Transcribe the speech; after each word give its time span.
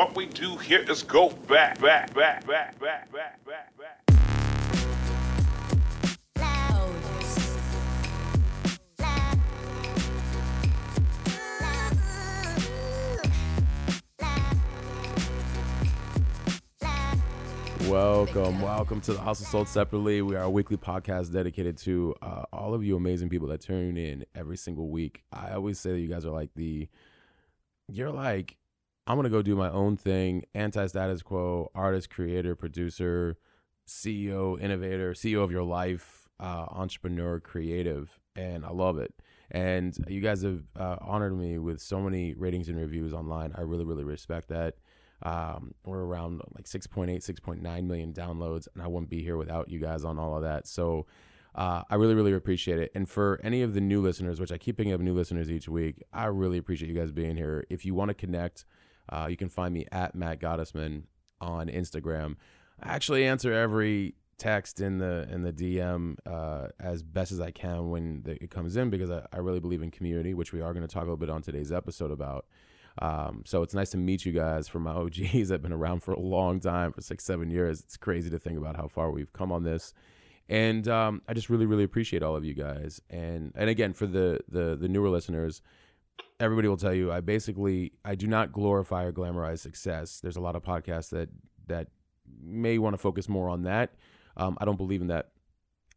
What 0.00 0.16
we 0.16 0.24
do 0.24 0.56
here 0.56 0.82
is 0.88 1.02
go 1.02 1.28
back, 1.28 1.78
back, 1.78 2.14
back, 2.14 2.46
back, 2.46 2.78
back, 2.80 3.12
back, 3.12 3.44
back, 3.44 3.76
back. 3.76 4.00
Welcome, 17.86 18.62
welcome 18.62 19.02
to 19.02 19.12
the 19.12 19.20
Hustle 19.20 19.44
Sold 19.44 19.68
Separately. 19.68 20.22
We 20.22 20.34
are 20.34 20.44
a 20.44 20.50
weekly 20.50 20.78
podcast 20.78 21.30
dedicated 21.30 21.76
to 21.76 22.14
uh, 22.22 22.44
all 22.54 22.72
of 22.72 22.82
you 22.82 22.96
amazing 22.96 23.28
people 23.28 23.48
that 23.48 23.60
tune 23.60 23.98
in 23.98 24.24
every 24.34 24.56
single 24.56 24.88
week. 24.88 25.24
I 25.30 25.52
always 25.52 25.78
say 25.78 25.90
that 25.90 26.00
you 26.00 26.08
guys 26.08 26.24
are 26.24 26.30
like 26.30 26.54
the, 26.56 26.88
you're 27.86 28.10
like, 28.10 28.56
I'm 29.06 29.16
gonna 29.16 29.30
go 29.30 29.42
do 29.42 29.56
my 29.56 29.70
own 29.70 29.96
thing, 29.96 30.44
anti-status 30.54 31.22
quo, 31.22 31.70
artist, 31.74 32.10
creator, 32.10 32.54
producer, 32.54 33.36
CEO, 33.86 34.60
innovator, 34.60 35.12
CEO 35.12 35.42
of 35.42 35.50
your 35.50 35.64
life, 35.64 36.28
uh, 36.38 36.66
entrepreneur, 36.70 37.40
creative, 37.40 38.20
and 38.36 38.64
I 38.64 38.70
love 38.70 38.98
it. 38.98 39.12
And 39.50 39.96
you 40.08 40.20
guys 40.20 40.42
have 40.42 40.62
uh, 40.76 40.96
honored 41.00 41.36
me 41.36 41.58
with 41.58 41.80
so 41.80 42.00
many 42.00 42.34
ratings 42.34 42.68
and 42.68 42.78
reviews 42.78 43.12
online. 43.12 43.52
I 43.56 43.62
really, 43.62 43.84
really 43.84 44.04
respect 44.04 44.48
that. 44.48 44.76
Um, 45.22 45.74
we're 45.84 46.04
around 46.04 46.40
like 46.54 46.66
6.8, 46.66 47.10
6.9 47.16 47.84
million 47.84 48.12
downloads, 48.12 48.68
and 48.72 48.82
I 48.82 48.86
wouldn't 48.86 49.10
be 49.10 49.22
here 49.22 49.36
without 49.36 49.68
you 49.68 49.80
guys 49.80 50.04
on 50.04 50.18
all 50.18 50.36
of 50.36 50.42
that. 50.42 50.66
So 50.66 51.06
uh, 51.54 51.82
I 51.90 51.96
really, 51.96 52.14
really 52.14 52.32
appreciate 52.32 52.78
it. 52.78 52.92
And 52.94 53.08
for 53.08 53.40
any 53.42 53.62
of 53.62 53.74
the 53.74 53.80
new 53.80 54.00
listeners, 54.00 54.40
which 54.40 54.52
I 54.52 54.58
keep 54.58 54.76
picking 54.76 54.92
up 54.92 55.00
new 55.00 55.14
listeners 55.14 55.50
each 55.50 55.68
week, 55.68 56.02
I 56.12 56.26
really 56.26 56.58
appreciate 56.58 56.88
you 56.88 56.94
guys 56.94 57.10
being 57.10 57.36
here. 57.36 57.64
If 57.68 57.84
you 57.84 57.94
want 57.94 58.08
to 58.08 58.14
connect, 58.14 58.64
uh, 59.10 59.26
you 59.28 59.36
can 59.36 59.48
find 59.48 59.74
me 59.74 59.86
at 59.92 60.14
Matt 60.14 60.40
Gottesman 60.40 61.02
on 61.40 61.68
Instagram. 61.68 62.36
I 62.82 62.94
actually 62.94 63.26
answer 63.26 63.52
every 63.52 64.14
text 64.38 64.80
in 64.80 64.98
the 64.98 65.28
in 65.30 65.42
the 65.42 65.52
DM 65.52 66.16
uh, 66.26 66.68
as 66.80 67.02
best 67.02 67.30
as 67.30 67.40
I 67.40 67.50
can 67.50 67.90
when 67.90 68.22
the, 68.22 68.42
it 68.42 68.50
comes 68.50 68.76
in 68.76 68.88
because 68.88 69.10
I, 69.10 69.26
I 69.32 69.38
really 69.38 69.60
believe 69.60 69.82
in 69.82 69.90
community, 69.90 70.32
which 70.32 70.52
we 70.52 70.60
are 70.60 70.72
going 70.72 70.86
to 70.86 70.92
talk 70.92 71.02
a 71.02 71.06
little 71.06 71.16
bit 71.16 71.30
on 71.30 71.42
today's 71.42 71.70
episode 71.70 72.10
about. 72.10 72.46
Um, 72.98 73.42
so 73.46 73.62
it's 73.62 73.74
nice 73.74 73.90
to 73.90 73.98
meet 73.98 74.24
you 74.24 74.32
guys 74.32 74.66
from 74.66 74.82
my 74.82 74.90
OGs 74.94 75.52
I've 75.52 75.62
been 75.62 75.72
around 75.72 76.02
for 76.02 76.12
a 76.12 76.20
long 76.20 76.58
time, 76.58 76.92
for 76.92 77.00
six, 77.00 77.24
seven 77.24 77.50
years. 77.50 77.80
It's 77.80 77.96
crazy 77.96 78.30
to 78.30 78.38
think 78.38 78.58
about 78.58 78.76
how 78.76 78.88
far 78.88 79.10
we've 79.10 79.32
come 79.32 79.52
on 79.52 79.62
this. 79.62 79.92
And 80.48 80.88
um, 80.88 81.22
I 81.28 81.34
just 81.34 81.48
really, 81.48 81.66
really 81.66 81.84
appreciate 81.84 82.22
all 82.22 82.34
of 82.34 82.44
you 82.44 82.54
guys. 82.54 83.00
And 83.08 83.52
and 83.54 83.70
again, 83.70 83.92
for 83.92 84.06
the 84.06 84.40
the 84.48 84.76
the 84.76 84.88
newer 84.88 85.10
listeners, 85.10 85.62
everybody 86.38 86.68
will 86.68 86.76
tell 86.76 86.94
you 86.94 87.12
I 87.12 87.20
basically 87.20 87.92
I 88.04 88.14
do 88.14 88.26
not 88.26 88.52
glorify 88.52 89.04
or 89.04 89.12
glamorize 89.12 89.58
success. 89.58 90.20
There's 90.20 90.36
a 90.36 90.40
lot 90.40 90.56
of 90.56 90.62
podcasts 90.62 91.10
that 91.10 91.28
that 91.66 91.88
may 92.42 92.78
want 92.78 92.94
to 92.94 92.98
focus 92.98 93.28
more 93.28 93.48
on 93.48 93.62
that. 93.62 93.94
Um, 94.36 94.56
I 94.60 94.64
don't 94.64 94.76
believe 94.76 95.00
in 95.00 95.08
that. 95.08 95.30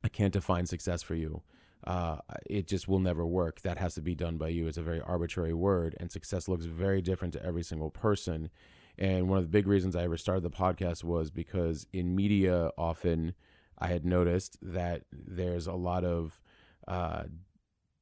I 0.04 0.10
can't 0.10 0.34
define 0.34 0.66
success 0.66 1.02
for 1.02 1.16
you 1.16 1.42
uh, 1.86 2.18
it 2.46 2.68
just 2.68 2.88
will 2.88 3.00
never 3.00 3.26
work. 3.26 3.62
That 3.62 3.78
has 3.78 3.96
to 3.96 4.02
be 4.02 4.16
done 4.16 4.38
by 4.38 4.50
you. 4.50 4.68
It's 4.68 4.78
a 4.78 4.84
very 4.84 5.02
arbitrary 5.02 5.54
word, 5.54 5.96
and 6.00 6.12
success 6.12 6.48
looks 6.48 6.66
very 6.66 7.02
different 7.02 7.34
to 7.34 7.46
every 7.46 7.64
single 7.64 7.90
person. 7.90 8.50
And 8.98 9.28
one 9.28 9.40
of 9.40 9.44
the 9.44 9.50
big 9.50 9.68
reasons 9.68 9.96
I 9.96 10.04
ever 10.04 10.18
started 10.18 10.44
the 10.44 10.50
podcast 10.50 11.04
was 11.04 11.32
because 11.32 11.88
in 11.92 12.16
media, 12.16 12.70
often 12.78 13.34
I 13.80 13.88
had 13.88 14.06
noticed 14.06 14.58
that 14.62 15.02
there's 15.12 15.68
a 15.68 15.74
lot 15.74 16.06
of 16.06 16.42
uh, 16.88 17.24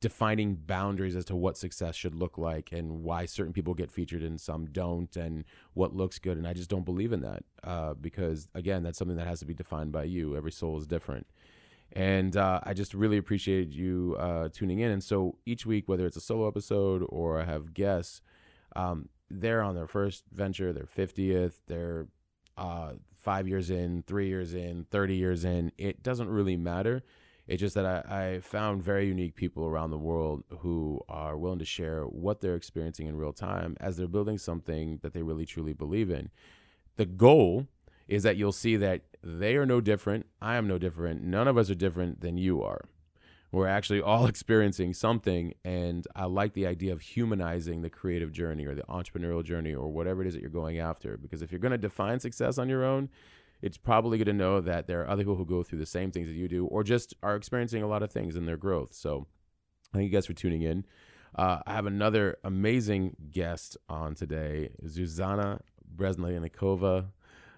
defining 0.02 0.56
boundaries 0.56 1.16
as 1.16 1.24
to 1.26 1.36
what 1.36 1.56
success 1.56 1.96
should 1.96 2.16
look 2.16 2.38
like 2.38 2.72
and 2.72 3.04
why 3.04 3.26
certain 3.26 3.54
people 3.54 3.76
get 3.76 3.92
featured 3.92 4.24
and 4.24 4.42
some 4.42 4.66
don't 4.66 5.16
and 5.16 5.46
what 5.74 5.96
looks 5.96 6.18
good. 6.18 6.38
And 6.38 6.48
I 6.48 6.54
just 6.54 6.70
don't 6.70 6.84
believe 6.84 7.14
in 7.14 7.22
that 7.22 7.44
uh, 7.64 7.94
because, 7.94 8.50
again, 8.56 8.82
that's 8.82 8.98
something 8.98 9.18
that 9.18 9.28
has 9.28 9.40
to 9.40 9.46
be 9.46 9.54
defined 9.54 9.92
by 9.92 10.04
you. 10.04 10.36
Every 10.36 10.52
soul 10.52 10.78
is 10.78 10.88
different. 10.88 11.28
And 11.94 12.36
uh, 12.36 12.62
I 12.64 12.74
just 12.74 12.96
really 12.96 13.18
appreciate 13.18 13.70
you 13.70 14.16
uh, 14.20 14.50
tuning 14.52 14.80
in. 14.80 14.90
And 14.92 15.04
so 15.04 15.38
each 15.46 15.66
week, 15.68 15.88
whether 15.88 16.08
it's 16.08 16.18
a 16.18 16.22
solo 16.22 16.48
episode 16.48 17.06
or 17.08 17.40
I 17.40 17.46
have 17.46 17.74
guests, 17.74 18.22
um, 18.76 19.08
they're 19.30 19.62
on 19.62 19.76
their 19.76 19.88
first 19.88 20.24
venture, 20.34 20.74
their 20.74 20.86
50th, 20.86 21.60
they're 21.68 22.08
uh, 22.58 22.94
five 23.16 23.48
years 23.48 23.70
in, 23.70 24.04
three 24.08 24.28
years 24.28 24.56
in, 24.56 24.86
30 24.90 25.16
years 25.16 25.46
in. 25.46 25.72
It 25.78 26.02
doesn't 26.02 26.30
really 26.30 26.58
matter. 26.58 27.04
It's 27.52 27.60
just 27.60 27.76
that 27.76 27.86
I, 27.86 28.36
I 28.36 28.40
found 28.40 28.82
very 28.82 29.08
unique 29.08 29.36
people 29.36 29.66
around 29.66 29.92
the 29.92 29.98
world 29.98 30.46
who 30.60 31.02
are 31.10 31.38
willing 31.38 31.60
to 31.60 31.66
share 31.66 32.04
what 32.06 32.40
they're 32.40 32.56
experiencing 32.56 33.08
in 33.08 33.18
real 33.18 33.34
time 33.34 33.76
as 33.82 33.98
they're 33.98 34.08
building 34.08 34.38
something 34.38 35.00
that 35.02 35.12
they 35.12 35.22
really 35.22 35.46
truly 35.46 35.74
believe 35.74 36.10
in. 36.10 36.30
The 36.96 37.06
goal 37.06 37.68
is 38.08 38.24
that 38.24 38.38
you'll 38.38 38.54
see 38.54 38.78
that 38.78 39.02
they 39.22 39.58
are 39.58 39.66
no 39.66 39.82
different. 39.82 40.28
I 40.42 40.56
am 40.56 40.66
no 40.66 40.78
different. 40.78 41.24
None 41.24 41.50
of 41.50 41.58
us 41.58 41.70
are 41.70 41.76
different 41.76 42.22
than 42.22 42.38
you 42.38 42.64
are. 42.64 42.86
We're 43.52 43.68
actually 43.68 44.02
all 44.12 44.28
experiencing 44.28 44.94
something. 44.94 45.54
And 45.66 46.08
I 46.16 46.28
like 46.28 46.54
the 46.54 46.68
idea 46.68 46.94
of 46.94 47.02
humanizing 47.02 47.82
the 47.82 47.90
creative 47.90 48.32
journey 48.32 48.66
or 48.66 48.76
the 48.76 48.84
entrepreneurial 48.84 49.44
journey 49.44 49.76
or 49.76 49.90
whatever 49.90 50.22
it 50.22 50.28
is 50.30 50.36
that 50.36 50.42
you're 50.42 50.50
going 50.50 50.80
after. 50.80 51.18
Because 51.18 51.42
if 51.42 51.52
you're 51.52 51.60
going 51.60 51.74
to 51.74 51.78
define 51.78 52.22
success 52.22 52.58
on 52.58 52.70
your 52.70 52.86
own, 52.86 53.10
it's 53.62 53.78
probably 53.78 54.18
good 54.18 54.26
to 54.26 54.34
know 54.34 54.62
that 54.62 54.88
there 54.88 55.02
are 55.02 55.10
other 55.10 55.24
people 55.24 55.36
who 55.36 55.46
go 55.46 55.64
through 55.64 55.80
the 55.80 55.86
same 55.86 56.12
things 56.12 56.28
that 56.28 56.34
you 56.34 56.48
do 56.48 56.66
or 56.66 56.84
just 56.84 57.14
are 57.22 57.36
experiencing 57.36 57.84
a 57.84 57.88
lot 57.88 58.04
of 58.04 58.12
things 58.12 58.36
in 58.36 58.46
their 58.46 58.58
growth. 58.58 58.94
So 58.94 59.28
thank 59.94 60.04
you 60.04 60.10
guys 60.10 60.26
for 60.26 60.34
tuning 60.34 60.62
in. 60.62 60.86
Uh, 61.36 61.60
I 61.66 61.74
have 61.74 61.86
another 61.86 62.38
amazing 62.44 63.16
guest 63.32 63.78
on 63.88 64.16
today, 64.16 64.72
Zuzana 64.86 65.62
Bresnyanikova. 65.96 67.06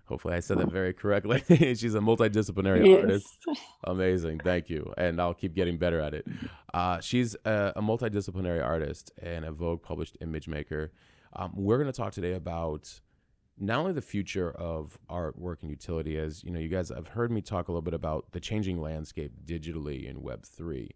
Hopefully, 0.05 0.35
I 0.35 0.41
said 0.41 0.59
that 0.59 0.69
very 0.69 0.93
correctly. 0.93 1.39
She's 1.47 1.95
a 1.95 1.99
multidisciplinary 1.99 2.85
yes. 2.85 3.01
artist. 3.01 3.27
Amazing. 3.85 4.41
Thank 4.43 4.69
you. 4.69 4.93
And 4.97 5.19
I'll 5.19 5.33
keep 5.33 5.55
getting 5.55 5.77
better 5.77 6.01
at 6.01 6.13
it. 6.13 6.27
Uh, 6.73 6.99
she's 6.99 7.35
a, 7.45 7.73
a, 7.75 7.81
multidisciplinary 7.81 8.63
artist 8.63 9.11
and 9.21 9.45
a 9.45 9.51
Vogue 9.51 9.81
published 9.81 10.17
image 10.19 10.47
maker. 10.47 10.91
Um, 11.35 11.53
we're 11.55 11.77
going 11.77 11.91
to 11.91 11.95
talk 11.95 12.11
today 12.11 12.33
about 12.33 12.99
not 13.59 13.79
only 13.79 13.93
the 13.93 14.01
future 14.01 14.51
of 14.51 14.97
artwork 15.09 15.61
and 15.61 15.69
utility, 15.69 16.17
as 16.17 16.43
you 16.43 16.51
know, 16.51 16.59
you 16.59 16.69
guys 16.69 16.89
have 16.89 17.09
heard 17.09 17.31
me 17.31 17.41
talk 17.41 17.67
a 17.67 17.71
little 17.71 17.81
bit 17.81 17.93
about 17.93 18.31
the 18.31 18.39
changing 18.39 18.81
landscape 18.81 19.31
digitally 19.45 20.09
in 20.09 20.17
Web3. 20.17 20.89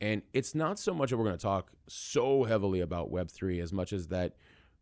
And 0.00 0.22
it's 0.32 0.54
not 0.54 0.78
so 0.78 0.94
much 0.94 1.10
that 1.10 1.16
we're 1.16 1.24
going 1.24 1.36
to 1.36 1.42
talk 1.42 1.72
so 1.88 2.44
heavily 2.44 2.80
about 2.80 3.10
Web3 3.10 3.60
as 3.62 3.72
much 3.72 3.92
as 3.92 4.08
that 4.08 4.34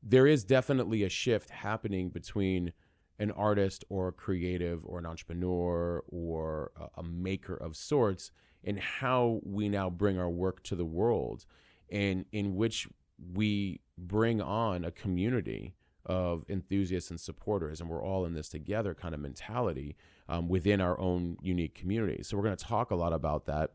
there 0.02 0.26
is 0.26 0.44
definitely 0.44 1.02
a 1.02 1.08
shift 1.08 1.50
happening 1.50 2.10
between 2.10 2.72
an 3.18 3.30
artist 3.30 3.84
or 3.88 4.08
a 4.08 4.12
creative 4.12 4.84
or 4.84 4.98
an 4.98 5.06
entrepreneur 5.06 6.04
or 6.08 6.70
a 6.96 7.02
maker 7.02 7.56
of 7.56 7.76
sorts 7.76 8.30
in 8.62 8.76
how 8.76 9.40
we 9.42 9.68
now 9.68 9.88
bring 9.88 10.18
our 10.18 10.28
work 10.28 10.62
to 10.64 10.76
the 10.76 10.84
world 10.84 11.46
and 11.90 12.26
in 12.32 12.54
which 12.54 12.86
we 13.32 13.80
bring 13.96 14.40
on 14.40 14.84
a 14.84 14.90
community 14.90 15.74
of 16.06 16.44
enthusiasts 16.48 17.10
and 17.10 17.20
supporters 17.20 17.80
and 17.80 17.90
we're 17.90 18.02
all 18.02 18.24
in 18.24 18.32
this 18.32 18.48
together 18.48 18.94
kind 18.94 19.14
of 19.14 19.20
mentality 19.20 19.96
um, 20.28 20.48
within 20.48 20.80
our 20.80 20.98
own 20.98 21.36
unique 21.42 21.74
community. 21.74 22.22
So 22.22 22.36
we're 22.36 22.44
going 22.44 22.56
to 22.56 22.64
talk 22.64 22.90
a 22.90 22.96
lot 22.96 23.12
about 23.12 23.46
that. 23.46 23.72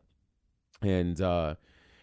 And 0.82 1.20
uh, 1.22 1.56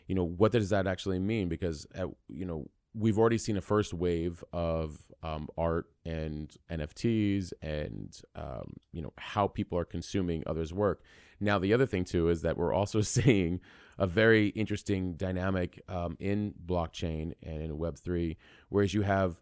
you 0.06 0.14
know 0.14 0.24
what 0.24 0.52
does 0.52 0.70
that 0.70 0.86
actually 0.86 1.18
mean? 1.18 1.48
Because 1.48 1.86
at, 1.94 2.08
you 2.28 2.44
know 2.44 2.68
we've 2.94 3.18
already 3.18 3.38
seen 3.38 3.56
a 3.56 3.60
first 3.60 3.92
wave 3.94 4.42
of 4.52 4.98
um, 5.22 5.48
art 5.56 5.86
and 6.04 6.54
NFTs 6.70 7.52
and 7.62 8.18
um, 8.34 8.72
you 8.92 9.02
know 9.02 9.12
how 9.18 9.46
people 9.46 9.78
are 9.78 9.84
consuming 9.84 10.42
others' 10.46 10.72
work. 10.72 11.02
Now 11.40 11.58
the 11.58 11.72
other 11.72 11.86
thing 11.86 12.04
too 12.04 12.28
is 12.28 12.42
that 12.42 12.56
we're 12.56 12.72
also 12.72 13.00
seeing 13.02 13.60
a 13.98 14.06
very 14.06 14.48
interesting 14.48 15.14
dynamic 15.14 15.82
um, 15.88 16.16
in 16.20 16.54
blockchain 16.64 17.32
and 17.42 17.62
in 17.62 17.78
Web 17.78 17.98
three, 17.98 18.36
whereas 18.68 18.94
you 18.94 19.02
have 19.02 19.40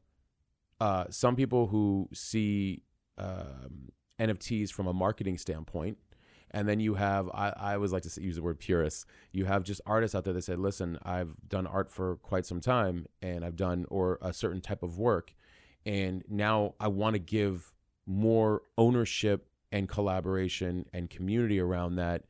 uh, 0.80 1.04
some 1.10 1.36
people 1.36 1.68
who 1.68 2.08
see 2.12 2.82
um, 3.18 3.92
NFTs 4.20 4.70
from 4.70 4.86
a 4.86 4.92
marketing 4.92 5.38
standpoint 5.38 5.98
and 6.50 6.68
then 6.68 6.80
you 6.80 6.94
have, 6.94 7.28
I, 7.34 7.52
I 7.56 7.74
always 7.74 7.92
like 7.92 8.02
to 8.04 8.22
use 8.22 8.36
the 8.36 8.42
word 8.42 8.58
purists. 8.58 9.04
You 9.32 9.44
have 9.46 9.62
just 9.62 9.80
artists 9.84 10.14
out 10.14 10.24
there 10.24 10.32
that 10.32 10.44
say, 10.44 10.54
listen, 10.54 10.98
I've 11.02 11.34
done 11.48 11.66
art 11.66 11.90
for 11.90 12.16
quite 12.16 12.46
some 12.46 12.60
time 12.60 13.06
and 13.20 13.44
I've 13.44 13.56
done, 13.56 13.84
or 13.90 14.18
a 14.22 14.32
certain 14.32 14.60
type 14.60 14.82
of 14.82 14.98
work. 14.98 15.34
And 15.84 16.24
now 16.28 16.74
I 16.80 16.88
want 16.88 17.14
to 17.14 17.18
give 17.18 17.72
more 18.06 18.62
ownership 18.78 19.48
and 19.72 19.88
collaboration 19.88 20.86
and 20.92 21.10
community 21.10 21.60
around 21.60 21.96
that 21.96 22.24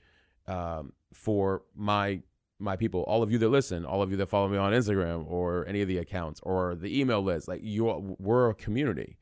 um, 0.46 0.92
for 1.12 1.62
my 1.74 2.22
my 2.58 2.76
people, 2.76 3.02
all 3.02 3.22
of 3.22 3.30
you 3.30 3.38
that 3.38 3.48
listen, 3.48 3.84
all 3.84 4.02
of 4.02 4.10
you 4.10 4.16
that 4.16 4.26
follow 4.26 4.48
me 4.48 4.56
on 4.56 4.72
Instagram 4.72 5.24
or 5.28 5.66
any 5.68 5.82
of 5.82 5.88
the 5.88 5.98
accounts 5.98 6.40
or 6.42 6.74
the 6.74 6.98
email 6.98 7.22
list, 7.22 7.48
like 7.48 7.60
you, 7.62 8.16
we're 8.18 8.50
a 8.50 8.54
community. 8.54 9.18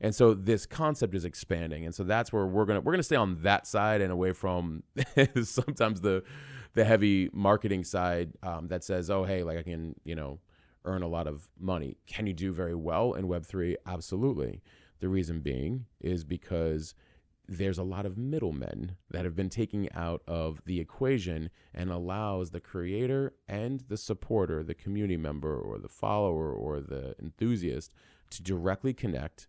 And 0.00 0.14
so 0.14 0.34
this 0.34 0.66
concept 0.66 1.14
is 1.14 1.24
expanding, 1.24 1.84
and 1.86 1.94
so 1.94 2.04
that's 2.04 2.32
where 2.32 2.46
we're 2.46 2.66
gonna 2.66 2.80
we're 2.80 2.92
gonna 2.92 3.02
stay 3.02 3.16
on 3.16 3.42
that 3.42 3.66
side 3.66 4.02
and 4.02 4.12
away 4.12 4.32
from 4.32 4.82
sometimes 5.42 6.02
the 6.02 6.22
the 6.74 6.84
heavy 6.84 7.30
marketing 7.32 7.82
side 7.82 8.32
um, 8.42 8.68
that 8.68 8.84
says, 8.84 9.08
oh 9.08 9.24
hey, 9.24 9.42
like 9.42 9.56
I 9.58 9.62
can 9.62 9.94
you 10.04 10.14
know 10.14 10.38
earn 10.84 11.02
a 11.02 11.08
lot 11.08 11.26
of 11.26 11.48
money. 11.58 11.96
Can 12.06 12.26
you 12.26 12.34
do 12.34 12.52
very 12.52 12.74
well 12.74 13.14
in 13.14 13.26
Web 13.26 13.46
three? 13.46 13.76
Absolutely. 13.86 14.60
The 15.00 15.08
reason 15.08 15.40
being 15.40 15.86
is 16.00 16.24
because 16.24 16.94
there's 17.48 17.78
a 17.78 17.84
lot 17.84 18.06
of 18.06 18.18
middlemen 18.18 18.96
that 19.10 19.24
have 19.24 19.36
been 19.36 19.48
taken 19.48 19.88
out 19.94 20.22
of 20.26 20.60
the 20.64 20.80
equation 20.80 21.50
and 21.72 21.90
allows 21.90 22.50
the 22.50 22.60
creator 22.60 23.34
and 23.48 23.84
the 23.88 23.96
supporter, 23.96 24.62
the 24.62 24.74
community 24.74 25.16
member 25.16 25.56
or 25.56 25.78
the 25.78 25.88
follower 25.88 26.52
or 26.52 26.80
the 26.80 27.14
enthusiast 27.20 27.92
to 28.30 28.42
directly 28.42 28.92
connect 28.92 29.46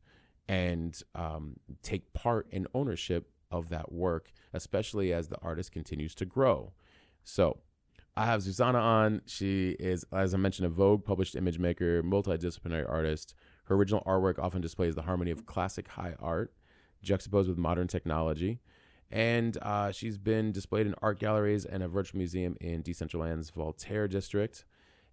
and 0.47 1.01
um, 1.15 1.57
take 1.81 2.13
part 2.13 2.47
in 2.51 2.67
ownership 2.73 3.29
of 3.49 3.69
that 3.69 3.91
work, 3.91 4.31
especially 4.53 5.11
as 5.11 5.27
the 5.27 5.39
artist 5.41 5.71
continues 5.71 6.13
to 6.15 6.25
grow. 6.25 6.73
So, 7.23 7.59
I 8.15 8.25
have 8.25 8.41
Susanna 8.41 8.79
on. 8.79 9.21
She 9.27 9.75
is, 9.79 10.03
as 10.11 10.33
I 10.33 10.37
mentioned, 10.37 10.65
a 10.65 10.69
Vogue 10.69 11.05
published 11.05 11.35
image 11.35 11.59
maker, 11.59 12.01
multidisciplinary 12.01 12.89
artist. 12.89 13.35
Her 13.65 13.75
original 13.75 14.01
artwork 14.07 14.39
often 14.39 14.59
displays 14.59 14.95
the 14.95 15.03
harmony 15.03 15.29
of 15.29 15.45
classic 15.45 15.87
high 15.87 16.15
art 16.19 16.51
juxtaposed 17.01 17.49
with 17.49 17.57
modern 17.57 17.87
technology. 17.87 18.59
And 19.09 19.57
uh, 19.61 19.91
she's 19.91 20.17
been 20.17 20.51
displayed 20.51 20.85
in 20.85 20.95
art 21.01 21.19
galleries 21.19 21.65
and 21.65 21.81
a 21.81 21.87
virtual 21.87 22.17
museum 22.17 22.57
in 22.59 22.83
Decentraland's 22.83 23.49
Voltaire 23.49 24.07
district. 24.07 24.65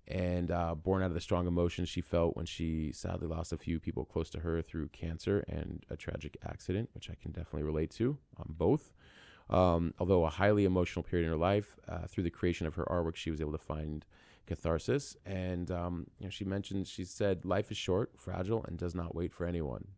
And 0.07 0.51
uh, 0.51 0.75
born 0.75 1.03
out 1.03 1.07
of 1.07 1.15
the 1.15 1.21
strong 1.21 1.47
emotions 1.47 1.89
she 1.89 2.03
felt 2.03 2.37
when 2.37 2.45
she 2.45 2.93
sadly 2.93 3.27
lost 3.27 3.53
a 3.53 3.57
few 3.57 3.81
people 3.81 4.05
close 4.05 4.29
to 4.31 4.41
her 4.41 4.61
through 4.61 4.89
cancer 4.89 5.45
and 5.49 5.85
a 5.89 5.97
tragic 5.97 6.37
accident, 6.45 6.91
which 6.93 7.09
I 7.09 7.15
can 7.15 7.31
definitely 7.31 7.63
relate 7.63 7.91
to 7.93 8.19
on 8.37 8.47
both. 8.51 8.93
Um, 9.49 9.95
although 9.99 10.25
a 10.25 10.31
highly 10.31 10.65
emotional 10.65 11.03
period 11.03 11.27
in 11.27 11.31
her 11.31 11.39
life, 11.39 11.77
uh, 11.89 12.07
through 12.07 12.25
the 12.25 12.31
creation 12.31 12.67
of 12.67 12.75
her 12.75 12.85
artwork, 12.85 13.17
she 13.17 13.31
was 13.31 13.41
able 13.41 13.53
to 13.53 13.59
find 13.59 14.05
catharsis. 14.47 15.17
And 15.25 15.71
um, 15.71 16.07
you 16.19 16.27
know, 16.27 16.31
she 16.31 16.45
mentioned, 16.45 16.87
she 16.87 17.05
said, 17.05 17.45
"Life 17.45 17.71
is 17.71 17.77
short, 17.77 18.13
fragile, 18.17 18.65
and 18.67 18.79
does 18.79 18.95
not 18.95 19.15
wait 19.15 19.33
for 19.33 19.47
anyone. 19.47 19.89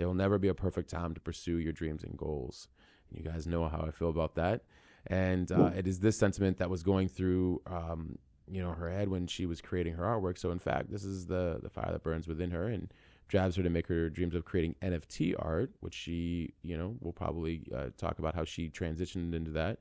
There 0.00 0.06
will 0.08 0.14
never 0.14 0.38
be 0.38 0.48
a 0.48 0.54
perfect 0.54 0.88
time 0.88 1.12
to 1.12 1.20
pursue 1.20 1.58
your 1.58 1.74
dreams 1.74 2.04
and 2.04 2.16
goals. 2.16 2.68
You 3.12 3.22
guys 3.22 3.46
know 3.46 3.68
how 3.68 3.84
I 3.86 3.90
feel 3.90 4.08
about 4.08 4.34
that. 4.36 4.62
And 5.06 5.52
uh, 5.52 5.72
it 5.76 5.86
is 5.86 6.00
this 6.00 6.16
sentiment 6.16 6.56
that 6.56 6.70
was 6.70 6.82
going 6.82 7.06
through, 7.06 7.60
um, 7.66 8.18
you 8.50 8.62
know, 8.62 8.70
her 8.70 8.88
head 8.88 9.10
when 9.10 9.26
she 9.26 9.44
was 9.44 9.60
creating 9.60 9.92
her 9.92 10.04
artwork. 10.04 10.38
So 10.38 10.52
in 10.52 10.58
fact, 10.58 10.90
this 10.90 11.04
is 11.04 11.26
the 11.26 11.60
the 11.62 11.68
fire 11.68 11.92
that 11.92 12.02
burns 12.02 12.26
within 12.26 12.50
her 12.50 12.66
and 12.68 12.90
drives 13.28 13.56
her 13.56 13.62
to 13.62 13.68
make 13.68 13.88
her 13.88 14.08
dreams 14.08 14.34
of 14.34 14.46
creating 14.46 14.74
NFT 14.80 15.34
art, 15.38 15.70
which 15.80 15.96
she, 15.96 16.54
you 16.62 16.78
know, 16.78 16.96
will 17.02 17.12
probably 17.12 17.66
uh, 17.76 17.88
talk 17.98 18.18
about 18.20 18.34
how 18.34 18.44
she 18.44 18.70
transitioned 18.70 19.34
into 19.34 19.50
that, 19.50 19.80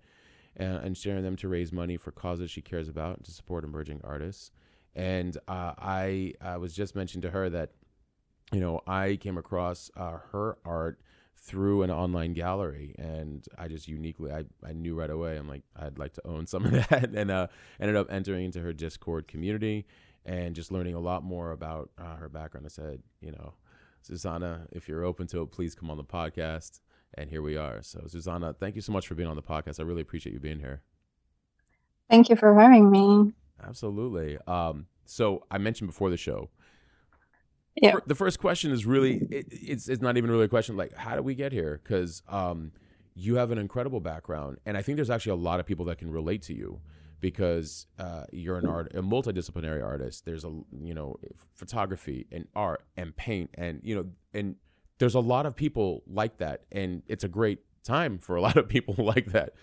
and, 0.58 0.84
and, 0.84 0.98
sharing 0.98 1.24
them 1.24 1.38
to 1.38 1.48
raise 1.48 1.72
money 1.72 1.96
for 1.96 2.12
causes 2.12 2.52
she 2.52 2.62
cares 2.62 2.90
about 2.90 3.24
to 3.24 3.32
support 3.32 3.64
emerging 3.64 4.02
artists. 4.04 4.52
And 4.96 5.38
uh, 5.48 5.76
I, 5.78 6.34
I 6.42 6.58
was 6.58 6.74
just 6.74 6.94
mentioning 6.94 7.22
to 7.22 7.32
her 7.32 7.50
that 7.52 7.72
you 8.52 8.60
know, 8.60 8.82
I 8.88 9.18
came 9.18 9.38
across 9.38 9.92
uh, 9.96 10.18
her 10.32 10.58
art 10.66 11.00
through 11.42 11.84
an 11.84 11.92
online 11.92 12.34
gallery 12.34 12.94
and 12.98 13.46
I 13.58 13.68
just 13.68 13.88
uniquely 13.88 14.32
I, 14.32 14.44
I 14.64 14.74
knew 14.74 14.94
right 14.94 15.10
away 15.10 15.38
I'm 15.38 15.48
like 15.48 15.64
I'd 15.76 15.98
like 15.98 16.14
to 16.14 16.28
own 16.28 16.46
some 16.48 16.66
of 16.66 16.72
that 16.72 17.12
and 17.14 17.32
uh, 17.32 17.48
ended 17.80 17.96
up 17.96 18.08
entering 18.12 18.46
into 18.46 18.60
her 18.60 18.74
Discord 18.74 19.28
community 19.28 19.86
and 20.26 20.56
just 20.56 20.72
learning 20.72 20.96
a 20.96 21.00
lot 21.00 21.24
more 21.24 21.52
about 21.52 21.90
uh, 21.98 22.16
her 22.18 22.30
background. 22.30 22.66
I 22.66 22.70
said, 22.70 23.02
you 23.22 23.32
know, 23.32 23.54
Susanna, 24.02 24.68
if 24.72 24.88
you're 24.88 25.04
open 25.04 25.28
to 25.28 25.42
it, 25.42 25.52
please 25.52 25.76
come 25.76 25.90
on 25.90 25.98
the 25.98 26.04
podcast. 26.04 26.82
And 27.16 27.30
here 27.30 27.42
we 27.42 27.58
are. 27.58 27.82
So 27.82 28.04
Susanna, 28.08 28.54
thank 28.54 28.76
you 28.76 28.82
so 28.82 28.92
much 28.92 29.08
for 29.08 29.16
being 29.16 29.30
on 29.30 29.36
the 29.36 29.42
podcast. 29.42 29.80
I 29.80 29.84
really 29.84 30.02
appreciate 30.02 30.34
you 30.34 30.40
being 30.40 30.60
here. 30.60 30.82
Thank 32.10 32.30
you 32.30 32.36
for 32.36 32.54
having 32.60 32.92
me. 32.92 33.34
Absolutely. 33.66 34.38
Um, 34.48 34.88
so 35.06 35.46
I 35.50 35.58
mentioned 35.58 35.90
before 35.90 36.10
the 36.10 36.18
show, 36.18 36.50
yeah. 37.82 37.96
the 38.06 38.16
first 38.16 38.40
question 38.40 38.72
is 38.72 38.86
really 38.86 39.18
it, 39.30 39.48
it's 39.52 39.90
it's 39.90 40.02
not 40.02 40.18
even 40.18 40.30
really 40.30 40.46
a 40.46 40.50
question 40.50 40.78
like 40.78 40.94
how 40.96 41.16
did 41.16 41.26
we 41.26 41.36
get 41.36 41.52
here? 41.52 41.80
Because 41.84 42.22
um, 42.28 42.72
you 43.16 43.36
have 43.36 43.52
an 43.52 43.58
incredible 43.58 44.00
background 44.00 44.58
and 44.66 44.78
I 44.78 44.82
think 44.82 44.96
there's 44.96 45.10
actually 45.10 45.34
a 45.34 45.44
lot 45.44 45.60
of 45.60 45.66
people 45.66 45.86
that 45.86 45.98
can 45.98 46.12
relate 46.12 46.42
to 46.44 46.54
you 46.54 46.82
because 47.20 47.88
uh, 47.98 48.24
you're 48.32 48.58
an 48.58 48.66
art 48.66 48.92
a 48.96 49.02
multidisciplinary 49.02 49.84
artist. 49.84 50.26
There's 50.26 50.46
a 50.46 50.52
you 50.82 50.94
know 50.94 51.18
photography 51.56 52.28
and 52.32 52.48
art 52.56 52.84
and 52.98 53.16
paint 53.16 53.50
and 53.56 53.82
you 53.84 53.96
know 53.96 54.06
and 54.34 54.56
there's 55.00 55.16
a 55.16 55.20
lot 55.20 55.46
of 55.46 55.56
people 55.56 56.04
like 56.08 56.38
that 56.38 56.64
and 56.72 57.04
it's 57.08 57.24
a 57.24 57.30
great 57.30 57.60
time 57.84 58.18
for 58.18 58.36
a 58.36 58.42
lot 58.42 58.58
of 58.58 58.68
people 58.68 58.96
like 58.98 59.28
that. 59.28 59.54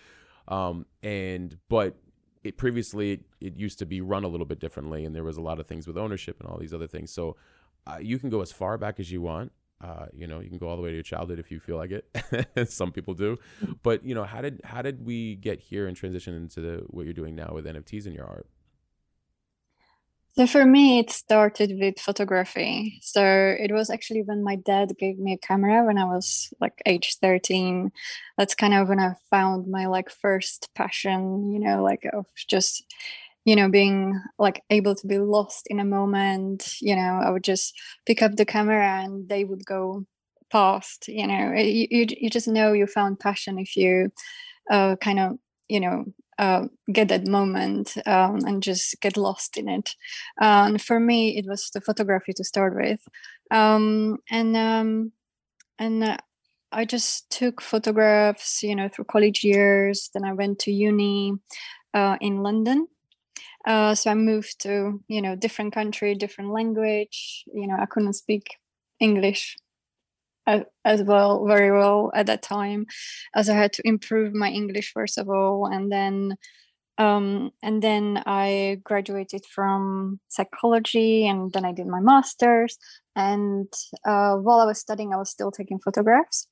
Um, 0.49 0.87
and 1.03 1.57
but 1.69 1.97
it 2.45 2.57
previously 2.57 3.13
it, 3.13 3.21
it 3.41 3.57
used 3.57 3.79
to 3.81 3.87
be 3.87 4.01
run 4.01 4.25
a 4.25 4.29
little 4.29 4.47
bit 4.47 4.61
differently 4.61 5.05
and 5.05 5.15
there 5.15 5.25
was 5.25 5.37
a 5.37 5.43
lot 5.43 5.59
of 5.59 5.67
things 5.67 5.87
with 5.87 5.97
ownership 5.97 6.41
and 6.41 6.49
all 6.49 6.59
these 6.59 6.75
other 6.75 6.87
things. 6.87 7.13
So 7.13 7.37
uh, 7.87 7.99
you 8.01 8.19
can 8.19 8.31
go 8.31 8.41
as 8.41 8.53
far 8.53 8.79
back 8.79 9.01
as 9.01 9.11
you 9.11 9.21
want. 9.21 9.53
Uh, 9.81 10.07
you 10.15 10.27
know, 10.27 10.41
you 10.41 10.49
can 10.49 10.59
go 10.59 10.69
all 10.69 10.77
the 10.77 10.83
way 10.83 10.89
to 10.89 10.95
your 10.95 11.03
childhood 11.03 11.39
if 11.39 11.51
you 11.51 11.61
feel 11.61 11.77
like 11.77 11.91
it. 11.91 12.69
Some 12.71 12.93
people 12.93 13.13
do, 13.15 13.37
but 13.83 14.05
you 14.05 14.15
know, 14.15 14.25
how 14.25 14.41
did 14.41 14.61
how 14.65 14.81
did 14.81 15.05
we 15.05 15.37
get 15.37 15.61
here 15.61 15.87
and 15.87 15.97
transition 15.97 16.35
into 16.35 16.61
the, 16.61 16.85
what 16.89 17.05
you're 17.05 17.13
doing 17.13 17.35
now 17.35 17.51
with 17.53 17.67
NFTs 17.67 18.07
in 18.07 18.15
your 18.15 18.27
art? 18.27 18.47
So 20.39 20.47
for 20.47 20.67
me, 20.67 20.99
it 20.99 21.11
started 21.11 21.79
with 21.81 21.99
photography. 21.99 22.99
So 23.01 23.25
it 23.25 23.73
was 23.73 23.89
actually 23.89 24.23
when 24.23 24.45
my 24.45 24.57
dad 24.57 24.93
gave 24.99 25.19
me 25.19 25.33
a 25.33 25.39
camera 25.39 25.83
when 25.83 25.97
I 25.97 26.05
was 26.05 26.53
like 26.61 26.83
age 26.85 27.17
13. 27.23 27.91
That's 28.37 28.55
kind 28.55 28.75
of 28.75 28.91
when 28.91 29.01
I 29.01 29.15
found 29.31 29.67
my 29.67 29.87
like 29.87 30.11
first 30.11 30.69
passion, 30.75 31.51
you 31.53 31.59
know, 31.59 31.83
like 31.83 32.07
of 32.13 32.27
just 32.49 32.85
you 33.47 33.57
know 33.57 33.71
being 33.71 34.21
like 34.39 34.63
able 34.71 34.95
to 34.95 35.07
be 35.07 35.19
lost 35.19 35.67
in 35.69 35.81
a 35.81 35.85
moment 35.85 36.75
you 36.83 36.95
know 36.95 37.21
i 37.25 37.31
would 37.31 37.45
just 37.45 37.73
pick 38.05 38.21
up 38.23 38.37
the 38.37 38.45
camera 38.45 39.03
and 39.03 39.29
they 39.31 39.45
would 39.45 39.65
go 39.65 40.05
past 40.51 41.09
you 41.09 41.27
know 41.27 41.53
you, 41.55 41.87
you, 41.91 42.07
you 42.21 42.31
just 42.31 42.49
know 42.49 42.75
you 42.75 42.87
found 42.87 43.19
passion 43.19 43.59
if 43.59 43.77
you 43.77 44.13
uh, 44.71 44.97
kind 44.97 45.19
of 45.21 45.39
you 45.69 45.81
know 45.81 46.05
uh, 46.39 46.67
get 46.93 47.09
that 47.09 47.27
moment 47.27 47.95
um, 48.05 48.41
and 48.45 48.63
just 48.63 49.01
get 49.01 49.17
lost 49.17 49.57
in 49.57 49.69
it 49.69 49.95
and 50.39 50.83
for 50.83 51.01
me 51.01 51.39
it 51.39 51.47
was 51.47 51.71
the 51.71 51.81
photography 51.81 52.33
to 52.35 52.45
start 52.45 52.77
with 52.77 53.01
um, 53.51 54.19
and 54.31 54.57
um, 54.57 55.13
and 55.79 56.05
uh, 56.05 56.17
I 56.73 56.85
just 56.85 57.31
took 57.31 57.61
photographs, 57.61 58.63
you 58.63 58.75
know, 58.75 58.89
through 58.89 59.07
college 59.07 59.45
years. 59.45 60.11
Then 60.13 60.25
I 60.25 60.33
went 60.33 60.59
to 60.61 60.73
uni 60.73 61.35
uh, 61.95 62.17
in 62.21 62.43
London, 62.43 62.89
uh, 63.67 63.95
so 63.95 64.11
I 64.11 64.15
moved 64.15 64.61
to 64.61 65.01
you 65.09 65.23
know 65.23 65.37
different 65.37 65.75
country, 65.75 66.15
different 66.15 66.53
language. 66.53 67.45
You 67.53 67.67
know 67.67 67.77
I 67.79 67.87
couldn't 67.87 68.15
speak 68.15 68.57
English 69.01 69.57
as, 70.85 71.03
well 71.03 71.45
very 71.47 71.73
well 71.73 72.13
at 72.15 72.27
that 72.27 72.43
time, 72.43 72.87
as 73.35 73.49
I 73.51 73.55
had 73.55 73.73
to 73.75 73.83
improve 73.85 74.33
my 74.33 74.49
English 74.49 74.93
first 74.93 75.19
of 75.19 75.29
all, 75.29 75.67
and 75.67 75.91
then 75.91 76.37
um, 76.99 77.51
and 77.63 77.83
then 77.83 78.23
I 78.27 78.81
graduated 78.85 79.45
from 79.45 80.21
psychology, 80.29 81.27
and 81.27 81.53
then 81.53 81.65
I 81.65 81.73
did 81.73 81.87
my 81.87 82.01
master's. 82.01 82.79
And 83.17 83.73
uh, 84.07 84.37
while 84.37 84.61
I 84.61 84.67
was 84.67 84.79
studying, 84.79 85.13
I 85.13 85.17
was 85.17 85.31
still 85.31 85.51
taking 85.51 85.79
photographs 85.79 86.49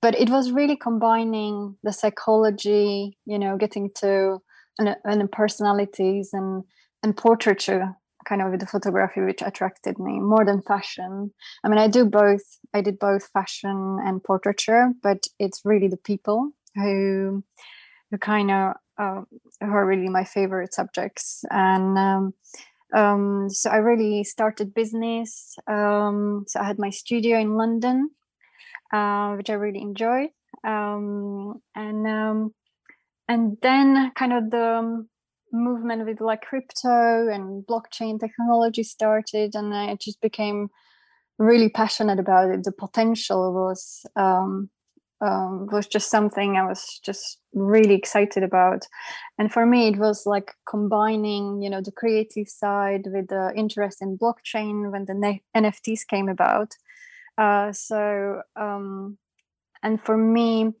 but 0.00 0.14
it 0.14 0.30
was 0.30 0.52
really 0.52 0.76
combining 0.76 1.76
the 1.82 1.92
psychology 1.92 3.16
you 3.26 3.38
know 3.38 3.56
getting 3.56 3.90
to 3.96 4.38
and, 4.78 4.96
and 5.04 5.32
personalities 5.32 6.30
and 6.32 6.64
and 7.02 7.16
portraiture 7.16 7.94
kind 8.28 8.42
of 8.42 8.50
with 8.50 8.60
the 8.60 8.66
photography 8.66 9.20
which 9.20 9.40
attracted 9.40 9.98
me 9.98 10.18
more 10.18 10.44
than 10.44 10.60
fashion. 10.62 11.32
I 11.64 11.68
mean 11.68 11.78
i 11.78 11.88
do 11.88 12.04
both 12.04 12.42
i 12.74 12.80
did 12.80 12.98
both 12.98 13.28
fashion 13.32 13.98
and 14.04 14.22
portraiture 14.22 14.92
but 15.02 15.26
it's 15.38 15.62
really 15.64 15.88
the 15.88 15.96
people 15.96 16.50
who 16.74 17.44
who 18.10 18.18
kind 18.18 18.50
of 18.50 18.74
uh, 18.98 19.22
who 19.60 19.70
are 19.70 19.86
really 19.86 20.08
my 20.08 20.24
favorite 20.24 20.74
subjects. 20.74 21.44
And 21.50 21.96
um, 21.96 22.34
um, 22.96 23.48
so 23.50 23.70
i 23.70 23.76
really 23.76 24.24
started 24.24 24.74
business 24.74 25.54
um, 25.66 26.44
so 26.48 26.60
i 26.60 26.64
had 26.64 26.78
my 26.78 26.88
studio 26.88 27.38
in 27.38 27.54
london 27.54 28.10
uh, 28.92 29.34
which 29.34 29.50
i 29.50 29.52
really 29.52 29.80
enjoyed. 29.80 30.30
Um, 30.66 31.60
and 31.74 32.06
um, 32.06 32.54
and 33.28 33.56
then 33.62 34.10
kind 34.16 34.32
of 34.32 34.50
the 34.50 34.76
um, 34.78 35.08
movement 35.52 36.06
with 36.06 36.20
like 36.20 36.42
crypto 36.42 37.28
and 37.28 37.66
blockchain 37.66 38.20
technology 38.20 38.82
started 38.82 39.54
and 39.54 39.74
i 39.74 39.96
just 39.96 40.20
became 40.20 40.68
really 41.38 41.68
passionate 41.68 42.18
about 42.18 42.50
it. 42.50 42.64
The 42.64 42.72
potential 42.72 43.52
was 43.54 44.04
um, 44.16 44.68
um, 45.20 45.66
was 45.72 45.88
just 45.88 46.10
something 46.10 46.56
i 46.56 46.64
was 46.64 47.00
just 47.04 47.38
really 47.52 47.94
excited 47.94 48.44
about. 48.44 48.86
And 49.38 49.52
for 49.52 49.66
me 49.66 49.88
it 49.88 49.98
was 49.98 50.26
like 50.26 50.52
combining 50.68 51.60
you 51.60 51.70
know 51.70 51.80
the 51.80 51.92
creative 51.92 52.48
side 52.48 53.06
with 53.06 53.28
the 53.28 53.52
interest 53.56 54.00
in 54.00 54.18
blockchain 54.18 54.92
when 54.92 55.06
the 55.06 55.14
ne- 55.14 55.42
nfts 55.56 56.06
came 56.06 56.28
about. 56.28 56.74
Uh, 57.36 57.72
so 57.72 58.42
um, 58.56 59.18
and 59.82 60.00
for 60.00 60.16
me 60.16 60.72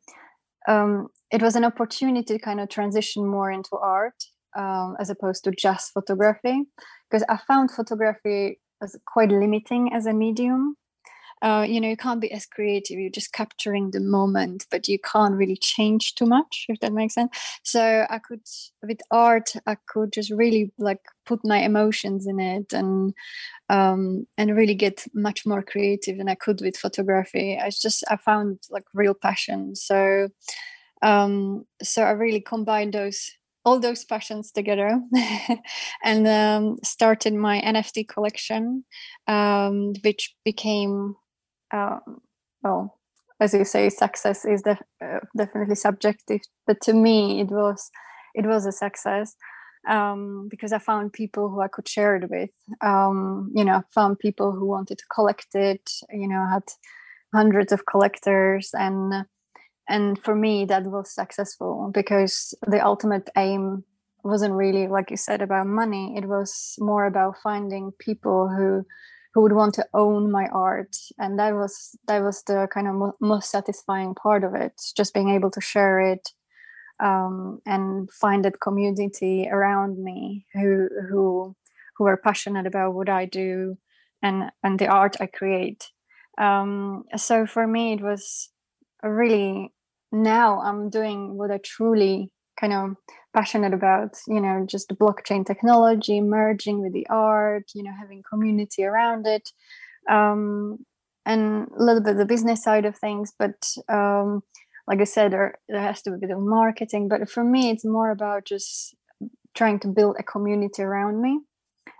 um, 0.68 1.08
it 1.32 1.42
was 1.42 1.56
an 1.56 1.64
opportunity 1.64 2.34
to 2.34 2.38
kind 2.38 2.60
of 2.60 2.68
transition 2.68 3.26
more 3.26 3.50
into 3.50 3.76
art 3.76 4.22
um, 4.56 4.94
as 5.00 5.10
opposed 5.10 5.44
to 5.44 5.50
just 5.50 5.92
photography 5.92 6.62
because 7.10 7.24
i 7.28 7.36
found 7.48 7.70
photography 7.70 8.60
as 8.82 8.96
quite 9.06 9.30
limiting 9.30 9.92
as 9.92 10.06
a 10.06 10.12
medium 10.12 10.76
uh, 11.42 11.64
you 11.68 11.80
know 11.80 11.88
you 11.88 11.96
can't 11.96 12.20
be 12.20 12.30
as 12.32 12.46
creative 12.46 12.98
you're 12.98 13.10
just 13.10 13.32
capturing 13.32 13.90
the 13.90 14.00
moment 14.00 14.66
but 14.70 14.88
you 14.88 14.98
can't 14.98 15.34
really 15.34 15.56
change 15.56 16.14
too 16.14 16.26
much 16.26 16.66
if 16.68 16.80
that 16.80 16.92
makes 16.92 17.14
sense. 17.14 17.30
So 17.62 18.06
i 18.10 18.18
could 18.18 18.42
with 18.82 19.00
art 19.10 19.52
i 19.66 19.76
could 19.86 20.12
just 20.12 20.30
really 20.30 20.72
like 20.78 21.00
put 21.26 21.40
my 21.44 21.58
emotions 21.58 22.26
in 22.26 22.40
it 22.40 22.72
and 22.72 23.14
um, 23.70 24.26
and 24.38 24.56
really 24.56 24.74
get 24.74 25.06
much 25.14 25.44
more 25.44 25.62
creative 25.62 26.16
than 26.16 26.28
i 26.28 26.34
could 26.34 26.60
with 26.60 26.76
photography. 26.76 27.58
I 27.58 27.70
just 27.70 28.04
i 28.08 28.16
found 28.16 28.60
like 28.70 28.84
real 28.94 29.14
passion. 29.14 29.74
So 29.76 30.28
um, 31.02 31.64
so 31.82 32.02
i 32.02 32.10
really 32.10 32.40
combined 32.40 32.94
those 32.94 33.30
all 33.64 33.78
those 33.78 34.04
passions 34.04 34.50
together 34.50 35.00
and 36.04 36.26
um, 36.26 36.78
started 36.82 37.34
my 37.34 37.60
nft 37.60 38.08
collection 38.08 38.84
um, 39.26 39.92
which 40.02 40.34
became 40.44 41.14
um, 41.72 42.20
well, 42.62 42.98
as 43.40 43.54
you 43.54 43.64
say, 43.64 43.88
success 43.88 44.44
is 44.44 44.62
def- 44.62 44.82
uh, 45.02 45.20
definitely 45.36 45.74
subjective. 45.74 46.40
But 46.66 46.80
to 46.82 46.92
me, 46.92 47.40
it 47.40 47.48
was 47.48 47.90
it 48.34 48.46
was 48.46 48.66
a 48.66 48.72
success 48.72 49.36
um, 49.88 50.48
because 50.50 50.72
I 50.72 50.78
found 50.78 51.12
people 51.12 51.48
who 51.48 51.60
I 51.60 51.68
could 51.68 51.88
share 51.88 52.16
it 52.16 52.28
with. 52.30 52.50
Um, 52.80 53.52
you 53.54 53.64
know, 53.64 53.82
found 53.94 54.18
people 54.18 54.52
who 54.52 54.66
wanted 54.66 54.98
to 54.98 55.04
collect 55.14 55.54
it. 55.54 55.90
You 56.10 56.28
know, 56.28 56.46
had 56.50 56.64
hundreds 57.32 57.72
of 57.72 57.86
collectors, 57.86 58.70
and 58.74 59.26
and 59.88 60.22
for 60.22 60.34
me, 60.34 60.64
that 60.66 60.84
was 60.84 61.14
successful 61.14 61.90
because 61.92 62.54
the 62.66 62.84
ultimate 62.84 63.30
aim 63.36 63.84
wasn't 64.24 64.52
really 64.54 64.88
like 64.88 65.10
you 65.10 65.16
said 65.16 65.42
about 65.42 65.66
money. 65.66 66.14
It 66.16 66.26
was 66.26 66.74
more 66.78 67.06
about 67.06 67.36
finding 67.42 67.92
people 67.98 68.48
who 68.48 68.84
who 69.38 69.42
would 69.42 69.52
want 69.52 69.74
to 69.74 69.86
own 69.94 70.32
my 70.32 70.46
art 70.46 70.96
and 71.18 71.38
that 71.38 71.54
was 71.54 71.96
that 72.08 72.20
was 72.20 72.42
the 72.48 72.66
kind 72.74 72.88
of 72.88 72.94
mo- 72.94 73.12
most 73.20 73.52
satisfying 73.52 74.12
part 74.12 74.42
of 74.42 74.52
it 74.52 74.72
just 74.96 75.14
being 75.14 75.30
able 75.30 75.50
to 75.50 75.60
share 75.60 76.00
it 76.00 76.30
um, 77.00 77.60
and 77.64 78.10
find 78.10 78.44
that 78.44 78.60
community 78.60 79.48
around 79.48 80.02
me 80.02 80.44
who 80.54 80.88
who 81.08 81.54
who 81.96 82.06
are 82.06 82.16
passionate 82.16 82.66
about 82.66 82.94
what 82.94 83.08
I 83.08 83.26
do 83.26 83.78
and 84.22 84.50
and 84.64 84.78
the 84.78 84.88
art 84.88 85.16
I 85.20 85.26
create. 85.26 85.88
Um, 86.38 87.04
so 87.16 87.46
for 87.46 87.66
me, 87.66 87.92
it 87.92 88.00
was 88.00 88.50
really 89.04 89.72
now 90.10 90.60
I'm 90.60 90.90
doing 90.90 91.36
what 91.36 91.52
I 91.52 91.58
truly 91.58 92.32
kind 92.58 92.72
of 92.72 92.96
passionate 93.38 93.74
about 93.74 94.12
you 94.26 94.40
know 94.40 94.56
just 94.66 94.88
the 94.88 94.96
blockchain 95.02 95.46
technology 95.46 96.20
merging 96.20 96.80
with 96.82 96.92
the 96.92 97.06
art 97.08 97.66
you 97.74 97.82
know 97.84 97.92
having 98.02 98.22
community 98.28 98.82
around 98.84 99.26
it 99.26 99.46
um, 100.08 100.78
and 101.26 101.68
a 101.78 101.82
little 101.82 102.02
bit 102.02 102.16
the 102.16 102.24
business 102.24 102.62
side 102.62 102.86
of 102.86 102.96
things. 102.96 103.32
But 103.38 103.58
um, 103.88 104.42
like 104.88 105.00
i 105.00 105.04
said 105.04 105.32
there, 105.32 105.58
there 105.68 105.82
has 105.82 106.00
to 106.02 106.10
be 106.10 106.16
a 106.16 106.20
bit 106.20 106.30
of 106.30 106.40
marketing. 106.40 107.08
But 107.08 107.30
for 107.30 107.44
me 107.44 107.70
it's 107.70 107.84
more 107.84 108.10
about 108.10 108.44
just 108.44 108.96
trying 109.54 109.78
to 109.80 109.88
build 109.88 110.16
a 110.18 110.22
community 110.22 110.82
around 110.82 111.20
me 111.20 111.40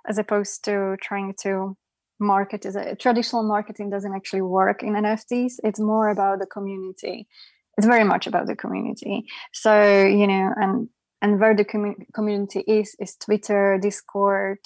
as 0.08 0.18
opposed 0.18 0.64
to 0.64 0.96
trying 1.02 1.34
to 1.42 1.76
market 2.18 2.66
as 2.66 2.74
a 2.74 2.96
traditional 2.96 3.44
marketing 3.44 3.90
doesn't 3.90 4.14
actually 4.14 4.42
work 4.42 4.82
in 4.82 4.94
nfts 4.94 5.52
it's 5.62 5.78
more 5.78 6.08
about 6.08 6.40
the 6.40 6.46
community. 6.46 7.28
It's 7.76 7.86
very 7.86 8.02
much 8.02 8.26
about 8.26 8.48
the 8.48 8.56
community. 8.56 9.24
So 9.52 9.72
you 10.20 10.26
know 10.26 10.52
and 10.56 10.88
and 11.20 11.40
where 11.40 11.54
the 11.54 11.64
com- 11.64 12.06
community 12.14 12.60
is 12.60 12.94
is 13.00 13.16
twitter 13.16 13.78
discord 13.80 14.58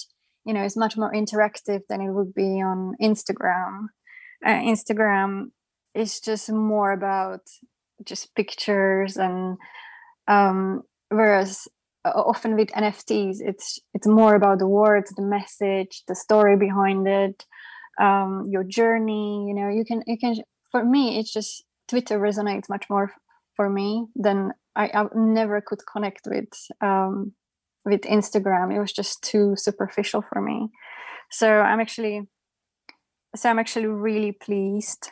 you 0.45 0.53
know 0.53 0.63
it's 0.63 0.77
much 0.77 0.97
more 0.97 1.13
interactive 1.13 1.81
than 1.89 2.01
it 2.01 2.11
would 2.11 2.35
be 2.35 2.61
on 2.63 2.95
instagram. 3.01 3.87
Uh, 4.45 4.61
instagram 4.73 5.51
is 5.95 6.21
just 6.21 6.51
more 6.51 6.93
about 6.93 7.41
just 8.05 8.35
pictures 8.35 9.17
and 9.17 9.57
um, 10.27 10.83
whereas 11.11 11.69
often 12.05 12.57
with 12.57 12.69
nfts 12.71 13.37
it's 13.41 13.79
it's 13.95 14.09
more 14.09 14.35
about 14.35 14.59
the 14.59 14.67
words 14.67 15.13
the 15.17 15.23
message 15.23 16.03
the 16.09 16.17
story 16.17 16.57
behind 16.57 17.07
it 17.07 17.45
um, 18.01 18.45
your 18.49 18.65
journey 18.65 19.47
you 19.47 19.55
know 19.55 19.69
you 19.69 19.85
can 19.85 20.03
you 20.07 20.19
can 20.19 20.35
for 20.73 20.85
me 20.85 21.19
it's 21.19 21.33
just 21.33 21.65
Twitter 21.93 22.19
resonates 22.19 22.69
much 22.69 22.87
more 22.89 23.13
for 23.55 23.69
me 23.69 24.07
than 24.17 24.53
I, 24.75 24.91
I 24.95 25.05
never 25.15 25.61
could 25.61 25.81
connect 25.91 26.27
with 26.27 26.53
um, 26.81 27.33
with 27.85 28.03
Instagram. 28.03 28.75
It 28.75 28.81
was 28.81 28.93
just 28.93 29.23
too 29.23 29.55
superficial 29.57 30.23
for 30.23 30.41
me. 30.41 30.71
So 31.31 31.49
I'm 31.61 31.81
actually 31.81 32.29
so 33.35 33.49
I'm 33.49 33.59
actually 33.59 33.87
really 33.87 34.33
pleased 34.33 35.11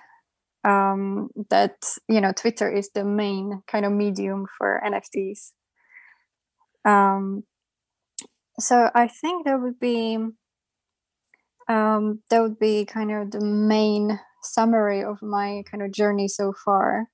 um, 0.65 1.31
that 1.49 1.77
you 2.09 2.21
know 2.21 2.33
Twitter 2.33 2.71
is 2.71 2.91
the 2.95 3.05
main 3.05 3.63
kind 3.67 3.85
of 3.85 3.93
medium 3.93 4.47
for 4.59 4.83
NFTs. 4.85 5.53
Um, 6.85 7.45
so 8.59 8.91
I 8.95 9.09
think 9.09 9.47
that 9.47 9.61
would 9.61 9.81
be 9.81 10.19
um, 11.69 12.21
that 12.31 12.41
would 12.41 12.59
be 12.59 12.85
kind 12.85 13.13
of 13.13 13.31
the 13.31 13.41
main 13.41 14.19
summary 14.43 15.03
of 15.03 15.23
my 15.23 15.63
kind 15.71 15.83
of 15.83 15.93
journey 15.93 16.29
so 16.29 16.53
far. 16.53 17.07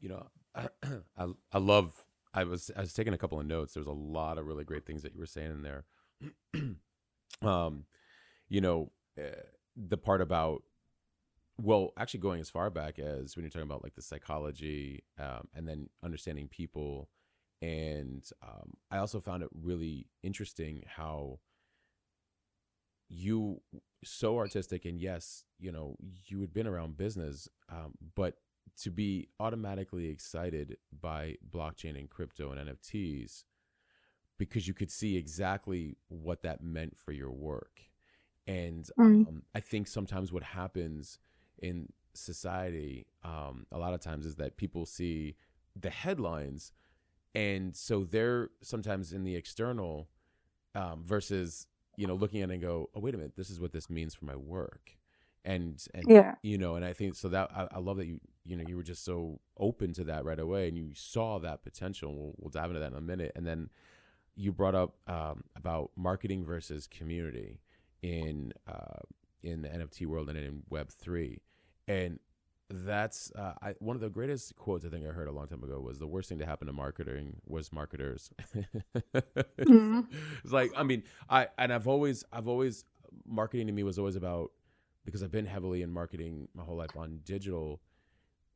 You 0.00 0.10
know, 0.10 0.26
I, 1.16 1.26
I, 1.52 1.58
love. 1.58 1.92
I 2.32 2.44
was 2.44 2.70
I 2.76 2.80
was 2.80 2.92
taking 2.92 3.14
a 3.14 3.18
couple 3.18 3.40
of 3.40 3.46
notes. 3.46 3.74
There's 3.74 3.86
a 3.86 3.92
lot 3.92 4.38
of 4.38 4.46
really 4.46 4.64
great 4.64 4.86
things 4.86 5.02
that 5.02 5.14
you 5.14 5.20
were 5.20 5.26
saying 5.26 5.50
in 5.50 5.62
there. 5.62 5.84
um, 7.42 7.84
you 8.48 8.60
know, 8.60 8.92
uh, 9.18 9.42
the 9.76 9.96
part 9.96 10.20
about 10.20 10.62
well, 11.60 11.92
actually 11.96 12.20
going 12.20 12.40
as 12.40 12.50
far 12.50 12.68
back 12.70 12.98
as 12.98 13.36
when 13.36 13.44
you're 13.44 13.50
talking 13.50 13.68
about 13.68 13.84
like 13.84 13.94
the 13.94 14.02
psychology 14.02 15.04
um, 15.18 15.48
and 15.54 15.68
then 15.68 15.88
understanding 16.02 16.48
people. 16.48 17.08
And 17.62 18.28
um, 18.42 18.74
I 18.90 18.98
also 18.98 19.20
found 19.20 19.42
it 19.42 19.48
really 19.54 20.08
interesting 20.22 20.82
how 20.86 21.38
you 23.08 23.60
so 24.02 24.38
artistic 24.38 24.84
and 24.84 24.98
yes 25.00 25.44
you 25.58 25.70
know 25.70 25.96
you 26.26 26.40
had 26.40 26.52
been 26.52 26.66
around 26.66 26.96
business 26.96 27.48
um, 27.70 27.92
but 28.14 28.38
to 28.76 28.90
be 28.90 29.28
automatically 29.40 30.08
excited 30.08 30.76
by 31.00 31.36
blockchain 31.48 31.98
and 31.98 32.10
crypto 32.10 32.50
and 32.50 32.68
nfts 32.68 33.44
because 34.38 34.66
you 34.66 34.74
could 34.74 34.90
see 34.90 35.16
exactly 35.16 35.96
what 36.08 36.42
that 36.42 36.62
meant 36.62 36.96
for 36.96 37.12
your 37.12 37.30
work 37.30 37.80
and 38.46 38.90
mm. 38.98 39.26
um, 39.28 39.42
i 39.54 39.60
think 39.60 39.86
sometimes 39.86 40.32
what 40.32 40.42
happens 40.42 41.18
in 41.58 41.88
society 42.14 43.06
um, 43.24 43.66
a 43.72 43.78
lot 43.78 43.94
of 43.94 44.00
times 44.00 44.26
is 44.26 44.36
that 44.36 44.56
people 44.56 44.86
see 44.86 45.36
the 45.78 45.90
headlines 45.90 46.72
and 47.34 47.74
so 47.76 48.04
they're 48.04 48.50
sometimes 48.62 49.12
in 49.12 49.24
the 49.24 49.34
external 49.34 50.08
um, 50.76 51.02
versus 51.04 51.66
you 51.96 52.06
know, 52.06 52.14
looking 52.14 52.42
at 52.42 52.50
it 52.50 52.54
and 52.54 52.62
go, 52.62 52.90
oh, 52.94 53.00
wait 53.00 53.14
a 53.14 53.18
minute, 53.18 53.36
this 53.36 53.50
is 53.50 53.60
what 53.60 53.72
this 53.72 53.88
means 53.88 54.14
for 54.14 54.24
my 54.24 54.36
work. 54.36 54.96
And, 55.44 55.82
and, 55.94 56.04
yeah. 56.08 56.34
you 56.42 56.56
know, 56.58 56.76
and 56.76 56.84
I 56.84 56.92
think 56.92 57.16
so 57.16 57.28
that 57.28 57.50
I, 57.54 57.68
I 57.72 57.78
love 57.78 57.98
that 57.98 58.06
you, 58.06 58.20
you 58.44 58.56
know, 58.56 58.64
you 58.66 58.76
were 58.76 58.82
just 58.82 59.04
so 59.04 59.40
open 59.58 59.92
to 59.94 60.04
that 60.04 60.24
right 60.24 60.38
away 60.38 60.68
and 60.68 60.76
you 60.76 60.90
saw 60.94 61.38
that 61.40 61.62
potential. 61.62 62.14
We'll, 62.14 62.34
we'll 62.38 62.50
dive 62.50 62.70
into 62.70 62.80
that 62.80 62.92
in 62.92 62.98
a 62.98 63.02
minute. 63.02 63.32
And 63.36 63.46
then 63.46 63.68
you 64.36 64.52
brought 64.52 64.74
up 64.74 64.94
um, 65.06 65.44
about 65.54 65.90
marketing 65.96 66.44
versus 66.44 66.86
community 66.86 67.60
in, 68.02 68.52
uh, 68.66 69.00
in 69.42 69.62
the 69.62 69.68
NFT 69.68 70.06
world 70.06 70.28
and 70.28 70.38
in 70.38 70.62
Web 70.70 70.88
three. 70.88 71.40
And 71.86 72.18
that's 72.70 73.30
uh, 73.32 73.52
I, 73.62 73.74
one 73.78 73.94
of 73.96 74.00
the 74.00 74.08
greatest 74.08 74.56
quotes 74.56 74.84
I 74.84 74.88
think 74.88 75.06
I 75.06 75.10
heard 75.10 75.28
a 75.28 75.32
long 75.32 75.46
time 75.46 75.62
ago 75.62 75.80
was 75.80 75.98
the 75.98 76.06
worst 76.06 76.28
thing 76.28 76.38
to 76.38 76.46
happen 76.46 76.66
to 76.66 76.72
marketing 76.72 77.36
was 77.46 77.72
marketers. 77.72 78.30
mm-hmm. 79.58 80.00
It's 80.42 80.52
like 80.52 80.72
I 80.76 80.82
mean 80.82 81.02
I 81.28 81.48
and 81.58 81.72
I've 81.72 81.86
always 81.86 82.24
I've 82.32 82.48
always 82.48 82.84
marketing 83.26 83.66
to 83.66 83.72
me 83.72 83.82
was 83.82 83.98
always 83.98 84.16
about 84.16 84.50
because 85.04 85.22
I've 85.22 85.32
been 85.32 85.46
heavily 85.46 85.82
in 85.82 85.90
marketing 85.90 86.48
my 86.54 86.62
whole 86.62 86.76
life 86.76 86.96
on 86.96 87.20
digital, 87.24 87.80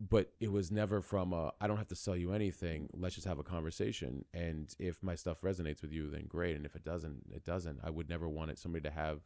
but 0.00 0.32
it 0.40 0.52
was 0.52 0.70
never 0.70 1.02
from 1.02 1.34
I 1.60 1.66
don't 1.66 1.76
have 1.76 1.88
to 1.88 1.96
sell 1.96 2.16
you 2.16 2.32
anything. 2.32 2.88
Let's 2.94 3.14
just 3.14 3.26
have 3.26 3.38
a 3.38 3.44
conversation, 3.44 4.24
and 4.32 4.74
if 4.78 5.02
my 5.02 5.14
stuff 5.14 5.42
resonates 5.42 5.82
with 5.82 5.92
you, 5.92 6.10
then 6.10 6.26
great, 6.28 6.56
and 6.56 6.64
if 6.64 6.76
it 6.76 6.84
doesn't, 6.84 7.24
it 7.34 7.44
doesn't. 7.44 7.80
I 7.82 7.90
would 7.90 8.08
never 8.08 8.28
want 8.28 8.50
it 8.50 8.58
somebody 8.58 8.82
to 8.82 8.90
have 8.90 9.20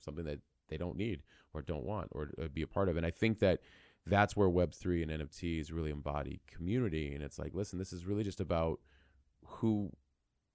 something 0.00 0.24
that 0.24 0.40
they 0.68 0.76
don't 0.76 0.96
need 0.96 1.22
or 1.54 1.62
don't 1.62 1.84
want 1.84 2.08
or, 2.12 2.30
or 2.38 2.48
be 2.48 2.62
a 2.62 2.66
part 2.66 2.88
of, 2.88 2.96
and 2.96 3.04
I 3.04 3.10
think 3.10 3.40
that 3.40 3.60
that's 4.06 4.36
where 4.36 4.48
Web3 4.48 5.02
and 5.02 5.22
NFTs 5.22 5.72
really 5.72 5.90
embody 5.90 6.40
community. 6.50 7.14
And 7.14 7.22
it's 7.22 7.38
like, 7.38 7.54
listen, 7.54 7.78
this 7.78 7.92
is 7.92 8.04
really 8.04 8.24
just 8.24 8.40
about 8.40 8.80
who 9.44 9.90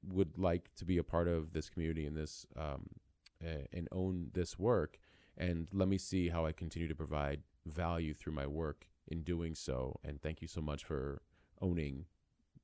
would 0.07 0.37
like 0.37 0.69
to 0.75 0.85
be 0.85 0.97
a 0.97 1.03
part 1.03 1.27
of 1.27 1.53
this 1.53 1.69
community 1.69 2.05
and 2.05 2.15
this 2.15 2.45
um, 2.57 2.87
and 3.41 3.87
own 3.91 4.31
this 4.33 4.57
work. 4.59 4.97
And 5.37 5.67
let 5.71 5.87
me 5.87 5.97
see 5.97 6.29
how 6.29 6.45
I 6.45 6.51
continue 6.51 6.87
to 6.87 6.95
provide 6.95 7.41
value 7.65 8.13
through 8.13 8.33
my 8.33 8.47
work 8.47 8.87
in 9.07 9.21
doing 9.21 9.55
so. 9.55 9.99
And 10.03 10.21
thank 10.21 10.41
you 10.41 10.47
so 10.47 10.61
much 10.61 10.83
for 10.83 11.21
owning, 11.61 12.05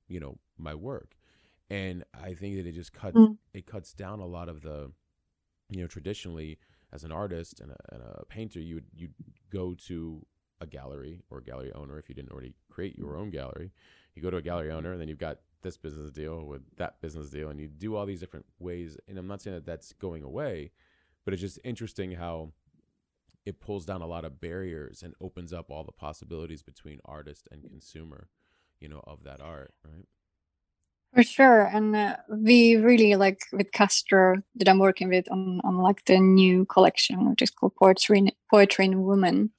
you 0.07 0.19
know, 0.19 0.37
my 0.57 0.73
work. 0.73 1.15
And 1.69 2.03
I 2.13 2.33
think 2.33 2.57
that 2.57 2.67
it 2.67 2.73
just 2.73 2.93
cuts 2.93 3.15
mm. 3.15 3.37
it 3.53 3.65
cuts 3.65 3.93
down 3.93 4.19
a 4.19 4.25
lot 4.25 4.49
of 4.49 4.61
the, 4.61 4.91
you 5.69 5.81
know, 5.81 5.87
traditionally 5.87 6.59
as 6.91 7.03
an 7.03 7.11
artist 7.11 7.59
and 7.59 7.71
a, 7.71 7.75
and 7.91 8.03
a 8.03 8.25
painter, 8.25 8.59
you 8.59 8.75
would 8.75 8.85
you 8.95 9.09
go 9.51 9.73
to 9.87 10.25
a 10.61 10.67
gallery 10.67 11.19
or 11.29 11.39
a 11.39 11.43
gallery 11.43 11.71
owner 11.73 11.97
if 11.97 12.09
you 12.09 12.15
didn't 12.15 12.31
already 12.31 12.53
create 12.69 12.97
your 12.97 13.17
own 13.17 13.29
gallery. 13.29 13.71
You 14.15 14.21
go 14.21 14.29
to 14.29 14.37
a 14.37 14.41
gallery 14.41 14.71
owner, 14.71 14.91
and 14.91 15.01
then 15.01 15.07
you've 15.07 15.17
got 15.17 15.39
this 15.63 15.77
business 15.77 16.11
deal 16.11 16.45
with 16.45 16.61
that 16.77 17.01
business 17.01 17.29
deal, 17.29 17.49
and 17.49 17.59
you 17.59 17.67
do 17.67 17.95
all 17.95 18.05
these 18.05 18.19
different 18.19 18.45
ways. 18.59 18.97
And 19.07 19.17
I'm 19.17 19.27
not 19.27 19.41
saying 19.41 19.55
that 19.55 19.65
that's 19.65 19.93
going 19.93 20.23
away, 20.23 20.71
but 21.25 21.33
it's 21.33 21.41
just 21.41 21.59
interesting 21.63 22.11
how 22.11 22.51
it 23.45 23.59
pulls 23.59 23.85
down 23.85 24.01
a 24.01 24.07
lot 24.07 24.25
of 24.25 24.39
barriers 24.39 25.03
and 25.03 25.13
opens 25.21 25.51
up 25.51 25.69
all 25.69 25.83
the 25.83 25.91
possibilities 25.91 26.63
between 26.63 26.99
artist 27.05 27.47
and 27.51 27.63
consumer, 27.63 28.29
you 28.79 28.87
know, 28.87 29.01
of 29.05 29.23
that 29.23 29.41
art, 29.41 29.73
right? 29.83 30.05
For 31.13 31.21
sure, 31.21 31.65
and 31.65 31.95
uh, 31.95 32.15
we 32.27 32.75
really 32.75 33.15
like 33.15 33.41
with 33.51 33.71
Castro 33.71 34.37
that 34.55 34.67
I'm 34.67 34.79
working 34.79 35.09
with 35.09 35.31
on, 35.31 35.61
on 35.63 35.77
like 35.77 36.03
the 36.05 36.17
new 36.17 36.65
collection, 36.65 37.29
which 37.29 37.43
is 37.43 37.51
called 37.51 37.75
Poetry 37.75 38.17
in, 38.17 38.31
Poetry 38.49 38.85
in 38.85 39.03
Women. 39.03 39.51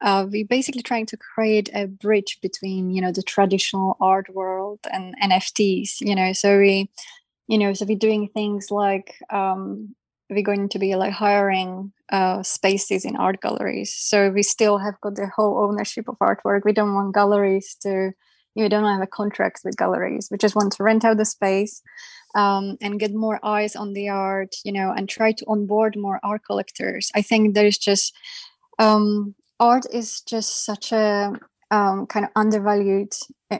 Uh, 0.00 0.26
we 0.30 0.42
basically 0.42 0.80
trying 0.80 1.04
to 1.06 1.18
create 1.18 1.68
a 1.74 1.86
bridge 1.86 2.38
between 2.40 2.90
you 2.90 3.02
know 3.02 3.12
the 3.12 3.22
traditional 3.22 3.98
art 4.00 4.34
world 4.34 4.80
and 4.90 5.14
NFTs. 5.22 6.00
You 6.00 6.14
know, 6.14 6.32
so 6.32 6.56
we, 6.56 6.90
you 7.46 7.58
know, 7.58 7.74
so 7.74 7.84
we're 7.84 7.98
doing 7.98 8.30
things 8.32 8.70
like 8.70 9.16
um, 9.28 9.94
we're 10.32 10.42
going 10.42 10.68
to 10.68 10.78
be 10.78 10.94
like 10.96 11.12
hiring 11.12 11.92
uh, 12.10 12.42
spaces 12.42 13.04
in 13.04 13.16
art 13.16 13.40
galleries. 13.40 13.94
So 13.94 14.30
we 14.30 14.42
still 14.42 14.78
have 14.78 15.00
got 15.00 15.16
the 15.16 15.30
whole 15.34 15.64
ownership 15.64 16.08
of 16.08 16.18
artwork. 16.18 16.62
We 16.64 16.72
don't 16.72 16.94
want 16.94 17.14
galleries 17.14 17.76
to 17.82 18.12
you 18.54 18.68
don't 18.68 18.84
have 18.84 19.02
a 19.02 19.06
contract 19.06 19.60
with 19.64 19.76
galleries 19.76 20.28
we 20.30 20.36
just 20.36 20.54
want 20.54 20.72
to 20.72 20.82
rent 20.82 21.04
out 21.04 21.16
the 21.16 21.24
space 21.24 21.82
um, 22.34 22.76
and 22.80 23.00
get 23.00 23.14
more 23.14 23.38
eyes 23.42 23.76
on 23.76 23.92
the 23.92 24.08
art 24.08 24.54
you 24.64 24.72
know 24.72 24.92
and 24.96 25.08
try 25.08 25.32
to 25.32 25.44
onboard 25.48 25.96
more 25.96 26.20
art 26.22 26.42
collectors 26.44 27.10
i 27.14 27.22
think 27.22 27.54
there's 27.54 27.78
just 27.78 28.14
um, 28.78 29.34
art 29.60 29.86
is 29.92 30.20
just 30.22 30.64
such 30.64 30.92
a 30.92 31.32
um, 31.70 32.06
kind 32.06 32.26
of 32.26 32.32
undervalued 32.36 33.12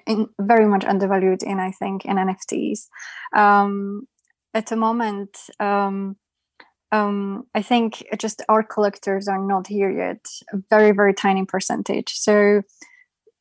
in, 0.06 0.28
very 0.40 0.66
much 0.66 0.84
undervalued 0.84 1.42
in 1.42 1.58
i 1.58 1.70
think 1.70 2.04
in 2.04 2.16
nfts 2.16 2.88
um, 3.34 4.06
at 4.54 4.66
the 4.66 4.76
moment 4.76 5.38
um, 6.92 7.46
I 7.54 7.62
think 7.62 8.04
just 8.18 8.42
art 8.48 8.68
collectors 8.68 9.26
are 9.26 9.38
not 9.38 9.66
here 9.66 9.90
yet, 9.90 10.26
a 10.52 10.58
very, 10.70 10.92
very 10.92 11.14
tiny 11.14 11.44
percentage. 11.44 12.12
So, 12.14 12.62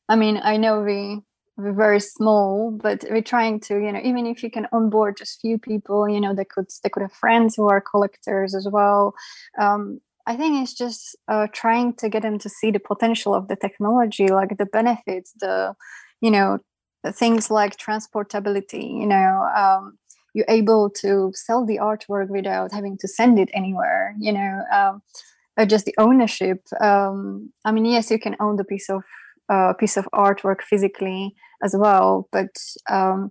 I 0.08 0.16
mean, 0.16 0.40
I 0.42 0.56
know 0.56 0.80
we 0.80 1.20
we're 1.56 1.72
very 1.72 2.00
small 2.00 2.70
but 2.70 3.04
we're 3.10 3.22
trying 3.22 3.60
to 3.60 3.74
you 3.74 3.92
know 3.92 4.00
even 4.02 4.26
if 4.26 4.42
you 4.42 4.50
can 4.50 4.66
onboard 4.72 5.16
just 5.16 5.40
few 5.40 5.58
people 5.58 6.08
you 6.08 6.20
know 6.20 6.34
they 6.34 6.44
could 6.44 6.66
they 6.82 6.88
could 6.88 7.02
have 7.02 7.12
friends 7.12 7.54
who 7.54 7.68
are 7.68 7.80
collectors 7.80 8.54
as 8.54 8.66
well 8.70 9.14
um, 9.60 10.00
i 10.26 10.34
think 10.34 10.62
it's 10.62 10.74
just 10.74 11.14
uh, 11.28 11.46
trying 11.52 11.92
to 11.92 12.08
get 12.08 12.22
them 12.22 12.38
to 12.38 12.48
see 12.48 12.70
the 12.70 12.80
potential 12.80 13.34
of 13.34 13.48
the 13.48 13.56
technology 13.56 14.28
like 14.28 14.56
the 14.56 14.66
benefits 14.66 15.32
the 15.40 15.74
you 16.20 16.30
know 16.30 16.58
the 17.04 17.12
things 17.12 17.50
like 17.50 17.76
transportability 17.76 18.98
you 19.00 19.06
know 19.06 19.46
um, 19.54 19.98
you're 20.34 20.46
able 20.48 20.90
to 20.90 21.30
sell 21.34 21.64
the 21.66 21.78
artwork 21.78 22.28
without 22.28 22.72
having 22.72 22.96
to 22.98 23.08
send 23.08 23.38
it 23.38 23.50
anywhere 23.52 24.14
you 24.18 24.32
know 24.32 24.62
um, 24.72 25.02
uh, 25.56 25.66
just 25.66 25.84
the 25.84 25.94
ownership 25.98 26.62
um, 26.80 27.50
i 27.64 27.72
mean 27.72 27.84
yes 27.84 28.10
you 28.10 28.18
can 28.18 28.36
own 28.40 28.56
the 28.56 28.64
piece 28.64 28.88
of 28.88 29.02
a 29.48 29.74
piece 29.74 29.96
of 29.96 30.08
artwork 30.14 30.62
physically 30.62 31.34
as 31.62 31.74
well 31.76 32.28
but 32.32 32.56
um, 32.90 33.30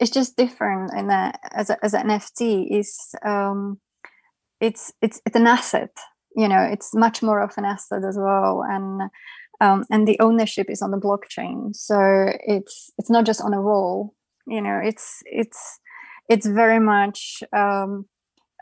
it's 0.00 0.10
just 0.10 0.36
different 0.36 0.90
that 1.08 1.38
as, 1.52 1.70
a, 1.70 1.84
as 1.84 1.94
an 1.94 2.08
nft 2.08 2.66
is 2.70 3.14
um, 3.24 3.78
it's 4.60 4.92
it's 5.02 5.20
it's 5.26 5.36
an 5.36 5.46
asset 5.46 5.90
you 6.36 6.48
know 6.48 6.62
it's 6.62 6.94
much 6.94 7.22
more 7.22 7.40
of 7.40 7.52
an 7.56 7.64
asset 7.64 8.04
as 8.04 8.16
well 8.18 8.64
and 8.68 9.10
um, 9.60 9.84
and 9.90 10.08
the 10.08 10.18
ownership 10.18 10.68
is 10.68 10.82
on 10.82 10.90
the 10.90 10.98
blockchain 10.98 11.74
so 11.74 12.32
it's 12.46 12.90
it's 12.98 13.10
not 13.10 13.24
just 13.24 13.40
on 13.40 13.54
a 13.54 13.62
wall 13.62 14.14
you 14.46 14.60
know 14.60 14.80
it's 14.82 15.22
it's 15.26 15.78
it's 16.28 16.46
very 16.46 16.80
much 16.80 17.42
um, 17.52 18.06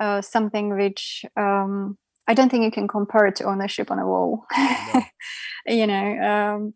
uh, 0.01 0.21
something 0.21 0.77
which 0.77 1.25
um, 1.37 1.99
I 2.27 2.35
don't 2.35 2.49
think 2.49 2.65
you 2.65 2.71
can 2.71 2.89
compare 2.89 3.27
it 3.27 3.37
to 3.37 3.45
ownership 3.45 3.91
on 3.91 3.99
a 3.99 4.07
wall. 4.07 4.47
No. 4.57 5.03
you 5.67 5.87
know, 5.87 6.19
um, 6.21 6.75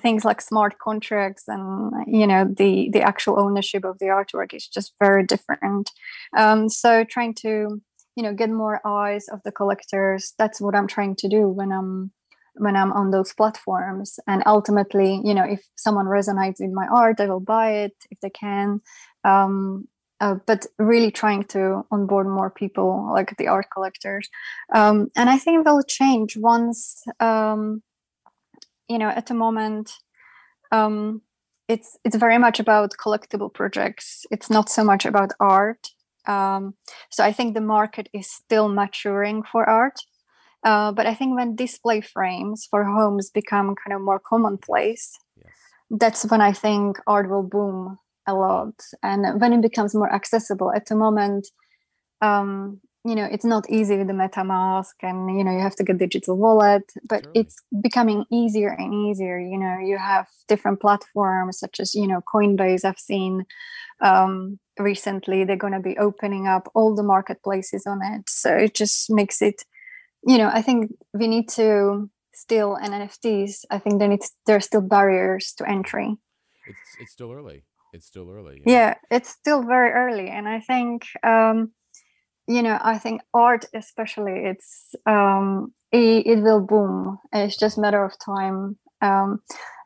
things 0.00 0.24
like 0.24 0.40
smart 0.40 0.78
contracts 0.78 1.44
and 1.46 1.92
you 2.06 2.26
know 2.26 2.44
the 2.56 2.90
the 2.92 3.00
actual 3.00 3.38
ownership 3.38 3.84
of 3.84 3.98
the 3.98 4.06
artwork 4.06 4.52
is 4.52 4.66
just 4.66 4.92
very 5.00 5.24
different 5.24 5.90
um, 6.36 6.68
so 6.68 7.04
trying 7.04 7.34
to 7.34 7.80
you 8.16 8.22
know 8.22 8.34
get 8.34 8.50
more 8.50 8.80
eyes 8.84 9.26
of 9.28 9.40
the 9.44 9.52
collectors 9.52 10.34
that's 10.38 10.60
what 10.60 10.74
i'm 10.74 10.86
trying 10.88 11.14
to 11.14 11.28
do 11.28 11.48
when 11.48 11.70
i'm 11.70 12.10
when 12.56 12.76
i'm 12.76 12.92
on 12.92 13.10
those 13.10 13.32
platforms 13.34 14.18
and 14.26 14.42
ultimately 14.46 15.20
you 15.24 15.34
know 15.34 15.44
if 15.44 15.64
someone 15.76 16.06
resonates 16.06 16.60
with 16.60 16.72
my 16.72 16.86
art 16.92 17.16
they 17.16 17.28
will 17.28 17.40
buy 17.40 17.70
it 17.70 17.94
if 18.10 18.18
they 18.20 18.30
can 18.30 18.80
um, 19.24 19.86
uh, 20.24 20.36
but 20.46 20.66
really 20.78 21.10
trying 21.10 21.44
to 21.44 21.84
onboard 21.90 22.26
more 22.26 22.50
people 22.50 23.10
like 23.12 23.36
the 23.36 23.46
art 23.46 23.66
collectors. 23.74 24.28
Um, 24.74 25.08
and 25.16 25.28
i 25.28 25.38
think 25.38 25.64
they'll 25.64 25.90
change 26.00 26.36
once 26.36 27.02
um, 27.20 27.82
you 28.88 28.98
know 28.98 29.10
at 29.10 29.26
the 29.26 29.34
moment 29.34 29.86
um, 30.72 31.20
it's 31.68 31.98
it's 32.04 32.16
very 32.16 32.38
much 32.38 32.58
about 32.60 32.96
collectible 33.04 33.52
projects. 33.52 34.26
It's 34.30 34.50
not 34.50 34.68
so 34.68 34.82
much 34.84 35.04
about 35.06 35.32
art. 35.40 35.82
Um, 36.26 36.74
so 37.10 37.20
i 37.28 37.32
think 37.36 37.48
the 37.48 37.68
market 37.76 38.08
is 38.12 38.26
still 38.30 38.68
maturing 38.68 39.42
for 39.50 39.62
art. 39.68 39.98
Uh, 40.70 40.90
but 40.96 41.06
i 41.06 41.14
think 41.14 41.30
when 41.36 41.56
display 41.56 42.00
frames 42.00 42.66
for 42.70 42.80
homes 42.84 43.30
become 43.40 43.74
kind 43.82 43.94
of 43.94 44.00
more 44.00 44.20
commonplace 44.30 45.06
yes. 45.44 45.56
that's 46.00 46.22
when 46.30 46.40
i 46.40 46.52
think 46.52 46.88
art 47.06 47.28
will 47.28 47.46
boom 47.54 47.98
a 48.26 48.34
lot. 48.34 48.74
And 49.02 49.40
when 49.40 49.52
it 49.52 49.62
becomes 49.62 49.94
more 49.94 50.12
accessible 50.12 50.72
at 50.72 50.86
the 50.86 50.96
moment 50.96 51.48
um, 52.20 52.80
you 53.04 53.14
know 53.14 53.24
it's 53.24 53.44
not 53.44 53.68
easy 53.68 53.98
with 53.98 54.06
the 54.06 54.14
metamask 54.14 54.94
and 55.02 55.36
you 55.36 55.44
know 55.44 55.52
you 55.52 55.60
have 55.60 55.76
to 55.76 55.84
get 55.84 55.98
digital 55.98 56.38
wallet 56.38 56.90
but 57.06 57.24
sure. 57.24 57.32
it's 57.34 57.56
becoming 57.82 58.24
easier 58.32 58.70
and 58.70 58.94
easier. 58.94 59.38
You 59.38 59.58
know 59.58 59.78
you 59.78 59.98
have 59.98 60.26
different 60.48 60.80
platforms 60.80 61.58
such 61.58 61.80
as 61.80 61.94
you 61.94 62.06
know 62.06 62.22
coinbase 62.22 62.84
i've 62.84 62.98
seen 62.98 63.44
um, 64.00 64.58
recently. 64.78 65.44
They're 65.44 65.56
going 65.56 65.74
to 65.74 65.80
be 65.80 65.98
opening 65.98 66.46
up 66.46 66.70
all 66.74 66.94
the 66.94 67.02
marketplaces 67.02 67.86
on 67.86 68.00
it. 68.02 68.28
So 68.28 68.54
it 68.54 68.74
just 68.74 69.10
makes 69.10 69.42
it 69.42 69.64
you 70.26 70.38
know 70.38 70.50
i 70.52 70.62
think 70.62 70.90
we 71.12 71.28
need 71.28 71.50
to 71.50 72.08
still 72.32 72.74
and 72.74 72.92
nfts 72.94 73.64
i 73.70 73.78
think 73.78 73.98
there 73.98 74.08
needs 74.08 74.32
there 74.46 74.56
are 74.56 74.60
still 74.60 74.80
barriers 74.80 75.52
to 75.58 75.68
entry. 75.68 76.16
It's 76.66 76.96
it's 76.98 77.12
still 77.12 77.30
early 77.30 77.64
it's 77.94 78.06
still 78.06 78.28
early 78.28 78.60
yeah, 78.66 78.72
yeah 78.72 78.94
it's 79.10 79.30
still 79.30 79.62
very 79.62 79.90
early 79.92 80.28
and 80.28 80.48
i 80.48 80.60
think 80.60 81.06
um 81.22 81.70
you 82.48 82.62
know 82.62 82.78
i 82.82 82.98
think 82.98 83.22
art 83.32 83.64
especially 83.74 84.44
it's 84.44 84.94
um 85.06 85.72
it, 85.92 86.26
it 86.26 86.40
will 86.42 86.60
boom. 86.60 87.20
It's 87.32 87.56
just 87.56 87.78
matter 87.78 88.04
of 88.04 88.18
time 88.18 88.76
um 89.00 89.40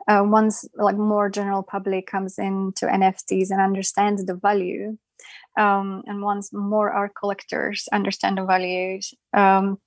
uh, 0.09 0.23
once 0.25 0.64
like 0.75 0.97
more 0.97 1.29
general 1.29 1.62
public 1.62 2.07
comes 2.07 2.38
into 2.38 2.87
nfts 2.87 3.51
and 3.51 3.61
understands 3.61 4.25
the 4.25 4.35
value 4.35 4.97
um, 5.59 6.03
and 6.07 6.23
once 6.23 6.51
more 6.53 6.90
art 6.90 7.12
collectors 7.18 7.88
understand 7.92 8.38
the 8.38 8.44
values 8.44 9.12
um, 9.35 9.79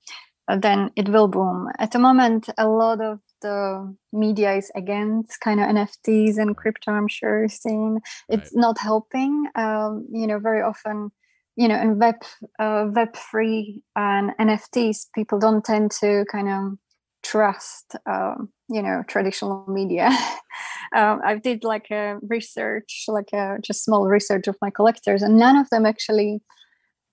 then 0.48 0.90
it 0.96 1.08
will 1.08 1.28
boom. 1.28 1.68
At 1.78 1.92
the 1.92 1.98
moment 1.98 2.48
a 2.58 2.68
lot 2.68 3.00
of 3.00 3.20
the 3.42 3.94
media 4.12 4.54
is 4.54 4.70
against 4.74 5.40
kind 5.40 5.60
of 5.60 5.66
nfts 5.66 6.38
and 6.38 6.56
crypto 6.56 6.92
i'm 6.92 7.08
sure 7.08 7.48
seeing 7.48 8.00
it's 8.28 8.52
right. 8.54 8.60
not 8.60 8.78
helping 8.78 9.46
um, 9.54 10.06
you 10.12 10.26
know 10.26 10.38
very 10.38 10.62
often 10.62 11.10
you 11.56 11.68
know, 11.68 11.80
in 11.80 11.98
web 11.98 12.16
uh, 12.58 12.86
web 12.90 13.16
free 13.16 13.82
and 13.94 14.32
NFTs, 14.40 15.06
people 15.14 15.38
don't 15.38 15.64
tend 15.64 15.90
to 16.00 16.24
kind 16.30 16.48
of 16.48 16.78
trust, 17.22 17.94
um, 18.06 18.48
you 18.68 18.82
know, 18.82 19.02
traditional 19.06 19.64
media. 19.68 20.06
um, 20.96 21.20
I 21.24 21.36
did 21.36 21.62
like 21.62 21.90
a 21.90 22.18
research, 22.22 23.04
like 23.08 23.32
a 23.32 23.58
just 23.62 23.84
small 23.84 24.06
research 24.06 24.48
of 24.48 24.56
my 24.62 24.70
collectors, 24.70 25.22
and 25.22 25.36
none 25.36 25.56
of 25.56 25.68
them 25.70 25.84
actually 25.84 26.40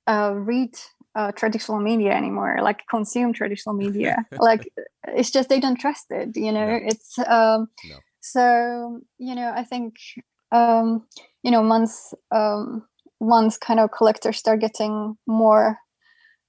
uh, 0.07 0.33
read 0.35 0.73
uh, 1.15 1.31
traditional 1.31 1.79
media 1.79 2.11
anymore, 2.11 2.59
like 2.61 2.81
consume 2.89 3.33
traditional 3.33 3.75
media. 3.85 4.17
like 4.39 4.71
it's 5.07 5.31
just 5.31 5.49
they 5.49 5.59
don't 5.59 5.79
trust 5.79 6.05
it. 6.09 6.35
You 6.35 6.51
know, 6.51 6.67
no. 6.67 6.79
it's 6.83 7.19
um, 7.19 7.67
no. 7.89 7.97
so 8.19 9.01
you 9.17 9.35
know. 9.35 9.51
I 9.55 9.63
think 9.63 9.95
um, 10.51 11.05
you 11.43 11.51
know 11.51 11.61
once 11.61 12.13
um, 12.31 12.83
once 13.19 13.57
kind 13.57 13.79
of 13.79 13.91
collectors 13.91 14.37
start 14.37 14.61
getting 14.61 15.17
more 15.27 15.77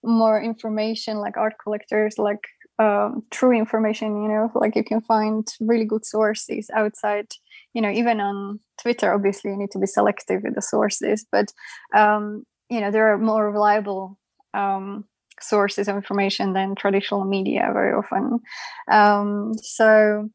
more 0.03 0.41
information 0.41 1.19
like 1.19 1.37
art 1.37 1.55
collectors 1.63 2.19
like 2.19 2.47
um, 2.79 3.23
true 3.31 3.53
information 3.53 4.23
you 4.23 4.29
know 4.29 4.51
like 4.55 4.75
you 4.75 4.83
can 4.83 5.03
find 5.03 5.47
really 5.61 5.85
good 5.85 6.07
sources 6.07 6.71
outside 6.75 7.27
you 7.75 7.83
know 7.83 7.91
even 7.91 8.21
on 8.21 8.59
twitter 8.81 9.13
obviously 9.13 9.51
you 9.51 9.57
need 9.59 9.71
to 9.71 9.79
be 9.79 9.87
selective 9.87 10.43
with 10.43 10.55
the 10.55 10.63
sources 10.63 11.27
but 11.31 11.53
um, 11.95 12.45
you 12.71 12.81
know 12.81 12.91
there 12.91 13.13
are 13.13 13.19
more 13.19 13.51
reliable 13.51 14.19
um, 14.55 15.05
sources 15.41 15.89
of 15.89 15.97
information 15.97 16.53
than 16.53 16.75
traditional 16.75 17.25
media 17.25 17.71
very 17.73 17.93
often. 17.93 18.41
Um, 18.91 19.55
so 19.55 20.29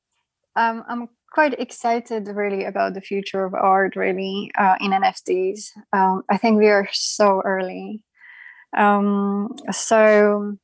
um, 0.55 0.83
I'm 0.87 1.07
quite 1.31 1.59
excited 1.59 2.27
really 2.27 2.63
about 2.63 2.93
the 2.93 3.01
future 3.01 3.45
of 3.45 3.53
art 3.53 3.95
really 3.95 4.51
uh, 4.57 4.75
in 4.79 4.91
NFTs. 4.91 5.71
Um, 5.93 6.23
I 6.29 6.37
think 6.37 6.57
we 6.57 6.69
are 6.69 6.87
so 6.91 7.41
early. 7.43 8.01
Um, 8.77 9.49
so 9.71 10.57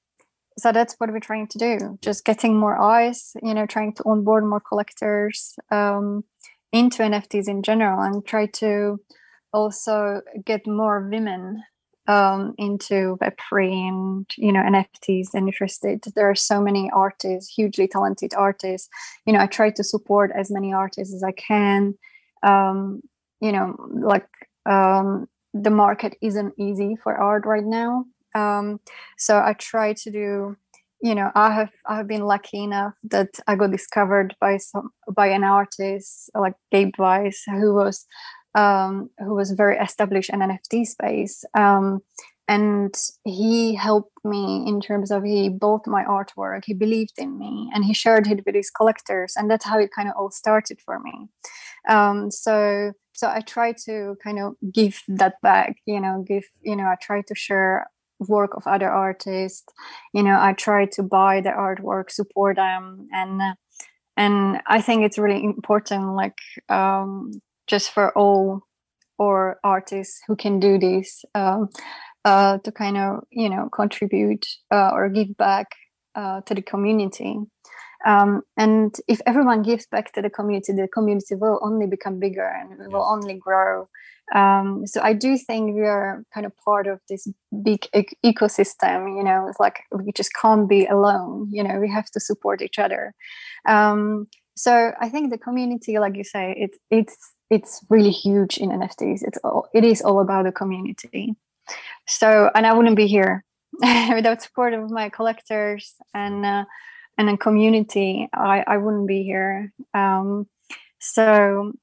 so 0.57 0.71
that's 0.71 0.95
what 0.97 1.11
we're 1.11 1.19
trying 1.19 1.47
to 1.47 1.57
do 1.57 1.97
just 2.01 2.25
getting 2.25 2.57
more 2.57 2.77
eyes 2.77 3.31
you 3.41 3.53
know 3.53 3.65
trying 3.65 3.93
to 3.93 4.03
onboard 4.05 4.43
more 4.43 4.59
collectors 4.59 5.55
um, 5.71 6.23
into 6.71 7.03
nfts 7.03 7.47
in 7.47 7.63
general 7.63 8.01
and 8.01 8.25
try 8.25 8.45
to 8.45 8.97
also 9.53 10.21
get 10.45 10.67
more 10.67 11.07
women 11.09 11.63
um, 12.07 12.55
into 12.57 13.17
web3 13.21 13.89
and 13.89 14.25
you 14.37 14.51
know 14.51 14.61
nfts 14.61 15.33
and 15.33 15.47
interested. 15.47 16.03
There 16.15 16.29
are 16.29 16.35
so 16.35 16.61
many 16.61 16.89
artists 16.93 17.53
hugely 17.53 17.87
talented 17.87 18.33
artists. 18.33 18.89
You 19.25 19.33
know 19.33 19.39
i 19.39 19.47
try 19.47 19.69
to 19.71 19.83
support 19.83 20.31
as 20.35 20.51
many 20.51 20.73
artists 20.73 21.13
as 21.13 21.23
i 21.23 21.31
can. 21.31 21.95
Um, 22.43 23.01
you 23.39 23.51
know 23.51 23.75
like 23.89 24.27
um, 24.65 25.27
the 25.53 25.69
market 25.69 26.15
isn't 26.21 26.53
easy 26.57 26.95
for 27.03 27.15
art 27.15 27.45
right 27.45 27.63
now. 27.63 28.05
Um, 28.35 28.79
so 29.17 29.37
I 29.37 29.53
try 29.53 29.93
to 29.93 30.11
do, 30.11 30.55
you 31.01 31.15
know, 31.15 31.31
I 31.35 31.51
have 31.51 31.71
I 31.85 31.97
have 31.97 32.07
been 32.07 32.25
lucky 32.25 32.63
enough 32.63 32.93
that 33.03 33.39
I 33.47 33.55
got 33.55 33.71
discovered 33.71 34.35
by 34.39 34.57
some 34.57 34.91
by 35.11 35.27
an 35.27 35.43
artist 35.43 36.29
like 36.33 36.53
Gabe 36.71 36.93
Weis, 36.97 37.39
who 37.45 37.73
was 37.73 38.05
um, 38.55 39.09
who 39.19 39.35
was 39.35 39.51
very 39.51 39.77
established 39.77 40.29
in 40.29 40.39
NFT 40.39 40.85
space. 40.85 41.43
Um, 41.53 42.01
and 42.47 42.93
he 43.23 43.75
helped 43.75 44.11
me 44.25 44.65
in 44.67 44.81
terms 44.81 45.09
of 45.09 45.23
he 45.23 45.47
bought 45.47 45.87
my 45.87 46.03
artwork 46.03 46.65
he 46.65 46.73
believed 46.73 47.17
in 47.17 47.39
me 47.39 47.69
and 47.73 47.85
he 47.85 47.93
shared 47.93 48.27
it 48.27 48.43
with 48.45 48.55
his 48.55 48.69
collectors 48.69 49.33
and 49.35 49.49
that's 49.49 49.65
how 49.65 49.79
it 49.79 49.89
kind 49.95 50.09
of 50.09 50.15
all 50.17 50.31
started 50.31 50.79
for 50.85 50.99
me 50.99 51.27
um, 51.89 52.29
so 52.29 52.91
so 53.13 53.27
i 53.27 53.39
try 53.41 53.71
to 53.71 54.15
kind 54.23 54.39
of 54.39 54.53
give 54.73 55.01
that 55.07 55.35
back 55.41 55.77
you 55.85 55.99
know 55.99 56.23
give 56.27 56.43
you 56.61 56.75
know 56.75 56.85
i 56.85 56.95
try 57.01 57.21
to 57.21 57.35
share 57.35 57.87
work 58.19 58.55
of 58.55 58.67
other 58.67 58.89
artists 58.89 59.71
you 60.13 60.21
know 60.21 60.37
i 60.39 60.53
try 60.53 60.85
to 60.85 61.01
buy 61.01 61.41
the 61.41 61.49
artwork 61.49 62.11
support 62.11 62.55
them 62.57 63.07
and 63.13 63.41
and 64.17 64.61
i 64.67 64.81
think 64.81 65.03
it's 65.03 65.17
really 65.17 65.43
important 65.43 66.15
like 66.15 66.37
um, 66.69 67.31
just 67.71 67.91
for 67.91 68.15
all 68.17 68.62
or 69.17 69.60
artists 69.63 70.21
who 70.27 70.36
can 70.36 70.60
do 70.60 70.77
this 70.77 71.23
um, 71.36 71.69
uh, 72.25 72.57
to 72.60 72.71
kind 72.71 72.97
of 72.97 73.23
you 73.31 73.49
know 73.49 73.69
contribute 73.73 74.45
uh, 74.71 74.91
or 74.93 75.10
give 75.10 75.36
back 75.38 75.67
uh, 76.15 76.41
to 76.41 76.53
the 76.53 76.62
community 76.62 77.34
um, 78.05 78.41
and 78.57 78.95
if 79.07 79.21
everyone 79.25 79.62
gives 79.62 79.86
back 79.88 80.12
to 80.13 80.21
the 80.21 80.29
community 80.29 80.73
the 80.73 80.88
community 80.97 81.36
will 81.36 81.60
only 81.63 81.88
become 81.88 82.19
bigger 82.19 82.49
and 82.60 82.67
it 82.81 82.91
will 82.91 83.07
only 83.15 83.36
grow 83.47 83.88
um, 84.34 84.88
so 84.88 85.01
I 85.01 85.13
do 85.13 85.38
think 85.38 85.75
we 85.75 85.81
are 85.81 86.23
kind 86.34 86.45
of 86.45 86.53
part 86.63 86.88
of 86.88 86.99
this 87.10 87.27
big 87.63 87.88
e- 87.93 88.15
ecosystem. 88.25 89.17
You 89.17 89.23
know, 89.25 89.47
it's 89.49 89.60
like 89.60 89.79
we 89.91 90.12
just 90.13 90.31
can't 90.41 90.69
be 90.69 90.86
alone. 90.86 91.49
You 91.51 91.63
know, 91.63 91.79
we 91.79 91.89
have 91.89 92.10
to 92.12 92.19
support 92.19 92.62
each 92.62 92.79
other. 92.79 93.13
Um, 93.67 94.27
so 94.55 94.93
I 95.01 95.10
think 95.10 95.31
the 95.31 95.38
community, 95.38 95.99
like 95.99 96.15
you 96.15 96.23
say, 96.23 96.55
it's 96.57 96.77
it's 96.89 97.17
it's 97.51 97.85
really 97.89 98.09
huge 98.09 98.57
in 98.57 98.69
NFTs. 98.69 99.23
It's 99.23 99.37
all 99.43 99.67
it 99.73 99.83
is 99.83 100.01
all 100.01 100.21
about 100.21 100.45
the 100.45 100.51
community. 100.51 101.35
So 102.07 102.49
and 102.55 102.65
I 102.65 102.73
wouldn't 102.73 102.95
be 102.95 103.07
here 103.07 103.43
without 104.15 104.41
support 104.41 104.73
of 104.73 104.89
my 104.89 105.09
collectors 105.09 105.93
and 106.13 106.45
uh, 106.45 106.65
and 107.17 107.29
a 107.29 107.37
community. 107.37 108.29
I 108.33 108.63
I 108.65 108.77
wouldn't 108.77 109.07
be 109.07 109.23
here. 109.23 109.73
Um, 109.93 110.47
so 110.99 111.73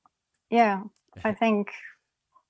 yeah, 0.50 0.82
I 1.22 1.34
think 1.34 1.70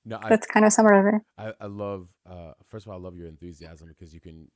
no, 0.05 0.19
I, 0.23 0.29
that's 0.29 0.47
kind 0.47 0.65
of 0.65 0.73
summary. 0.73 1.21
I, 1.37 1.53
I 1.61 1.67
love. 1.67 2.15
Uh, 2.25 2.53
first 2.65 2.87
of 2.87 2.93
all, 2.93 2.99
I 2.99 3.03
love 3.03 3.17
your 3.17 3.29
enthusiasm 3.29 3.89
because 3.89 4.15
you 4.15 4.21
can. 4.21 4.49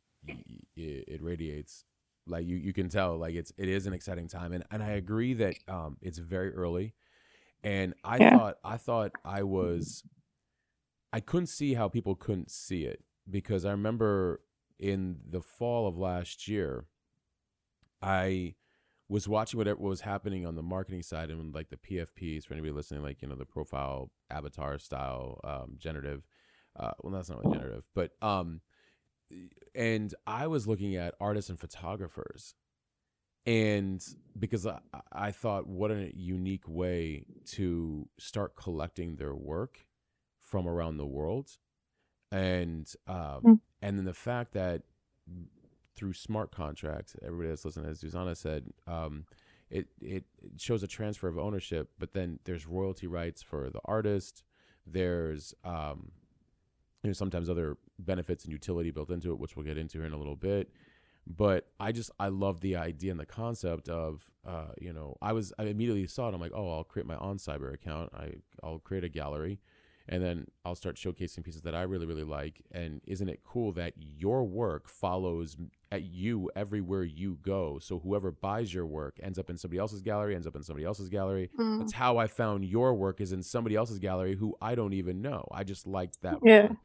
It, 0.77 1.05
it 1.09 1.21
radiates 1.21 1.85
like 2.29 2.47
you 2.47 2.57
you 2.57 2.73
can 2.73 2.89
tell 2.89 3.17
like 3.17 3.35
it's 3.35 3.53
it 3.59 3.69
is 3.69 3.89
an 3.89 3.93
exciting 3.93 4.29
time 4.29 4.53
and 4.53 4.63
and 4.71 4.81
I 4.81 4.91
agree 4.91 5.35
that 5.35 5.57
um 5.67 5.97
it's 6.01 6.19
very 6.19 6.55
early 6.55 6.95
and 7.65 7.95
I 8.05 8.19
yeah. 8.19 8.37
thought 8.37 8.59
I 8.65 8.77
thought 8.77 9.13
I 9.25 9.43
was 9.43 10.03
I 11.13 11.21
couldn't 11.21 11.47
see 11.47 11.75
how 11.75 11.89
people 11.89 12.15
couldn't 12.15 12.51
see 12.51 12.85
it 12.85 13.03
because 13.31 13.65
I 13.65 13.71
remember 13.71 14.41
in 14.79 15.19
the 15.29 15.41
fall 15.41 15.87
of 15.87 15.97
last 15.97 16.49
year 16.49 16.87
I 18.01 18.55
was 19.09 19.29
watching 19.29 19.59
what 19.59 19.79
was 19.79 20.01
happening 20.01 20.47
on 20.47 20.57
the 20.57 20.63
marketing 20.63 21.03
side 21.03 21.31
and 21.31 21.55
like 21.55 21.69
the 21.69 21.77
PFPs 21.77 22.45
for 22.45 22.55
anybody 22.55 22.73
listening, 22.73 23.03
like 23.03 23.21
you 23.21 23.29
know 23.29 23.35
the 23.35 23.45
profile 23.45 24.11
avatar 24.31 24.79
style 24.79 25.39
um, 25.45 25.75
generative. 25.77 26.27
Uh, 26.79 26.93
well, 27.03 27.13
that's 27.13 27.29
not 27.29 27.45
really 27.45 27.59
generative, 27.59 27.85
but 27.95 28.13
um, 28.23 28.63
and 29.75 30.15
I 30.27 30.47
was 30.47 30.67
looking 30.67 30.97
at 30.97 31.15
artists 31.21 31.51
and 31.51 31.61
photographers, 31.61 32.55
and 33.47 34.05
because 34.39 34.67
I, 34.67 34.81
I 35.13 35.31
thought 35.33 35.67
what 35.67 35.91
a 35.91 36.11
unique 36.15 36.69
way 36.69 37.25
to 37.53 38.09
start 38.19 38.57
collecting 38.57 39.17
their 39.17 39.35
work 39.35 39.87
from 40.41 40.67
around 40.67 40.97
the 40.97 41.07
world, 41.07 41.59
and 42.31 42.91
um, 43.07 43.41
mm. 43.43 43.61
and 43.81 43.99
then 43.99 44.05
the 44.05 44.15
fact 44.15 44.53
that 44.53 44.83
through 45.95 46.13
smart 46.13 46.53
contracts. 46.53 47.17
Everybody 47.23 47.51
that's 47.51 47.65
listening, 47.65 47.91
as 47.91 48.03
Zuzana 48.03 48.37
said, 48.37 48.65
um, 48.87 49.25
it, 49.71 49.89
it 50.01 50.25
shows 50.59 50.83
a 50.83 50.87
transfer 50.87 51.29
of 51.29 51.39
ownership, 51.39 51.91
but 51.99 52.13
then 52.13 52.39
there's 52.45 52.67
royalty 52.67 53.07
rights 53.07 53.43
for 53.43 53.71
the 53.71 53.81
artist. 53.85 54.43
There's 54.87 55.55
um, 55.65 56.13
you 57.03 57.11
know 57.11 57.15
sometimes 57.15 57.49
other 57.49 57.77
benefits 57.99 58.45
and 58.45 58.53
utility 58.53 58.91
built 58.91 59.11
into 59.11 59.33
it, 59.33 59.39
which 59.39 59.57
we'll 59.57 59.65
get 59.65 59.79
into 59.79 59.99
here 59.99 60.07
in 60.07 60.13
a 60.13 60.19
little 60.19 60.37
bit. 60.37 60.71
But 61.27 61.69
I 61.79 61.93
just 61.93 62.11
I 62.19 62.29
love 62.29 62.61
the 62.61 62.77
idea 62.77 63.11
and 63.11 63.21
the 63.21 63.27
concept 63.27 63.89
of 63.89 64.29
uh, 64.47 64.73
you 64.81 64.93
know 64.93 65.17
I 65.23 65.33
was 65.33 65.53
I 65.59 65.65
immediately 65.65 66.07
saw 66.07 66.29
it. 66.29 66.35
I'm 66.35 66.41
like, 66.41 66.53
oh, 66.55 66.71
I'll 66.77 66.85
create 66.85 67.07
my 67.07 67.17
OnCyber 67.17 67.73
account. 67.73 68.11
I 68.15 68.35
I'll 68.63 68.81
create 68.81 69.05
a 69.05 69.09
gallery 69.09 69.61
and 70.09 70.23
then 70.23 70.47
I'll 70.65 70.75
start 70.75 70.97
showcasing 70.97 71.45
pieces 71.45 71.63
that 71.63 71.75
I 71.75 71.83
really 71.83 72.07
really 72.07 72.25
like. 72.25 72.63
And 72.73 73.01
isn't 73.07 73.29
it 73.29 73.41
cool 73.45 73.73
that 73.73 73.95
your 73.97 74.45
work 74.45 74.89
follows 74.89 75.57
at 75.91 76.03
you 76.03 76.51
everywhere 76.57 77.05
you 77.05 77.39
go? 77.43 77.79
So 77.81 78.01
whoever 78.01 78.33
buys 78.33 78.75
your 78.75 78.87
work 78.87 79.19
ends 79.23 79.39
up 79.39 79.49
in 79.49 79.57
somebody 79.57 79.79
else's 79.79 80.03
gallery, 80.03 80.35
ends 80.35 80.47
up 80.47 80.57
in 80.57 80.63
somebody 80.63 80.85
else's 80.85 81.09
gallery. 81.09 81.51
Mm. 81.59 81.79
That's 81.79 81.93
how 81.93 82.19
I 82.19 82.27
found 82.27 82.65
your 82.65 82.95
work 82.95 83.21
is 83.21 83.33
in 83.33 83.43
somebody 83.43 83.77
else's 83.77 83.99
gallery 83.99 84.35
who 84.35 84.57
I 84.61 84.75
don't 84.75 84.93
even 84.93 85.23
know. 85.23 85.47
I 85.53 85.63
just 85.63 85.87
liked 85.87 86.23
that. 86.23 86.39
Yeah. 86.45 86.67
One. 86.67 86.79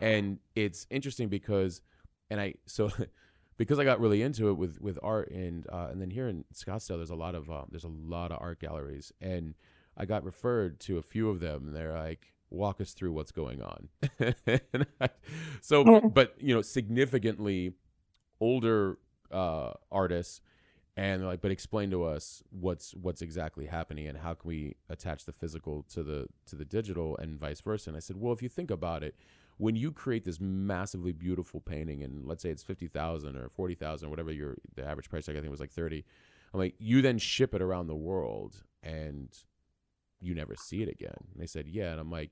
And 0.00 0.38
it's 0.54 0.86
interesting 0.90 1.28
because, 1.28 1.82
and 2.30 2.40
I 2.40 2.54
so. 2.66 2.90
Because 3.56 3.78
I 3.78 3.84
got 3.84 4.00
really 4.00 4.22
into 4.22 4.48
it 4.48 4.54
with 4.54 4.80
with 4.80 4.98
art 5.02 5.30
and 5.30 5.66
uh, 5.70 5.88
and 5.90 6.00
then 6.00 6.10
here 6.10 6.28
in 6.28 6.44
Scottsdale, 6.54 6.96
there's 6.96 7.10
a 7.10 7.16
lot 7.16 7.34
of 7.34 7.50
um, 7.50 7.66
there's 7.70 7.84
a 7.84 7.88
lot 7.88 8.32
of 8.32 8.38
art 8.40 8.60
galleries, 8.60 9.12
and 9.20 9.54
I 9.96 10.04
got 10.04 10.24
referred 10.24 10.80
to 10.80 10.98
a 10.98 11.02
few 11.02 11.30
of 11.30 11.40
them. 11.40 11.68
And 11.68 11.76
they're 11.76 11.98
like, 11.98 12.34
walk 12.50 12.80
us 12.80 12.92
through 12.92 13.12
what's 13.12 13.32
going 13.32 13.62
on. 13.62 13.88
so, 15.60 16.00
but 16.00 16.34
you 16.38 16.54
know, 16.54 16.62
significantly 16.62 17.72
older 18.40 18.98
uh, 19.32 19.72
artists, 19.90 20.40
and 20.96 21.26
like, 21.26 21.40
but 21.40 21.50
explain 21.50 21.90
to 21.90 22.04
us 22.04 22.42
what's 22.50 22.94
what's 22.94 23.22
exactly 23.22 23.66
happening 23.66 24.06
and 24.06 24.18
how 24.18 24.34
can 24.34 24.48
we 24.48 24.76
attach 24.88 25.24
the 25.24 25.32
physical 25.32 25.84
to 25.94 26.02
the 26.02 26.26
to 26.46 26.56
the 26.56 26.64
digital 26.64 27.16
and 27.16 27.38
vice 27.38 27.60
versa. 27.60 27.90
And 27.90 27.96
I 27.96 28.00
said, 28.00 28.16
well, 28.16 28.32
if 28.32 28.42
you 28.42 28.48
think 28.48 28.70
about 28.70 29.02
it. 29.02 29.14
When 29.58 29.74
you 29.74 29.90
create 29.90 30.24
this 30.24 30.40
massively 30.40 31.12
beautiful 31.12 31.60
painting, 31.60 32.02
and 32.02 32.26
let's 32.26 32.42
say 32.42 32.50
it's 32.50 32.62
fifty 32.62 32.88
thousand 32.88 33.36
or 33.36 33.48
forty 33.48 33.74
thousand, 33.74 34.10
whatever 34.10 34.32
your 34.32 34.56
the 34.74 34.86
average 34.86 35.08
price, 35.08 35.26
tag 35.26 35.36
I 35.36 35.40
think 35.40 35.50
was 35.50 35.60
like 35.60 35.72
thirty. 35.72 36.04
I'm 36.52 36.60
like, 36.60 36.74
you 36.78 37.02
then 37.02 37.18
ship 37.18 37.54
it 37.54 37.62
around 37.62 37.86
the 37.86 37.96
world, 37.96 38.62
and 38.82 39.28
you 40.20 40.34
never 40.34 40.54
see 40.56 40.82
it 40.82 40.88
again. 40.88 41.16
And 41.32 41.42
they 41.42 41.46
said, 41.46 41.66
yeah. 41.66 41.90
And 41.90 42.00
I'm 42.00 42.10
like, 42.10 42.30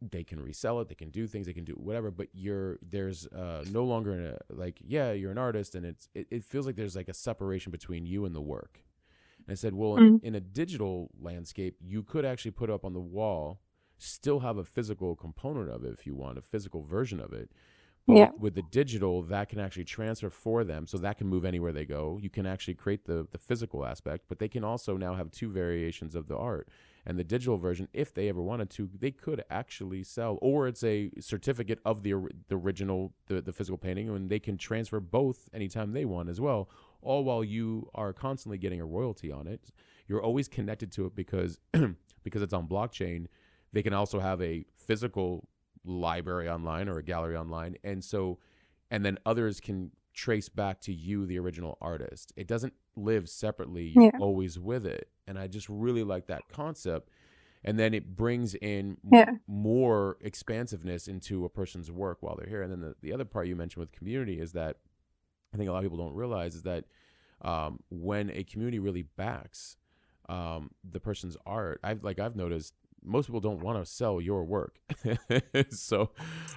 they 0.00 0.22
can 0.22 0.40
resell 0.40 0.80
it, 0.80 0.88
they 0.88 0.94
can 0.94 1.10
do 1.10 1.26
things, 1.26 1.46
they 1.46 1.52
can 1.52 1.64
do 1.64 1.72
whatever, 1.72 2.10
but 2.10 2.28
you're 2.32 2.78
there's 2.82 3.26
uh, 3.28 3.64
no 3.70 3.84
longer 3.84 4.36
a, 4.36 4.54
like, 4.54 4.80
yeah, 4.86 5.12
you're 5.12 5.32
an 5.32 5.38
artist, 5.38 5.74
and 5.74 5.84
it's 5.84 6.08
it, 6.14 6.26
it, 6.30 6.44
feels 6.44 6.66
like 6.66 6.76
there's 6.76 6.94
like 6.94 7.08
a 7.08 7.14
separation 7.14 7.72
between 7.72 8.06
you 8.06 8.24
and 8.24 8.34
the 8.34 8.40
work. 8.40 8.80
And 9.46 9.52
I 9.52 9.56
said, 9.56 9.74
well, 9.74 9.92
mm-hmm. 9.92 10.16
in, 10.16 10.20
in 10.22 10.34
a 10.36 10.40
digital 10.40 11.10
landscape, 11.20 11.76
you 11.80 12.02
could 12.02 12.24
actually 12.24 12.52
put 12.52 12.70
up 12.70 12.84
on 12.84 12.92
the 12.92 13.00
wall, 13.00 13.60
still 13.98 14.40
have 14.40 14.58
a 14.58 14.64
physical 14.64 15.16
component 15.16 15.70
of 15.70 15.84
it 15.84 15.92
if 15.92 16.06
you 16.06 16.14
want, 16.14 16.38
a 16.38 16.42
physical 16.42 16.82
version 16.82 17.20
of 17.20 17.32
it, 17.32 17.50
But 18.06 18.16
Yeah. 18.16 18.30
with, 18.34 18.38
with 18.38 18.54
the 18.54 18.62
digital, 18.62 19.22
that 19.24 19.50
can 19.50 19.60
actually 19.60 19.84
transfer 19.84 20.30
for 20.30 20.64
them, 20.64 20.86
so 20.86 20.98
that 20.98 21.18
can 21.18 21.26
move 21.28 21.44
anywhere 21.44 21.72
they 21.72 21.84
go. 21.84 22.18
You 22.22 22.30
can 22.30 22.46
actually 22.46 22.74
create 22.74 23.04
the 23.06 23.26
the 23.30 23.38
physical 23.38 23.84
aspect, 23.84 24.24
but 24.28 24.38
they 24.38 24.48
can 24.48 24.64
also 24.64 24.96
now 24.96 25.14
have 25.14 25.30
two 25.30 25.50
variations 25.50 26.14
of 26.16 26.26
the 26.28 26.36
art. 26.36 26.68
And 27.06 27.18
the 27.18 27.24
digital 27.24 27.58
version, 27.58 27.88
if 27.92 28.12
they 28.14 28.28
ever 28.28 28.42
wanted 28.42 28.70
to, 28.70 28.90
they 28.98 29.10
could 29.10 29.44
actually 29.50 30.02
sell, 30.04 30.38
or 30.42 30.68
it's 30.68 30.84
a 30.84 31.10
certificate 31.20 31.80
of 31.84 32.02
the 32.02 32.14
the 32.48 32.56
original 32.56 33.12
the, 33.26 33.40
the 33.42 33.52
physical 33.52 33.78
painting, 33.78 34.08
and 34.08 34.30
they 34.30 34.40
can 34.40 34.58
transfer 34.58 35.00
both 35.00 35.48
anytime 35.54 35.92
they 35.92 36.04
want 36.04 36.28
as 36.28 36.40
well. 36.40 36.68
All 37.02 37.24
while 37.24 37.44
you 37.44 37.88
are 37.94 38.12
constantly 38.12 38.58
getting 38.58 38.80
a 38.80 38.86
royalty 38.86 39.30
on 39.32 39.46
it. 39.46 39.70
You're 40.08 40.22
always 40.22 40.48
connected 40.48 40.90
to 40.92 41.06
it 41.06 41.14
because 41.14 41.58
because 42.24 42.42
it's 42.42 42.52
on 42.54 42.66
blockchain. 42.68 43.26
They 43.72 43.82
can 43.82 43.92
also 43.92 44.20
have 44.20 44.40
a 44.42 44.64
physical 44.76 45.48
library 45.84 46.48
online 46.48 46.88
or 46.88 46.98
a 46.98 47.02
gallery 47.02 47.36
online, 47.36 47.76
and 47.84 48.02
so 48.04 48.38
and 48.90 49.04
then 49.04 49.18
others 49.26 49.60
can 49.60 49.90
trace 50.14 50.48
back 50.48 50.80
to 50.80 50.92
you, 50.92 51.26
the 51.26 51.38
original 51.38 51.76
artist. 51.80 52.32
It 52.36 52.46
doesn't 52.48 52.72
live 52.96 53.28
separately. 53.28 53.84
You're 53.84 54.04
Yeah. 54.04 54.18
always 54.18 54.58
with 54.58 54.86
it, 54.86 55.10
and 55.26 55.38
I 55.38 55.46
just 55.46 55.68
really 55.68 56.02
like 56.02 56.26
that 56.28 56.48
concept. 56.48 57.10
And 57.64 57.78
then 57.78 57.92
it 57.92 58.16
brings 58.16 58.54
in 58.54 58.98
Yeah. 59.10 59.32
more 59.46 60.16
expansiveness 60.20 61.08
into 61.08 61.44
a 61.44 61.48
person's 61.48 61.90
work 61.90 62.18
while 62.20 62.36
they're 62.36 62.48
here. 62.48 62.62
And 62.62 62.70
then 62.70 62.80
the, 62.80 62.94
the 63.02 63.12
other 63.12 63.24
part 63.24 63.48
you 63.48 63.56
mentioned 63.56 63.80
with 63.80 63.90
community 63.92 64.38
is 64.40 64.52
that 64.52 64.76
I 65.52 65.56
think 65.56 65.68
a 65.68 65.72
lot 65.72 65.78
of 65.78 65.84
people 65.84 65.98
don't 65.98 66.14
realize 66.14 66.54
is 66.54 66.62
that 66.62 66.84
um, 67.42 67.80
when 67.90 68.30
a 68.30 68.44
community 68.44 68.78
really 68.78 69.02
backs 69.02 69.76
um, 70.28 70.70
the 70.88 71.00
person's 71.00 71.36
art, 71.46 71.80
I've 71.82 72.04
like 72.04 72.18
I've 72.18 72.36
noticed 72.36 72.74
most 73.04 73.26
people 73.26 73.40
don't 73.40 73.62
want 73.62 73.82
to 73.84 73.90
sell 73.90 74.20
your 74.20 74.44
work. 74.44 74.80
so 75.70 76.10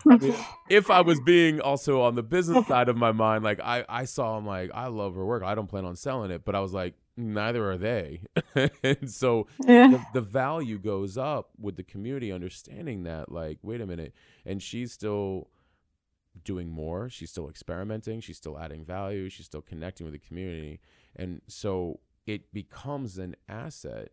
I 0.09 0.17
mean, 0.17 0.35
if 0.69 0.89
I 0.89 1.01
was 1.01 1.19
being 1.19 1.61
also 1.61 2.01
on 2.01 2.15
the 2.15 2.23
business 2.23 2.67
side 2.67 2.89
of 2.89 2.97
my 2.97 3.11
mind, 3.11 3.43
like 3.43 3.59
I, 3.59 3.85
I 3.87 4.05
saw, 4.05 4.37
I'm 4.37 4.45
like, 4.45 4.71
I 4.73 4.87
love 4.87 5.15
her 5.15 5.25
work. 5.25 5.43
I 5.43 5.55
don't 5.55 5.67
plan 5.67 5.85
on 5.85 5.95
selling 5.95 6.31
it, 6.31 6.43
but 6.45 6.55
I 6.55 6.59
was 6.59 6.73
like, 6.73 6.95
neither 7.17 7.69
are 7.69 7.77
they. 7.77 8.21
and 8.83 9.09
so 9.09 9.47
yeah. 9.65 9.89
the, 9.89 10.03
the 10.13 10.21
value 10.21 10.77
goes 10.79 11.17
up 11.17 11.49
with 11.59 11.75
the 11.75 11.83
community 11.83 12.31
understanding 12.31 13.03
that, 13.03 13.31
like, 13.31 13.59
wait 13.61 13.81
a 13.81 13.85
minute. 13.85 14.13
And 14.45 14.61
she's 14.61 14.91
still 14.91 15.49
doing 16.43 16.69
more. 16.69 17.09
She's 17.09 17.29
still 17.29 17.49
experimenting. 17.49 18.21
She's 18.21 18.37
still 18.37 18.57
adding 18.57 18.85
value. 18.85 19.29
She's 19.29 19.45
still 19.45 19.61
connecting 19.61 20.05
with 20.05 20.13
the 20.13 20.19
community. 20.19 20.79
And 21.15 21.41
so 21.47 21.99
it 22.25 22.53
becomes 22.53 23.17
an 23.17 23.35
asset 23.49 24.11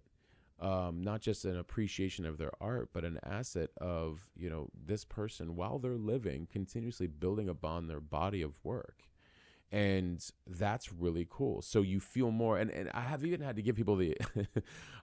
um, 0.60 1.02
not 1.02 1.20
just 1.20 1.44
an 1.44 1.56
appreciation 1.56 2.24
of 2.26 2.36
their 2.38 2.50
art, 2.60 2.90
but 2.92 3.04
an 3.04 3.18
asset 3.24 3.70
of 3.80 4.28
you 4.36 4.50
know 4.50 4.68
this 4.86 5.04
person 5.04 5.56
while 5.56 5.78
they're 5.78 5.96
living, 5.96 6.46
continuously 6.50 7.06
building 7.06 7.48
upon 7.48 7.86
their 7.86 8.00
body 8.00 8.42
of 8.42 8.52
work, 8.64 9.04
and 9.70 10.24
that's 10.46 10.92
really 10.92 11.26
cool. 11.28 11.62
So 11.62 11.82
you 11.82 12.00
feel 12.00 12.30
more, 12.30 12.58
and, 12.58 12.70
and 12.70 12.90
I 12.94 13.02
have 13.02 13.24
even 13.24 13.40
had 13.40 13.56
to 13.56 13.62
give 13.62 13.76
people 13.76 13.96
the, 13.96 14.16
I 14.36 14.48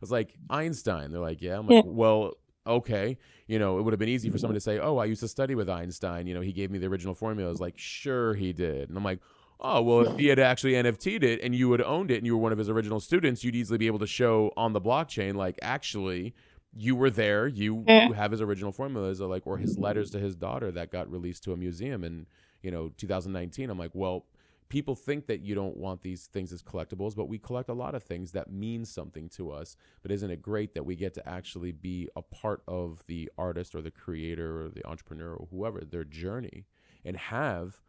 was 0.01 0.11
like 0.11 0.35
Einstein. 0.49 1.11
They're 1.11 1.21
like, 1.21 1.41
yeah, 1.41 1.57
I'm 1.57 1.67
like, 1.67 1.85
Yeah. 1.85 1.91
well, 1.91 2.33
okay, 2.67 3.17
you 3.47 3.59
know, 3.59 3.77
it 3.77 3.83
would 3.83 3.93
have 3.93 3.99
been 3.99 4.09
easy 4.09 4.29
for 4.29 4.37
someone 4.39 4.55
to 4.55 4.59
say, 4.61 4.79
oh, 4.79 4.97
I 4.97 5.05
used 5.05 5.21
to 5.21 5.27
study 5.27 5.53
with 5.55 5.69
Einstein. 5.69 6.25
You 6.27 6.33
know, 6.33 6.41
he 6.41 6.51
gave 6.51 6.71
me 6.71 6.79
the 6.79 6.87
original 6.87 7.13
formula. 7.13 7.47
I 7.47 7.51
was 7.51 7.61
like, 7.61 7.77
sure, 7.77 8.33
he 8.33 8.53
did, 8.53 8.89
and 8.89 8.97
I'm 8.97 9.03
like. 9.03 9.19
Oh 9.59 9.81
well, 9.81 10.01
if 10.07 10.17
he 10.19 10.27
had 10.27 10.39
actually 10.39 10.73
NFT'd 10.73 11.23
it 11.23 11.39
and 11.41 11.55
you 11.55 11.71
had 11.71 11.81
owned 11.81 12.11
it 12.11 12.17
and 12.17 12.25
you 12.25 12.35
were 12.35 12.41
one 12.41 12.51
of 12.51 12.57
his 12.57 12.69
original 12.69 12.99
students, 12.99 13.43
you'd 13.43 13.55
easily 13.55 13.77
be 13.77 13.87
able 13.87 13.99
to 13.99 14.07
show 14.07 14.51
on 14.57 14.73
the 14.73 14.81
blockchain 14.81 15.35
like 15.35 15.57
actually 15.61 16.35
you 16.77 16.95
were 16.95 17.09
there, 17.09 17.47
you, 17.47 17.83
Yeah. 17.87 18.07
you 18.07 18.13
have 18.13 18.31
his 18.31 18.41
original 18.41 18.73
formulas 18.73 19.21
or 19.21 19.29
like 19.29 19.47
or 19.47 19.57
his 19.57 19.77
letters 19.77 20.11
to 20.11 20.19
his 20.19 20.35
daughter 20.35 20.71
that 20.71 20.91
got 20.91 21.09
released 21.09 21.43
to 21.45 21.53
a 21.53 21.57
museum 21.57 22.03
in 22.03 22.27
you 22.61 22.69
know 22.71 22.89
2019. 22.97 23.69
I'm 23.69 23.79
like, 23.79 23.91
well, 23.93 24.25
people 24.67 24.93
think 24.95 25.27
that 25.27 25.39
you 25.39 25.55
don't 25.55 25.77
want 25.77 26.01
these 26.01 26.25
things 26.25 26.51
as 26.51 26.61
collectibles, 26.61 27.15
but 27.15 27.29
we 27.29 27.37
collect 27.37 27.69
a 27.69 27.73
lot 27.73 27.95
of 27.95 28.03
things 28.03 28.33
that 28.33 28.51
mean 28.51 28.83
something 28.83 29.29
to 29.29 29.51
us. 29.51 29.77
But 30.01 30.11
isn't 30.11 30.29
it 30.29 30.41
great 30.41 30.73
that 30.73 30.83
we 30.85 30.95
get 30.97 31.13
to 31.13 31.29
actually 31.29 31.71
be 31.71 32.09
a 32.15 32.21
part 32.21 32.61
of 32.67 33.03
the 33.07 33.31
artist 33.37 33.73
or 33.73 33.81
the 33.81 33.91
creator 33.91 34.65
or 34.65 34.69
the 34.69 34.85
entrepreneur 34.85 35.33
or 35.33 35.47
whoever 35.49 35.79
their 35.81 36.03
journey 36.03 36.65
and 37.05 37.15
have 37.15 37.79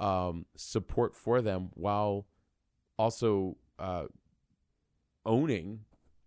um, 0.00 0.46
support 0.56 1.14
for 1.14 1.42
them 1.42 1.70
while 1.74 2.26
also 2.98 3.56
uh, 3.78 4.06
owning 5.24 5.80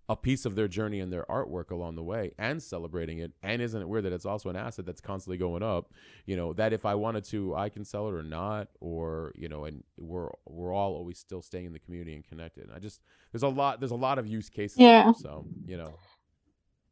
a 0.09 0.15
piece 0.17 0.45
of 0.45 0.55
their 0.55 0.67
journey 0.67 0.99
and 0.99 1.13
their 1.13 1.23
artwork 1.29 1.71
along 1.71 1.95
the 1.95 2.03
way 2.03 2.31
and 2.37 2.61
celebrating 2.61 3.19
it 3.19 3.31
and 3.41 3.61
isn't 3.61 3.81
it 3.81 3.87
weird 3.87 4.03
that 4.03 4.11
it's 4.11 4.25
also 4.25 4.49
an 4.49 4.55
asset 4.55 4.85
that's 4.85 4.99
constantly 5.01 5.37
going 5.37 5.63
up 5.63 5.91
you 6.25 6.35
know 6.35 6.51
that 6.53 6.73
if 6.73 6.85
i 6.85 6.93
wanted 6.93 7.23
to 7.23 7.55
i 7.55 7.69
can 7.69 7.85
sell 7.85 8.09
it 8.09 8.13
or 8.13 8.21
not 8.21 8.67
or 8.81 9.31
you 9.35 9.47
know 9.47 9.63
and 9.63 9.81
we're 9.97 10.29
we're 10.45 10.73
all 10.73 10.93
always 10.93 11.17
still 11.17 11.41
staying 11.41 11.65
in 11.65 11.73
the 11.73 11.79
community 11.79 12.13
and 12.13 12.27
connected 12.27 12.69
i 12.75 12.79
just 12.79 13.01
there's 13.31 13.43
a 13.43 13.47
lot 13.47 13.79
there's 13.79 13.91
a 13.91 13.95
lot 13.95 14.19
of 14.19 14.27
use 14.27 14.49
cases 14.49 14.77
Yeah. 14.77 15.13
so 15.13 15.45
you 15.65 15.77
know 15.77 15.93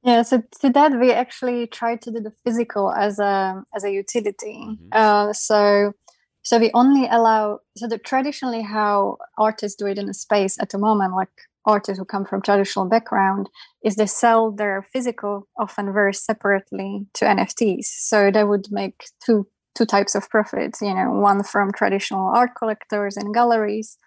Yeah, 0.03 0.23
so 0.23 0.41
to 0.61 0.69
that 0.71 0.99
we 0.99 1.11
actually 1.11 1.67
tried 1.67 2.01
to 2.03 2.11
do 2.11 2.21
the 2.21 2.33
physical 2.43 2.91
as 2.91 3.19
a 3.19 3.63
as 3.75 3.83
a 3.83 3.91
utility. 3.91 4.57
Mhm. 4.65 4.87
Uh, 4.91 5.31
so 5.33 5.93
so 6.43 6.57
we 6.57 6.71
only 6.73 7.07
allow 7.09 7.59
so 7.77 7.87
the 7.87 7.97
traditionally 7.97 8.61
how 8.61 9.17
artists 9.37 9.77
do 9.77 9.85
it 9.85 9.97
in 9.97 10.09
a 10.09 10.13
space 10.13 10.59
at 10.59 10.69
the 10.69 10.77
moment, 10.77 11.13
like 11.13 11.29
artists 11.65 11.99
who 11.99 12.05
come 12.05 12.25
from 12.25 12.41
traditional 12.41 12.85
background, 12.85 13.49
is 13.83 13.95
they 13.95 14.07
sell 14.07 14.51
their 14.51 14.87
physical 14.91 15.47
often 15.59 15.93
very 15.93 16.13
separately 16.13 17.05
to 17.13 17.25
NFTs. 17.25 17.85
So 17.85 18.31
they 18.31 18.43
would 18.43 18.67
make 18.71 19.05
two 19.23 19.47
two 19.75 19.85
types 19.85 20.15
of 20.15 20.29
profits. 20.29 20.81
You 20.81 20.93
know, 20.93 21.11
one 21.11 21.43
from 21.43 21.71
traditional 21.71 22.27
art 22.27 22.51
collectors 22.57 23.17
and 23.17 23.33
galleries, 23.33 23.97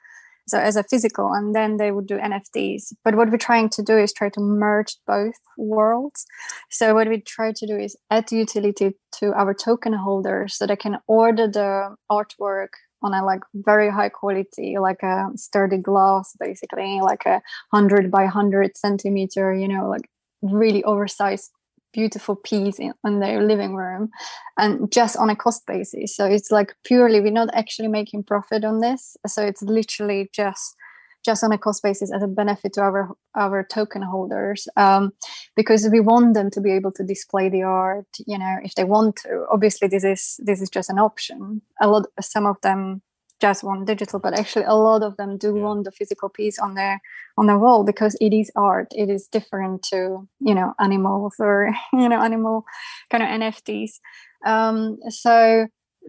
so 0.47 0.59
as 0.59 0.77
a 0.77 0.85
physical 0.85 1.33
and 1.33 1.55
then 1.55 1.77
they 1.77 1.91
would 1.91 2.07
do 2.07 2.19
nfts 2.19 2.93
but 3.05 3.15
what 3.15 3.31
we're 3.31 3.37
trying 3.37 3.69
to 3.69 3.83
do 3.83 3.97
is 3.99 4.13
try 4.13 4.29
to 4.29 4.41
merge 4.41 4.97
both 5.07 5.35
worlds. 5.57 6.27
So 6.71 6.95
what 6.95 7.09
we 7.09 7.21
try 7.21 7.53
to 7.53 7.67
do 7.67 7.77
is 7.77 7.97
add 8.11 8.31
utility 8.33 8.95
to 9.19 9.33
our 9.35 9.55
token 9.55 9.93
holders 9.93 10.55
so 10.55 10.67
they 10.67 10.77
can 10.77 10.99
order 11.07 11.49
the 11.49 11.95
artwork 12.11 12.69
on 13.03 13.13
a 13.13 13.25
like 13.25 13.43
very 13.55 13.91
high 13.91 14.09
quality 14.09 14.77
like 14.81 15.03
a 15.03 15.29
sturdy 15.37 15.77
glass 15.77 16.35
basically 16.41 17.01
like 17.03 17.27
a 17.27 17.43
100 17.71 18.11
by 18.11 18.23
100 18.23 18.77
centimeter 18.77 19.55
you 19.55 19.69
know 19.69 19.89
like 19.89 20.09
really 20.43 20.83
oversized 20.85 21.51
beautiful 21.95 22.37
piece 22.37 22.79
in, 22.79 22.93
in 23.07 23.21
their 23.21 23.41
living 23.43 23.75
room 23.75 24.11
and 24.59 24.93
just 24.93 25.17
on 25.17 25.31
a 25.31 25.37
cost 25.37 25.67
basis. 25.67 26.15
So 26.15 26.27
it's 26.27 26.51
like 26.51 26.75
purely 26.85 27.21
we're 27.21 27.31
not 27.31 27.55
actually 27.55 27.89
making 27.89 28.25
profit 28.25 28.65
on 28.65 28.81
this. 28.81 29.17
So 29.27 29.43
it's 29.43 29.63
literally 29.63 30.29
just 30.35 30.77
just 31.25 31.43
on 31.43 31.53
a 31.53 31.59
cost 31.59 31.83
basis 31.83 32.13
as 32.13 32.23
a 32.23 32.27
benefit 32.27 32.75
to 32.75 32.83
our 32.83 33.09
our 33.35 33.65
token 33.65 34.03
holders 34.03 34.69
um, 34.77 35.11
because 35.57 35.89
we 35.91 35.99
want 35.99 36.35
them 36.35 36.51
to 36.51 36.61
be 36.61 36.71
able 36.71 36.93
to 36.93 37.03
display 37.03 37.49
the 37.49 37.63
art 37.63 38.07
you 38.27 38.39
know 38.39 38.57
if 38.63 38.75
they 38.75 38.85
want 38.85 39.17
to. 39.17 39.47
Obviously 39.51 39.89
this 39.89 40.05
is 40.05 40.39
this 40.45 40.61
is 40.61 40.69
just 40.69 40.91
an 40.91 40.99
option. 40.99 41.63
A 41.81 41.89
lot 41.89 42.07
some 42.21 42.47
of 42.47 42.57
them 42.61 43.01
just 43.45 43.65
want 43.65 43.87
digital 43.87 44.19
but 44.25 44.39
actually 44.41 44.65
a 44.67 44.75
lot 44.89 45.03
of 45.09 45.17
them 45.19 45.37
do 45.45 45.51
Yeah. 45.55 45.65
want 45.67 45.85
the 45.85 45.93
physical 45.99 46.29
piece 46.39 46.59
on 46.67 46.75
their 46.75 46.97
on 47.39 47.47
their 47.47 47.59
wall 47.65 47.85
because 47.93 48.15
it 48.27 48.33
is 48.41 48.51
art 48.57 48.89
it 49.03 49.09
is 49.17 49.29
different 49.37 49.83
to 49.91 49.99
you 50.49 50.55
know 50.59 50.69
animals 50.87 51.35
or 51.39 51.57
you 52.03 52.09
know 52.09 52.21
animal 52.29 52.57
kind 53.11 53.23
of 53.25 53.29
nfts 53.41 53.93
um 54.53 54.99
so 55.23 55.35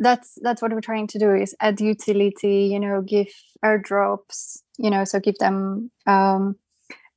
that's 0.08 0.30
that's 0.46 0.62
what 0.62 0.72
we're 0.74 0.90
trying 0.92 1.08
to 1.14 1.20
do 1.20 1.30
is 1.44 1.56
add 1.68 1.80
utility 1.94 2.58
you 2.74 2.80
know 2.80 3.02
give 3.02 3.32
airdrops 3.64 4.40
you 4.86 4.90
know 4.90 5.04
so 5.10 5.20
give 5.20 5.38
them 5.40 5.90
um 6.08 6.56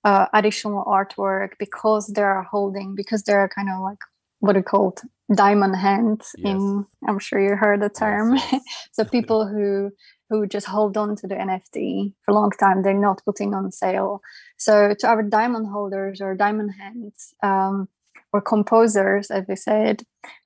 uh, 0.05 0.27
additional 0.33 0.85
artwork 0.85 1.51
because 1.59 2.07
they're 2.15 2.43
holding 2.55 2.95
because 2.95 3.23
they're 3.25 3.51
kind 3.55 3.69
of 3.69 3.81
like 3.89 3.99
what 4.41 4.57
are 4.57 4.63
called 4.63 5.01
diamond 5.35 5.77
hands 5.77 6.35
in 6.39 6.87
i'm 7.07 7.19
sure 7.19 7.41
you 7.41 7.55
heard 7.55 7.83
the 7.83 7.89
term. 7.91 8.37
Yes, 8.37 8.53
yes. 8.53 8.63
so 8.93 9.05
people 9.05 9.47
who 9.47 9.91
who 10.31 10.47
just 10.47 10.67
hold 10.67 10.97
on 10.97 11.17
to 11.17 11.27
the 11.27 11.35
nft 11.35 12.15
for 12.25 12.31
a 12.33 12.35
long 12.35 12.51
time 12.51 12.83
they're 12.83 12.95
not 12.95 13.23
putting 13.25 13.55
on 13.55 13.71
sale. 13.71 14.21
So 14.57 14.95
to 14.99 15.07
our 15.07 15.23
diamond 15.23 15.69
holders 15.69 16.21
or 16.21 16.35
diamond 16.35 16.73
hands 16.79 17.35
um, 17.43 17.89
or 18.33 18.41
composers 18.41 19.31
as 19.31 19.45
we 19.49 19.57
said 19.57 20.03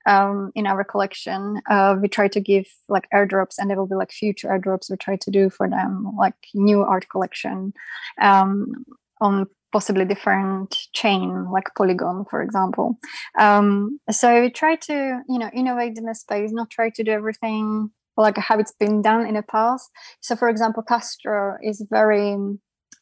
um, 0.06 0.50
in 0.54 0.66
our 0.66 0.84
collection 0.84 1.60
uh, 1.70 1.96
we 2.00 2.08
try 2.08 2.28
to 2.28 2.40
give 2.40 2.66
like 2.88 3.08
airdrops 3.14 3.54
and 3.58 3.70
there 3.70 3.76
will 3.76 3.86
be 3.86 3.94
like 3.94 4.12
future 4.12 4.48
airdrops 4.48 4.90
we 4.90 4.96
try 4.96 5.16
to 5.16 5.30
do 5.30 5.48
for 5.48 5.68
them 5.68 6.12
like 6.18 6.34
new 6.54 6.82
art 6.82 7.08
collection 7.08 7.72
um, 8.20 8.84
on 9.20 9.46
possibly 9.72 10.04
different 10.04 10.76
chain 10.92 11.50
like 11.50 11.64
polygon 11.76 12.24
for 12.30 12.42
example. 12.42 12.98
Um, 13.38 13.98
so 14.10 14.42
we 14.42 14.50
try 14.50 14.76
to 14.76 15.20
you 15.28 15.38
know 15.38 15.50
innovate 15.54 15.98
in 15.98 16.04
the 16.04 16.14
space 16.14 16.52
not 16.52 16.70
try 16.70 16.90
to 16.90 17.04
do 17.04 17.10
everything 17.10 17.90
like 18.16 18.36
how 18.36 18.58
it's 18.58 18.74
been 18.78 19.02
done 19.02 19.26
in 19.26 19.34
the 19.34 19.42
past. 19.42 19.90
So 20.20 20.36
for 20.36 20.48
example 20.48 20.82
castro 20.82 21.56
is 21.62 21.84
very 21.90 22.36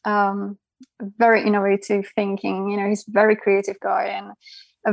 um, 0.05 0.57
very 1.17 1.45
innovative 1.45 2.09
thinking. 2.15 2.69
You 2.69 2.77
know 2.77 2.87
he's 2.89 3.05
a 3.07 3.11
very 3.11 3.35
creative 3.35 3.79
guy 3.81 4.05
and 4.05 4.31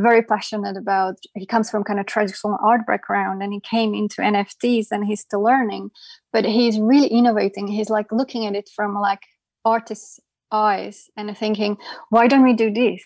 very 0.03 0.23
passionate 0.23 0.77
about 0.77 1.14
he 1.35 1.47
comes 1.47 1.71
from 1.71 1.83
kind 1.83 1.99
of 1.99 2.05
traditional 2.05 2.59
art 2.62 2.87
background 2.87 3.43
and 3.43 3.55
he 3.55 3.61
came 3.61 3.95
into 3.95 4.21
nfts 4.21 4.88
and 4.91 5.07
he's 5.07 5.23
still 5.23 5.43
learning 5.43 5.91
but 6.33 6.45
he's 6.45 6.79
really 6.79 7.09
innovating. 7.09 7.67
He's 7.67 7.91
like 7.91 8.12
looking 8.12 8.47
at 8.47 8.55
it 8.55 8.71
from 8.75 8.95
like 8.95 9.23
artist's 9.64 10.21
eyes 10.52 11.11
and 11.16 11.37
thinking 11.37 11.76
why 12.11 12.26
don't 12.28 12.44
we 12.44 12.54
do 12.54 12.72
this? 12.72 13.02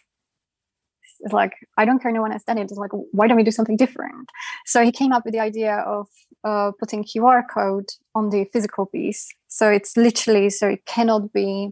It's 1.25 1.33
like 1.33 1.53
i 1.79 1.85
don't 1.85 2.03
care 2.03 2.13
no 2.13 2.21
one 2.21 2.33
has 2.33 2.45
done 2.45 2.59
it. 2.59 2.65
It's 2.65 2.73
like 2.73 2.91
why 3.13 3.27
don't 3.27 3.37
we 3.37 3.45
do 3.45 3.51
something 3.51 3.77
different? 3.77 4.29
So 4.67 4.85
he 4.85 4.93
came 4.93 5.13
up 5.13 5.25
with 5.25 5.35
the 5.35 5.41
idea 5.41 5.77
of 5.77 6.09
uh, 6.45 6.73
putting 6.79 7.05
qr 7.05 7.43
code 7.53 7.89
on 8.15 8.31
the 8.31 8.45
physical 8.53 8.87
piece. 8.87 9.29
So 9.49 9.69
it's 9.69 9.97
literally 9.97 10.51
so 10.51 10.69
it 10.69 10.85
cannot 10.87 11.33
be 11.33 11.71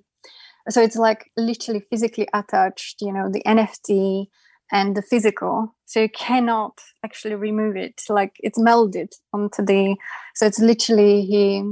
so 0.68 0.82
it's 0.82 0.96
like 0.96 1.30
literally 1.36 1.82
physically 1.90 2.28
attached 2.34 3.00
you 3.00 3.12
know 3.12 3.30
the 3.30 3.42
nft 3.46 4.28
and 4.72 4.96
the 4.96 5.02
physical. 5.02 5.74
So 5.86 6.00
you 6.00 6.08
cannot 6.08 6.78
actually 7.04 7.34
remove 7.34 7.76
it. 7.76 8.02
Like 8.08 8.36
it's 8.38 8.58
melded 8.58 9.12
onto 9.32 9.64
the 9.64 9.96
so 10.34 10.46
it's 10.46 10.60
literally 10.60 11.22
he 11.22 11.62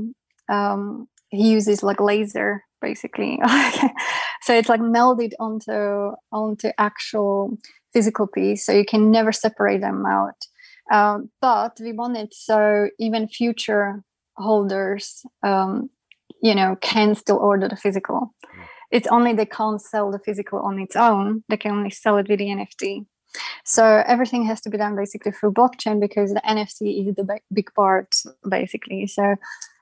um 0.48 1.08
he 1.30 1.50
uses 1.50 1.82
like 1.82 2.00
laser 2.00 2.64
basically. 2.80 3.40
So 4.40 4.54
it's 4.54 4.68
like 4.68 4.80
melded 4.80 5.32
onto 5.40 6.14
onto 6.32 6.70
actual 6.78 7.58
physical 7.92 8.26
piece 8.26 8.64
so 8.64 8.72
you 8.72 8.84
can 8.84 9.10
never 9.10 9.32
separate 9.32 9.80
them 9.80 10.06
out. 10.06 10.46
Um, 10.90 11.30
but 11.42 11.76
we 11.80 11.92
want 11.92 12.16
it 12.16 12.32
so 12.32 12.88
even 12.98 13.28
future 13.28 14.02
holders 14.36 15.22
um, 15.42 15.90
you 16.40 16.54
know 16.54 16.76
can 16.80 17.14
still 17.14 17.36
order 17.36 17.68
the 17.68 17.76
physical. 17.76 18.34
It's 18.90 19.08
only 19.08 19.34
they 19.34 19.44
can't 19.44 19.82
sell 19.82 20.10
the 20.10 20.18
physical 20.18 20.60
on 20.60 20.78
its 20.78 20.96
own 20.96 21.44
they 21.48 21.58
can 21.58 21.72
only 21.72 21.90
sell 21.90 22.16
it 22.16 22.28
with 22.28 22.38
the 22.38 22.46
nft 22.46 23.04
so 23.64 24.02
everything 24.06 24.44
has 24.44 24.60
to 24.62 24.70
be 24.70 24.78
done 24.78 24.96
basically 24.96 25.32
through 25.32 25.52
blockchain 25.52 26.00
because 26.00 26.32
the 26.32 26.40
nft 26.40 27.08
is 27.08 27.14
the 27.14 27.38
big 27.52 27.70
part 27.74 28.14
basically. 28.48 29.06
So 29.06 29.36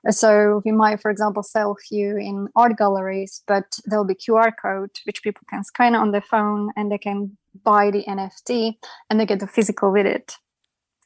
so 0.09 0.61
we 0.65 0.71
might 0.71 1.01
for 1.01 1.11
example 1.11 1.43
sell 1.43 1.75
few 1.87 2.17
in 2.17 2.47
art 2.55 2.77
galleries 2.77 3.43
but 3.47 3.65
there'll 3.85 4.05
be 4.05 4.15
qr 4.15 4.51
code 4.61 4.91
which 5.05 5.23
people 5.23 5.41
can 5.49 5.63
scan 5.63 5.95
on 5.95 6.11
their 6.11 6.21
phone 6.21 6.71
and 6.75 6.91
they 6.91 6.97
can 6.97 7.37
buy 7.63 7.91
the 7.91 8.03
nft 8.07 8.75
and 9.09 9.19
they 9.19 9.25
get 9.25 9.39
the 9.39 9.47
physical 9.47 9.91
with 9.91 10.05
it. 10.05 10.35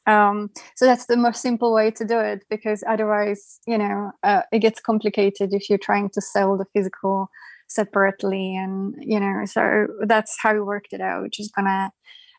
Um, 0.06 0.50
so 0.74 0.84
that's 0.84 1.06
the 1.06 1.16
most 1.16 1.42
simple 1.42 1.72
way 1.72 1.92
to 1.92 2.04
do 2.04 2.18
it 2.18 2.44
because 2.50 2.82
otherwise 2.88 3.60
you 3.68 3.78
know 3.78 4.10
uh, 4.24 4.42
it 4.50 4.58
gets 4.58 4.80
complicated 4.80 5.54
if 5.54 5.70
you're 5.70 5.78
trying 5.78 6.10
to 6.10 6.20
sell 6.20 6.56
the 6.56 6.66
physical 6.72 7.30
separately 7.68 8.56
and 8.56 8.96
you 8.98 9.20
know 9.20 9.44
so 9.44 9.86
that's 10.06 10.36
how 10.40 10.54
we 10.54 10.60
worked 10.60 10.92
it 10.92 11.00
out 11.00 11.22
which 11.22 11.38
is 11.38 11.52
gonna 11.54 11.92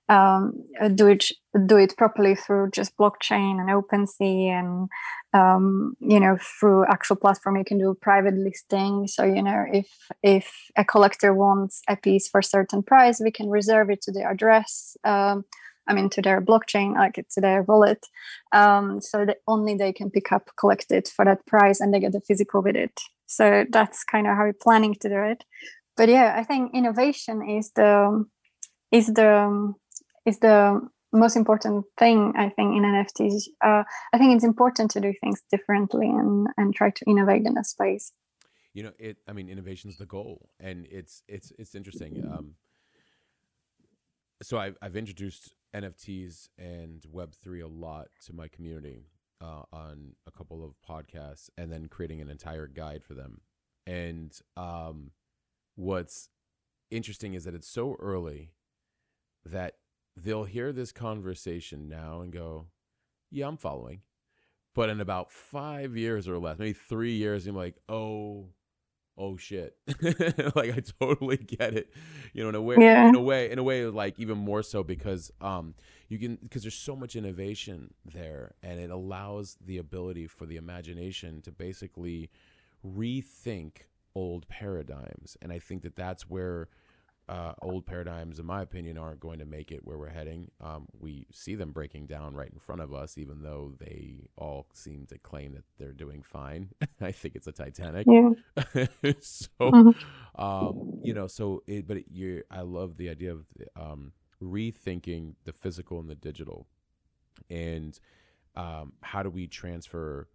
um, 0.10 0.54
do 0.96 1.08
it 1.08 1.32
do 1.68 1.78
it 1.78 1.96
properly 1.98 2.36
through 2.36 2.72
just 2.72 2.98
blockchain 2.98 3.60
and 3.60 3.70
OpenSea 3.70 4.48
and 4.50 4.89
um, 5.34 5.96
you 6.00 6.20
know 6.20 6.38
through 6.60 6.86
actual 6.86 7.16
platform 7.16 7.58
you 7.58 7.63
can 7.63 7.78
do 7.78 7.98
private 8.02 8.36
listing. 8.36 9.08
So 9.08 9.24
you 9.24 9.42
know 9.42 9.66
if 9.72 9.88
if 10.24 10.52
a 10.76 10.84
collector 10.84 11.34
wants 11.34 11.82
a 11.88 11.96
piece 11.96 12.28
for 12.28 12.39
a 12.39 12.44
certain 12.44 12.84
price, 12.84 13.22
we 13.24 13.32
can 13.32 13.50
reserve 13.50 13.89
it 13.89 14.02
to 14.04 14.12
their 14.12 14.32
address. 14.32 14.98
Um, 15.04 15.46
I 15.88 15.94
mean 15.94 16.10
to 16.12 16.22
their 16.22 16.42
blockchain, 16.42 16.96
like 16.96 17.16
to 17.16 17.42
their 17.42 17.62
wallet, 17.63 18.06
um, 18.52 19.02
so 19.02 19.26
that 19.26 19.38
only 19.48 19.76
they 19.76 19.94
can 19.94 20.10
pick 20.10 20.32
up, 20.32 20.50
collect 20.58 20.92
it 20.92 21.08
for 21.08 21.26
that 21.26 21.46
price, 21.46 21.80
and 21.80 21.94
they 21.94 22.00
get 22.00 22.13
the 22.13 22.22
physical 22.22 22.62
with 22.62 22.76
it. 22.76 23.00
So 23.28 23.66
that's 23.70 24.04
kind 24.04 24.28
of 24.28 24.38
how 24.38 24.44
we're 24.44 24.54
planning 24.54 24.96
to 24.96 25.10
do 25.10 25.22
it. 25.24 25.44
But 25.96 26.10
yeah, 26.10 26.36
I 26.36 26.44
think 26.44 26.74
innovation 26.74 27.48
is 27.48 27.72
the 27.76 28.26
is 28.92 29.08
the 29.08 29.74
is 30.26 30.39
the 30.39 30.82
most 31.17 31.36
important 31.36 31.86
thing 31.97 32.34
I 32.36 32.49
think 32.49 32.76
in 32.76 32.84
NFTs. 32.84 33.43
Uh, 33.63 33.84
I 34.13 34.17
think 34.17 34.36
it's 34.36 34.43
important 34.43 34.91
to 34.91 35.02
do 35.02 35.13
things 35.21 35.41
differently 35.52 36.10
and 36.10 36.47
and 36.58 36.73
try 36.76 36.89
to 36.89 37.06
innovate 37.06 37.45
in 37.45 37.58
a 37.58 37.63
space. 37.63 38.12
You 38.73 38.84
know, 38.84 38.91
it. 38.97 39.17
I 39.28 39.34
mean, 39.34 39.49
innovation 39.49 39.89
is 39.89 39.97
the 39.97 40.06
goal, 40.06 40.49
and 40.60 40.88
it's 40.89 41.23
it's 41.28 41.52
it's 41.60 41.76
interesting. 41.76 42.23
Um, 42.32 42.56
so 44.41 44.58
I've 44.58 44.78
I've 44.82 44.95
introduced 44.95 45.54
NFTs 45.76 46.49
and 46.58 47.04
Web 47.12 47.34
three 47.36 47.62
a 47.62 47.67
lot 47.67 48.08
to 48.26 48.34
my 48.34 48.47
community 48.47 49.06
uh, 49.41 49.63
on 49.71 50.13
a 50.26 50.32
couple 50.32 50.63
of 50.63 50.73
podcasts, 50.88 51.49
and 51.58 51.71
then 51.71 51.88
creating 51.88 52.21
an 52.21 52.30
entire 52.30 52.67
guide 52.67 53.04
for 53.04 53.13
them. 53.13 53.41
And 53.86 54.38
um, 54.58 55.12
what's 55.76 56.30
interesting 56.89 57.34
is 57.34 57.43
that 57.43 57.54
it's 57.54 57.67
so 57.67 57.95
early 57.99 58.52
that 59.45 59.76
they'll 60.15 60.45
hear 60.45 60.71
this 60.71 60.91
conversation 60.91 61.88
now 61.88 62.21
and 62.21 62.32
go, 62.32 62.67
"Yeah, 63.32 63.47
I'm 63.47 63.58
following." 63.58 64.02
But 64.76 64.89
in 64.89 64.99
about 64.99 65.32
five 65.32 65.95
years 65.95 66.28
or 66.28 66.38
less, 66.39 66.58
maybe 66.58 66.73
three 66.73 67.13
years, 67.13 67.45
I'm 67.45 67.56
like, 67.56 67.76
"Oh, 67.88 68.49
oh 69.17 69.38
shit!" 69.38 69.78
like 70.56 70.76
I 70.76 70.82
totally 70.99 71.38
get 71.38 71.76
it. 71.76 71.93
You 72.34 72.43
know, 72.43 72.49
in 72.49 72.56
a 72.56 72.62
way, 72.62 72.76
yeah. 72.80 73.08
in 73.08 73.15
a 73.15 73.21
way, 73.21 73.52
in 73.52 73.60
a 73.60 73.63
way, 73.63 73.86
like 73.86 74.19
even 74.19 74.38
more 74.38 74.63
so 74.63 74.84
because 74.84 75.32
um, 75.41 75.76
you 76.10 76.17
can 76.17 76.38
because 76.41 76.63
there's 76.63 76.73
so 76.76 76.95
much 76.95 77.15
innovation 77.15 77.93
there, 78.06 78.56
and 78.63 78.80
it 78.80 78.89
allows 78.89 79.58
the 79.63 79.78
ability 79.78 80.28
for 80.28 80.45
the 80.45 80.58
imagination 80.58 81.41
to 81.41 81.52
basically 81.52 82.30
rethink 82.86 83.84
old 84.15 84.47
paradigms, 84.47 85.38
and 85.41 85.52
I 85.52 85.60
think 85.60 85.84
that 85.84 85.95
that's 85.95 86.30
where 86.30 86.69
uh, 87.29 87.53
old 87.62 87.86
paradigms, 87.86 88.39
in 88.39 88.45
my 88.45 88.62
opinion, 88.62 88.97
aren't 88.97 89.19
going 89.19 89.39
to 89.39 89.45
make 89.45 89.71
it 89.71 89.86
where 89.86 89.97
we're 89.97 90.09
heading. 90.09 90.51
Um, 90.59 90.88
we 90.99 91.25
see 91.31 91.55
them 91.55 91.71
breaking 91.71 92.07
down 92.07 92.33
right 92.33 92.51
in 92.51 92.59
front 92.59 92.81
of 92.81 92.93
us, 92.93 93.17
even 93.17 93.41
though 93.41 93.73
they 93.79 94.27
all 94.36 94.67
seem 94.73 95.05
to 95.07 95.17
claim 95.17 95.53
that 95.53 95.63
they're 95.77 95.93
doing 95.93 96.21
fine. 96.21 96.69
I 97.01 97.13
think 97.13 97.36
it's 97.36 97.47
a 97.47 97.53
Titanic. 97.53 98.07
Yeah. 98.09 98.31
so, 99.21 99.47
mm-hmm. 99.62 100.41
um, 100.41 100.99
you 101.01 101.13
know, 101.13 101.27
so 101.27 101.63
it, 101.65 101.88
but 101.88 102.09
you, 102.12 102.43
I 102.51 102.62
love 102.62 102.97
the 102.97 103.09
idea 103.09 103.31
of 103.31 103.45
um, 103.79 104.12
rethinking 104.41 105.36
the 105.45 105.53
physical 105.53 105.99
and 106.01 106.09
the 106.09 106.15
digital, 106.15 106.67
and 107.49 107.97
um, 108.55 108.93
how 109.01 109.23
do 109.23 109.29
we 109.29 109.47
transfer 109.47 110.27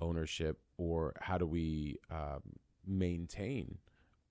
ownership, 0.00 0.58
or 0.76 1.12
how 1.20 1.38
do 1.38 1.46
we 1.46 1.98
um, 2.10 2.42
maintain 2.84 3.78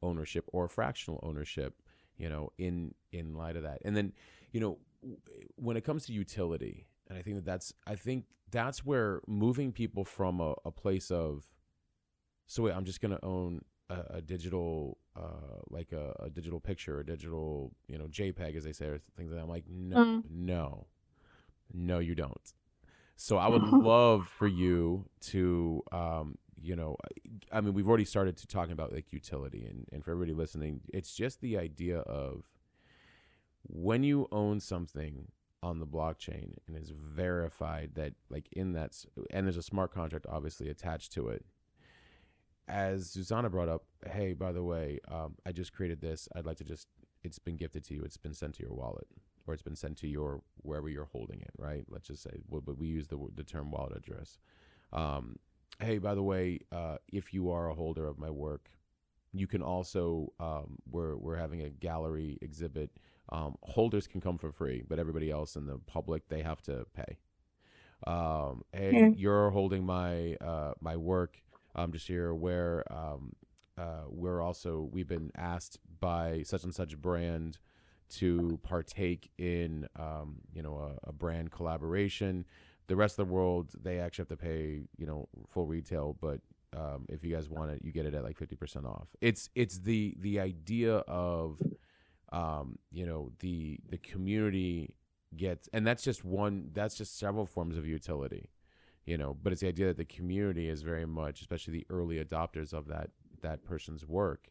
ownership 0.03 0.43
or 0.51 0.67
fractional 0.67 1.19
ownership 1.23 1.81
you 2.21 2.29
know, 2.29 2.51
in 2.59 2.93
in 3.11 3.33
light 3.33 3.55
of 3.55 3.63
that. 3.63 3.79
And 3.83 3.97
then, 3.97 4.13
you 4.51 4.59
know, 4.59 4.77
when 5.55 5.75
it 5.75 5.83
comes 5.83 6.05
to 6.05 6.13
utility, 6.13 6.85
and 7.09 7.17
I 7.17 7.23
think 7.23 7.35
that 7.37 7.45
that's 7.45 7.73
I 7.87 7.95
think 7.95 8.25
that's 8.51 8.85
where 8.85 9.21
moving 9.27 9.71
people 9.71 10.05
from 10.05 10.39
a, 10.39 10.53
a 10.63 10.71
place 10.71 11.09
of, 11.09 11.49
so 12.45 12.63
wait, 12.63 12.73
I'm 12.73 12.85
just 12.85 13.01
gonna 13.01 13.19
own 13.23 13.61
a, 13.89 14.17
a 14.17 14.21
digital, 14.21 14.99
uh, 15.15 15.61
like 15.69 15.91
a, 15.93 16.13
a, 16.19 16.29
digital 16.29 16.59
picture, 16.59 16.99
a 16.99 17.05
digital, 17.05 17.71
you 17.87 17.97
know, 17.97 18.05
JPEG 18.05 18.55
as 18.55 18.63
they 18.63 18.73
say, 18.73 18.85
or 18.85 18.99
things 19.17 19.31
like 19.31 19.39
that. 19.39 19.43
I'm 19.43 19.49
like, 19.49 19.65
no, 19.67 19.97
mm. 19.97 20.23
no, 20.29 20.85
no, 21.73 21.99
you 21.99 22.13
don't. 22.13 22.53
So 23.15 23.37
I 23.37 23.47
would 23.47 23.63
love 23.63 24.27
for 24.27 24.47
you 24.47 25.05
to 25.31 25.83
um, 25.91 26.37
you 26.61 26.75
know, 26.75 26.97
I 27.51 27.61
mean, 27.61 27.73
we've 27.73 27.87
already 27.87 28.05
started 28.05 28.37
to 28.37 28.47
talking 28.47 28.73
about 28.73 28.93
like 28.93 29.11
utility, 29.11 29.65
and, 29.65 29.87
and 29.91 30.03
for 30.03 30.11
everybody 30.11 30.33
listening, 30.33 30.81
it's 30.93 31.13
just 31.13 31.41
the 31.41 31.57
idea 31.57 31.99
of 31.99 32.43
when 33.63 34.03
you 34.03 34.27
own 34.31 34.59
something 34.59 35.27
on 35.63 35.79
the 35.79 35.85
blockchain 35.85 36.55
and 36.67 36.75
is 36.75 36.91
verified 36.91 37.91
that 37.95 38.13
like 38.29 38.47
in 38.51 38.73
that 38.73 38.95
and 39.29 39.45
there's 39.45 39.57
a 39.57 39.63
smart 39.63 39.93
contract 39.93 40.25
obviously 40.29 40.69
attached 40.69 41.13
to 41.13 41.27
it. 41.29 41.45
As 42.67 43.09
susanna 43.09 43.49
brought 43.49 43.69
up 43.69 43.83
hey 44.11 44.33
by 44.33 44.51
the 44.51 44.63
way 44.63 44.99
um, 45.09 45.35
i 45.45 45.51
just 45.51 45.73
created 45.73 46.01
this. 46.01 46.27
I'd 46.35 46.45
like 46.45 46.57
to 46.57 46.63
just 46.63 46.87
it's 47.23 47.37
been 47.37 47.57
gifted 47.57 47.83
to 47.85 47.93
you. 47.93 48.01
It's 48.01 48.17
been 48.17 48.33
sent 48.33 48.55
to 48.55 48.63
your 48.63 48.73
wallet 48.73 49.07
or 49.45 49.53
it's 49.53 49.63
been 49.63 49.75
sent 49.75 49.97
to 49.97 50.07
your 50.07 50.41
wherever 50.57 50.89
you're 50.89 51.09
holding 51.11 51.41
it 51.41 51.51
right? 51.57 51.83
Let's 51.89 52.07
just 52.07 52.23
say 52.23 52.31
but 52.49 52.77
we 52.77 52.87
use 52.87 53.07
the, 53.07 53.19
the 53.35 53.43
term 53.43 53.69
wallet 53.69 53.95
address. 53.95 54.39
Um, 54.91 55.37
hey, 55.79 55.97
by 55.97 56.15
the 56.15 56.23
way, 56.23 56.59
uh, 56.71 56.97
if 57.11 57.33
you 57.33 57.51
are 57.51 57.69
a 57.69 57.73
holder 57.73 58.07
of 58.07 58.17
my 58.17 58.29
work, 58.29 58.69
you 59.33 59.47
can 59.47 59.61
also 59.61 60.33
um, 60.39 60.77
we're 60.89 61.15
we're 61.15 61.37
having 61.37 61.61
a 61.61 61.69
gallery 61.69 62.37
exhibit. 62.41 62.91
Um, 63.29 63.55
holders 63.63 64.07
can 64.07 64.19
come 64.19 64.37
for 64.37 64.51
free, 64.51 64.83
but 64.87 64.99
everybody 64.99 65.31
else 65.31 65.55
in 65.55 65.65
the 65.65 65.77
public 65.87 66.27
they 66.27 66.41
have 66.41 66.61
to 66.63 66.85
pay. 66.93 67.17
Um, 68.05 68.63
hey, 68.73 68.91
yeah. 68.93 69.09
you're 69.15 69.51
holding 69.51 69.85
my 69.85 70.35
uh, 70.35 70.73
my 70.81 70.97
work. 70.97 71.37
I'm 71.73 71.91
just 71.93 72.07
here 72.07 72.33
where 72.33 72.83
um, 72.91 73.33
uh, 73.77 74.03
we're 74.09 74.41
also 74.41 74.89
we've 74.91 75.07
been 75.07 75.31
asked 75.35 75.79
by 75.99 76.43
such 76.43 76.63
and 76.63 76.75
such 76.75 76.97
brand 76.97 77.59
to 78.09 78.59
partake 78.63 79.31
in 79.37 79.87
um, 79.97 80.41
you 80.53 80.61
know 80.61 80.75
a, 81.05 81.09
a 81.09 81.13
brand 81.13 81.51
collaboration 81.51 82.45
the 82.91 82.95
rest 83.03 83.13
of 83.17 83.27
the 83.27 83.33
world 83.33 83.65
they 83.87 83.97
actually 83.99 84.23
have 84.23 84.35
to 84.37 84.41
pay 84.49 84.81
you 85.01 85.07
know 85.09 85.19
full 85.53 85.65
retail 85.75 86.07
but 86.27 86.39
um, 86.81 87.05
if 87.09 87.23
you 87.23 87.31
guys 87.35 87.49
want 87.49 87.71
it 87.73 87.79
you 87.83 87.91
get 87.91 88.05
it 88.05 88.13
at 88.13 88.23
like 88.23 88.37
50% 88.37 88.85
off 88.85 89.09
it's 89.21 89.49
it's 89.55 89.77
the 89.79 90.15
the 90.19 90.39
idea 90.39 90.97
of 91.07 91.59
um, 92.31 92.79
you 92.91 93.05
know, 93.05 93.31
the 93.39 93.79
the 93.89 93.97
community 93.97 94.95
gets, 95.35 95.67
and 95.73 95.85
that's 95.85 96.03
just 96.03 96.23
one. 96.23 96.69
That's 96.73 96.95
just 96.95 97.19
several 97.19 97.45
forms 97.45 97.75
of 97.77 97.85
utility, 97.85 98.49
you 99.05 99.17
know. 99.17 99.35
But 99.41 99.51
it's 99.51 99.61
the 99.61 99.67
idea 99.67 99.87
that 99.87 99.97
the 99.97 100.05
community 100.05 100.69
is 100.69 100.81
very 100.81 101.05
much, 101.05 101.41
especially 101.41 101.73
the 101.73 101.85
early 101.89 102.23
adopters 102.23 102.71
of 102.73 102.87
that 102.87 103.09
that 103.41 103.65
person's 103.65 104.05
work, 104.05 104.49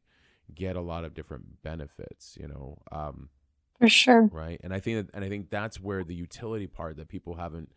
get 0.54 0.76
a 0.76 0.80
lot 0.82 1.04
of 1.04 1.14
different 1.14 1.62
benefits, 1.62 2.36
you 2.38 2.48
know. 2.48 2.78
Um, 2.92 3.30
For 3.78 3.88
sure. 3.88 4.28
right 4.30 4.60
and 4.62 4.74
i 4.74 4.78
think 4.80 5.06
that, 5.06 5.14
and 5.14 5.24
i 5.24 5.28
think 5.30 5.48
that's 5.48 5.80
where 5.80 6.04
the 6.04 6.14
utility 6.14 6.66
part 6.66 6.98
that 6.98 7.08
people 7.08 7.34
haven't 7.36 7.72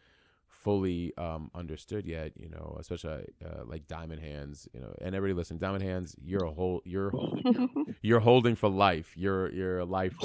fully 0.63 1.13
um, 1.17 1.51
understood 1.53 2.05
yet 2.05 2.31
you 2.35 2.49
know 2.49 2.77
especially 2.79 3.25
uh, 3.45 3.63
like 3.65 3.87
diamond 3.87 4.21
hands 4.21 4.67
you 4.73 4.79
know 4.79 4.93
and 5.01 5.13
everybody 5.13 5.37
listen 5.37 5.57
diamond 5.57 5.83
hands 5.83 6.15
you're 6.23 6.45
a 6.45 6.51
whole 6.51 6.81
you're 6.85 7.11
holding, 7.11 7.95
you're 8.01 8.19
holding 8.19 8.55
for 8.55 8.69
life. 8.69 9.13
You're 9.15 9.51
you're 9.51 9.79
a 9.79 9.85
life 9.85 10.15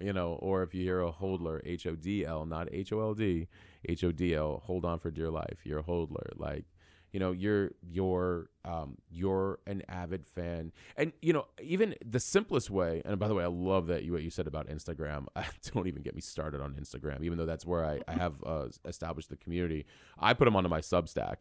you 0.00 0.12
know 0.12 0.38
or 0.40 0.62
if 0.62 0.74
you 0.74 0.82
hear 0.82 1.00
a 1.02 1.12
hodler 1.12 1.60
h-o-d-l 1.64 2.46
not 2.46 2.68
h-o-l-d 2.72 3.46
h-o-d-l 3.88 4.62
hold 4.64 4.84
on 4.84 4.98
for 4.98 5.10
dear 5.10 5.30
life. 5.30 5.60
You're 5.64 5.80
a 5.80 5.84
hodler. 5.84 6.32
Like 6.36 6.64
you 7.18 7.24
know 7.24 7.32
you're 7.32 7.72
you're 7.82 8.48
um 8.64 8.96
you're 9.10 9.58
an 9.66 9.82
avid 9.88 10.24
fan 10.24 10.70
and 10.96 11.12
you 11.20 11.32
know 11.32 11.46
even 11.60 11.96
the 12.08 12.20
simplest 12.20 12.70
way 12.70 13.02
and 13.04 13.18
by 13.18 13.26
the 13.26 13.34
way 13.34 13.42
i 13.42 13.48
love 13.48 13.88
that 13.88 14.04
you 14.04 14.12
what 14.12 14.22
you 14.22 14.30
said 14.30 14.46
about 14.46 14.68
instagram 14.68 15.26
i 15.34 15.44
don't 15.72 15.88
even 15.88 16.00
get 16.00 16.14
me 16.14 16.20
started 16.20 16.60
on 16.60 16.74
instagram 16.74 17.24
even 17.24 17.36
though 17.36 17.44
that's 17.44 17.66
where 17.66 17.84
i, 17.84 17.98
I 18.06 18.12
have 18.12 18.34
uh, 18.46 18.66
established 18.84 19.30
the 19.30 19.36
community 19.36 19.84
i 20.16 20.32
put 20.32 20.44
them 20.44 20.54
onto 20.54 20.68
my 20.68 20.80
substack 20.80 21.38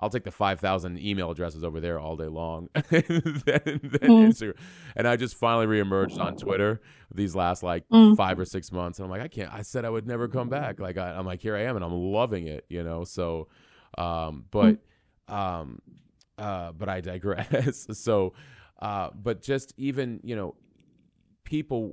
I'll 0.00 0.10
take 0.10 0.22
the 0.22 0.30
5,000 0.30 0.96
email 1.00 1.28
addresses 1.32 1.64
over 1.64 1.80
there 1.80 1.98
all 1.98 2.14
day 2.14 2.28
long. 2.28 2.68
then, 2.90 3.02
then 3.44 3.80
Mm. 3.82 4.28
Instagram. 4.28 4.54
And 4.94 5.08
I 5.08 5.16
just 5.16 5.34
finally 5.34 5.66
reemerged 5.66 6.22
on 6.22 6.36
Twitter 6.36 6.80
these 7.12 7.34
last 7.34 7.64
like 7.64 7.82
Mm. 7.88 8.16
five 8.16 8.38
or 8.38 8.44
six 8.44 8.70
months. 8.70 9.00
And 9.00 9.04
I'm 9.06 9.10
like, 9.10 9.22
I 9.22 9.26
can't, 9.26 9.52
I 9.52 9.62
said 9.62 9.84
I 9.84 9.90
would 9.90 10.06
never 10.06 10.28
come 10.28 10.48
back. 10.48 10.78
Like, 10.78 10.98
I, 10.98 11.10
I'm 11.10 11.26
like, 11.26 11.42
here 11.42 11.56
I 11.56 11.62
am 11.62 11.74
and 11.74 11.84
I'm 11.84 11.90
loving 11.92 12.46
it, 12.46 12.64
you 12.68 12.84
know? 12.84 13.02
So, 13.02 13.48
um, 13.96 14.44
but, 14.52 14.78
um, 15.28 15.80
uh, 16.38 16.72
but 16.72 16.88
I 16.88 17.00
digress. 17.00 17.86
so, 17.98 18.34
uh, 18.80 19.10
but 19.14 19.42
just 19.42 19.74
even, 19.76 20.20
you 20.22 20.36
know, 20.36 20.54
people, 21.44 21.92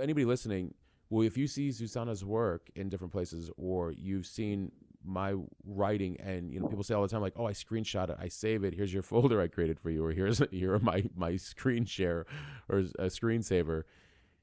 anybody 0.00 0.24
listening, 0.24 0.74
well, 1.10 1.26
if 1.26 1.36
you 1.36 1.46
see 1.46 1.72
Susanna's 1.72 2.24
work 2.24 2.70
in 2.74 2.88
different 2.88 3.12
places 3.12 3.50
or 3.56 3.92
you've 3.92 4.26
seen 4.26 4.72
my 5.04 5.34
writing 5.64 6.16
and 6.20 6.52
you 6.52 6.60
know 6.60 6.66
people 6.66 6.84
say 6.84 6.94
all 6.94 7.02
the 7.02 7.08
time 7.08 7.20
like 7.20 7.32
oh 7.36 7.46
i 7.46 7.52
screenshot 7.52 8.10
it. 8.10 8.16
I 8.20 8.28
save 8.28 8.64
it. 8.64 8.74
Here's 8.74 8.92
your 8.92 9.02
folder 9.10 9.40
i 9.40 9.48
created 9.48 9.78
for 9.80 9.90
you 9.90 10.04
or 10.04 10.12
here's 10.12 10.42
here 10.50 10.74
are 10.74 10.78
my 10.78 11.04
my 11.16 11.36
screen 11.36 11.84
share 11.84 12.26
or 12.68 12.78
a 12.78 13.06
screensaver. 13.06 13.84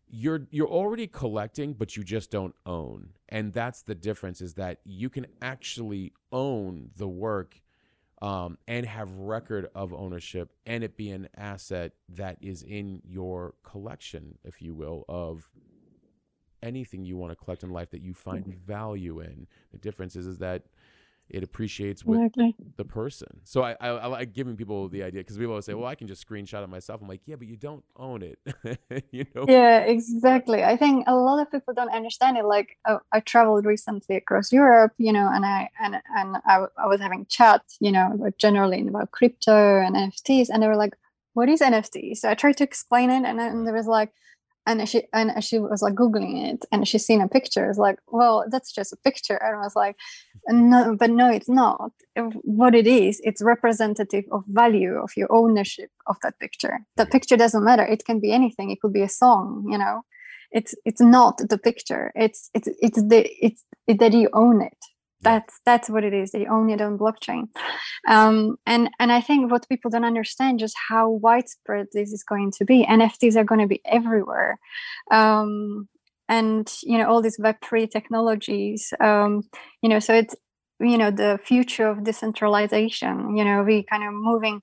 You're 0.08 0.48
you're 0.52 0.68
already 0.68 1.08
collecting 1.08 1.74
but 1.74 1.96
you 1.96 2.04
just 2.04 2.32
don't 2.32 2.56
own. 2.66 3.10
And 3.30 3.54
that's 3.54 3.82
the 3.82 3.96
difference 3.96 4.42
is 4.42 4.56
that 4.56 4.80
you 4.86 5.10
can 5.10 5.28
actually 5.42 6.14
own 6.32 6.90
the 6.96 7.08
work 7.08 7.60
um, 8.22 8.58
and 8.68 8.86
have 8.86 9.12
record 9.12 9.68
of 9.76 9.94
ownership 9.94 10.52
and 10.66 10.84
it 10.84 10.96
be 10.96 11.12
an 11.12 11.28
asset 11.36 11.94
that 12.10 12.38
is 12.42 12.64
in 12.64 13.02
your 13.06 13.56
collection 13.64 14.38
if 14.44 14.62
you 14.62 14.74
will 14.74 15.04
of 15.10 15.52
anything 16.64 17.06
you 17.06 17.18
want 17.18 17.32
to 17.32 17.36
collect 17.36 17.64
in 17.64 17.70
life 17.70 17.92
that 17.92 18.02
you 18.02 18.14
find 18.14 18.46
value 18.66 19.20
in. 19.20 19.48
The 19.72 19.78
difference 19.78 20.16
is 20.16 20.26
is 20.26 20.40
that 20.40 20.64
it 21.30 21.44
appreciates 21.44 22.06
with 22.06 22.20
Exactly. 22.20 22.56
the 22.78 22.86
person. 22.86 23.42
So 23.44 23.64
I, 23.64 23.76
I, 23.80 23.88
I 23.90 24.06
like 24.08 24.34
giving 24.34 24.56
people 24.56 24.88
the 24.90 25.04
idea 25.04 25.22
because 25.22 25.38
people 25.38 25.52
always 25.52 25.66
say, 25.66 25.74
"Well, 25.74 25.88
I 25.88 25.96
can 25.96 26.08
just 26.08 26.28
screenshot 26.28 26.64
it 26.64 26.68
myself." 26.68 27.02
I'm 27.02 27.08
like, 27.08 27.22
"Yeah, 27.26 27.36
but 27.36 27.48
you 27.48 27.58
don't 27.58 27.84
own 27.98 28.22
it." 28.22 28.40
you 29.12 29.26
know? 29.34 29.46
Yeah, 29.48 29.80
exactly. 29.80 30.64
I 30.64 30.78
think 30.78 31.06
a 31.08 31.16
lot 31.16 31.40
of 31.40 31.52
people 31.52 31.74
don't 31.74 31.92
understand 31.92 32.38
it. 32.38 32.46
Like, 32.46 32.78
oh, 32.88 33.00
I 33.12 33.22
traveled 33.22 33.66
recently 33.66 34.16
across 34.16 34.52
Europe, 34.52 34.94
you 34.98 35.12
know, 35.12 35.30
and 35.34 35.46
I 35.46 35.70
and 35.82 35.96
and 36.16 36.38
I, 36.46 36.66
I 36.78 36.88
was 36.88 37.02
having 37.02 37.26
chat, 37.28 37.62
you 37.80 37.92
know, 37.92 38.12
about 38.14 38.38
generally 38.38 38.88
about 38.88 39.12
crypto 39.12 39.82
and 39.82 39.96
NFTs, 39.96 40.50
and 40.50 40.62
they 40.62 40.68
were 40.68 40.76
like, 40.76 40.94
"What 41.34 41.50
is 41.50 41.62
NFT?" 41.62 42.16
So 42.18 42.30
I 42.30 42.36
tried 42.36 42.58
to 42.58 42.64
explain 42.64 43.10
it, 43.10 43.24
and 43.26 43.40
then 43.40 43.66
there 43.66 43.74
was 43.74 43.88
like, 43.88 44.12
and 44.66 44.88
she 44.88 45.04
and 45.14 45.44
she 45.44 45.60
was 45.60 45.82
like 45.82 45.94
googling 45.96 46.54
it, 46.54 46.66
and 46.72 46.88
she's 46.88 47.06
seen 47.06 47.22
a 47.22 47.28
picture. 47.28 47.70
It's 47.70 47.78
like, 47.78 48.00
well, 48.08 48.46
that's 48.50 48.72
just 48.72 48.94
a 48.94 48.98
picture, 48.98 49.36
and 49.36 49.56
I 49.58 49.60
was 49.60 49.76
like, 49.76 49.96
no, 50.48 50.96
but 50.98 51.10
no, 51.10 51.30
it's 51.30 51.50
not. 51.50 51.92
What 52.44 52.76
it 52.76 52.88
is, 52.88 53.22
it's 53.24 53.42
representative 53.42 54.26
of 54.32 54.44
value 54.48 54.96
of 54.96 55.12
your 55.16 55.32
ownership 55.32 55.90
of 56.08 56.18
that 56.24 56.40
picture. 56.40 56.80
The 56.98 57.06
picture 57.06 57.38
doesn't 57.38 57.64
matter. 57.64 57.84
It 57.84 58.06
can 58.06 58.20
be 58.20 58.32
anything. 58.32 58.72
It 58.72 58.82
could 58.82 58.94
be 58.94 59.02
a 59.02 59.10
song. 59.10 59.66
You 59.70 59.78
know, 59.78 60.02
it's 60.52 60.74
it's 60.86 61.02
not 61.02 61.38
the 61.38 61.58
picture. 61.58 62.12
It's 62.16 62.50
it's 62.54 62.70
it's 62.80 63.02
the 63.04 63.30
it's 63.46 63.64
it, 63.88 64.00
that 64.00 64.14
you 64.14 64.30
own 64.34 64.62
it. 64.62 64.78
That's 65.26 65.60
that's 65.66 65.90
what 65.90 66.04
it 66.04 66.14
is. 66.14 66.32
they 66.32 66.46
own 66.46 66.70
it 66.70 66.82
on 66.82 66.98
blockchain. 66.98 67.50
Um, 68.08 68.58
and 68.66 68.90
and 69.00 69.12
I 69.12 69.22
think 69.22 69.52
what 69.52 69.68
people 69.68 69.92
don't 69.92 70.06
understand 70.06 70.60
just 70.60 70.76
how 70.90 71.10
widespread 71.10 71.88
this 71.92 72.14
is 72.14 72.24
going 72.24 72.52
to 72.52 72.66
be. 72.66 72.86
NFTs 72.86 73.36
are 73.36 73.44
going 73.44 73.62
to 73.62 73.68
be 73.68 73.82
everywhere. 73.86 74.60
Um, 75.12 75.90
and 76.28 76.72
you 76.84 76.98
know 76.98 77.08
all 77.08 77.22
these 77.22 77.40
web3 77.40 77.90
technologies 77.90 78.94
um, 79.00 79.44
you 79.82 79.90
know 79.90 80.00
so 80.00 80.14
it's 80.14 80.36
you 80.80 80.98
know 80.98 81.12
the 81.12 81.40
future 81.44 81.88
of 81.88 82.04
decentralization 82.04 83.38
you 83.38 83.46
know 83.46 83.64
we 83.64 83.84
kind 83.84 84.04
of 84.04 84.14
moving 84.14 84.62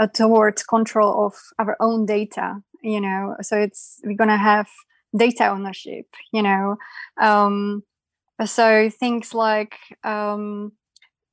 uh, 0.00 0.06
towards 0.08 0.62
control 0.64 1.26
of 1.26 1.34
our 1.58 1.76
own 1.80 2.04
data 2.04 2.56
you 2.82 3.00
know 3.00 3.36
so 3.42 3.56
it's 3.56 4.00
we're 4.04 4.16
going 4.16 4.28
to 4.28 4.36
have 4.36 4.68
data 5.16 5.46
ownership 5.46 6.06
you 6.32 6.42
know 6.42 6.76
um, 7.20 7.82
so 8.44 8.90
things 8.90 9.34
like 9.34 9.76
um, 10.02 10.72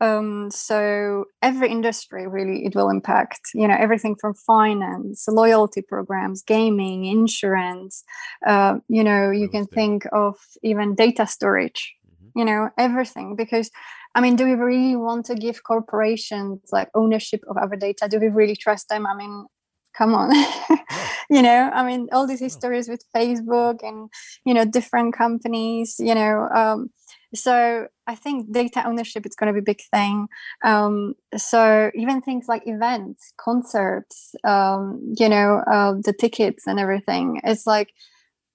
um, 0.01 0.49
so 0.51 1.25
every 1.41 1.69
industry 1.69 2.27
really 2.27 2.65
it 2.65 2.75
will 2.75 2.89
impact 2.89 3.41
you 3.53 3.67
know 3.67 3.75
everything 3.79 4.15
from 4.19 4.33
finance 4.33 5.25
loyalty 5.27 5.81
programs 5.81 6.41
gaming 6.43 7.05
insurance 7.05 8.03
uh, 8.47 8.75
you 8.87 9.03
know 9.03 9.31
you 9.31 9.47
can 9.49 9.67
think 9.67 10.05
of 10.11 10.35
even 10.63 10.95
data 10.95 11.27
storage 11.27 11.93
Mhm. 12.11 12.31
you 12.39 12.45
know 12.45 12.69
everything 12.77 13.35
because 13.35 13.69
i 14.15 14.21
mean 14.21 14.35
do 14.35 14.45
we 14.45 14.53
really 14.55 14.95
want 14.95 15.25
to 15.25 15.35
give 15.35 15.63
corporations 15.63 16.59
like 16.71 16.89
ownership 16.95 17.41
of 17.49 17.57
our 17.57 17.75
data? 17.75 18.07
Do 18.09 18.19
we 18.19 18.27
really 18.29 18.55
trust 18.55 18.89
them? 18.89 19.05
I 19.07 19.15
mean 19.15 19.45
come 19.97 20.13
on. 20.13 20.31
You 21.29 21.41
know 21.41 21.69
i 21.73 21.81
mean 21.85 22.09
all 22.11 22.27
these 22.27 22.41
histories 22.41 22.89
with 22.89 23.05
facebook 23.15 23.79
and 23.83 24.09
you 24.43 24.53
know 24.53 24.65
different 24.65 25.15
companies 25.15 25.95
you 25.97 26.13
know 26.13 26.49
um, 26.53 26.89
so 27.33 27.87
i 28.05 28.15
think 28.15 28.51
data 28.51 28.85
ownership 28.85 29.25
is 29.25 29.33
going 29.35 29.47
to 29.47 29.53
be 29.53 29.63
a 29.63 29.71
big 29.73 29.81
thing. 29.93 30.27
Um, 30.63 31.13
so 31.37 31.89
even 31.95 32.21
things 32.21 32.49
like 32.49 32.63
events 32.65 33.31
concerts 33.37 34.35
um, 34.43 34.99
you 35.17 35.29
know 35.29 35.63
uh, 35.71 35.93
the 36.03 36.11
tickets 36.11 36.67
and 36.67 36.79
everything 36.79 37.39
it's 37.45 37.65
like 37.65 37.93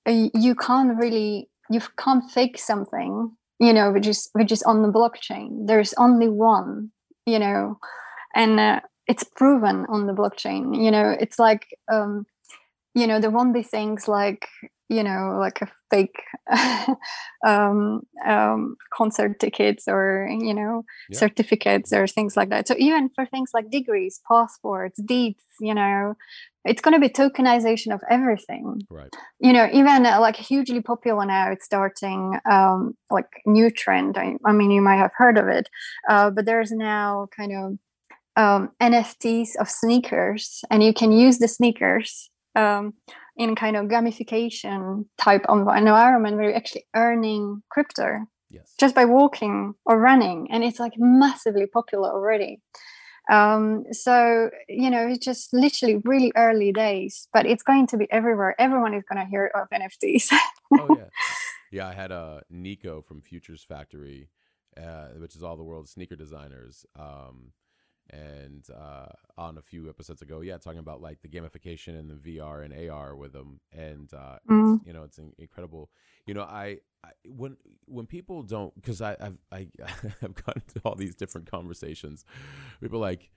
uh, 0.07 0.29
you 0.35 0.55
can't 0.55 0.99
really 0.99 1.49
you 1.71 1.81
can't 1.99 2.31
fake 2.31 2.59
something 2.59 3.31
you 3.59 3.73
know 3.73 3.91
which 3.91 4.07
is 4.07 4.29
which 4.35 4.53
is 4.53 4.63
on 4.65 4.83
the 4.83 4.93
blockchain. 4.93 5.67
There's 5.67 5.95
only 5.95 6.29
one 6.29 6.91
you 7.25 7.39
know 7.39 7.79
and 8.35 8.61
uh, 8.61 8.81
it's 9.07 9.25
proven 9.25 9.87
on 9.89 10.07
the 10.07 10.13
blockchain 10.13 10.77
you 10.83 10.91
know 10.91 11.11
it's 11.21 11.39
like 11.39 11.67
um 11.93 12.27
you 12.95 13.07
know 13.07 13.21
there 13.21 13.31
won't 13.31 13.55
be 13.55 13.63
things 13.63 14.09
like 14.09 14.47
you 14.89 15.03
know 15.03 15.37
like 15.39 15.61
a 15.63 15.69
fake 15.91 16.23
um, 17.47 18.03
um 18.27 18.77
concert 18.93 19.39
tickets 19.39 19.85
or 19.89 20.29
you 20.31 20.55
know 20.55 20.85
Yeah. 21.11 21.19
certificates 21.19 21.93
or 21.93 22.07
things 22.07 22.37
like 22.37 22.51
that 22.51 22.67
so 22.69 22.75
even 22.79 23.11
for 23.15 23.27
things 23.27 23.51
like 23.55 23.71
degrees 23.71 24.21
passports 24.29 25.01
deeds 25.03 25.43
you 25.61 25.75
know 25.75 26.15
it's 26.65 26.83
going 26.83 26.95
to 26.95 27.01
be 27.01 27.09
tokenization 27.09 27.95
of 27.95 28.01
everything 28.11 28.81
Right. 28.91 29.13
you 29.41 29.53
know 29.53 29.69
even 29.73 30.07
uh, 30.07 30.21
like 30.21 30.37
hugely 30.37 30.81
popular 30.81 31.25
now 31.27 31.51
it's 31.53 31.65
starting 31.65 32.39
um 32.51 32.97
like 33.11 33.29
new 33.45 33.71
trend 33.71 34.17
i, 34.19 34.35
I 34.45 34.53
mean 34.53 34.71
you 34.71 34.81
might 34.81 34.97
have 34.97 35.13
heard 35.17 35.39
of 35.39 35.49
it 35.49 35.69
uh, 36.09 36.31
but 36.31 36.47
there's 36.47 36.73
now 36.73 37.29
kind 37.37 37.53
of 37.53 37.79
um, 38.37 38.71
nfts 38.81 39.57
of 39.59 39.69
sneakers 39.69 40.65
and 40.71 40.83
you 40.83 40.93
can 40.93 41.13
use 41.13 41.39
the 41.39 41.49
sneakers 41.49 42.31
um, 42.55 42.95
in 43.37 43.55
kind 43.55 43.77
of 43.77 43.87
gamification 43.87 45.05
type 45.19 45.45
of 45.49 45.61
environment 45.77 46.37
where 46.37 46.47
you're 46.47 46.57
actually 46.57 46.87
earning 46.95 47.63
crypto 47.71 48.27
Yes. 48.49 48.75
just 48.79 48.95
by 48.95 49.05
walking 49.05 49.75
or 49.85 49.99
running 49.99 50.49
and 50.51 50.63
it's 50.63 50.79
like 50.79 50.93
massively 50.97 51.67
popular 51.67 52.11
already 52.11 52.61
um 53.29 53.83
so 53.91 54.51
you 54.69 54.89
know 54.89 55.09
it's 55.09 55.25
just 55.25 55.53
literally 55.53 55.97
really 56.05 56.33
early 56.37 56.71
days 56.71 57.27
but 57.33 57.45
it's 57.45 57.65
going 57.65 57.89
to 57.89 57.97
be 57.97 58.07
everywhere 58.13 58.55
everyone 58.61 58.95
is 58.95 59.03
going 59.11 59.21
to 59.21 59.29
hear 59.29 59.51
of 59.57 59.69
nfts 59.71 60.33
oh 60.79 60.89
yeah. 60.89 61.09
Yeah, 61.71 61.89
I 61.89 61.95
had 61.95 62.13
uh, 62.13 62.41
Nico 62.49 63.03
from 63.03 63.21
Futures 63.21 63.65
Factory, 63.65 64.29
uh, 64.77 65.09
which 65.19 65.35
is 65.35 65.43
all 65.43 65.57
the 65.57 65.65
world's 65.65 65.91
sneaker 65.91 66.17
designers. 66.17 66.87
Um, 66.99 67.53
and 68.11 68.65
uh, 68.71 69.07
on 69.37 69.59
a 69.59 69.63
few 69.63 69.89
episodes 69.89 70.23
ago, 70.23 70.41
yeah, 70.41 70.57
talking 70.59 70.79
about 70.79 71.01
like 71.01 71.23
the 71.23 71.29
gamification 71.29 71.99
and 71.99 72.11
the 72.11 72.39
VR 72.39 72.65
and 72.65 72.89
AR 72.91 73.17
with 73.17 73.33
them, 73.33 73.61
and 73.73 74.13
uh, 74.15 74.37
Mm. 74.49 74.77
it's, 74.77 74.87
you 74.87 74.93
know, 74.93 75.03
it's 75.03 75.19
incredible. 75.39 75.91
You 76.27 76.35
know, 76.35 76.43
I, 76.43 76.79
I 77.05 77.11
when 77.27 77.57
when 77.87 78.07
people 78.07 78.43
don't, 78.43 78.75
because 78.75 79.01
I 79.01 79.17
I've 79.21 79.39
I, 79.53 79.69
I've 80.23 80.35
gotten 80.35 80.63
to 80.75 80.81
all 80.85 80.95
these 80.95 81.15
different 81.15 81.51
conversations. 81.51 82.25
People 82.81 83.01
like, 83.01 83.31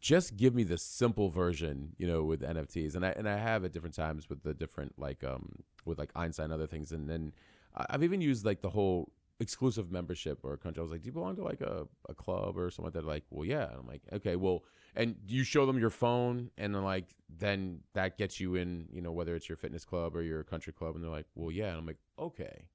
just 0.00 0.36
give 0.36 0.54
me 0.54 0.64
the 0.64 0.78
simple 0.78 1.28
version, 1.30 1.94
you 1.98 2.06
know, 2.06 2.22
with 2.22 2.42
NFTs, 2.42 2.94
and 2.94 3.04
I 3.04 3.10
and 3.10 3.28
I 3.28 3.36
have 3.38 3.64
at 3.64 3.72
different 3.72 3.94
times 3.94 4.28
with 4.28 4.42
the 4.42 4.54
different 4.54 4.98
like 4.98 5.24
um 5.24 5.62
with 5.84 5.98
like 5.98 6.10
Einstein 6.14 6.44
and 6.44 6.52
other 6.54 6.66
things, 6.66 6.92
and 6.92 7.08
then 7.08 7.32
I've 7.74 8.02
even 8.02 8.20
used 8.20 8.44
like 8.44 8.60
the 8.62 8.70
whole 8.70 9.12
exclusive 9.40 9.90
membership 9.90 10.40
or 10.44 10.52
a 10.52 10.58
country. 10.58 10.80
I 10.80 10.82
was 10.82 10.92
like, 10.92 11.02
do 11.02 11.06
you 11.06 11.12
belong 11.12 11.36
to 11.36 11.42
like 11.42 11.60
a, 11.60 11.86
a 12.08 12.14
club 12.14 12.56
or 12.58 12.70
something 12.70 12.86
like 12.86 12.94
that? 12.94 13.04
Like, 13.06 13.24
well, 13.30 13.44
yeah. 13.44 13.68
And 13.70 13.80
I'm 13.80 13.86
like, 13.86 14.02
okay, 14.12 14.36
well, 14.36 14.64
and 14.94 15.16
you 15.26 15.44
show 15.44 15.66
them 15.66 15.78
your 15.78 15.90
phone, 15.90 16.50
and 16.58 16.74
then 16.74 16.82
like 16.84 17.14
then 17.38 17.80
that 17.94 18.18
gets 18.18 18.40
you 18.40 18.56
in, 18.56 18.86
you 18.92 19.00
know, 19.00 19.12
whether 19.12 19.34
it's 19.34 19.48
your 19.48 19.56
fitness 19.56 19.84
club 19.84 20.16
or 20.16 20.22
your 20.22 20.42
country 20.44 20.72
club, 20.72 20.94
and 20.94 21.02
they're 21.04 21.10
like, 21.10 21.26
well, 21.34 21.50
yeah. 21.50 21.68
And 21.70 21.78
I'm 21.78 21.86
like, 21.86 21.98
okay. 22.18 22.66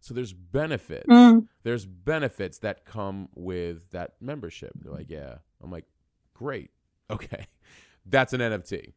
So 0.00 0.14
there's 0.14 0.32
benefits. 0.32 1.06
Mm. 1.06 1.46
There's 1.62 1.86
benefits 1.86 2.58
that 2.58 2.84
come 2.84 3.28
with 3.36 3.90
that 3.92 4.14
membership. 4.20 4.72
They're 4.74 4.92
like, 4.92 5.08
yeah. 5.08 5.36
I'm 5.62 5.70
like, 5.70 5.84
great. 6.34 6.70
Okay. 7.08 7.46
That's 8.06 8.32
an 8.32 8.40
NFT. 8.40 8.94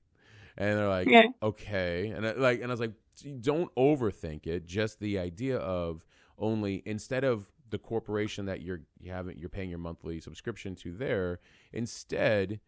And 0.58 0.80
they're 0.80 0.90
like, 0.90 1.08
Yeah. 1.08 1.28
okay. 1.44 2.08
And 2.10 2.26
I, 2.26 2.32
like, 2.34 2.60
and 2.62 2.72
I 2.72 2.74
was 2.74 2.80
like, 2.80 2.94
don't 3.40 3.74
overthink 3.76 4.48
it. 4.48 4.66
Just 4.66 5.00
the 5.00 5.20
idea 5.20 5.58
of 5.58 6.04
only 6.38 6.84
instead 6.86 7.24
of 7.24 7.52
the 7.70 7.78
corporation 7.80 8.46
that 8.46 8.62
you're 8.62 8.82
you 9.00 9.12
haven't 9.12 9.38
you're 9.40 9.50
paying 9.50 9.70
your 9.70 9.80
monthly 9.80 10.20
subscription 10.20 10.76
to 10.76 10.92
there, 10.94 11.40
instead, 11.74 12.60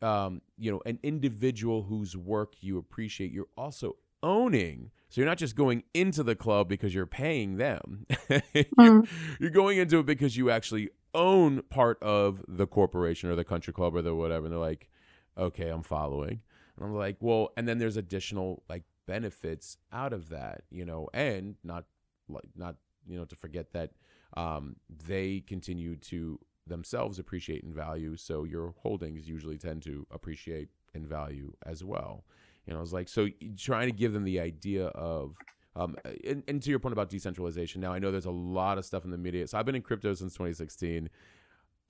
um, 0.00 0.40
you 0.58 0.70
know, 0.70 0.80
an 0.86 0.98
individual 1.02 1.82
whose 1.84 2.16
work 2.16 2.54
you 2.60 2.78
appreciate, 2.78 3.32
you're 3.32 3.48
also 3.56 3.96
owning. 4.22 4.90
So 5.08 5.20
you're 5.20 5.28
not 5.28 5.38
just 5.38 5.56
going 5.56 5.82
into 5.94 6.22
the 6.22 6.34
club 6.36 6.68
because 6.68 6.94
you're 6.94 7.06
paying 7.06 7.56
them. 7.56 8.06
you're, 8.54 8.64
Mm. 8.78 9.08
you're 9.40 9.50
going 9.50 9.78
into 9.78 9.98
it 9.98 10.06
because 10.06 10.36
you 10.36 10.50
actually 10.50 10.90
own 11.14 11.62
part 11.68 12.02
of 12.02 12.42
the 12.48 12.66
corporation 12.66 13.28
or 13.28 13.34
the 13.34 13.44
country 13.44 13.72
club 13.72 13.94
or 13.94 14.00
the 14.02 14.14
whatever. 14.14 14.46
And 14.46 14.52
they're 14.52 14.60
like, 14.60 14.88
okay, 15.36 15.68
I'm 15.68 15.82
following. 15.82 16.40
And 16.76 16.86
I'm 16.86 16.94
like, 16.94 17.16
well, 17.20 17.50
and 17.56 17.68
then 17.68 17.78
there's 17.78 17.96
additional 17.98 18.62
like 18.68 18.84
benefits 19.06 19.76
out 19.92 20.12
of 20.12 20.28
that, 20.30 20.62
you 20.70 20.84
know, 20.86 21.08
and 21.12 21.56
not 21.64 21.84
like 22.28 22.44
not 22.56 22.76
you 23.06 23.18
know 23.18 23.24
to 23.24 23.36
forget 23.36 23.72
that 23.72 23.90
um, 24.36 24.76
they 25.06 25.40
continue 25.40 25.96
to 25.96 26.38
themselves 26.66 27.18
appreciate 27.18 27.64
in 27.64 27.72
value, 27.72 28.16
so 28.16 28.44
your 28.44 28.74
holdings 28.78 29.28
usually 29.28 29.58
tend 29.58 29.82
to 29.82 30.06
appreciate 30.10 30.68
in 30.94 31.06
value 31.06 31.52
as 31.66 31.82
well. 31.82 32.24
You 32.66 32.74
know, 32.74 32.80
it's 32.80 32.92
like 32.92 33.08
so 33.08 33.28
trying 33.58 33.88
to 33.88 33.94
give 33.94 34.12
them 34.12 34.24
the 34.24 34.40
idea 34.40 34.86
of 34.86 35.34
um, 35.74 35.96
and, 36.26 36.42
and 36.48 36.62
to 36.62 36.70
your 36.70 36.78
point 36.78 36.92
about 36.92 37.08
decentralization. 37.08 37.80
Now 37.80 37.92
I 37.92 37.98
know 37.98 38.10
there's 38.10 38.26
a 38.26 38.30
lot 38.30 38.78
of 38.78 38.84
stuff 38.84 39.04
in 39.04 39.10
the 39.10 39.18
media. 39.18 39.46
So 39.46 39.58
I've 39.58 39.66
been 39.66 39.74
in 39.74 39.82
crypto 39.82 40.12
since 40.14 40.34
2016, 40.34 41.08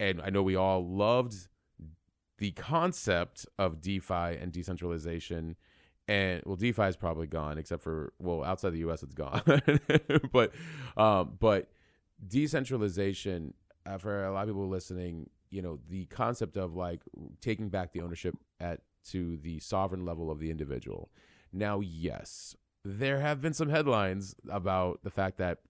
and 0.00 0.22
I 0.22 0.30
know 0.30 0.42
we 0.42 0.56
all 0.56 0.86
loved 0.86 1.48
the 2.38 2.52
concept 2.52 3.46
of 3.58 3.80
DeFi 3.80 4.36
and 4.40 4.52
decentralization. 4.52 5.56
And 6.12 6.42
well, 6.44 6.56
DeFi 6.56 6.82
is 6.82 6.96
probably 6.96 7.26
gone, 7.26 7.56
except 7.56 7.82
for 7.82 8.12
well, 8.18 8.44
outside 8.44 8.74
the 8.74 8.80
U.S. 8.80 9.02
it's 9.02 9.14
gone. 9.14 9.40
but 10.32 10.52
um, 10.94 11.38
but 11.40 11.70
decentralization 12.28 13.54
uh, 13.86 13.96
for 13.96 14.26
a 14.26 14.30
lot 14.30 14.42
of 14.42 14.48
people 14.48 14.68
listening, 14.68 15.30
you 15.48 15.62
know, 15.62 15.78
the 15.88 16.04
concept 16.06 16.58
of 16.58 16.76
like 16.76 17.00
taking 17.40 17.70
back 17.70 17.94
the 17.94 18.02
ownership 18.02 18.36
at 18.60 18.80
to 19.08 19.38
the 19.38 19.58
sovereign 19.60 20.04
level 20.04 20.30
of 20.30 20.38
the 20.38 20.50
individual. 20.50 21.10
Now, 21.50 21.80
yes, 21.80 22.56
there 22.84 23.20
have 23.20 23.40
been 23.40 23.54
some 23.54 23.70
headlines 23.70 24.34
about 24.50 25.04
the 25.04 25.10
fact 25.10 25.38
that 25.38 25.60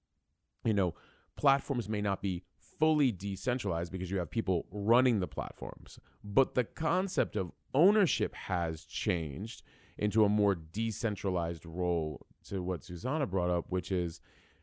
you 0.65 0.75
know 0.75 0.97
platforms 1.37 1.89
may 1.89 2.01
not 2.01 2.21
be 2.21 2.43
fully 2.81 3.13
decentralized 3.13 3.93
because 3.93 4.11
you 4.11 4.19
have 4.19 4.29
people 4.29 4.67
running 4.73 5.21
the 5.21 5.29
platforms, 5.29 6.01
but 6.25 6.57
the 6.57 6.65
concept 6.65 7.37
of 7.37 7.53
ownership 7.75 8.35
has 8.35 8.85
changed 8.85 9.63
into 9.99 10.25
a 10.25 10.29
more 10.29 10.55
decentralized 10.55 11.65
role 11.67 12.27
to 12.45 12.63
what 12.63 12.83
Susanna 12.83 13.27
brought 13.27 13.51
up, 13.51 13.67
which 13.69 13.93
is 13.93 14.21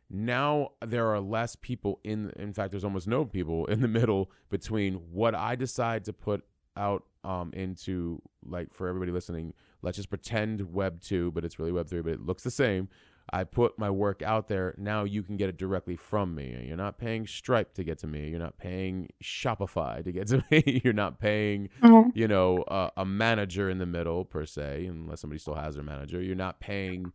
now 0.09 0.69
there 0.85 1.07
are 1.07 1.19
less 1.19 1.55
people 1.55 1.99
in 2.03 2.31
in 2.35 2.51
fact 2.51 2.71
there's 2.71 2.83
almost 2.83 3.07
no 3.07 3.23
people 3.25 3.65
in 3.67 3.81
the 3.81 3.87
middle 3.87 4.31
between 4.49 4.95
what 5.11 5.35
I 5.35 5.55
decide 5.55 6.05
to 6.05 6.13
put 6.13 6.43
out 6.75 7.03
um 7.23 7.51
into 7.53 8.21
like 8.45 8.73
for 8.73 8.87
everybody 8.87 9.11
listening 9.11 9.53
let's 9.81 9.97
just 9.97 10.09
pretend 10.09 10.73
web 10.73 11.01
2 11.01 11.31
but 11.31 11.43
it's 11.45 11.59
really 11.59 11.71
web 11.71 11.87
3 11.87 12.01
but 12.01 12.13
it 12.13 12.25
looks 12.25 12.43
the 12.43 12.51
same 12.51 12.89
I 13.31 13.43
put 13.43 13.77
my 13.77 13.89
work 13.89 14.21
out 14.21 14.47
there 14.47 14.75
now 14.77 15.03
you 15.03 15.23
can 15.23 15.37
get 15.37 15.49
it 15.49 15.57
directly 15.57 15.95
from 15.95 16.35
me 16.35 16.65
you're 16.67 16.77
not 16.77 16.97
paying 16.97 17.27
Stripe 17.27 17.73
to 17.75 17.83
get 17.83 17.99
to 17.99 18.07
me 18.07 18.29
you're 18.29 18.39
not 18.39 18.57
paying 18.57 19.09
Shopify 19.23 20.03
to 20.03 20.11
get 20.11 20.27
to 20.27 20.43
me 20.51 20.81
you're 20.83 20.93
not 20.93 21.19
paying 21.19 21.69
Mm. 21.81 22.11
you 22.13 22.27
know, 22.27 22.63
uh, 22.63 22.89
a 22.97 23.05
manager 23.05 23.69
in 23.69 23.77
the 23.77 23.85
middle 23.85 24.25
per 24.25 24.45
se, 24.45 24.85
unless 24.85 25.21
somebody 25.21 25.39
still 25.39 25.55
has 25.55 25.75
their 25.75 25.83
manager. 25.83 26.21
You're 26.21 26.35
not 26.35 26.59
paying, 26.59 27.11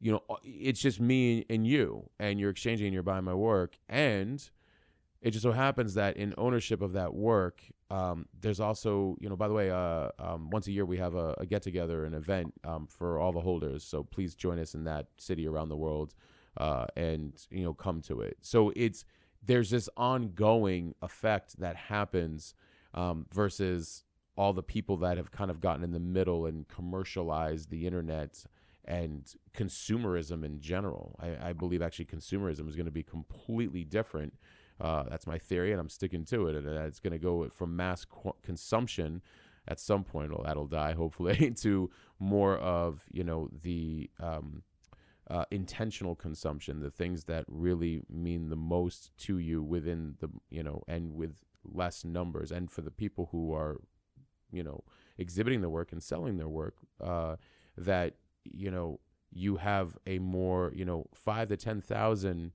you 0.00 0.12
know, 0.12 0.22
it's 0.44 0.80
just 0.80 1.00
me 1.00 1.44
and 1.48 1.66
you, 1.66 2.10
and 2.18 2.38
you're 2.40 2.50
exchanging 2.50 2.86
and 2.86 2.94
you're 2.94 3.02
buying 3.02 3.24
my 3.24 3.34
work. 3.34 3.76
And 3.88 4.48
it 5.20 5.32
just 5.32 5.42
so 5.42 5.52
happens 5.52 5.94
that 5.94 6.16
in 6.16 6.32
ownership 6.38 6.80
of 6.80 6.92
that 6.92 7.12
work, 7.12 7.62
um, 7.90 8.26
there's 8.40 8.60
also, 8.60 9.16
you 9.20 9.28
know, 9.28 9.36
by 9.36 9.48
the 9.48 9.54
way, 9.54 9.70
uh, 9.70 10.08
um, 10.18 10.50
once 10.50 10.66
a 10.68 10.72
year 10.72 10.84
we 10.84 10.98
have 10.98 11.14
a, 11.14 11.34
a 11.38 11.46
get 11.46 11.62
together, 11.62 12.04
an 12.04 12.14
event 12.14 12.54
um, 12.64 12.86
for 12.86 13.18
all 13.18 13.32
the 13.32 13.40
holders. 13.40 13.82
So 13.82 14.04
please 14.04 14.34
join 14.34 14.58
us 14.58 14.74
in 14.74 14.84
that 14.84 15.06
city 15.16 15.48
around 15.48 15.70
the 15.70 15.76
world 15.76 16.14
uh, 16.56 16.86
and, 16.96 17.32
you 17.50 17.64
know, 17.64 17.74
come 17.74 18.00
to 18.02 18.20
it. 18.20 18.36
So 18.42 18.72
it's, 18.76 19.04
there's 19.44 19.70
this 19.70 19.88
ongoing 19.96 20.94
effect 21.02 21.58
that 21.58 21.76
happens 21.76 22.54
um, 22.94 23.26
versus 23.32 24.04
all 24.36 24.52
the 24.52 24.62
people 24.62 24.98
that 24.98 25.16
have 25.16 25.32
kind 25.32 25.50
of 25.50 25.60
gotten 25.60 25.82
in 25.82 25.92
the 25.92 25.98
middle 25.98 26.46
and 26.46 26.68
commercialized 26.68 27.70
the 27.70 27.86
internet 27.86 28.44
and 28.84 29.34
consumerism 29.52 30.44
in 30.44 30.60
general. 30.60 31.16
I, 31.20 31.50
I 31.50 31.52
believe 31.52 31.82
actually 31.82 32.06
consumerism 32.06 32.68
is 32.68 32.76
going 32.76 32.86
to 32.86 32.92
be 32.92 33.02
completely 33.02 33.84
different. 33.84 34.34
Uh, 34.80 35.04
that's 35.08 35.26
my 35.26 35.38
theory, 35.38 35.72
and 35.72 35.80
I'm 35.80 35.88
sticking 35.88 36.24
to 36.26 36.46
it. 36.48 36.56
And 36.56 36.66
it's 36.66 37.00
going 37.00 37.12
to 37.12 37.18
go 37.18 37.48
from 37.48 37.76
mass 37.76 38.06
consumption 38.42 39.22
at 39.68 39.78
some 39.78 40.02
point, 40.02 40.30
well, 40.30 40.42
that'll 40.44 40.66
die 40.66 40.94
hopefully, 40.94 41.50
to 41.56 41.90
more 42.18 42.56
of 42.56 43.04
you 43.12 43.22
know 43.22 43.48
the 43.62 44.10
um, 44.18 44.62
uh, 45.30 45.44
intentional 45.50 46.14
consumption, 46.14 46.80
the 46.80 46.90
things 46.90 47.24
that 47.24 47.44
really 47.46 48.02
mean 48.08 48.48
the 48.48 48.56
most 48.56 49.10
to 49.18 49.38
you 49.38 49.62
within 49.62 50.14
the 50.20 50.28
you 50.50 50.62
know 50.62 50.82
and 50.88 51.14
with 51.14 51.44
less 51.64 52.04
numbers, 52.04 52.50
and 52.50 52.70
for 52.70 52.80
the 52.80 52.90
people 52.90 53.28
who 53.30 53.52
are 53.52 53.76
you 54.50 54.62
know 54.62 54.82
exhibiting 55.18 55.60
their 55.60 55.70
work 55.70 55.92
and 55.92 56.02
selling 56.02 56.38
their 56.38 56.48
work 56.48 56.76
uh, 57.02 57.36
that 57.76 58.14
you 58.44 58.70
know 58.70 58.98
you 59.30 59.56
have 59.56 59.98
a 60.06 60.18
more 60.18 60.72
you 60.74 60.84
know 60.84 61.06
five 61.14 61.48
to 61.48 61.56
ten 61.56 61.82
thousand 61.82 62.52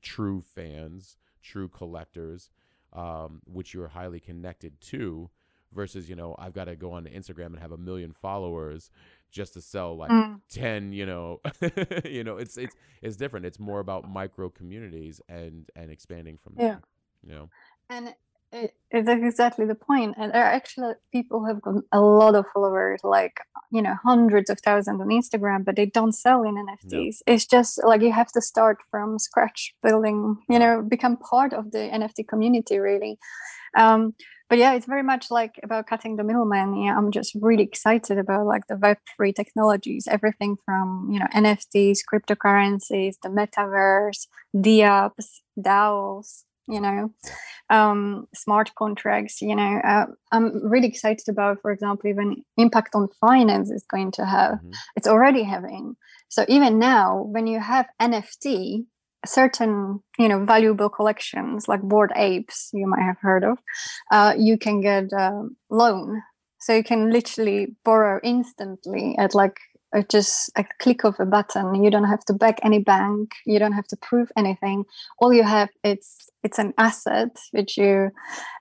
true 0.00 0.40
fans 0.40 1.18
true 1.42 1.68
collectors 1.68 2.50
um, 2.92 3.40
which 3.46 3.72
you're 3.74 3.88
highly 3.88 4.20
connected 4.20 4.80
to 4.80 5.30
versus 5.72 6.08
you 6.08 6.14
know 6.14 6.34
i've 6.38 6.52
got 6.52 6.64
to 6.66 6.76
go 6.76 6.92
on 6.92 7.04
instagram 7.06 7.46
and 7.46 7.58
have 7.58 7.72
a 7.72 7.78
million 7.78 8.12
followers 8.12 8.90
just 9.30 9.54
to 9.54 9.60
sell 9.62 9.96
like 9.96 10.10
Mm. 10.10 10.40
10 10.50 10.92
you 10.92 11.06
know 11.06 11.40
you 12.04 12.22
know 12.22 12.36
it's 12.36 12.58
it's 12.58 12.76
it's 13.00 13.16
different 13.16 13.46
it's 13.46 13.58
more 13.58 13.80
about 13.80 14.06
micro 14.08 14.50
communities 14.50 15.20
and 15.28 15.70
and 15.74 15.90
expanding 15.90 16.36
from 16.36 16.52
Yeah. 16.56 16.62
there 16.68 16.82
you 17.22 17.34
know 17.34 17.48
And 17.88 18.14
that's 18.52 19.22
exactly 19.22 19.66
the 19.66 19.74
point. 19.74 20.14
And 20.18 20.32
there 20.32 20.42
are 20.42 20.52
actually 20.52 20.94
people 21.10 21.40
who 21.40 21.46
have 21.46 21.62
got 21.62 21.76
a 21.92 22.00
lot 22.00 22.34
of 22.34 22.44
followers, 22.52 23.00
like 23.02 23.40
you 23.70 23.80
know, 23.80 23.96
hundreds 24.04 24.50
of 24.50 24.60
thousands 24.60 25.00
on 25.00 25.08
Instagram, 25.08 25.64
but 25.64 25.76
they 25.76 25.86
don't 25.86 26.12
sell 26.12 26.42
in 26.42 26.54
NFTs. 26.56 27.16
It's 27.26 27.46
just 27.46 27.82
like 27.84 28.02
you 28.02 28.12
have 28.12 28.30
to 28.32 28.42
start 28.42 28.78
from 28.90 29.18
scratch, 29.18 29.74
building, 29.82 30.36
you 30.48 30.58
know, 30.58 30.82
become 30.82 31.16
part 31.16 31.54
of 31.54 31.72
the 31.72 31.78
NFT 31.78 32.28
community, 32.28 32.78
really. 32.78 33.18
Um, 33.76 34.14
but 34.50 34.58
yeah, 34.58 34.74
it's 34.74 34.84
very 34.84 35.02
much 35.02 35.30
like 35.30 35.58
about 35.62 35.86
cutting 35.86 36.16
the 36.16 36.24
middleman. 36.24 36.76
Yeah, 36.76 36.98
I'm 36.98 37.10
just 37.10 37.34
really 37.40 37.62
excited 37.62 38.18
about 38.18 38.44
like 38.44 38.66
the 38.66 38.74
Web3 38.74 39.34
technologies, 39.34 40.06
everything 40.06 40.58
from 40.66 41.08
you 41.10 41.18
know 41.18 41.26
NFTs, 41.34 42.00
cryptocurrencies, 42.12 43.14
the 43.22 43.30
metaverse, 43.30 44.26
DApps, 44.54 45.40
DAOs, 45.58 46.44
you 46.72 46.80
know 46.80 47.10
um, 47.70 48.28
smart 48.34 48.74
contracts. 48.74 49.40
You 49.40 49.56
know, 49.56 49.80
uh, 49.84 50.06
I'm 50.30 50.46
really 50.68 50.88
excited 50.88 51.28
about, 51.28 51.60
for 51.62 51.70
example, 51.72 52.10
even 52.10 52.44
impact 52.56 52.94
on 52.94 53.08
finance 53.20 53.70
is 53.70 53.84
going 53.88 54.12
to 54.12 54.26
have. 54.26 54.54
Mhm. 54.54 54.72
It's 54.96 55.08
already 55.08 55.42
having. 55.42 55.96
So 56.28 56.44
even 56.48 56.78
now, 56.78 57.22
when 57.34 57.46
you 57.46 57.60
have 57.60 57.86
NFT, 58.00 58.86
certain 59.24 60.00
you 60.18 60.28
know 60.28 60.44
valuable 60.44 60.88
collections 60.88 61.68
like 61.68 61.80
Bored 61.82 62.12
Apes 62.16 62.70
you 62.72 62.88
might 62.88 63.02
have 63.02 63.18
heard 63.20 63.44
of 63.44 63.56
uh, 64.10 64.34
you 64.36 64.58
can 64.58 64.80
get 64.80 65.12
a 65.12 65.48
loan 65.70 66.22
so 66.58 66.74
you 66.74 66.82
can 66.82 67.10
literally 67.10 67.76
borrow 67.84 68.18
instantly 68.24 69.14
at 69.18 69.32
like 69.32 69.58
just 70.00 70.50
a 70.56 70.64
click 70.78 71.04
of 71.04 71.20
a 71.20 71.26
button. 71.26 71.82
You 71.82 71.90
don't 71.90 72.04
have 72.04 72.24
to 72.26 72.32
back 72.32 72.58
any 72.62 72.78
bank. 72.78 73.34
You 73.44 73.58
don't 73.58 73.72
have 73.72 73.86
to 73.88 73.96
prove 73.96 74.32
anything. 74.36 74.84
All 75.18 75.32
you 75.32 75.42
have 75.42 75.68
it's 75.84 76.30
it's 76.42 76.58
an 76.58 76.72
asset 76.78 77.36
which 77.52 77.76
you 77.76 78.10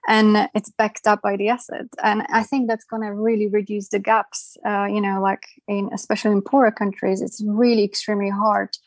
and 0.08 0.50
it's 0.54 0.70
backed 0.70 1.08
up 1.08 1.22
by 1.22 1.38
the 1.38 1.50
asset. 1.50 1.86
And 2.04 2.26
i 2.34 2.44
think 2.44 2.68
that's 2.68 2.86
going 2.86 3.04
to 3.04 3.14
really 3.14 3.48
reduce 3.48 3.90
the 3.90 4.00
gaps 4.00 4.58
uh, 4.66 4.86
you 4.86 5.02
know 5.02 5.22
like 5.22 5.46
in 5.68 5.90
especially 5.94 6.32
in 6.32 6.42
poorer 6.42 6.72
countries 6.72 7.22
it's 7.22 7.42
really 7.46 7.84
extremely 7.84 8.30
hard 8.30 8.78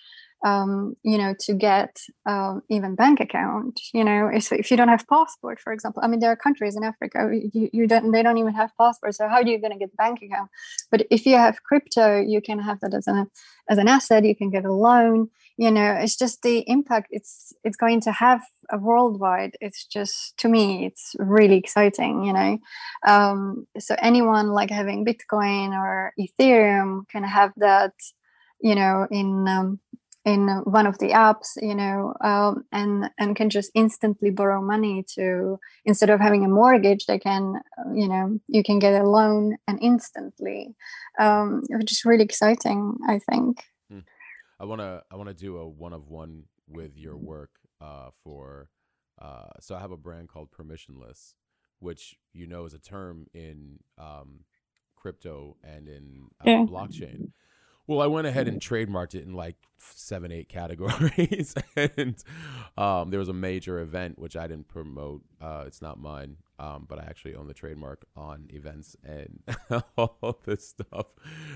um, 0.44 0.94
you 1.02 1.18
know, 1.18 1.34
to 1.40 1.54
get 1.54 1.96
um, 2.26 2.62
even 2.68 2.94
bank 2.94 3.18
account. 3.18 3.80
You 3.92 4.04
know, 4.04 4.28
if, 4.28 4.52
if 4.52 4.70
you 4.70 4.76
don't 4.76 4.88
have 4.88 5.08
passport, 5.08 5.58
for 5.58 5.72
example, 5.72 6.02
I 6.04 6.06
mean, 6.06 6.20
there 6.20 6.30
are 6.30 6.36
countries 6.36 6.76
in 6.76 6.84
Africa 6.84 7.30
you, 7.32 7.70
you 7.72 7.86
don't 7.86 8.12
they 8.12 8.22
don't 8.22 8.38
even 8.38 8.54
have 8.54 8.70
passport. 8.76 9.14
So 9.14 9.28
how 9.28 9.36
are 9.36 9.46
you 9.46 9.58
going 9.58 9.72
to 9.72 9.78
get 9.78 9.96
bank 9.96 10.20
account? 10.22 10.50
But 10.90 11.06
if 11.10 11.26
you 11.26 11.36
have 11.36 11.62
crypto, 11.62 12.20
you 12.20 12.40
can 12.40 12.58
have 12.58 12.80
that 12.80 12.94
as 12.94 13.06
an 13.06 13.26
as 13.68 13.78
an 13.78 13.88
asset. 13.88 14.24
You 14.24 14.36
can 14.36 14.50
get 14.50 14.64
a 14.64 14.72
loan. 14.72 15.30
You 15.56 15.70
know, 15.70 15.92
it's 15.92 16.16
just 16.16 16.42
the 16.42 16.58
impact 16.68 17.08
it's 17.10 17.52
it's 17.64 17.76
going 17.76 18.00
to 18.02 18.12
have 18.12 18.42
a 18.70 18.78
worldwide. 18.78 19.56
It's 19.60 19.86
just 19.86 20.36
to 20.38 20.48
me, 20.48 20.86
it's 20.86 21.14
really 21.18 21.56
exciting. 21.56 22.24
You 22.24 22.32
know, 22.32 22.58
um, 23.06 23.66
so 23.78 23.94
anyone 23.98 24.48
like 24.48 24.70
having 24.70 25.06
Bitcoin 25.06 25.70
or 25.70 26.12
Ethereum 26.18 27.08
can 27.08 27.24
have 27.24 27.52
that. 27.56 27.92
You 28.60 28.74
know, 28.74 29.06
in 29.10 29.46
um, 29.46 29.78
in 30.24 30.48
one 30.64 30.86
of 30.86 30.98
the 30.98 31.10
apps 31.10 31.56
you 31.60 31.74
know 31.74 32.14
um, 32.22 32.64
and 32.72 33.10
and 33.18 33.36
can 33.36 33.50
just 33.50 33.70
instantly 33.74 34.30
borrow 34.30 34.60
money 34.60 35.04
to 35.06 35.58
instead 35.84 36.10
of 36.10 36.20
having 36.20 36.44
a 36.44 36.48
mortgage 36.48 37.06
they 37.06 37.18
can 37.18 37.56
uh, 37.78 37.92
you 37.92 38.08
know 38.08 38.38
you 38.48 38.62
can 38.62 38.78
get 38.78 39.00
a 39.00 39.04
loan 39.04 39.56
and 39.68 39.78
instantly 39.82 40.74
um, 41.18 41.62
which 41.68 41.92
is 41.92 42.04
really 42.04 42.24
exciting 42.24 42.96
i 43.08 43.18
think 43.18 43.64
hmm. 43.90 44.00
i 44.58 44.64
want 44.64 44.80
to 44.80 45.02
i 45.10 45.16
want 45.16 45.28
to 45.28 45.34
do 45.34 45.58
a 45.58 45.68
one 45.68 45.92
of 45.92 46.08
one 46.08 46.44
with 46.66 46.96
your 46.96 47.16
work 47.16 47.50
uh, 47.80 48.08
for 48.22 48.68
uh, 49.20 49.50
so 49.60 49.74
i 49.74 49.80
have 49.80 49.92
a 49.92 49.96
brand 49.96 50.28
called 50.28 50.48
permissionless 50.50 51.34
which 51.80 52.16
you 52.32 52.46
know 52.46 52.64
is 52.64 52.72
a 52.72 52.78
term 52.78 53.26
in 53.34 53.78
um, 53.98 54.40
crypto 54.96 55.56
and 55.62 55.86
in 55.86 56.28
uh, 56.40 56.44
yeah. 56.50 56.64
blockchain 56.66 57.30
well, 57.86 58.00
I 58.00 58.06
went 58.06 58.26
ahead 58.26 58.48
and 58.48 58.60
trademarked 58.60 59.14
it 59.14 59.24
in 59.24 59.34
like 59.34 59.56
seven, 59.78 60.32
eight 60.32 60.48
categories, 60.48 61.54
and 61.76 62.22
um, 62.76 63.10
there 63.10 63.20
was 63.20 63.28
a 63.28 63.34
major 63.34 63.80
event 63.80 64.18
which 64.18 64.36
I 64.36 64.46
didn't 64.46 64.68
promote. 64.68 65.22
Uh, 65.40 65.64
it's 65.66 65.82
not 65.82 66.00
mine, 66.00 66.36
um, 66.58 66.86
but 66.88 66.98
I 66.98 67.02
actually 67.02 67.34
own 67.34 67.46
the 67.46 67.54
trademark 67.54 68.04
on 68.16 68.48
events 68.50 68.96
and 69.04 69.40
all 69.96 70.40
this 70.44 70.68
stuff 70.68 71.06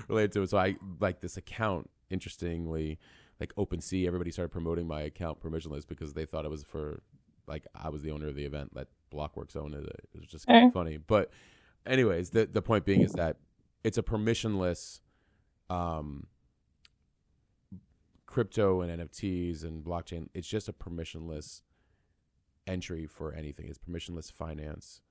related 0.07 0.31
to 0.33 0.43
it. 0.43 0.49
So 0.49 0.57
I 0.57 0.75
like 0.99 1.21
this 1.21 1.37
account. 1.37 1.89
Interestingly, 2.11 2.97
like 3.39 3.53
OpenSea, 3.55 4.07
everybody 4.07 4.31
started 4.31 4.49
promoting 4.49 4.87
my 4.87 5.01
account 5.01 5.39
permissionless 5.39 5.87
because 5.87 6.13
they 6.13 6.25
thought 6.25 6.43
it 6.43 6.49
was 6.49 6.63
for 6.63 7.03
like 7.47 7.65
I 7.75 7.89
was 7.89 8.01
the 8.01 8.11
owner 8.11 8.27
of 8.27 8.35
the 8.35 8.45
event 8.45 8.73
that 8.75 8.87
Blockworks 9.13 9.55
owned 9.55 9.73
it. 9.75 9.85
It 10.13 10.19
was 10.19 10.29
just 10.29 10.47
kind 10.47 10.67
of 10.67 10.73
funny. 10.73 10.97
But 10.97 11.31
anyways, 11.85 12.31
the 12.31 12.45
the 12.45 12.61
point 12.61 12.85
being 12.85 13.01
is 13.01 13.13
that 13.13 13.37
it's 13.83 13.97
a 13.97 14.03
permissionless 14.03 15.01
um, 15.69 16.27
crypto 18.25 18.81
and 18.81 19.01
NFTs 19.01 19.63
and 19.63 19.83
blockchain, 19.83 20.29
it's 20.33 20.47
just 20.47 20.69
a 20.69 20.73
permissionless 20.73 21.61
entry 22.67 23.07
for 23.07 23.33
anything. 23.33 23.67
It's 23.67 23.79
permissionless 23.79 24.31
finance. 24.31 25.01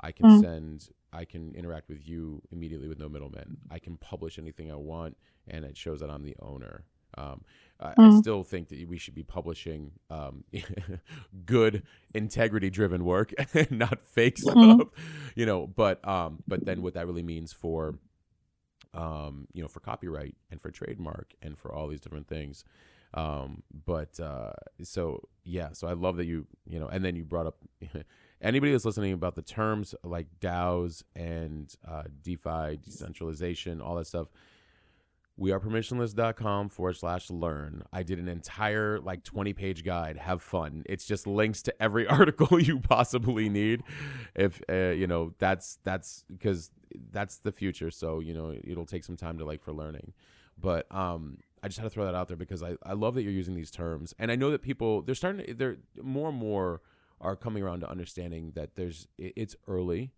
I 0.00 0.12
can 0.12 0.26
mm. 0.26 0.40
send, 0.42 0.88
I 1.12 1.24
can 1.24 1.54
interact 1.54 1.88
with 1.88 2.06
you 2.06 2.42
immediately 2.52 2.88
with 2.88 2.98
no 2.98 3.08
middleman. 3.08 3.56
I 3.70 3.78
can 3.78 3.96
publish 3.96 4.38
anything 4.38 4.70
I 4.70 4.76
want, 4.76 5.16
and 5.48 5.64
it 5.64 5.76
shows 5.76 6.00
that 6.00 6.10
I'm 6.10 6.22
the 6.22 6.36
owner. 6.40 6.84
Um, 7.16 7.44
I, 7.80 7.94
mm. 7.94 8.18
I, 8.18 8.20
still 8.20 8.44
think 8.44 8.68
that 8.68 8.86
we 8.86 8.98
should 8.98 9.14
be 9.14 9.22
publishing 9.22 9.92
um, 10.10 10.44
good, 11.46 11.82
integrity-driven 12.14 13.04
work, 13.04 13.32
not 13.70 14.04
fake 14.04 14.36
mm. 14.36 14.76
stuff. 14.76 14.88
You 15.34 15.46
know, 15.46 15.66
but 15.66 16.06
um, 16.06 16.42
but 16.46 16.66
then 16.66 16.82
what 16.82 16.94
that 16.94 17.06
really 17.06 17.22
means 17.22 17.54
for 17.54 17.98
um, 18.96 19.46
you 19.52 19.62
know, 19.62 19.68
for 19.68 19.80
copyright 19.80 20.34
and 20.50 20.60
for 20.60 20.70
trademark 20.70 21.34
and 21.42 21.56
for 21.56 21.72
all 21.72 21.86
these 21.86 22.00
different 22.00 22.26
things. 22.26 22.64
Um, 23.14 23.62
but 23.84 24.18
uh, 24.18 24.52
so 24.82 25.28
yeah, 25.44 25.68
so 25.72 25.86
I 25.86 25.92
love 25.92 26.16
that 26.16 26.24
you 26.24 26.46
you 26.66 26.80
know, 26.80 26.88
and 26.88 27.04
then 27.04 27.14
you 27.14 27.24
brought 27.24 27.46
up 27.46 27.58
anybody 28.42 28.72
that's 28.72 28.84
listening 28.84 29.12
about 29.12 29.36
the 29.36 29.42
terms 29.42 29.94
like 30.02 30.26
DAOs 30.40 31.04
and 31.14 31.72
uh, 31.86 32.04
DeFi, 32.22 32.78
decentralization, 32.82 33.80
all 33.80 33.94
that 33.96 34.06
stuff 34.06 34.28
we 35.38 35.52
are 35.52 35.60
permissionless.com 35.60 36.70
forward 36.70 36.96
slash 36.96 37.30
learn. 37.30 37.82
I 37.92 38.02
did 38.02 38.18
an 38.18 38.28
entire 38.28 38.98
like 39.00 39.22
20 39.22 39.52
page 39.52 39.84
guide. 39.84 40.16
Have 40.16 40.40
fun. 40.40 40.82
It's 40.86 41.04
just 41.04 41.26
links 41.26 41.62
to 41.62 41.82
every 41.82 42.06
article 42.08 42.58
you 42.58 42.80
possibly 42.80 43.48
need. 43.48 43.82
If, 44.34 44.62
uh, 44.70 44.90
you 44.90 45.06
know, 45.06 45.34
that's, 45.38 45.78
that's 45.84 46.24
because 46.30 46.70
that's 47.10 47.38
the 47.38 47.52
future. 47.52 47.90
So, 47.90 48.20
you 48.20 48.32
know, 48.32 48.54
it'll 48.64 48.86
take 48.86 49.04
some 49.04 49.16
time 49.16 49.38
to 49.38 49.44
like 49.44 49.62
for 49.62 49.72
learning. 49.72 50.14
But, 50.58 50.86
um, 50.90 51.38
I 51.62 51.68
just 51.68 51.78
had 51.78 51.84
to 51.84 51.90
throw 51.90 52.06
that 52.06 52.14
out 52.14 52.28
there 52.28 52.36
because 52.36 52.62
I, 52.62 52.76
I 52.82 52.94
love 52.94 53.14
that 53.14 53.22
you're 53.22 53.32
using 53.32 53.54
these 53.54 53.70
terms. 53.70 54.14
And 54.18 54.30
I 54.30 54.36
know 54.36 54.50
that 54.50 54.62
people, 54.62 55.02
they're 55.02 55.14
starting 55.14 55.44
to, 55.44 55.54
they're 55.54 55.76
more 56.02 56.30
and 56.30 56.38
more 56.38 56.80
are 57.20 57.36
coming 57.36 57.62
around 57.62 57.80
to 57.80 57.90
understanding 57.90 58.52
that 58.54 58.76
there's, 58.76 59.08
it's 59.18 59.56
early 59.66 60.12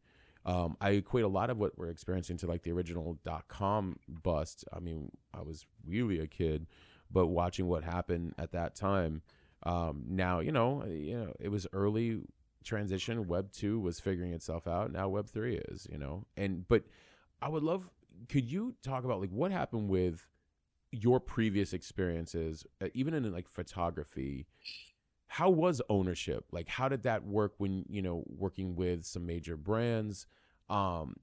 um, 0.49 0.76
I 0.80 0.90
equate 0.90 1.24
a 1.24 1.28
lot 1.28 1.51
of 1.51 1.59
what 1.59 1.78
we're 1.78 1.90
experiencing 1.90 2.38
to 2.38 2.46
like 2.46 2.62
the 2.62 2.72
original 2.72 3.18
dot 3.22 3.44
com 3.49 3.99
bust. 4.09 4.64
I 4.72 4.80
mean, 4.80 5.11
I 5.32 5.42
was 5.42 5.66
really 5.86 6.18
a 6.18 6.26
kid, 6.26 6.66
but 7.11 7.26
watching 7.26 7.66
what 7.68 7.84
happened 7.84 8.34
at 8.38 8.53
that 8.53 8.74
time, 8.74 9.22
um, 9.64 10.05
now 10.09 10.40
you 10.40 10.53
know, 10.53 10.84
you 10.86 11.16
know, 11.18 11.32
it 11.38 11.51
was 11.51 11.66
early 11.72 12.22
transition. 12.64 13.28
Web 13.28 13.53
two 13.53 13.78
was 13.78 14.01
figuring 14.01 14.32
itself 14.32 14.66
out. 14.66 14.90
Now 14.90 15.09
Web 15.09 15.28
three 15.28 15.57
is, 15.68 15.86
you 15.92 15.99
know, 15.99 16.24
and 16.36 16.66
but 16.66 16.82
I 17.40 17.49
would 17.49 17.62
love. 17.62 17.90
Could 18.28 18.51
you 18.51 18.74
talk 18.82 19.05
about 19.05 19.20
like 19.20 19.30
what 19.30 19.53
happened 19.53 19.88
with 19.88 20.26
your 20.90 21.20
previous 21.20 21.72
experiences, 21.72 22.66
uh, 22.80 22.88
even 22.94 23.14
in 23.14 23.30
like 23.32 23.49
photography? 23.49 24.46
How 25.29 25.51
was 25.51 25.81
ownership? 25.89 26.47
Like, 26.51 26.68
how 26.68 26.89
did 26.89 27.03
that 27.05 27.24
work 27.24 27.55
when 27.59 27.85
you 27.89 28.03
know 28.03 28.24
working 28.26 28.74
with 28.74 29.05
some 29.05 29.26
major 29.26 29.57
brands? 29.57 30.26
Um, 30.68 31.16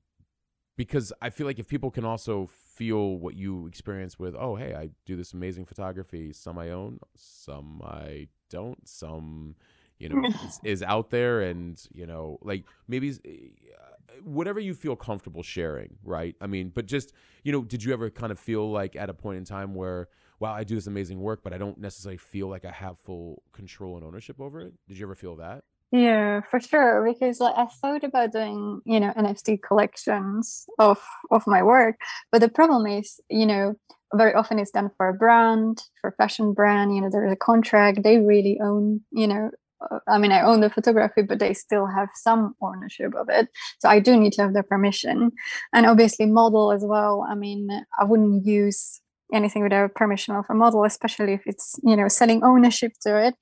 because 0.78 1.14
I 1.22 1.30
feel 1.30 1.48
like 1.48 1.60
if 1.60 1.68
people 1.68 1.90
can 1.90 2.06
also 2.06 2.48
feel 2.48 3.18
what 3.18 3.36
you 3.36 3.68
experience 3.68 4.20
with, 4.20 4.36
oh, 4.36 4.56
hey, 4.56 4.76
I 4.76 4.90
do 5.06 5.16
this 5.16 5.34
amazing 5.34 5.66
photography, 5.66 6.34
some 6.34 6.58
I 6.58 6.72
own, 6.72 7.00
some 7.16 7.82
I 7.84 8.28
don't, 8.50 8.88
some, 8.88 9.56
you 10.00 10.10
know, 10.10 10.26
is, 10.46 10.60
is, 10.64 10.84
out 10.84 11.12
there 11.12 11.42
and, 11.42 11.82
you 11.94 12.06
know, 12.06 12.38
like 12.42 12.66
maybe 12.88 13.12
uh, 13.12 14.20
whatever 14.24 14.60
you 14.60 14.74
feel 14.74 14.96
comfortable 14.98 15.44
sharing, 15.44 15.98
right? 16.04 16.36
I 16.42 16.48
mean, 16.48 16.72
but 16.74 16.88
just, 16.88 17.14
you 17.44 17.54
know, 17.54 17.64
did 17.64 17.84
you 17.84 17.94
ever 17.94 18.10
kind 18.10 18.32
of 18.32 18.40
feel 18.40 18.70
like 18.70 18.96
at 18.98 19.10
a 19.10 19.14
point 19.14 19.38
in 19.38 19.46
time 19.46 19.76
where, 19.76 20.10
wow, 20.40 20.54
I 20.54 20.64
do 20.64 20.76
this 20.76 20.88
amazing 20.88 21.20
work, 21.20 21.42
but 21.44 21.54
I 21.54 21.58
don't 21.58 21.78
necessarily 21.80 22.18
feel 22.18 22.48
like 22.48 22.66
I 22.66 22.72
have 22.72 23.00
full 23.00 23.44
control 23.54 23.96
and 23.96 24.06
ownership 24.06 24.40
over 24.40 24.62
it? 24.62 24.74
Did 24.88 24.98
you 24.98 25.06
ever 25.06 25.16
feel 25.16 25.36
that? 25.38 25.64
Yeah, 25.92 26.42
for 26.42 26.60
sure. 26.60 27.06
Because 27.08 27.40
like 27.40 27.56
I 27.56 27.66
thought 27.66 28.04
about 28.04 28.34
doing, 28.34 28.82
you 28.86 29.00
know, 29.00 29.14
NFT 29.16 29.62
collections 29.62 30.66
of 30.80 31.02
of 31.32 31.46
my 31.48 31.64
work, 31.64 31.96
but 32.32 32.42
the 32.42 32.50
problem 32.50 32.86
is, 32.86 33.20
you 33.30 33.46
know, 33.46 33.76
very 34.14 34.34
often 34.34 34.60
it's 34.60 34.72
done 34.72 34.92
for 34.98 35.10
a 35.10 35.14
brand, 35.14 35.82
for 36.02 36.10
a 36.10 36.14
fashion 36.14 36.54
brand. 36.54 36.94
You 36.96 37.02
know, 37.02 37.10
there's 37.12 37.32
a 37.32 37.38
contract. 37.38 38.04
They 38.04 38.18
really 38.18 38.60
own, 38.62 39.02
you 39.12 39.28
know. 39.28 39.52
Uh, 39.92 40.00
I 40.08 40.18
mean, 40.18 40.32
I 40.32 40.42
own 40.42 40.62
the 40.62 40.70
photography, 40.70 41.22
but 41.22 41.40
they 41.40 41.54
still 41.54 41.86
have 41.86 42.10
some 42.16 42.56
ownership 42.62 43.14
of 43.16 43.30
it. 43.30 43.50
So 43.80 43.90
I 43.90 44.00
do 44.00 44.18
need 44.18 44.34
to 44.34 44.42
have 44.42 44.54
their 44.54 44.64
permission, 44.64 45.32
and 45.74 45.86
obviously 45.86 46.26
model 46.26 46.72
as 46.72 46.84
well. 46.84 47.26
I 47.30 47.36
mean, 47.36 47.70
I 48.00 48.04
wouldn't 48.04 48.46
use 48.46 49.02
anything 49.34 49.64
without 49.64 49.96
permission 49.96 50.36
of 50.36 50.46
a 50.50 50.54
model, 50.54 50.84
especially 50.84 51.34
if 51.34 51.42
it's 51.46 51.76
you 51.84 51.96
know 51.96 52.08
selling 52.08 52.44
ownership 52.44 52.94
to 53.02 53.18
it. 53.28 53.36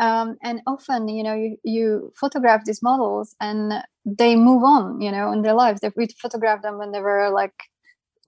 Um, 0.00 0.36
and 0.42 0.60
often, 0.66 1.08
you 1.08 1.24
know, 1.24 1.34
you, 1.34 1.56
you 1.64 2.12
photograph 2.14 2.64
these 2.64 2.82
models 2.82 3.34
and 3.40 3.72
they 4.04 4.36
move 4.36 4.62
on, 4.62 5.00
you 5.00 5.10
know, 5.10 5.32
in 5.32 5.42
their 5.42 5.54
lives. 5.54 5.80
They, 5.80 5.90
we 5.96 6.06
photographed 6.20 6.62
them 6.62 6.78
when 6.78 6.92
they 6.92 7.00
were 7.00 7.30
like, 7.30 7.54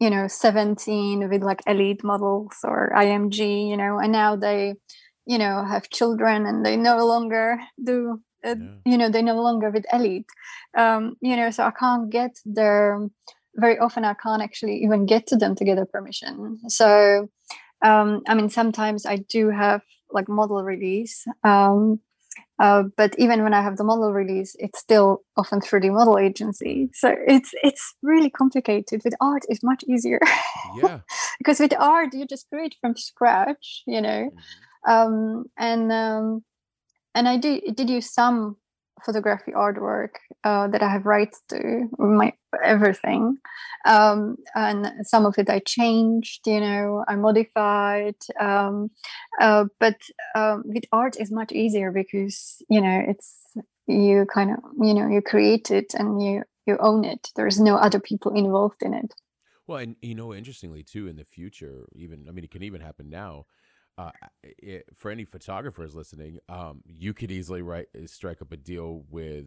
you 0.00 0.10
know, 0.10 0.26
17 0.26 1.28
with 1.28 1.42
like 1.42 1.60
elite 1.66 2.02
models 2.02 2.56
or 2.64 2.90
IMG, 2.96 3.68
you 3.68 3.76
know, 3.76 3.98
and 3.98 4.12
now 4.12 4.34
they, 4.34 4.74
you 5.26 5.38
know, 5.38 5.64
have 5.64 5.90
children 5.90 6.46
and 6.46 6.64
they 6.64 6.76
no 6.76 7.06
longer 7.06 7.60
do, 7.84 8.20
uh, 8.44 8.56
yeah. 8.58 8.74
you 8.84 8.98
know, 8.98 9.10
they 9.10 9.22
no 9.22 9.40
longer 9.40 9.70
with 9.70 9.84
elite, 9.92 10.26
um, 10.76 11.16
you 11.20 11.36
know, 11.36 11.50
so 11.50 11.64
I 11.64 11.70
can't 11.70 12.10
get 12.10 12.30
their, 12.46 12.98
very 13.56 13.78
often 13.78 14.04
I 14.04 14.14
can't 14.14 14.42
actually 14.42 14.76
even 14.84 15.06
get 15.06 15.26
to 15.28 15.36
them 15.36 15.54
to 15.56 15.64
get 15.64 15.78
a 15.78 15.86
permission. 15.86 16.58
So, 16.68 17.28
um, 17.84 18.22
I 18.28 18.34
mean, 18.34 18.48
sometimes 18.50 19.06
I 19.06 19.16
do 19.16 19.50
have 19.50 19.82
like 20.12 20.28
model 20.28 20.62
release. 20.62 21.24
Um, 21.44 22.00
uh, 22.58 22.84
but 22.96 23.14
even 23.18 23.42
when 23.42 23.54
I 23.54 23.62
have 23.62 23.78
the 23.78 23.84
model 23.84 24.12
release, 24.12 24.54
it's 24.58 24.78
still 24.78 25.22
often 25.36 25.60
through 25.60 25.80
the 25.80 25.90
model 25.90 26.18
agency. 26.18 26.90
So 26.92 27.14
it's 27.26 27.50
it's 27.62 27.94
really 28.02 28.30
complicated. 28.30 29.00
With 29.04 29.14
art, 29.20 29.44
it's 29.48 29.62
much 29.62 29.82
easier. 29.88 30.20
Yeah. 30.76 31.00
because 31.38 31.58
with 31.58 31.72
art, 31.78 32.12
you 32.12 32.26
just 32.26 32.48
create 32.50 32.74
from 32.80 32.96
scratch, 32.96 33.82
you 33.86 34.00
know. 34.00 34.30
Mhm. 34.30 34.92
Um, 34.92 35.44
and 35.58 35.90
um, 35.92 36.44
and 37.14 37.28
I 37.28 37.36
do 37.38 37.60
did 37.74 37.88
use 37.90 38.12
some 38.12 38.56
photography 39.04 39.52
artwork 39.52 40.16
uh, 40.44 40.68
that 40.68 40.82
I 40.82 40.90
have 40.90 41.06
rights 41.06 41.42
to, 41.48 41.88
my 41.98 42.32
everything. 42.62 43.38
Um, 43.86 44.36
and 44.54 45.06
some 45.06 45.26
of 45.26 45.38
it 45.38 45.48
I 45.48 45.60
changed, 45.60 46.46
you 46.46 46.60
know, 46.60 47.04
I 47.08 47.16
modified. 47.16 48.16
Um, 48.38 48.90
uh, 49.40 49.66
but 49.78 49.96
um, 50.34 50.62
with 50.66 50.84
art 50.92 51.16
is 51.18 51.30
much 51.30 51.52
easier 51.52 51.90
because 51.92 52.62
you 52.68 52.80
know 52.80 53.02
it's 53.06 53.36
you 53.86 54.26
kind 54.32 54.52
of 54.52 54.58
you 54.80 54.94
know 54.94 55.08
you 55.08 55.20
create 55.20 55.70
it 55.70 55.94
and 55.94 56.22
you 56.22 56.42
you 56.66 56.76
own 56.78 57.04
it. 57.04 57.28
There's 57.36 57.60
no 57.60 57.76
other 57.76 58.00
people 58.00 58.32
involved 58.34 58.82
in 58.82 58.94
it. 58.94 59.14
Well, 59.66 59.78
and 59.78 59.96
you 60.02 60.14
know, 60.14 60.34
interestingly 60.34 60.82
too, 60.82 61.06
in 61.06 61.16
the 61.16 61.24
future, 61.24 61.86
even 61.94 62.26
I 62.28 62.32
mean, 62.32 62.44
it 62.44 62.50
can 62.50 62.62
even 62.62 62.80
happen 62.80 63.08
now. 63.08 63.46
Uh, 63.98 64.10
it, 64.42 64.86
for 64.94 65.10
any 65.10 65.24
photographers 65.24 65.94
listening, 65.94 66.38
um, 66.48 66.82
you 66.86 67.12
could 67.12 67.30
easily 67.30 67.60
write 67.60 67.88
strike 68.06 68.40
up 68.40 68.52
a 68.52 68.56
deal 68.56 69.04
with 69.10 69.46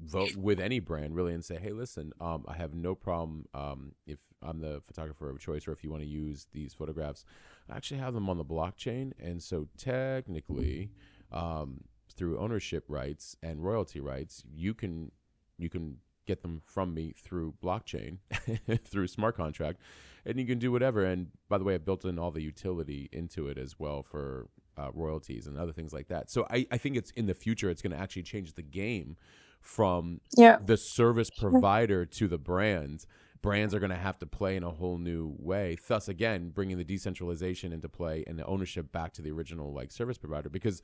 vote 0.00 0.34
with 0.36 0.60
any 0.60 0.80
brand 0.80 1.14
really 1.14 1.34
and 1.34 1.44
say, 1.44 1.58
hey, 1.60 1.72
listen, 1.72 2.12
um, 2.20 2.44
I 2.48 2.54
have 2.54 2.74
no 2.74 2.94
problem 2.94 3.46
um, 3.54 3.92
if 4.06 4.18
I'm 4.42 4.60
the 4.60 4.80
photographer 4.84 5.30
of 5.30 5.38
choice 5.40 5.68
or 5.68 5.72
if 5.72 5.84
you 5.84 5.90
want 5.90 6.02
to 6.02 6.08
use 6.08 6.46
these 6.52 6.74
photographs. 6.74 7.24
I 7.70 7.76
actually 7.76 8.00
have 8.00 8.14
them 8.14 8.28
on 8.28 8.38
the 8.38 8.44
blockchain, 8.44 9.12
and 9.18 9.42
so 9.42 9.68
technically, 9.76 10.90
um, 11.30 11.84
through 12.14 12.38
ownership 12.38 12.84
rights 12.88 13.36
and 13.42 13.64
royalty 13.64 14.00
rights, 14.00 14.42
you 14.52 14.74
can 14.74 15.12
you 15.58 15.68
can 15.68 15.98
get 16.26 16.42
them 16.42 16.62
from 16.64 16.94
me 16.94 17.12
through 17.16 17.54
blockchain 17.62 18.18
through 18.84 19.06
smart 19.06 19.36
contract 19.36 19.80
and 20.24 20.38
you 20.38 20.46
can 20.46 20.58
do 20.58 20.70
whatever. 20.70 21.04
And 21.04 21.28
by 21.48 21.58
the 21.58 21.64
way 21.64 21.74
i 21.74 21.78
built 21.78 22.04
in 22.04 22.18
all 22.18 22.30
the 22.30 22.42
utility 22.42 23.08
into 23.12 23.48
it 23.48 23.58
as 23.58 23.78
well 23.78 24.02
for 24.02 24.48
uh, 24.78 24.90
royalties 24.94 25.46
and 25.46 25.58
other 25.58 25.72
things 25.72 25.92
like 25.92 26.08
that. 26.08 26.30
So 26.30 26.46
I, 26.50 26.66
I 26.70 26.78
think 26.78 26.96
it's 26.96 27.10
in 27.12 27.26
the 27.26 27.34
future 27.34 27.70
it's 27.70 27.82
going 27.82 27.92
to 27.92 27.98
actually 27.98 28.22
change 28.22 28.54
the 28.54 28.62
game 28.62 29.16
from 29.60 30.20
Yeah. 30.36 30.58
the 30.64 30.76
service 30.76 31.30
provider 31.30 32.04
to 32.06 32.28
the 32.28 32.38
brand. 32.38 33.04
Brands 33.42 33.74
are 33.74 33.80
going 33.80 33.90
to 33.90 33.96
have 33.96 34.18
to 34.20 34.26
play 34.26 34.56
in 34.56 34.62
a 34.62 34.70
whole 34.70 34.98
new 34.98 35.34
way. 35.38 35.76
Thus 35.88 36.08
again 36.08 36.50
bringing 36.50 36.78
the 36.78 36.84
decentralization 36.84 37.72
into 37.72 37.88
play 37.88 38.24
and 38.26 38.38
the 38.38 38.46
ownership 38.46 38.92
back 38.92 39.12
to 39.14 39.22
the 39.22 39.32
original 39.32 39.72
like 39.72 39.90
service 39.90 40.18
provider. 40.18 40.48
Because 40.48 40.82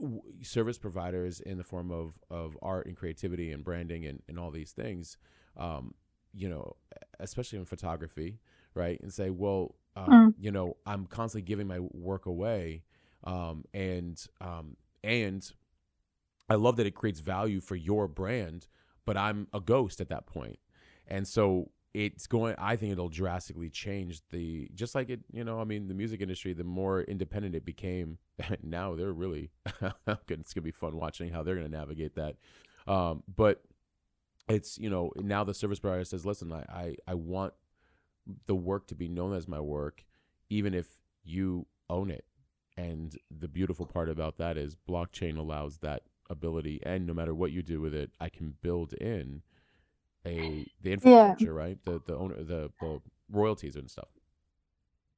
w- 0.00 0.22
service 0.42 0.78
providers 0.78 1.40
in 1.40 1.58
the 1.58 1.64
form 1.64 1.90
of 1.90 2.18
of 2.30 2.56
art 2.62 2.86
and 2.86 2.96
creativity 2.96 3.52
and 3.52 3.64
branding 3.64 4.06
and, 4.06 4.22
and 4.28 4.38
all 4.38 4.50
these 4.50 4.72
things 4.72 5.16
um, 5.56 5.94
you 6.32 6.48
know 6.48 6.76
especially 7.20 7.58
in 7.58 7.64
photography 7.64 8.38
right 8.74 9.00
and 9.02 9.12
say 9.12 9.30
well 9.30 9.74
um, 9.96 10.08
Mm. 10.08 10.34
you 10.38 10.50
know 10.52 10.76
i'm 10.86 11.06
constantly 11.06 11.46
giving 11.46 11.66
my 11.66 11.80
work 11.80 12.26
away 12.26 12.82
um, 13.24 13.64
and 13.74 14.26
um, 14.40 14.76
and 15.02 15.52
I 16.48 16.54
love 16.54 16.76
that 16.76 16.86
it 16.86 16.94
creates 16.94 17.20
value 17.20 17.60
for 17.60 17.76
your 17.76 18.08
brand, 18.08 18.68
but 19.04 19.16
I'm 19.16 19.48
a 19.52 19.60
ghost 19.60 20.00
at 20.00 20.08
that. 20.08 20.24
And 21.06 21.26
so 21.28 21.70
it's 21.98 22.28
going 22.28 22.54
I 22.58 22.76
think 22.76 22.92
it'll 22.92 23.08
drastically 23.08 23.70
change 23.70 24.22
the 24.30 24.70
just 24.74 24.94
like 24.94 25.10
it, 25.10 25.20
you 25.32 25.42
know, 25.42 25.60
I 25.60 25.64
mean 25.64 25.88
the 25.88 25.94
music 25.94 26.20
industry, 26.20 26.52
the 26.52 26.62
more 26.62 27.02
independent 27.02 27.56
it 27.56 27.64
became, 27.64 28.18
now 28.62 28.94
they're 28.94 29.12
really 29.12 29.50
it's 30.28 30.54
gonna 30.54 30.62
be 30.62 30.70
fun 30.70 30.96
watching 30.96 31.30
how 31.30 31.42
they're 31.42 31.56
gonna 31.56 31.68
navigate 31.68 32.14
that. 32.14 32.36
Um, 32.86 33.24
but 33.34 33.62
it's, 34.48 34.78
you 34.78 34.88
know, 34.88 35.12
now 35.16 35.42
the 35.42 35.52
service 35.52 35.80
provider 35.80 36.04
says, 36.04 36.24
listen, 36.24 36.52
I, 36.52 36.64
I, 36.70 36.96
I 37.08 37.14
want 37.14 37.52
the 38.46 38.54
work 38.54 38.86
to 38.86 38.94
be 38.94 39.08
known 39.08 39.34
as 39.34 39.48
my 39.48 39.60
work, 39.60 40.04
even 40.48 40.74
if 40.74 40.86
you 41.24 41.66
own 41.90 42.10
it. 42.10 42.24
And 42.76 43.16
the 43.36 43.48
beautiful 43.48 43.86
part 43.86 44.08
about 44.08 44.38
that 44.38 44.56
is 44.56 44.76
blockchain 44.88 45.36
allows 45.36 45.78
that 45.78 46.02
ability, 46.30 46.80
and 46.84 47.06
no 47.06 47.12
matter 47.12 47.34
what 47.34 47.50
you 47.50 47.60
do 47.60 47.80
with 47.80 47.92
it, 47.92 48.12
I 48.20 48.28
can 48.28 48.54
build 48.62 48.92
in 48.94 49.42
a 50.26 50.66
the 50.82 50.92
infrastructure, 50.92 51.54
right? 51.54 51.78
The 51.84 52.00
the 52.06 52.16
owner, 52.16 52.36
the, 52.36 52.70
the 52.80 53.00
royalties 53.30 53.76
and 53.76 53.90
stuff. 53.90 54.08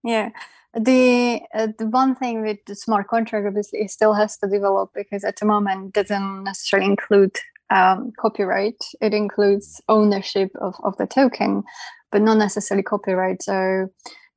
Yeah, 0.03 0.31
the 0.75 1.43
uh, 1.55 1.69
the 1.79 1.87
one 1.87 2.15
thing 2.15 2.43
with 2.43 2.59
the 2.67 2.75
smart 2.75 3.09
contract 3.09 3.47
obviously 3.47 3.81
it 3.81 3.91
still 3.91 4.15
has 4.15 4.39
to 4.39 4.49
develop 4.49 4.91
because 4.95 5.25
at 5.25 5.37
the 5.37 5.47
moment 5.47 5.89
it 5.89 5.93
doesn't 5.93 6.45
necessarily 6.45 6.89
include 6.89 7.37
um, 7.71 8.13
copyright. 8.19 8.83
It 9.01 9.15
includes 9.15 9.81
ownership 9.89 10.51
of, 10.61 10.75
of 10.83 10.97
the 10.97 11.07
token, 11.07 11.63
but 12.11 12.23
not 12.23 12.39
necessarily 12.39 12.83
copyright. 12.83 13.43
So, 13.43 13.89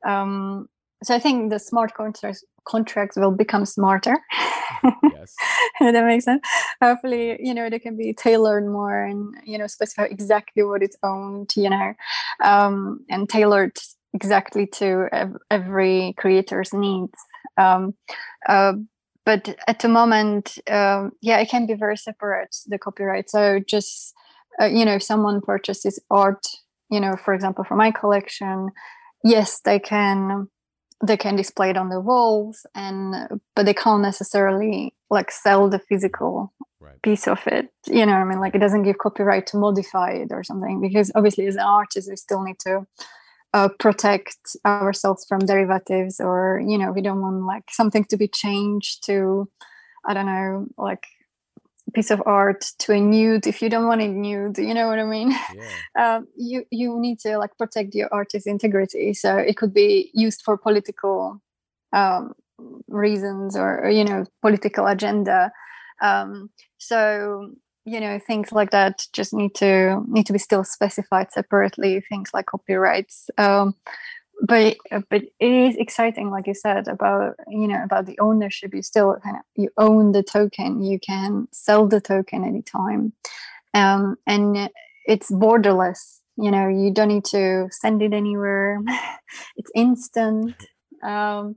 um, 0.05 0.67
so 1.03 1.15
I 1.15 1.19
think 1.19 1.49
the 1.49 1.59
smart 1.59 1.93
contracts 1.93 2.43
contracts 2.65 3.17
will 3.17 3.31
become 3.31 3.65
smarter. 3.65 4.17
Yes. 5.11 5.35
that 5.79 6.05
makes 6.05 6.25
sense. 6.25 6.41
Hopefully, 6.81 7.37
you 7.39 7.53
know, 7.53 7.69
they 7.69 7.79
can 7.79 7.97
be 7.97 8.13
tailored 8.13 8.65
more 8.65 9.03
and 9.03 9.35
you 9.43 9.57
know 9.57 9.67
specify 9.67 10.03
exactly 10.05 10.63
what 10.63 10.83
it's 10.83 10.97
owned, 11.03 11.51
you 11.55 11.69
know, 11.69 11.93
um, 12.43 13.05
and 13.09 13.29
tailored 13.29 13.77
exactly 14.13 14.67
to 14.67 15.07
ev- 15.11 15.37
every 15.49 16.13
creator's 16.17 16.73
needs. 16.73 17.17
Um, 17.57 17.93
uh, 18.47 18.73
but 19.25 19.55
at 19.67 19.79
the 19.79 19.87
moment, 19.87 20.57
um, 20.69 21.11
yeah, 21.21 21.39
it 21.39 21.49
can 21.49 21.65
be 21.65 21.73
very 21.73 21.97
separate 21.97 22.55
the 22.67 22.77
copyright. 22.77 23.29
So 23.29 23.59
just 23.59 24.13
uh, 24.61 24.65
you 24.65 24.85
know, 24.85 24.95
if 24.95 25.03
someone 25.03 25.41
purchases 25.41 25.99
art, 26.09 26.45
you 26.89 26.99
know, 26.99 27.15
for 27.15 27.33
example, 27.33 27.63
for 27.63 27.75
my 27.75 27.91
collection, 27.91 28.69
yes, 29.23 29.59
they 29.61 29.79
can 29.79 30.47
they 31.03 31.17
can 31.17 31.35
display 31.35 31.69
it 31.69 31.77
on 31.77 31.89
the 31.89 31.99
walls 31.99 32.65
and 32.75 33.39
but 33.55 33.65
they 33.65 33.73
can't 33.73 34.01
necessarily 34.01 34.93
like 35.09 35.31
sell 35.31 35.69
the 35.69 35.79
physical 35.79 36.53
Right. 36.79 37.01
piece 37.01 37.29
of 37.29 37.39
it 37.47 37.69
you 37.87 38.05
know 38.05 38.11
what 38.11 38.17
i 38.17 38.23
mean 38.25 38.41
like 38.41 38.55
it 38.55 38.59
doesn't 38.59 38.83
give 38.83 38.97
copyright 38.97 39.47
to 39.47 39.57
modify 39.57 40.11
it 40.11 40.29
or 40.31 40.43
something 40.43 40.81
because 40.81 41.13
obviously 41.15 41.47
as 41.47 41.55
an 41.55 41.61
artist 41.61 42.09
we 42.09 42.17
still 42.17 42.43
need 42.43 42.59
to 42.59 42.85
uh, 43.53 43.69
protect 43.79 44.57
ourselves 44.65 45.25
from 45.25 45.39
derivatives 45.39 46.19
or 46.19 46.61
you 46.67 46.77
know 46.77 46.91
we 46.91 47.01
don't 47.01 47.21
want 47.21 47.45
like 47.45 47.63
something 47.69 48.03
to 48.05 48.17
be 48.17 48.27
changed 48.27 49.01
to 49.05 49.47
i 50.05 50.13
don't 50.13 50.25
know 50.25 50.65
like 50.77 51.05
piece 51.93 52.11
of 52.11 52.21
art 52.25 52.65
to 52.79 52.93
a 52.93 52.99
nude 52.99 53.47
if 53.47 53.61
you 53.61 53.69
don't 53.69 53.87
want 53.87 54.01
it 54.01 54.09
nude 54.09 54.57
you 54.57 54.73
know 54.73 54.87
what 54.87 54.99
i 54.99 55.03
mean 55.03 55.33
Yeah. 55.53 56.15
um, 56.15 56.27
you 56.35 56.65
you 56.71 56.99
need 56.99 57.19
to 57.19 57.37
like 57.37 57.57
protect 57.57 57.95
your 57.95 58.09
artist's 58.11 58.47
integrity. 58.47 59.13
So 59.13 59.37
it 59.37 59.57
could 59.57 59.73
be 59.73 60.11
used 60.13 60.41
for 60.43 60.57
political 60.57 61.41
um, 61.91 62.33
reasons 62.87 63.55
or, 63.55 63.85
or, 63.85 63.89
you 63.89 64.03
know 64.03 64.25
political 64.41 64.87
agenda. 64.87 65.51
Um, 66.01 66.49
so 66.77 67.51
you 67.85 67.99
know 67.99 68.19
things 68.19 68.51
like 68.51 68.71
that 68.71 69.05
just 69.13 69.33
need 69.33 69.55
to 69.55 70.03
need 70.07 70.25
to 70.27 70.33
be 70.33 70.39
still 70.39 70.63
specified 70.63 71.31
separately. 71.31 72.01
Things 72.01 72.31
like 72.33 72.47
copyrights. 72.47 73.29
But 74.41 74.77
but 75.09 75.23
it 75.39 75.51
is 75.51 75.75
exciting, 75.77 76.29
like 76.29 76.47
you 76.47 76.53
said 76.53 76.87
about 76.87 77.35
you 77.47 77.67
know 77.67 77.81
about 77.83 78.05
the 78.05 78.19
ownership. 78.19 78.73
You 78.73 78.81
still 78.81 79.15
kind 79.23 79.37
of 79.37 79.43
you 79.55 79.69
own 79.77 80.11
the 80.11 80.23
token. 80.23 80.83
You 80.83 80.99
can 80.99 81.47
sell 81.51 81.87
the 81.87 82.01
token 82.01 82.43
anytime, 82.43 83.13
um, 83.73 84.17
and 84.27 84.69
it's 85.05 85.31
borderless 85.31 86.19
you 86.37 86.49
know 86.49 86.67
you 86.67 86.91
don't 86.91 87.09
need 87.09 87.25
to 87.25 87.67
send 87.71 88.01
it 88.01 88.11
anywhere 88.13 88.79
it's 89.55 89.71
instant 89.75 90.55
um, 91.03 91.55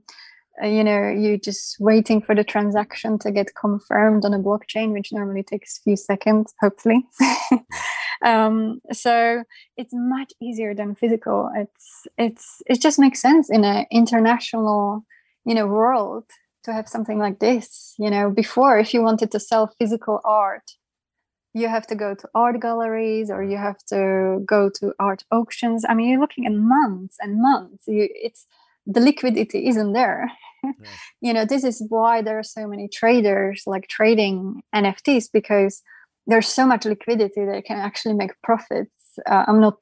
you 0.63 0.83
know 0.83 1.09
you're 1.09 1.37
just 1.37 1.79
waiting 1.79 2.21
for 2.21 2.33
the 2.33 2.43
transaction 2.43 3.19
to 3.19 3.31
get 3.31 3.55
confirmed 3.55 4.25
on 4.25 4.33
a 4.33 4.39
blockchain 4.39 4.91
which 4.91 5.11
normally 5.11 5.43
takes 5.43 5.77
a 5.77 5.81
few 5.81 5.95
seconds 5.95 6.53
hopefully. 6.61 7.05
Um, 8.23 8.81
so 8.91 9.43
it's 9.77 9.93
much 9.93 10.33
easier 10.41 10.73
than 10.73 10.95
physical. 10.95 11.51
It's 11.55 12.07
it's 12.17 12.61
it 12.65 12.81
just 12.81 12.99
makes 12.99 13.21
sense 13.21 13.49
in 13.49 13.63
an 13.63 13.85
international 13.91 15.05
you 15.45 15.53
know 15.53 15.67
world 15.67 16.25
to 16.63 16.73
have 16.73 16.89
something 16.89 17.19
like 17.19 17.39
this 17.39 17.93
you 17.99 18.09
know. 18.09 18.29
Before 18.29 18.79
if 18.79 18.93
you 18.93 19.01
wanted 19.01 19.31
to 19.31 19.39
sell 19.39 19.73
physical 19.79 20.19
art 20.25 20.71
you 21.53 21.67
have 21.67 21.87
to 21.87 21.95
go 21.95 22.13
to 22.13 22.27
art 22.35 22.59
galleries 22.61 23.31
or 23.31 23.43
you 23.43 23.57
have 23.57 23.83
to 23.89 24.39
go 24.45 24.69
to 24.69 24.93
art 24.99 25.23
auctions. 25.31 25.85
I 25.87 25.93
mean 25.93 26.09
you're 26.09 26.19
looking 26.19 26.45
at 26.45 26.53
months 26.53 27.17
and 27.19 27.41
months. 27.41 27.83
You, 27.87 28.09
it's 28.13 28.45
the 28.87 28.99
liquidity 29.01 29.67
isn't 29.67 29.93
there 29.93 30.31
Yeah. 30.63 30.89
you 31.21 31.33
know 31.33 31.45
this 31.45 31.63
is 31.63 31.83
why 31.89 32.21
there 32.21 32.39
are 32.39 32.43
so 32.43 32.67
many 32.67 32.89
traders 32.89 33.63
like 33.67 33.87
trading 33.87 34.61
nfts 34.75 35.25
because 35.31 35.83
there's 36.25 36.47
so 36.47 36.65
much 36.65 36.83
liquidity 36.83 37.45
they 37.45 37.61
can 37.61 37.77
actually 37.77 38.15
make 38.15 38.31
profits 38.43 39.19
uh, 39.27 39.45
i'm 39.47 39.61
not 39.61 39.77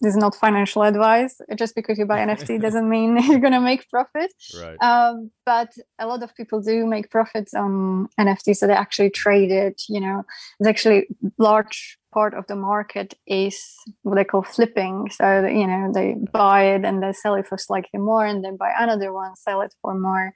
this 0.00 0.14
is 0.14 0.16
not 0.16 0.34
financial 0.34 0.82
advice. 0.82 1.40
Just 1.56 1.74
because 1.74 1.98
you 1.98 2.06
buy 2.06 2.18
NFT 2.26 2.60
doesn't 2.60 2.88
mean 2.88 3.16
you're 3.28 3.40
gonna 3.40 3.60
make 3.60 3.88
profit. 3.90 4.32
Right. 4.58 4.76
Um, 4.82 5.30
but 5.44 5.72
a 5.98 6.06
lot 6.06 6.22
of 6.22 6.34
people 6.34 6.60
do 6.60 6.86
make 6.86 7.10
profits 7.10 7.54
on 7.54 8.08
NFT, 8.18 8.56
so 8.56 8.66
they 8.66 8.74
actually 8.74 9.10
trade 9.10 9.50
it. 9.50 9.82
You 9.88 10.00
know, 10.00 10.24
it's 10.60 10.68
actually 10.68 11.08
large 11.38 11.98
part 12.12 12.34
of 12.34 12.46
the 12.46 12.56
market 12.56 13.14
is 13.26 13.62
what 14.02 14.14
they 14.14 14.24
call 14.24 14.42
flipping. 14.42 15.10
So 15.10 15.46
you 15.46 15.66
know, 15.66 15.90
they 15.92 16.16
buy 16.32 16.64
it 16.74 16.84
and 16.84 17.02
they 17.02 17.12
sell 17.12 17.34
it 17.34 17.46
for 17.46 17.58
slightly 17.58 18.00
more, 18.00 18.24
and 18.24 18.44
then 18.44 18.56
buy 18.56 18.72
another 18.78 19.12
one, 19.12 19.36
sell 19.36 19.60
it 19.62 19.74
for 19.82 19.94
more. 19.94 20.32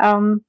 Um, 0.00 0.44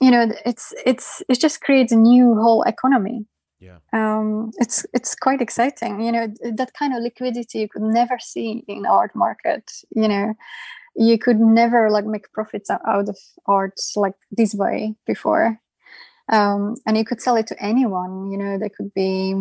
you 0.00 0.10
know, 0.10 0.30
it's 0.44 0.74
it's 0.84 1.22
it 1.28 1.40
just 1.40 1.60
creates 1.60 1.92
a 1.92 1.96
new 1.96 2.34
whole 2.34 2.62
economy 2.64 3.26
yeah 3.60 3.78
um, 3.92 4.50
it's 4.58 4.84
it's 4.92 5.14
quite 5.14 5.40
exciting 5.40 6.00
you 6.00 6.12
know 6.12 6.26
that 6.54 6.72
kind 6.74 6.94
of 6.94 7.02
liquidity 7.02 7.60
you 7.60 7.68
could 7.68 7.82
never 7.82 8.18
see 8.18 8.64
in 8.68 8.86
art 8.86 9.14
market 9.14 9.70
you 9.94 10.08
know 10.08 10.34
you 10.94 11.18
could 11.18 11.40
never 11.40 11.90
like 11.90 12.06
make 12.06 12.32
profits 12.32 12.70
out 12.70 13.08
of 13.08 13.18
art 13.46 13.78
like 13.96 14.14
this 14.30 14.54
way 14.54 14.94
before 15.06 15.58
um, 16.32 16.74
and 16.86 16.96
you 16.96 17.04
could 17.04 17.20
sell 17.20 17.36
it 17.36 17.46
to 17.46 17.62
anyone 17.62 18.30
you 18.30 18.38
know 18.38 18.58
they 18.58 18.68
could 18.68 18.92
be 18.94 19.34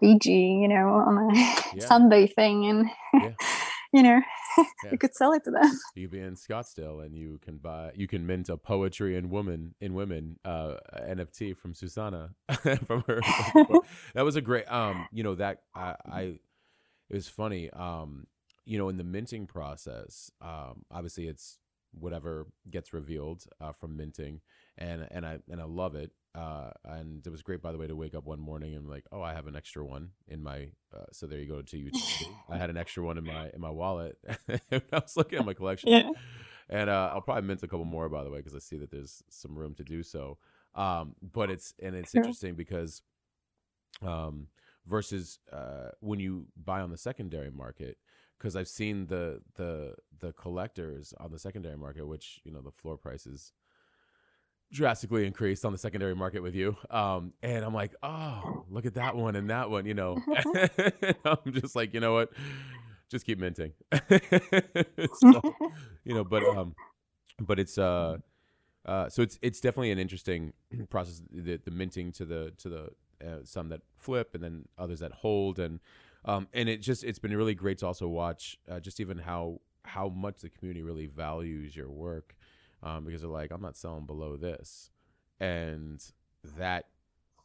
Fiji, 0.00 0.58
you 0.62 0.68
know, 0.68 0.88
on 0.90 1.18
a 1.18 1.34
yeah. 1.34 1.86
Sunday 1.86 2.26
thing, 2.26 2.66
and 2.66 2.86
yeah. 3.14 3.32
you 3.92 4.02
know, 4.02 4.20
yeah. 4.58 4.90
you 4.92 4.98
could 4.98 5.14
sell 5.14 5.32
it 5.32 5.44
to 5.44 5.50
them. 5.50 5.70
You'd 5.94 6.10
be 6.10 6.20
in 6.20 6.34
Scottsdale 6.34 7.04
and 7.04 7.14
you 7.14 7.38
can 7.42 7.58
buy, 7.58 7.92
you 7.94 8.06
can 8.06 8.26
mint 8.26 8.48
a 8.48 8.56
poetry 8.56 9.16
in 9.16 9.30
woman 9.30 9.74
in 9.80 9.94
women 9.94 10.38
uh, 10.44 10.74
NFT 10.94 11.56
from 11.56 11.74
Susanna 11.74 12.30
from 12.86 13.04
her. 13.06 13.20
that 14.14 14.24
was 14.24 14.36
a 14.36 14.40
great, 14.40 14.70
um, 14.70 15.08
you 15.12 15.22
know, 15.22 15.34
that 15.36 15.62
I, 15.74 15.94
I 16.04 16.20
it 17.10 17.14
was 17.14 17.28
funny, 17.28 17.70
um, 17.70 18.26
you 18.66 18.76
know, 18.76 18.88
in 18.88 18.98
the 18.98 19.04
minting 19.04 19.46
process. 19.46 20.30
Um, 20.42 20.84
obviously, 20.90 21.26
it's 21.26 21.58
whatever 21.92 22.46
gets 22.70 22.92
revealed 22.92 23.44
uh, 23.60 23.72
from 23.72 23.96
minting, 23.96 24.42
and 24.78 25.06
and 25.10 25.26
I 25.26 25.38
and 25.50 25.60
I 25.60 25.64
love 25.64 25.94
it. 25.94 26.12
Uh, 26.34 26.70
and 26.84 27.26
it 27.26 27.30
was 27.30 27.42
great, 27.42 27.60
by 27.60 27.72
the 27.72 27.78
way, 27.78 27.88
to 27.88 27.96
wake 27.96 28.14
up 28.14 28.24
one 28.24 28.38
morning 28.38 28.76
and 28.76 28.88
like, 28.88 29.04
oh, 29.10 29.20
I 29.20 29.32
have 29.34 29.48
an 29.48 29.56
extra 29.56 29.84
one 29.84 30.10
in 30.28 30.42
my. 30.42 30.68
Uh, 30.94 31.04
so 31.10 31.26
there 31.26 31.38
you 31.40 31.48
go 31.48 31.62
to 31.62 31.76
you. 31.76 31.90
I 32.48 32.56
had 32.56 32.70
an 32.70 32.76
extra 32.76 33.02
one 33.02 33.18
in 33.18 33.24
my 33.24 33.50
in 33.52 33.60
my 33.60 33.70
wallet. 33.70 34.18
I 34.48 34.80
was 34.92 35.16
looking 35.16 35.38
at 35.38 35.44
my 35.44 35.54
collection, 35.54 35.90
yeah. 35.90 36.10
and 36.68 36.88
uh, 36.88 37.10
I'll 37.12 37.20
probably 37.20 37.42
mint 37.42 37.62
a 37.62 37.68
couple 37.68 37.84
more, 37.84 38.08
by 38.08 38.24
the 38.24 38.30
way, 38.30 38.38
because 38.38 38.54
I 38.54 38.60
see 38.60 38.76
that 38.78 38.90
there's 38.90 39.22
some 39.28 39.58
room 39.58 39.74
to 39.74 39.84
do 39.84 40.02
so. 40.02 40.38
Um, 40.74 41.16
but 41.20 41.50
it's 41.50 41.74
and 41.82 41.96
it's 41.96 42.12
sure. 42.12 42.20
interesting 42.20 42.54
because, 42.54 43.02
um, 44.00 44.46
versus 44.86 45.40
uh, 45.52 45.90
when 46.00 46.20
you 46.20 46.46
buy 46.56 46.80
on 46.80 46.90
the 46.90 46.98
secondary 46.98 47.50
market, 47.50 47.98
because 48.38 48.54
I've 48.54 48.68
seen 48.68 49.06
the 49.06 49.40
the 49.56 49.94
the 50.20 50.32
collectors 50.34 51.12
on 51.18 51.32
the 51.32 51.38
secondary 51.38 51.76
market, 51.76 52.06
which 52.06 52.40
you 52.44 52.52
know 52.52 52.60
the 52.60 52.70
floor 52.70 52.96
prices 52.96 53.52
drastically 54.72 55.26
increased 55.26 55.64
on 55.64 55.72
the 55.72 55.78
secondary 55.78 56.14
market 56.14 56.42
with 56.42 56.54
you. 56.54 56.76
Um, 56.90 57.32
and 57.42 57.64
I'm 57.64 57.74
like, 57.74 57.94
oh, 58.02 58.64
look 58.70 58.86
at 58.86 58.94
that 58.94 59.16
one 59.16 59.36
and 59.36 59.48
that 59.50 59.70
one, 59.70 59.86
you 59.86 59.94
know. 59.94 60.18
I'm 61.24 61.52
just 61.52 61.74
like, 61.74 61.94
you 61.94 62.00
know 62.00 62.14
what? 62.14 62.30
Just 63.10 63.24
keep 63.24 63.38
minting. 63.38 63.72
so, 63.92 65.54
you 66.04 66.14
know, 66.14 66.24
but 66.24 66.44
um 66.44 66.74
but 67.40 67.58
it's 67.58 67.78
uh 67.78 68.18
uh 68.84 69.08
so 69.08 69.22
it's 69.22 69.38
it's 69.40 69.60
definitely 69.60 69.90
an 69.90 69.98
interesting 69.98 70.52
process 70.90 71.22
the, 71.32 71.58
the 71.64 71.70
minting 71.70 72.12
to 72.12 72.24
the 72.24 72.52
to 72.58 72.68
the 72.68 72.90
uh, 73.26 73.38
some 73.44 73.68
that 73.70 73.80
flip 73.96 74.34
and 74.34 74.44
then 74.44 74.64
others 74.78 75.00
that 75.00 75.10
hold 75.10 75.58
and 75.58 75.80
um 76.24 76.46
and 76.52 76.68
it 76.68 76.76
just 76.76 77.02
it's 77.02 77.18
been 77.18 77.36
really 77.36 77.54
great 77.54 77.78
to 77.78 77.86
also 77.86 78.06
watch 78.06 78.56
uh, 78.70 78.78
just 78.78 79.00
even 79.00 79.18
how 79.18 79.60
how 79.84 80.08
much 80.08 80.38
the 80.40 80.48
community 80.48 80.82
really 80.82 81.06
values 81.06 81.74
your 81.74 81.88
work 81.88 82.36
um, 82.82 83.04
because 83.04 83.22
they're 83.22 83.30
like, 83.30 83.50
I'm 83.50 83.62
not 83.62 83.76
selling 83.76 84.06
below 84.06 84.36
this, 84.36 84.90
and 85.40 86.02
that 86.56 86.86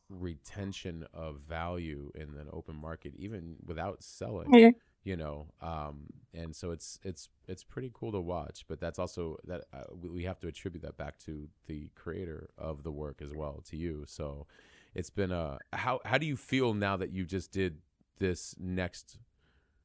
retention 0.09 1.05
of 1.13 1.39
value 1.39 2.11
in 2.15 2.37
an 2.39 2.47
open 2.51 2.75
market, 2.75 3.13
even 3.17 3.55
without 3.65 4.03
selling. 4.03 4.53
Yeah. 4.53 4.71
You 5.05 5.17
know, 5.17 5.47
um, 5.61 6.05
and 6.33 6.55
so 6.55 6.71
it's 6.71 6.97
it's 7.03 7.27
it's 7.45 7.61
pretty 7.61 7.91
cool 7.93 8.13
to 8.13 8.21
watch, 8.21 8.63
but 8.69 8.79
that's 8.79 8.97
also 8.99 9.35
that 9.43 9.65
uh, 9.73 9.83
we 10.01 10.23
have 10.23 10.39
to 10.39 10.47
attribute 10.47 10.81
that 10.83 10.95
back 10.95 11.19
to 11.25 11.49
the 11.67 11.89
creator 11.93 12.49
of 12.57 12.83
the 12.83 12.91
work 12.91 13.21
as 13.21 13.33
well, 13.33 13.61
to 13.65 13.75
you. 13.75 14.05
So, 14.07 14.47
it's 14.95 15.09
been 15.09 15.33
a 15.33 15.57
how 15.73 15.99
how 16.05 16.17
do 16.17 16.25
you 16.25 16.37
feel 16.37 16.73
now 16.73 16.95
that 16.95 17.11
you 17.11 17.25
just 17.25 17.51
did 17.51 17.79
this 18.19 18.55
next 18.57 19.17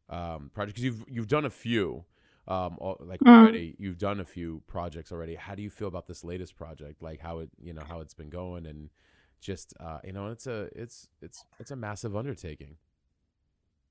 um, 0.09 0.53
project 0.55 0.77
because 0.77 0.85
you've 0.85 1.05
you've 1.09 1.27
done 1.27 1.45
a 1.45 1.51
few 1.51 2.05
um, 2.49 2.77
all, 2.79 2.97
like 3.01 3.21
mm. 3.21 3.29
already 3.29 3.77
you've 3.79 3.99
done 3.99 4.21
a 4.21 4.25
few 4.25 4.63
projects 4.67 5.13
already. 5.13 5.35
How 5.35 5.55
do 5.55 5.63
you 5.63 5.71
feel 5.71 5.89
about 5.89 6.07
this 6.07 6.25
latest 6.25 6.57
project? 6.57 7.03
Like 7.03 7.21
how 7.21 7.41
it, 7.41 7.51
you 7.63 7.75
know, 7.75 7.83
how 7.87 8.01
it's 8.01 8.15
been 8.15 8.31
going 8.31 8.67
and 8.67 8.89
just, 9.41 9.75
uh, 9.79 9.99
you 10.03 10.13
know, 10.13 10.29
it's 10.29 10.47
a, 10.47 10.69
it's, 10.75 11.09
it's, 11.21 11.45
it's 11.61 11.71
a 11.71 11.77
massive 11.77 12.17
undertaking. 12.17 12.77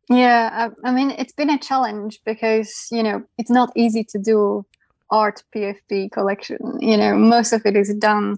Yeah. 0.09 0.69
I, 0.83 0.89
I 0.89 0.91
mean, 0.91 1.11
it's 1.11 1.33
been 1.33 1.51
a 1.51 1.59
challenge 1.59 2.19
because, 2.25 2.87
you 2.91 3.03
know, 3.03 3.23
it's 3.37 3.51
not 3.51 3.71
easy 3.75 4.03
to 4.05 4.17
do 4.17 4.65
art 5.11 5.43
PFP 5.55 6.11
collection. 6.11 6.57
You 6.79 6.97
know, 6.97 7.15
most 7.15 7.53
of 7.53 7.61
it 7.65 7.75
is 7.75 7.93
done 7.95 8.37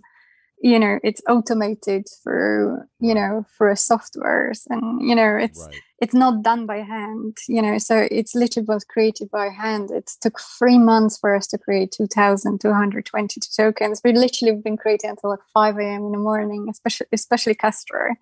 you 0.61 0.77
know 0.77 0.99
it's 1.03 1.21
automated 1.29 2.05
through 2.21 2.79
you 2.99 3.13
know 3.13 3.45
through 3.57 3.73
softwares 3.73 4.63
and 4.69 5.07
you 5.07 5.15
know 5.15 5.37
it's 5.37 5.65
right. 5.65 5.81
it's 6.01 6.13
not 6.13 6.43
done 6.43 6.65
by 6.65 6.77
hand 6.77 7.37
you 7.47 7.61
know 7.61 7.77
so 7.77 8.07
it's 8.11 8.35
literally 8.35 8.65
was 8.67 8.83
created 8.83 9.29
by 9.31 9.49
hand. 9.49 9.91
It 9.91 10.11
took 10.21 10.39
three 10.39 10.77
months 10.77 11.17
for 11.17 11.35
us 11.35 11.47
to 11.47 11.57
create 11.57 11.93
2222 11.95 13.39
tokens. 13.55 14.01
We 14.03 14.13
literally 14.13 14.53
have 14.53 14.63
been 14.63 14.77
creating 14.77 15.11
until 15.11 15.31
like 15.31 15.39
5 15.53 15.77
a.m 15.77 16.05
in 16.05 16.11
the 16.11 16.17
morning 16.17 16.67
especially 16.69 17.07
especially 17.13 17.55
Castro. 17.55 18.15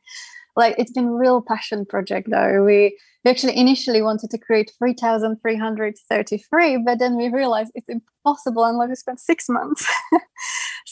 Like 0.56 0.76
it's 0.78 0.92
been 0.92 1.10
real 1.10 1.42
passion 1.42 1.86
project 1.86 2.30
though. 2.32 2.64
We, 2.64 2.98
we 3.24 3.32
actually 3.32 3.58
initially 3.58 4.02
wanted 4.02 4.30
to 4.32 4.38
create 4.38 4.72
3333 4.78 6.84
but 6.86 7.00
then 7.00 7.16
we 7.16 7.30
realized 7.30 7.72
it's 7.74 7.90
impossible 7.90 8.64
unless 8.64 8.90
we 8.90 8.96
spent 8.96 9.20
six 9.20 9.50
months. 9.50 9.88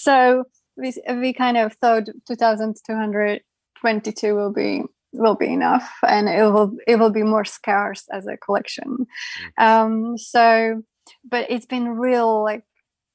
So 0.06 0.44
we 0.78 0.94
we 1.16 1.34
kind 1.34 1.58
of 1.58 1.74
thought 1.74 2.08
2222 2.28 4.36
will 4.36 4.52
be 4.52 4.84
will 5.14 5.36
be 5.36 5.48
enough 5.48 5.98
and 6.08 6.28
it 6.28 6.44
will 6.44 6.76
it 6.88 6.98
will 6.98 7.10
be 7.10 7.24
more 7.24 7.46
scarce 7.46 8.06
as 8.12 8.28
a 8.28 8.38
collection 8.38 9.08
mm. 9.60 9.64
um 9.64 10.18
so 10.18 10.82
but 11.24 11.50
it's 11.50 11.66
been 11.66 11.90
real 11.90 12.44
like 12.44 12.64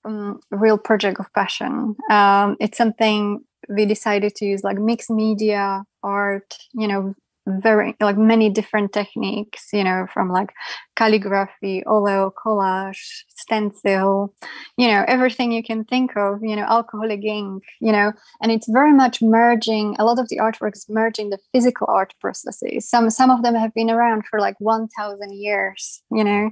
um, 0.04 0.40
real 0.50 0.78
project 0.78 1.20
of 1.20 1.32
passion 1.34 1.94
um 2.10 2.56
it's 2.58 2.78
something 2.78 3.40
we 3.68 3.84
decided 3.84 4.34
to 4.34 4.46
use 4.46 4.64
like 4.64 4.78
mixed 4.78 5.10
media 5.10 5.84
art 6.02 6.54
you 6.72 6.88
know 6.88 7.14
very 7.46 7.96
like 8.00 8.18
many 8.18 8.50
different 8.50 8.92
techniques 8.92 9.68
you 9.72 9.82
know 9.82 10.06
from 10.12 10.30
like 10.30 10.52
calligraphy 10.94 11.82
oleo 11.86 12.30
collage 12.30 13.24
stencil 13.28 14.34
you 14.76 14.86
know 14.86 15.04
everything 15.08 15.50
you 15.50 15.62
can 15.62 15.84
think 15.84 16.16
of 16.16 16.38
you 16.42 16.54
know 16.54 16.64
alcoholic 16.64 17.24
ink 17.24 17.62
you 17.80 17.90
know 17.90 18.12
and 18.42 18.52
it's 18.52 18.68
very 18.68 18.92
much 18.92 19.22
merging 19.22 19.96
a 19.98 20.04
lot 20.04 20.18
of 20.18 20.28
the 20.28 20.38
artworks 20.38 20.88
merging 20.88 21.30
the 21.30 21.38
physical 21.52 21.86
art 21.90 22.14
processes. 22.20 22.88
Some 22.88 23.10
some 23.10 23.30
of 23.30 23.42
them 23.42 23.54
have 23.54 23.74
been 23.74 23.90
around 23.90 24.26
for 24.26 24.40
like 24.40 24.56
1000 24.58 25.32
years 25.32 26.02
you 26.10 26.24
know 26.24 26.50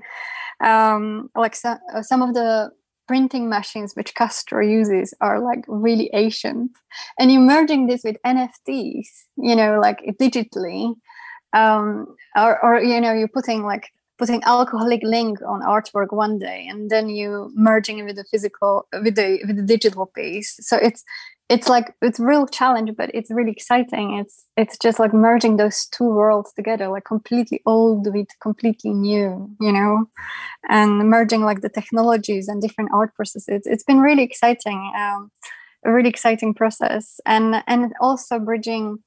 um 0.64 1.28
like 1.36 1.54
so, 1.54 1.76
some 2.02 2.22
of 2.22 2.34
the 2.34 2.70
printing 3.08 3.48
machines 3.48 3.94
which 3.94 4.14
Castro 4.14 4.64
uses 4.64 5.14
are 5.20 5.40
like 5.40 5.64
really 5.66 6.10
ancient. 6.12 6.70
And 7.18 7.32
you're 7.32 7.40
merging 7.40 7.86
this 7.86 8.04
with 8.04 8.16
NFTs, 8.24 9.08
you 9.36 9.56
know, 9.56 9.80
like 9.80 9.98
digitally. 10.20 10.94
Um, 11.54 12.14
or, 12.36 12.62
or, 12.62 12.80
you 12.80 13.00
know, 13.00 13.12
you're 13.14 13.26
putting 13.26 13.64
like 13.64 13.90
putting 14.18 14.42
alcoholic 14.44 15.02
ink 15.04 15.38
on 15.46 15.62
artwork 15.62 16.12
one 16.12 16.38
day 16.38 16.66
and 16.68 16.90
then 16.90 17.08
you 17.08 17.50
merging 17.54 17.98
it 17.98 18.02
with 18.02 18.16
the 18.16 18.24
physical 18.24 18.86
with 18.92 19.14
the 19.14 19.40
with 19.46 19.56
the 19.56 19.62
digital 19.62 20.06
piece 20.06 20.58
so 20.60 20.76
it's 20.76 21.04
it's 21.48 21.68
like 21.68 21.94
it's 22.02 22.20
real 22.20 22.46
challenge 22.46 22.90
but 22.96 23.10
it's 23.14 23.30
really 23.30 23.50
exciting. 23.52 24.18
It's 24.18 24.46
it's 24.56 24.76
just 24.78 24.98
like 24.98 25.14
merging 25.14 25.56
those 25.56 25.86
two 25.86 26.10
worlds 26.10 26.52
together 26.52 26.88
like 26.88 27.04
completely 27.04 27.62
old 27.64 28.12
with 28.12 28.28
completely 28.40 28.92
new 28.92 29.50
you 29.60 29.72
know? 29.72 30.06
And 30.68 31.08
merging 31.08 31.42
like 31.42 31.60
the 31.62 31.68
technologies 31.68 32.48
and 32.48 32.60
different 32.60 32.90
art 32.92 33.14
processes. 33.14 33.48
It's, 33.48 33.66
it's 33.66 33.84
been 33.84 34.00
really 34.00 34.22
exciting 34.22 34.92
um, 34.96 35.30
a 35.84 35.92
really 35.92 36.10
exciting 36.10 36.54
process. 36.54 37.20
And 37.24 37.62
and 37.66 37.92
also 38.00 38.38
bridging 38.38 38.98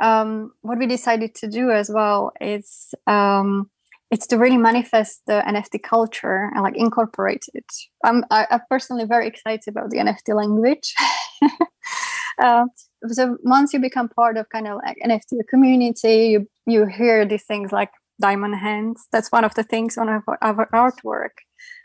um, 0.00 0.52
what 0.62 0.78
we 0.78 0.86
decided 0.86 1.34
to 1.36 1.48
do 1.48 1.70
as 1.70 1.90
well 1.90 2.32
is 2.40 2.94
um, 3.06 3.70
it's 4.12 4.26
to 4.26 4.36
really 4.36 4.58
manifest 4.58 5.22
the 5.26 5.42
NFT 5.46 5.82
culture 5.82 6.50
and 6.54 6.62
like 6.62 6.76
incorporate 6.76 7.44
it. 7.54 7.64
I'm, 8.04 8.24
I, 8.30 8.46
am 8.50 8.60
personally 8.68 9.06
very 9.06 9.26
excited 9.26 9.66
about 9.68 9.88
the 9.88 9.96
NFT 9.96 10.36
language. 10.36 10.94
uh, 12.42 12.66
so 13.08 13.38
once 13.42 13.72
you 13.72 13.80
become 13.80 14.10
part 14.10 14.36
of 14.36 14.50
kind 14.50 14.68
of 14.68 14.80
like 14.84 14.98
NFT 15.04 15.40
community, 15.48 16.26
you 16.26 16.48
you 16.66 16.86
hear 16.86 17.24
these 17.24 17.44
things 17.44 17.72
like 17.72 17.90
diamond 18.20 18.56
hands. 18.56 19.08
That's 19.12 19.32
one 19.32 19.44
of 19.44 19.54
the 19.54 19.64
things 19.64 19.96
on 19.96 20.10
our, 20.10 20.22
our 20.42 20.68
artwork 20.74 21.36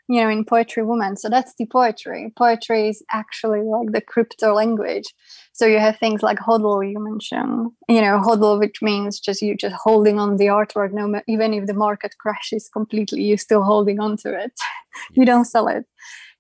you 0.08 0.22
know 0.22 0.30
in 0.30 0.45
poetry 0.45 0.84
woman. 0.84 1.18
So 1.18 1.30
that's 1.30 1.53
the 1.58 1.66
poetry. 1.66 2.32
Poetry 2.38 2.89
is 2.89 3.03
actually 3.12 3.62
like 3.62 3.91
the 3.91 4.01
crypto 4.01 4.53
language. 4.53 5.14
So 5.53 5.66
you 5.66 5.80
have 5.80 5.97
things 5.97 6.24
like 6.24 6.39
hodl 6.39 6.89
you 6.89 6.99
mentioned. 6.99 7.72
You 7.89 8.01
know 8.01 8.20
hodl 8.20 8.60
which 8.60 8.82
means 8.82 9.20
just 9.20 9.41
you 9.41 9.55
just 9.55 9.76
holding 9.76 10.20
on 10.20 10.38
the 10.38 10.45
artwork 10.47 10.93
no 10.93 11.22
even 11.28 11.53
if 11.53 11.66
the 11.66 11.74
market 11.74 12.16
crashes 12.20 12.70
completely 12.72 13.24
you're 13.24 13.38
still 13.38 13.64
holding 13.64 13.99
on 13.99 14.18
to 14.18 14.34
it. 14.34 14.53
You 15.14 15.26
don't 15.26 15.45
sell 15.45 15.68
it. 15.68 15.86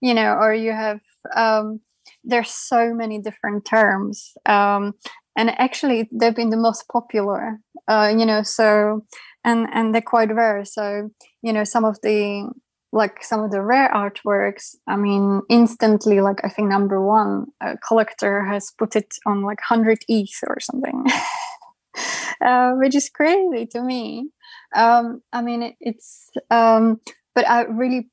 You 0.01 0.13
know 0.13 0.33
or 0.33 0.53
you 0.53 0.71
have 0.71 0.99
um 1.35 1.81
there's 2.23 2.49
so 2.51 2.93
many 2.93 3.19
different 3.19 3.65
terms. 3.65 4.33
Um 4.45 4.93
and 5.37 5.51
actually 5.59 6.09
they've 6.11 6.35
been 6.35 6.49
the 6.49 6.57
most 6.57 6.85
popular 6.91 7.59
uh 7.87 8.13
you 8.17 8.25
know 8.25 8.41
so 8.43 9.03
and 9.43 9.67
and 9.73 9.93
they're 9.93 10.01
quite 10.01 10.33
rare. 10.33 10.65
So 10.65 11.09
you 11.41 11.53
know 11.53 11.63
some 11.63 11.85
of 11.85 11.99
the 12.01 12.49
like 12.93 13.23
some 13.23 13.43
of 13.43 13.51
the 13.51 13.61
rare 13.61 13.89
artworks 13.93 14.75
i 14.87 14.95
mean 14.95 15.41
instantly 15.49 16.21
like 16.21 16.39
i 16.43 16.49
think 16.49 16.69
number 16.69 17.01
one 17.03 17.45
collector 17.85 18.43
has 18.45 18.71
put 18.77 18.95
it 18.95 19.15
on 19.25 19.41
like 19.41 19.59
100 19.69 19.99
eth 20.09 20.43
or 20.47 20.59
something 20.59 21.05
uh, 22.41 22.73
which 22.73 22.95
is 22.95 23.09
crazy 23.09 23.65
to 23.67 23.81
me. 23.81 24.29
Um, 24.75 25.21
i 25.33 25.41
mean 25.41 25.63
it, 25.63 25.75
it's 25.79 26.29
um, 26.51 26.99
but 27.35 27.47
i 27.49 27.63
really 27.63 28.09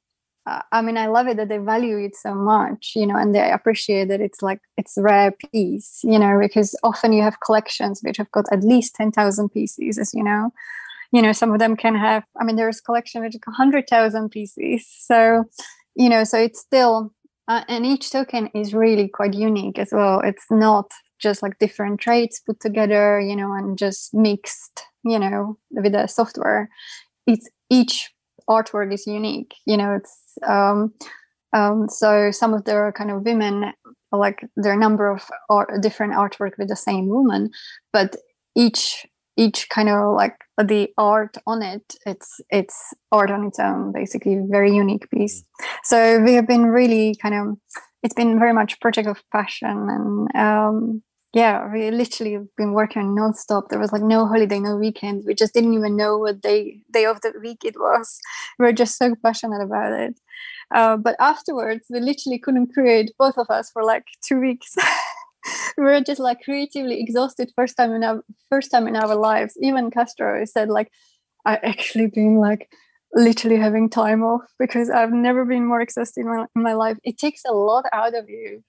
uh, 0.46 0.62
i 0.72 0.82
mean 0.82 0.96
i 0.96 1.06
love 1.06 1.26
it 1.26 1.36
that 1.36 1.48
they 1.48 1.58
value 1.58 1.98
it 1.98 2.14
so 2.14 2.34
much 2.34 2.92
you 2.94 3.06
know 3.06 3.16
and 3.16 3.34
they 3.34 3.50
appreciate 3.50 4.08
that 4.08 4.20
it's 4.20 4.40
like 4.42 4.60
it's 4.76 4.94
rare 4.96 5.32
piece 5.32 6.00
you 6.04 6.18
know 6.18 6.38
because 6.40 6.78
often 6.84 7.12
you 7.12 7.22
have 7.22 7.40
collections 7.40 8.00
which 8.02 8.18
have 8.18 8.30
got 8.30 8.44
at 8.52 8.62
least 8.62 8.94
10000 8.94 9.48
pieces 9.50 9.98
as 9.98 10.12
you 10.14 10.22
know 10.22 10.52
you 11.14 11.22
know 11.22 11.32
some 11.32 11.52
of 11.52 11.58
them 11.58 11.76
can 11.76 11.94
have 11.94 12.24
i 12.40 12.44
mean 12.44 12.56
there's 12.56 12.80
collection 12.80 13.24
is 13.24 13.36
100000 13.46 14.30
pieces 14.30 14.86
so 14.98 15.44
you 15.94 16.08
know 16.08 16.24
so 16.24 16.36
it's 16.38 16.60
still 16.60 17.10
uh, 17.48 17.62
and 17.68 17.84
each 17.84 18.10
token 18.10 18.48
is 18.54 18.72
really 18.72 19.08
quite 19.08 19.34
unique 19.34 19.78
as 19.78 19.90
well. 19.92 20.20
It's 20.20 20.46
not 20.50 20.90
just 21.20 21.42
like 21.42 21.58
different 21.58 22.00
traits 22.00 22.40
put 22.40 22.60
together 22.60 23.20
you 23.20 23.36
know 23.36 23.52
and 23.52 23.78
just 23.78 24.12
mixed 24.14 24.84
you 25.04 25.18
know 25.18 25.58
with 25.70 25.92
the 25.92 26.06
software. 26.06 26.68
It's 27.26 27.48
each 27.70 28.10
artwork 28.48 28.92
is 28.92 29.06
unique 29.06 29.54
you 29.64 29.74
know 29.74 29.94
it's 29.94 30.36
um 30.46 30.92
um 31.54 31.88
so 31.88 32.30
some 32.30 32.52
of 32.52 32.64
the 32.64 32.92
kind 32.94 33.10
of 33.10 33.22
women 33.22 33.72
like 34.12 34.44
there 34.56 34.70
are 34.70 34.76
a 34.76 34.78
number 34.78 35.08
of 35.08 35.22
art, 35.48 35.70
different 35.80 36.12
artwork 36.12 36.52
with 36.58 36.68
the 36.68 36.76
same 36.76 37.08
woman 37.08 37.50
but 37.90 38.16
each 38.54 39.06
each 39.36 39.68
kind 39.68 39.88
of 39.88 40.14
like 40.14 40.36
the 40.62 40.88
art 40.96 41.36
on 41.46 41.62
it 41.62 41.96
it's 42.06 42.40
it's 42.50 42.94
art 43.10 43.30
on 43.30 43.44
its 43.44 43.58
own 43.58 43.92
basically 43.92 44.38
very 44.48 44.74
unique 44.74 45.10
piece. 45.10 45.42
Mm. 45.42 45.66
so 45.84 46.20
we 46.22 46.34
have 46.34 46.46
been 46.46 46.66
really 46.66 47.16
kind 47.20 47.34
of 47.34 47.56
it's 48.02 48.14
been 48.14 48.38
very 48.38 48.52
much 48.52 48.78
project 48.80 49.08
of 49.08 49.22
passion 49.32 49.88
and 49.90 50.36
um 50.36 51.02
yeah 51.32 51.68
we 51.72 51.90
literally 51.90 52.34
have 52.34 52.46
been 52.56 52.72
working 52.74 53.14
non-stop. 53.14 53.68
There 53.68 53.80
was 53.80 53.92
like 53.92 54.02
no 54.02 54.26
holiday 54.26 54.60
no 54.60 54.76
weekend. 54.76 55.24
We 55.26 55.34
just 55.34 55.52
didn't 55.52 55.74
even 55.74 55.96
know 55.96 56.18
what 56.18 56.40
day 56.40 56.80
day 56.92 57.06
of 57.06 57.20
the 57.22 57.32
week 57.42 57.64
it 57.64 57.74
was. 57.78 58.20
We 58.58 58.66
are 58.66 58.72
just 58.72 58.96
so 58.98 59.14
passionate 59.24 59.62
about 59.62 59.92
it. 60.00 60.20
Uh, 60.72 60.96
but 60.96 61.16
afterwards 61.18 61.86
we 61.90 61.98
literally 62.00 62.38
couldn't 62.38 62.72
create 62.72 63.12
both 63.18 63.36
of 63.36 63.50
us 63.50 63.70
for 63.70 63.82
like 63.84 64.04
two 64.22 64.40
weeks 64.40 64.76
we 65.76 65.84
were 65.84 66.00
just 66.00 66.20
like 66.20 66.42
creatively 66.42 67.00
exhausted 67.00 67.52
first 67.56 67.76
time 67.76 67.92
in 67.92 68.04
our 68.04 68.22
first 68.50 68.70
time 68.70 68.86
in 68.86 68.96
our 68.96 69.14
lives. 69.14 69.56
Even 69.60 69.90
Castro 69.90 70.44
said 70.44 70.68
like 70.68 70.90
I 71.44 71.56
actually 71.56 72.06
been 72.06 72.36
like 72.36 72.68
literally 73.14 73.56
having 73.56 73.88
time 73.88 74.22
off 74.22 74.42
because 74.58 74.90
I've 74.90 75.12
never 75.12 75.44
been 75.44 75.66
more 75.66 75.80
exhausted 75.80 76.22
in 76.22 76.26
my, 76.26 76.46
in 76.56 76.62
my 76.62 76.72
life. 76.74 76.98
It 77.04 77.18
takes 77.18 77.42
a 77.46 77.52
lot 77.52 77.84
out 77.92 78.14
of 78.14 78.28
you. 78.28 78.62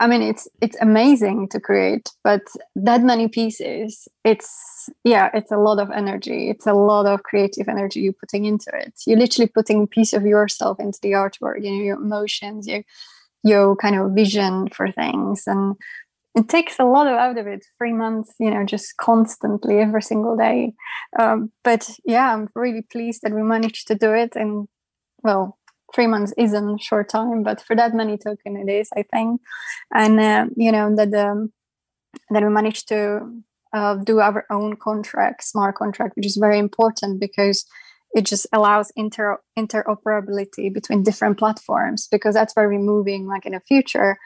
I 0.00 0.06
mean, 0.06 0.22
it's 0.22 0.48
it's 0.62 0.78
amazing 0.80 1.48
to 1.48 1.60
create, 1.60 2.08
but 2.24 2.40
that 2.74 3.02
many 3.02 3.28
pieces, 3.28 4.08
it's 4.24 4.88
yeah, 5.04 5.28
it's 5.34 5.52
a 5.52 5.58
lot 5.58 5.78
of 5.78 5.90
energy. 5.90 6.48
It's 6.48 6.66
a 6.66 6.72
lot 6.72 7.04
of 7.04 7.22
creative 7.22 7.68
energy 7.68 8.00
you're 8.00 8.14
putting 8.14 8.46
into 8.46 8.70
it. 8.72 8.94
You're 9.06 9.18
literally 9.18 9.50
putting 9.54 9.82
a 9.82 9.86
piece 9.86 10.14
of 10.14 10.24
yourself 10.24 10.80
into 10.80 10.98
the 11.02 11.12
artwork. 11.12 11.62
You 11.62 11.70
know, 11.72 11.82
your 11.82 11.96
emotions, 11.96 12.66
your 12.66 12.82
your 13.44 13.76
kind 13.76 13.94
of 13.94 14.12
vision 14.12 14.68
for 14.70 14.90
things, 14.90 15.42
and 15.46 15.76
it 16.34 16.48
takes 16.48 16.78
a 16.78 16.84
lot 16.84 17.06
out 17.06 17.38
of 17.38 17.46
it 17.46 17.64
three 17.76 17.92
months 17.92 18.34
you 18.38 18.50
know 18.50 18.64
just 18.64 18.96
constantly 18.96 19.78
every 19.78 20.02
single 20.02 20.36
day. 20.36 20.72
Um, 21.18 21.50
but 21.64 21.90
yeah 22.04 22.32
i'm 22.32 22.48
really 22.54 22.82
pleased 22.82 23.22
that 23.22 23.32
we 23.32 23.42
managed 23.42 23.88
to 23.88 23.94
do 23.94 24.12
it. 24.12 24.36
And 24.36 24.68
well 25.22 25.58
three 25.94 26.06
months 26.06 26.32
isn't 26.38 26.80
short 26.80 27.08
time 27.08 27.42
but 27.42 27.60
for 27.60 27.74
that 27.74 27.94
many 27.94 28.16
token 28.16 28.56
it 28.56 28.70
is 28.70 28.88
i 28.96 29.02
think. 29.02 29.40
And 29.94 30.20
uh, 30.20 30.46
you 30.56 30.72
know 30.72 30.94
that 30.96 31.12
um, 31.14 31.52
that 32.30 32.42
we 32.42 32.48
managed 32.48 32.88
to 32.88 33.42
uh, 33.72 33.94
do 33.96 34.20
our 34.20 34.46
own 34.50 34.76
contract 34.76 35.44
smart 35.44 35.76
contract 35.76 36.16
which 36.16 36.26
is 36.26 36.36
very 36.36 36.58
important 36.58 37.20
because 37.20 37.66
it 38.12 38.26
just 38.26 38.46
allows 38.52 38.92
inter 38.96 39.38
interoperability 39.58 40.72
between 40.72 41.02
different 41.02 41.38
platforms 41.38 42.08
because 42.10 42.34
that's 42.34 42.54
where 42.54 42.68
we're 42.68 42.78
moving 42.78 43.26
like 43.26 43.46
in 43.46 43.52
the 43.52 43.60
future 43.60 44.18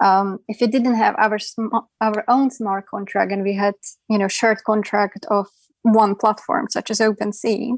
um, 0.00 0.38
if 0.48 0.60
you 0.60 0.68
didn't 0.68 0.94
have 0.94 1.14
our 1.18 1.38
sm- 1.38 1.74
our 2.00 2.24
own 2.28 2.50
smart 2.50 2.86
contract 2.86 3.32
and 3.32 3.42
we 3.42 3.54
had 3.54 3.74
you 4.08 4.18
know 4.18 4.28
shared 4.28 4.62
contract 4.64 5.26
of 5.30 5.48
one 5.82 6.14
platform 6.14 6.66
such 6.70 6.90
as 6.90 7.00
OpenSea, 7.00 7.72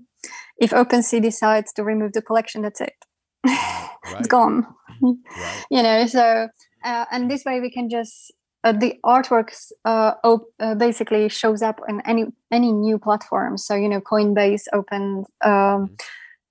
if 0.59 0.71
OpenSea 0.71 1.23
decides 1.23 1.73
to 1.75 1.85
remove 1.85 2.12
the 2.12 2.23
collection, 2.23 2.62
that's 2.62 2.81
it. 2.81 2.95
right. 3.47 3.91
it's 4.18 4.29
gone. 4.29 4.66
Right. 5.03 5.14
You 5.71 5.83
know, 5.83 6.07
so 6.07 6.49
uh, 6.85 7.05
and 7.11 7.31
this 7.31 7.45
way 7.45 7.61
we 7.61 7.71
can 7.71 7.89
just 7.89 8.33
uh, 8.64 8.73
the 8.73 8.99
artworks 9.05 9.73
uh, 9.87 10.12
op- 10.23 10.53
uh, 10.61 10.75
basically 10.75 11.29
shows 11.31 11.62
up 11.62 11.81
on 11.89 12.03
any 12.05 12.27
any 12.53 12.71
new 12.73 12.99
platform. 12.99 13.57
So 13.57 13.75
you 13.75 13.89
know, 13.89 14.01
Coinbase 14.01 14.64
opened 14.73 15.27
um, 15.45 15.53
mm-hmm. 15.53 15.95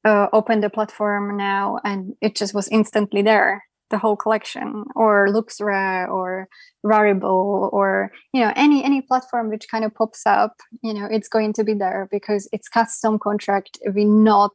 Uh, 0.06 0.28
opened 0.32 0.64
the 0.64 0.70
platform 0.70 1.36
now, 1.36 1.78
and 1.84 2.16
it 2.22 2.34
just 2.34 2.54
was 2.54 2.70
instantly 2.70 3.22
there 3.22 3.62
the 3.90 3.98
whole 3.98 4.16
collection 4.16 4.86
or 4.96 5.28
LooksRare 5.28 6.10
or 6.10 6.48
Rarible 6.86 7.72
or 7.74 8.12
you 8.34 8.42
know 8.42 8.54
any 8.56 8.84
any 8.84 9.02
platform 9.02 9.50
which 9.50 9.68
kind 9.70 9.84
of 9.84 9.94
pops 9.94 10.26
up 10.26 10.56
you 10.82 10.94
know 10.94 11.08
it's 11.10 11.28
going 11.28 11.54
to 11.54 11.64
be 11.64 11.74
there 11.74 12.08
because 12.12 12.48
it's 12.52 12.70
custom 12.70 13.20
contract. 13.20 13.78
We're 13.86 14.06
not 14.06 14.54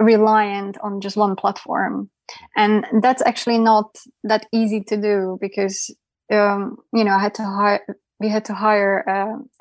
reliant 0.00 0.78
on 0.78 1.00
just 1.00 1.16
one 1.16 1.36
platform. 1.36 2.10
And 2.56 2.86
that's 3.02 3.22
actually 3.26 3.58
not 3.58 3.96
that 4.24 4.46
easy 4.52 4.82
to 4.84 4.96
do 4.96 5.38
because 5.40 5.94
um, 6.32 6.78
you 6.92 7.04
know 7.04 7.14
I 7.14 7.20
had 7.20 7.34
to 7.34 7.44
hire 7.44 7.84
we 8.20 8.28
had 8.28 8.44
to 8.46 8.54
hire 8.54 9.00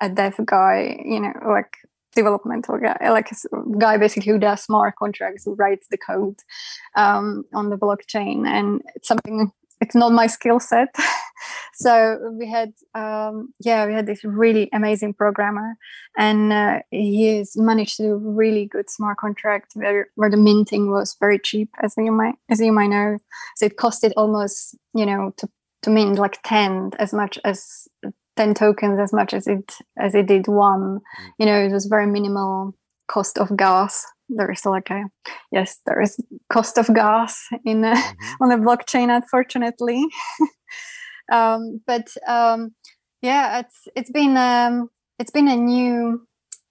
a, 0.01 0.07
a 0.07 0.43
guy 0.45 1.01
you 1.03 1.19
know 1.19 1.33
like 1.45 1.75
developmental 2.15 2.77
guy, 2.77 2.97
like 3.09 3.31
a 3.31 3.35
guy 3.77 3.97
basically 3.97 4.31
who 4.31 4.39
does 4.39 4.63
smart 4.63 4.95
contracts, 4.97 5.45
who 5.45 5.55
writes 5.55 5.87
the 5.89 5.97
code 5.97 6.37
um, 6.95 7.43
on 7.53 7.69
the 7.69 7.77
blockchain, 7.77 8.47
and 8.47 8.81
it's 8.95 9.07
something. 9.07 9.51
It's 9.81 9.95
not 9.95 10.13
my 10.13 10.27
skill 10.27 10.61
set, 10.61 10.95
so 11.73 12.17
we 12.39 12.49
had, 12.49 12.71
um, 12.95 13.53
yeah, 13.59 13.85
we 13.85 13.93
had 13.93 14.05
this 14.05 14.23
really 14.23 14.69
amazing 14.71 15.13
programmer, 15.13 15.75
and 16.17 16.53
uh, 16.53 16.79
he's 16.89 17.57
managed 17.57 17.97
to 17.97 18.03
do 18.03 18.15
really 18.15 18.65
good 18.65 18.89
smart 18.89 19.17
contract 19.17 19.71
where 19.73 20.07
where 20.15 20.29
the 20.29 20.37
minting 20.37 20.89
was 20.89 21.17
very 21.19 21.37
cheap, 21.37 21.69
as 21.81 21.95
you 21.97 22.13
might 22.13 22.35
as 22.49 22.61
you 22.61 22.71
might 22.71 22.87
know. 22.87 23.17
So 23.57 23.65
it 23.65 23.75
costed 23.75 24.13
almost, 24.15 24.77
you 24.93 25.05
know, 25.05 25.33
to 25.37 25.49
to 25.83 25.89
mint 25.89 26.17
like 26.17 26.39
10 26.43 26.91
as 26.97 27.13
much 27.13 27.37
as 27.43 27.87
10 28.35 28.53
tokens 28.53 28.99
as 28.99 29.13
much 29.13 29.33
as 29.33 29.47
it 29.47 29.75
as 29.97 30.15
it 30.15 30.27
did 30.27 30.47
one 30.47 30.99
mm. 30.99 31.01
you 31.39 31.45
know 31.45 31.59
it 31.59 31.71
was 31.71 31.85
very 31.85 32.07
minimal 32.07 32.75
cost 33.07 33.37
of 33.37 33.55
gas 33.57 34.05
there 34.29 34.51
is 34.51 34.65
like 34.65 34.89
a 34.89 35.03
yes 35.51 35.79
there 35.85 36.01
is 36.01 36.19
cost 36.51 36.77
of 36.77 36.93
gas 36.93 37.47
in 37.65 37.83
a, 37.83 37.93
mm-hmm. 37.93 38.43
on 38.43 38.49
the 38.49 38.55
blockchain 38.55 39.13
unfortunately 39.13 40.05
um, 41.31 41.81
but 41.85 42.07
um, 42.27 42.73
yeah 43.21 43.59
it's 43.59 43.87
it's 43.95 44.11
been 44.11 44.37
um, 44.37 44.89
it's 45.19 45.31
been 45.31 45.47
a 45.47 45.55
new 45.55 46.25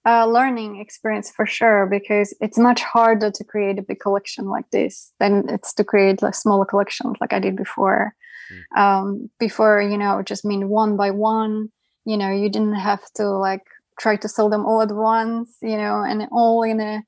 uh, 0.05 0.25
learning 0.25 0.81
experience 0.81 1.31
for 1.31 1.45
sure 1.45 1.85
because 1.85 2.35
it's 2.41 2.57
much 2.57 2.81
harder 2.81 3.31
to 3.31 3.43
create 3.43 3.79
a 3.79 3.83
big 3.83 3.99
collection 3.99 4.45
like 4.45 4.69
this 4.71 5.13
than 5.19 5.47
it's 5.47 5.73
to 5.73 5.83
create 5.83 6.21
like 6.21 6.35
smaller 6.35 6.65
collections 6.65 7.15
like 7.21 7.31
I 7.31 7.39
did 7.39 7.55
before 7.55 8.13
mm. 8.51 8.79
um, 8.79 9.29
before 9.39 9.81
you 9.81 9.97
know 9.97 10.21
just 10.21 10.45
mean 10.45 10.69
one 10.69 10.95
by 10.97 11.11
one 11.11 11.69
you 12.05 12.17
know 12.17 12.31
you 12.31 12.49
didn't 12.49 12.75
have 12.75 13.03
to 13.15 13.27
like 13.27 13.63
try 13.99 14.15
to 14.15 14.27
sell 14.27 14.49
them 14.49 14.65
all 14.65 14.81
at 14.81 14.91
once 14.91 15.57
you 15.61 15.77
know 15.77 16.03
and 16.03 16.27
all 16.31 16.63
in 16.63 16.79
a 16.79 17.03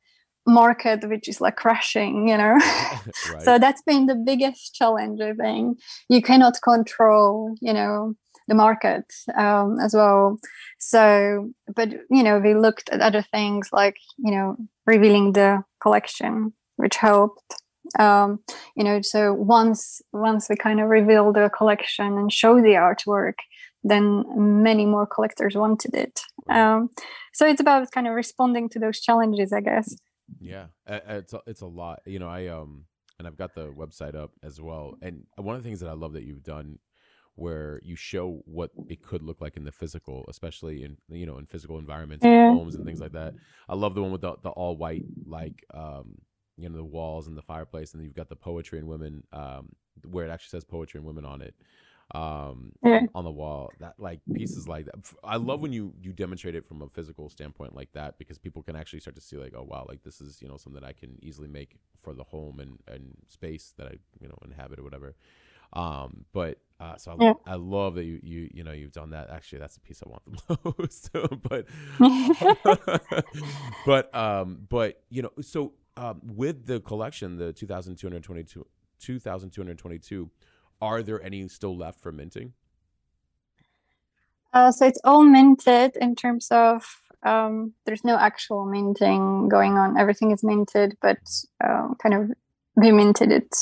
market 0.47 1.03
which 1.09 1.27
is 1.27 1.41
like 1.41 1.55
crashing 1.55 2.27
you 2.27 2.37
know 2.37 2.53
right. 3.31 3.41
so 3.41 3.57
that's 3.57 3.81
been 3.81 4.05
the 4.05 4.15
biggest 4.15 4.75
challenge 4.75 5.19
i 5.19 5.33
think 5.33 5.79
you 6.07 6.21
cannot 6.21 6.53
control 6.61 7.55
you 7.61 7.73
know 7.73 8.13
the 8.47 8.55
market 8.55 9.05
um, 9.35 9.79
as 9.79 9.93
well. 9.93 10.37
So, 10.79 11.51
but 11.75 11.91
you 12.09 12.23
know, 12.23 12.39
we 12.39 12.53
looked 12.53 12.89
at 12.89 13.01
other 13.01 13.21
things 13.21 13.69
like 13.71 13.97
you 14.17 14.31
know 14.31 14.57
revealing 14.85 15.33
the 15.33 15.63
collection, 15.81 16.53
which 16.75 16.97
helped. 16.97 17.55
Um, 17.99 18.39
you 18.75 18.83
know, 18.83 19.01
so 19.01 19.33
once 19.33 20.01
once 20.11 20.49
we 20.49 20.55
kind 20.55 20.79
of 20.79 20.89
reveal 20.89 21.31
the 21.31 21.49
collection 21.55 22.17
and 22.17 22.31
show 22.31 22.55
the 22.55 22.75
artwork, 22.75 23.35
then 23.83 24.25
many 24.63 24.85
more 24.85 25.05
collectors 25.05 25.55
wanted 25.55 25.93
it. 25.93 26.21
Um, 26.49 26.89
so 27.33 27.45
it's 27.47 27.61
about 27.61 27.91
kind 27.91 28.07
of 28.07 28.13
responding 28.13 28.69
to 28.69 28.79
those 28.79 28.99
challenges, 28.99 29.53
I 29.53 29.61
guess. 29.61 29.95
Yeah, 30.39 30.67
it's 30.87 31.33
a, 31.33 31.41
it's 31.45 31.61
a 31.61 31.67
lot. 31.67 31.99
You 32.05 32.19
know, 32.19 32.27
I 32.27 32.47
um, 32.47 32.85
and 33.19 33.27
I've 33.27 33.37
got 33.37 33.55
the 33.55 33.71
website 33.71 34.15
up 34.15 34.31
as 34.43 34.59
well. 34.59 34.97
And 35.01 35.25
one 35.37 35.55
of 35.55 35.63
the 35.63 35.67
things 35.67 35.79
that 35.79 35.89
I 35.89 35.93
love 35.93 36.13
that 36.13 36.23
you've 36.23 36.43
done 36.43 36.79
where 37.35 37.81
you 37.83 37.95
show 37.95 38.41
what 38.45 38.71
it 38.87 39.01
could 39.01 39.21
look 39.21 39.41
like 39.41 39.57
in 39.57 39.65
the 39.65 39.71
physical, 39.71 40.25
especially 40.29 40.83
in 40.83 40.97
you 41.09 41.25
know 41.25 41.37
in 41.37 41.45
physical 41.45 41.77
environments, 41.77 42.25
yeah. 42.25 42.49
homes 42.49 42.75
and 42.75 42.85
things 42.85 43.01
like 43.01 43.11
that. 43.13 43.33
I 43.69 43.75
love 43.75 43.93
the 43.93 44.01
one 44.01 44.11
with 44.11 44.21
the, 44.21 44.35
the 44.41 44.49
all 44.49 44.77
white 44.77 45.03
like 45.25 45.65
um 45.73 46.15
you 46.57 46.69
know 46.69 46.77
the 46.77 46.83
walls 46.83 47.27
and 47.27 47.37
the 47.37 47.41
fireplace, 47.41 47.93
and 47.93 48.03
you've 48.03 48.15
got 48.15 48.29
the 48.29 48.35
poetry 48.35 48.79
and 48.79 48.87
women 48.87 49.23
um 49.33 49.69
where 50.09 50.25
it 50.25 50.29
actually 50.29 50.49
says 50.49 50.63
poetry 50.63 50.97
and 50.97 51.07
women 51.07 51.25
on 51.25 51.41
it 51.41 51.55
um 52.13 52.71
yeah. 52.83 52.99
on 53.15 53.23
the 53.23 53.31
wall 53.31 53.71
that 53.79 53.95
like 53.97 54.19
pieces 54.31 54.67
like 54.67 54.85
that 54.85 54.93
i 55.23 55.37
love 55.37 55.59
when 55.59 55.73
you 55.73 55.91
you 55.99 56.13
demonstrate 56.13 56.53
it 56.53 56.67
from 56.67 56.83
a 56.83 56.89
physical 56.89 57.29
standpoint 57.29 57.75
like 57.75 57.91
that 57.93 58.19
because 58.19 58.37
people 58.37 58.61
can 58.61 58.75
actually 58.75 58.99
start 58.99 59.15
to 59.15 59.21
see 59.21 59.37
like 59.37 59.53
oh 59.57 59.63
wow 59.63 59.83
like 59.89 60.03
this 60.03 60.21
is 60.21 60.39
you 60.39 60.47
know 60.47 60.55
something 60.55 60.79
that 60.79 60.87
i 60.87 60.93
can 60.93 61.17
easily 61.23 61.47
make 61.47 61.77
for 61.99 62.13
the 62.13 62.23
home 62.23 62.59
and 62.59 62.77
and 62.87 63.17
space 63.27 63.73
that 63.77 63.87
i 63.87 63.95
you 64.19 64.27
know 64.27 64.37
inhabit 64.45 64.77
or 64.77 64.83
whatever 64.83 65.15
um, 65.73 66.25
but 66.31 66.59
uh, 66.79 66.95
so 66.97 67.11
I, 67.11 67.23
yeah. 67.23 67.33
I 67.45 67.55
love 67.55 67.95
that 67.95 68.05
you 68.05 68.19
you 68.23 68.49
you 68.53 68.63
know 68.63 68.71
you've 68.71 68.91
done 68.91 69.09
that. 69.11 69.29
Actually, 69.29 69.59
that's 69.59 69.75
the 69.75 69.81
piece 69.81 70.01
I 70.05 70.09
want 70.09 70.23
the 70.47 70.73
most. 70.77 71.09
but 71.43 73.23
but 73.85 74.15
um 74.15 74.59
but 74.69 75.01
you 75.09 75.21
know 75.21 75.31
so 75.41 75.73
um 75.97 76.21
with 76.23 76.65
the 76.65 76.79
collection, 76.79 77.37
the 77.37 77.53
2,222 77.53 78.65
2,222, 78.99 80.29
are 80.81 81.03
there 81.03 81.21
any 81.21 81.47
still 81.47 81.77
left 81.77 81.99
for 81.99 82.11
minting? 82.11 82.53
Uh, 84.53 84.71
so 84.71 84.87
it's 84.87 84.99
all 85.03 85.23
minted 85.23 85.97
in 85.97 86.15
terms 86.15 86.47
of 86.49 87.01
um, 87.23 87.73
there's 87.85 88.03
no 88.03 88.17
actual 88.17 88.65
minting 88.65 89.49
going 89.49 89.77
on. 89.77 89.97
Everything 89.97 90.31
is 90.31 90.43
minted, 90.43 90.95
but 91.01 91.17
uh, 91.63 91.89
kind 92.01 92.15
of 92.15 92.31
we 92.75 92.91
minted 92.91 93.31
it 93.31 93.55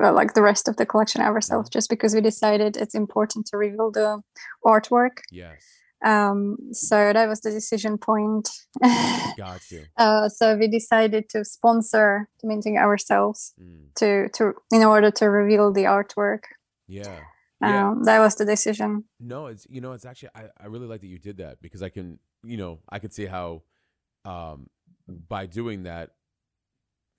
well, 0.00 0.14
like 0.14 0.32
the 0.32 0.42
rest 0.42 0.66
of 0.66 0.76
the 0.76 0.86
collection 0.86 1.20
ourselves 1.20 1.68
just 1.68 1.90
because 1.90 2.14
we 2.14 2.22
decided 2.22 2.76
it's 2.76 2.94
important 2.94 3.46
to 3.46 3.58
reveal 3.58 3.90
the 3.90 4.22
artwork. 4.64 5.18
Yes. 5.30 5.62
Um, 6.04 6.56
so 6.72 7.12
that 7.12 7.28
was 7.28 7.40
the 7.40 7.50
decision 7.50 7.98
point. 7.98 8.48
Got 9.36 9.70
you. 9.70 9.84
Uh, 9.96 10.28
so 10.28 10.56
we 10.56 10.68
decided 10.68 11.28
to 11.30 11.44
sponsor 11.44 12.28
the 12.40 12.48
minting 12.48 12.78
ourselves 12.78 13.52
mm. 13.60 13.94
to 13.96 14.28
to 14.30 14.54
in 14.72 14.84
order 14.84 15.10
to 15.10 15.26
reveal 15.26 15.72
the 15.72 15.84
artwork. 15.84 16.44
Yeah. 16.88 17.20
Yeah. 17.60 17.90
Um, 17.90 18.04
that 18.04 18.20
was 18.20 18.36
the 18.36 18.46
decision. 18.46 19.04
No, 19.18 19.46
it's 19.46 19.66
you 19.68 19.80
know, 19.80 19.92
it's 19.92 20.06
actually 20.06 20.30
I, 20.34 20.44
I 20.58 20.66
really 20.66 20.86
like 20.86 21.02
that 21.02 21.08
you 21.08 21.18
did 21.18 21.36
that 21.38 21.60
because 21.60 21.82
I 21.82 21.90
can 21.90 22.18
you 22.42 22.56
know, 22.56 22.78
I 22.88 22.98
could 22.98 23.12
see 23.12 23.26
how 23.26 23.62
um 24.24 24.68
by 25.06 25.46
doing 25.46 25.82
that 25.82 26.10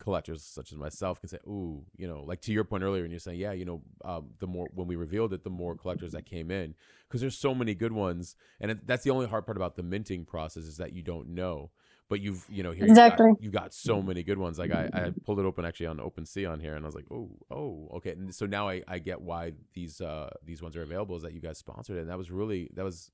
collectors 0.01 0.43
such 0.43 0.71
as 0.71 0.77
myself 0.77 1.19
can 1.19 1.29
say, 1.29 1.37
"Ooh, 1.47 1.85
you 1.95 2.07
know," 2.07 2.23
like 2.23 2.41
to 2.41 2.51
your 2.51 2.63
point 2.63 2.83
earlier, 2.83 3.03
and 3.03 3.11
you're 3.11 3.19
saying, 3.19 3.39
"Yeah, 3.39 3.53
you 3.53 3.65
know, 3.65 3.81
um, 4.03 4.31
the 4.39 4.47
more 4.47 4.67
when 4.73 4.87
we 4.87 4.95
revealed 4.95 5.31
it, 5.33 5.43
the 5.43 5.49
more 5.49 5.75
collectors 5.75 6.11
that 6.11 6.25
came 6.25 6.51
in 6.51 6.75
because 7.07 7.21
there's 7.21 7.37
so 7.37 7.55
many 7.55 7.75
good 7.75 7.93
ones, 7.93 8.35
and 8.59 8.71
it, 8.71 8.87
that's 8.87 9.03
the 9.03 9.11
only 9.11 9.27
hard 9.27 9.45
part 9.45 9.57
about 9.57 9.75
the 9.75 9.83
minting 9.83 10.25
process 10.25 10.63
is 10.63 10.77
that 10.77 10.93
you 10.93 11.01
don't 11.01 11.29
know." 11.29 11.71
But 12.09 12.19
you've, 12.19 12.45
you 12.49 12.61
know, 12.61 12.71
here 12.71 12.83
exactly. 12.83 13.27
you 13.27 13.35
got, 13.35 13.43
you 13.43 13.51
got 13.51 13.73
so 13.73 14.01
many 14.01 14.21
good 14.21 14.37
ones. 14.37 14.59
Like 14.59 14.71
I, 14.71 14.89
I 14.93 15.11
pulled 15.25 15.39
it 15.39 15.45
open 15.45 15.63
actually 15.63 15.85
on 15.85 15.97
OpenSea 15.97 16.51
on 16.51 16.59
here, 16.59 16.75
and 16.75 16.83
I 16.83 16.87
was 16.87 16.95
like, 16.95 17.05
"Oh, 17.09 17.29
oh, 17.49 17.87
okay." 17.93 18.11
And 18.11 18.35
so 18.35 18.45
now 18.45 18.67
I, 18.67 18.81
I 18.85 18.99
get 18.99 19.21
why 19.21 19.53
these 19.73 20.01
uh 20.01 20.29
these 20.43 20.61
ones 20.61 20.75
are 20.75 20.81
available 20.81 21.15
is 21.15 21.23
that 21.23 21.33
you 21.33 21.39
guys 21.39 21.57
sponsored 21.57 21.97
it, 21.97 22.01
and 22.01 22.09
that 22.09 22.17
was 22.17 22.29
really 22.29 22.69
that 22.73 22.83
was 22.83 23.11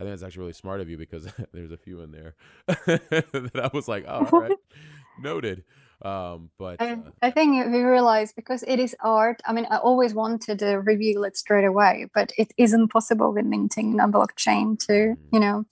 I 0.00 0.02
think 0.02 0.12
that's 0.12 0.22
actually 0.22 0.40
really 0.40 0.52
smart 0.54 0.80
of 0.80 0.88
you 0.88 0.96
because 0.96 1.28
there's 1.52 1.72
a 1.72 1.76
few 1.76 2.00
in 2.00 2.10
there 2.10 2.34
that 2.66 3.60
I 3.62 3.70
was 3.72 3.86
like, 3.86 4.06
oh, 4.08 4.26
all 4.32 4.40
right, 4.40 4.56
noted. 5.22 5.62
Um, 6.02 6.50
but 6.58 6.80
I, 6.80 6.92
uh, 6.92 6.96
I 7.20 7.30
think 7.30 7.66
we 7.72 7.82
realized 7.82 8.34
because 8.34 8.62
it 8.66 8.78
is 8.80 8.96
art. 9.00 9.42
I 9.46 9.52
mean, 9.52 9.66
I 9.70 9.76
always 9.76 10.14
wanted 10.14 10.58
to 10.60 10.76
reveal 10.76 11.24
it 11.24 11.36
straight 11.36 11.64
away, 11.64 12.06
but 12.14 12.32
it 12.38 12.52
isn't 12.56 12.88
possible 12.88 13.32
with 13.32 13.44
minting 13.44 14.00
on 14.00 14.12
blockchain. 14.12 14.78
To 14.86 14.92
mm. 14.92 15.16
you 15.32 15.40
know, 15.40 15.64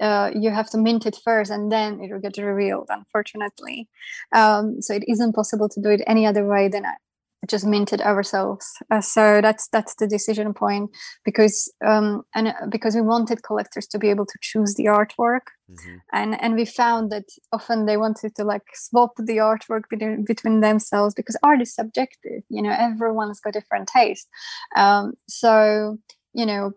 uh, 0.00 0.30
you 0.34 0.50
have 0.50 0.70
to 0.70 0.78
mint 0.78 1.06
it 1.06 1.16
first 1.22 1.50
and 1.50 1.70
then 1.70 2.00
it 2.00 2.12
will 2.12 2.20
get 2.20 2.36
revealed. 2.38 2.88
Unfortunately, 2.90 3.88
um, 4.34 4.82
so 4.82 4.94
it 4.94 5.04
isn't 5.06 5.34
possible 5.34 5.68
to 5.68 5.80
do 5.80 5.90
it 5.90 6.02
any 6.06 6.26
other 6.26 6.46
way 6.46 6.68
than 6.68 6.84
just 7.46 7.66
minted 7.66 8.00
ourselves. 8.00 8.66
Uh, 8.90 9.00
so 9.00 9.40
that's 9.40 9.68
that's 9.68 9.94
the 9.96 10.06
decision 10.06 10.52
point 10.54 10.90
because 11.24 11.72
um, 11.84 12.22
and 12.34 12.48
uh, 12.48 12.52
because 12.68 12.94
we 12.94 13.02
wanted 13.02 13.42
collectors 13.42 13.86
to 13.88 13.98
be 13.98 14.08
able 14.10 14.26
to 14.26 14.38
choose 14.40 14.74
the 14.74 14.86
artwork, 14.86 15.48
mm-hmm. 15.70 15.96
and 16.12 16.40
and 16.40 16.54
we 16.54 16.64
found 16.64 17.10
that 17.12 17.24
often 17.52 17.86
they 17.86 17.96
wanted 17.96 18.34
to 18.36 18.44
like 18.44 18.64
swap 18.74 19.12
the 19.16 19.38
artwork 19.38 19.82
between 19.90 20.24
between 20.24 20.60
themselves 20.60 21.14
because 21.14 21.36
art 21.42 21.60
is 21.60 21.74
subjective. 21.74 22.42
You 22.48 22.62
know, 22.62 22.74
everyone's 22.78 23.40
got 23.40 23.52
different 23.52 23.88
taste. 23.88 24.28
Um, 24.76 25.14
so 25.28 25.98
you 26.34 26.46
know, 26.46 26.72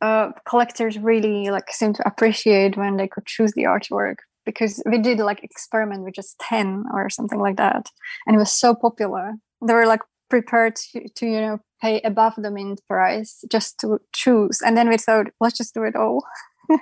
uh, 0.00 0.32
collectors 0.48 0.98
really 0.98 1.50
like 1.50 1.70
seem 1.70 1.92
to 1.94 2.06
appreciate 2.06 2.76
when 2.76 2.96
they 2.96 3.08
could 3.08 3.26
choose 3.26 3.52
the 3.52 3.64
artwork 3.64 4.16
because 4.44 4.82
we 4.86 4.98
did 4.98 5.18
like 5.18 5.42
experiment 5.42 6.02
with 6.02 6.14
just 6.14 6.38
10 6.40 6.84
or 6.92 7.08
something 7.08 7.38
like 7.38 7.56
that 7.56 7.88
and 8.26 8.36
it 8.36 8.38
was 8.38 8.52
so 8.52 8.74
popular 8.74 9.34
they 9.66 9.74
were 9.74 9.86
like 9.86 10.00
prepared 10.28 10.76
to, 10.76 11.08
to 11.08 11.26
you 11.26 11.40
know 11.40 11.58
pay 11.80 12.00
above 12.02 12.34
the 12.36 12.50
mint 12.50 12.80
price 12.88 13.44
just 13.50 13.78
to 13.80 13.98
choose 14.12 14.60
and 14.62 14.76
then 14.76 14.88
we 14.88 14.96
thought 14.96 15.26
let's 15.40 15.56
just 15.56 15.74
do 15.74 15.84
it 15.84 15.96
all. 15.96 16.24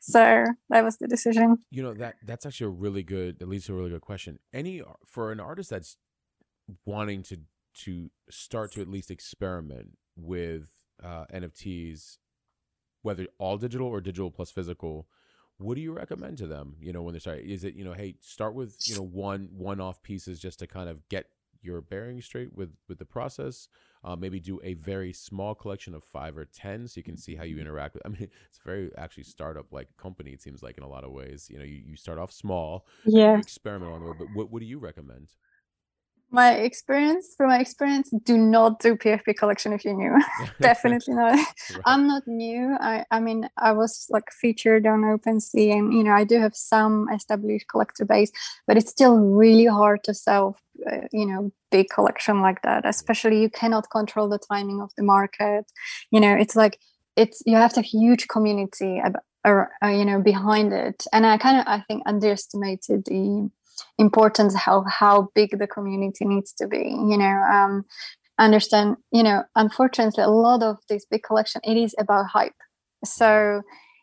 So 0.00 0.44
that 0.70 0.84
was 0.84 0.96
the 0.96 1.06
decision. 1.06 1.58
You 1.70 1.82
know 1.82 1.94
that 1.94 2.14
that's 2.24 2.46
actually 2.46 2.68
a 2.68 2.70
really 2.70 3.02
good 3.02 3.42
at 3.42 3.48
least 3.48 3.68
a 3.68 3.74
really 3.74 3.90
good 3.90 4.00
question. 4.00 4.38
Any 4.54 4.82
for 5.04 5.32
an 5.32 5.40
artist 5.40 5.70
that's 5.70 5.96
wanting 6.86 7.22
to 7.24 7.40
to 7.84 8.10
start 8.30 8.72
to 8.72 8.80
at 8.80 8.88
least 8.88 9.10
experiment 9.10 9.98
with 10.16 10.68
uh, 11.02 11.24
nfts 11.32 12.16
whether 13.02 13.26
all 13.38 13.56
digital 13.56 13.86
or 13.86 14.00
digital 14.00 14.30
plus 14.30 14.50
physical 14.50 15.06
what 15.58 15.76
do 15.76 15.80
you 15.80 15.92
recommend 15.92 16.36
to 16.38 16.46
them 16.46 16.74
you 16.80 16.92
know 16.92 17.02
when 17.02 17.12
they 17.12 17.20
start? 17.20 17.40
Is 17.40 17.64
it 17.64 17.74
you 17.74 17.84
know 17.84 17.92
hey 17.92 18.16
start 18.20 18.54
with 18.54 18.76
you 18.84 18.96
know 18.96 19.02
one 19.02 19.48
one 19.52 19.80
off 19.80 20.02
pieces 20.02 20.40
just 20.40 20.58
to 20.60 20.66
kind 20.66 20.88
of 20.88 21.08
get 21.08 21.26
your 21.62 21.80
bearing 21.80 22.20
straight 22.20 22.54
with 22.54 22.70
with 22.88 22.98
the 22.98 23.04
process. 23.04 23.68
Uh, 24.04 24.14
maybe 24.14 24.38
do 24.38 24.60
a 24.62 24.74
very 24.74 25.12
small 25.12 25.54
collection 25.54 25.94
of 25.94 26.04
five 26.04 26.36
or 26.36 26.44
ten, 26.44 26.86
so 26.86 26.98
you 26.98 27.02
can 27.02 27.16
see 27.16 27.34
how 27.34 27.44
you 27.44 27.58
interact 27.58 27.94
with. 27.94 28.06
I 28.06 28.08
mean, 28.10 28.28
it's 28.48 28.60
very 28.64 28.90
actually 28.96 29.24
startup 29.24 29.72
like 29.72 29.88
company. 29.96 30.32
It 30.32 30.42
seems 30.42 30.62
like 30.62 30.78
in 30.78 30.84
a 30.84 30.88
lot 30.88 31.04
of 31.04 31.12
ways. 31.12 31.48
You 31.50 31.58
know, 31.58 31.64
you, 31.64 31.82
you 31.84 31.96
start 31.96 32.18
off 32.18 32.32
small, 32.32 32.86
yeah, 33.04 33.38
experiment 33.38 33.92
on 33.92 34.02
it. 34.02 34.18
But 34.18 34.28
what 34.32 34.50
what 34.50 34.60
do 34.60 34.66
you 34.66 34.78
recommend? 34.78 35.28
My 36.30 36.52
experience 36.52 37.34
from 37.36 37.48
my 37.48 37.58
experience 37.58 38.10
do 38.24 38.36
not 38.36 38.80
do 38.80 38.96
pfp 38.96 39.34
collection 39.36 39.72
if 39.72 39.84
you're 39.84 39.94
new. 39.94 40.14
Definitely 40.60 41.14
not. 41.14 41.32
Right. 41.32 41.82
i'm 41.86 42.06
not 42.06 42.22
new. 42.26 42.76
I 42.80 43.04
i 43.10 43.18
mean 43.18 43.48
i 43.56 43.72
was 43.72 44.06
like 44.10 44.30
featured 44.30 44.86
on 44.86 45.00
OpenSea 45.02 45.72
and 45.78 45.94
you 45.94 46.04
know 46.04 46.12
i 46.12 46.24
do 46.24 46.38
have 46.38 46.54
some 46.54 47.06
established 47.14 47.68
collector 47.68 48.04
base 48.04 48.30
but 48.66 48.76
it's 48.76 48.90
still 48.90 49.16
really 49.18 49.66
hard 49.66 50.04
to 50.04 50.12
sell 50.12 50.56
uh, 50.90 51.06
you 51.12 51.24
know 51.24 51.50
big 51.70 51.88
collection 51.88 52.42
like 52.42 52.60
that 52.62 52.84
especially 52.86 53.40
you 53.40 53.50
cannot 53.50 53.90
control 53.90 54.28
the 54.28 54.38
timing 54.38 54.80
of 54.82 54.90
the 54.96 55.02
market. 55.02 55.64
You 56.10 56.20
know 56.20 56.34
it's 56.34 56.56
like 56.56 56.78
it's 57.16 57.42
you 57.46 57.56
have 57.56 57.72
to 57.72 57.80
have 57.80 57.86
huge 57.86 58.28
community 58.28 59.00
uh, 59.44 59.62
you 59.86 60.04
know 60.04 60.20
behind 60.20 60.74
it. 60.74 61.04
And 61.12 61.24
i 61.24 61.38
kind 61.38 61.58
of 61.58 61.64
i 61.66 61.80
think 61.88 62.02
underestimated 62.04 63.06
the 63.06 63.50
importance 63.98 64.54
how 64.54 64.84
how 64.88 65.28
big 65.34 65.58
the 65.58 65.66
community 65.66 66.24
needs 66.24 66.52
to 66.52 66.66
be 66.66 66.88
you 66.88 67.16
know 67.16 67.42
um 67.52 67.84
understand 68.38 68.96
you 69.12 69.22
know 69.22 69.42
unfortunately 69.56 70.22
a 70.22 70.28
lot 70.28 70.62
of 70.62 70.78
this 70.88 71.04
big 71.10 71.22
collection 71.22 71.60
it 71.64 71.76
is 71.76 71.94
about 71.98 72.26
hype. 72.26 72.52
So 73.04 73.62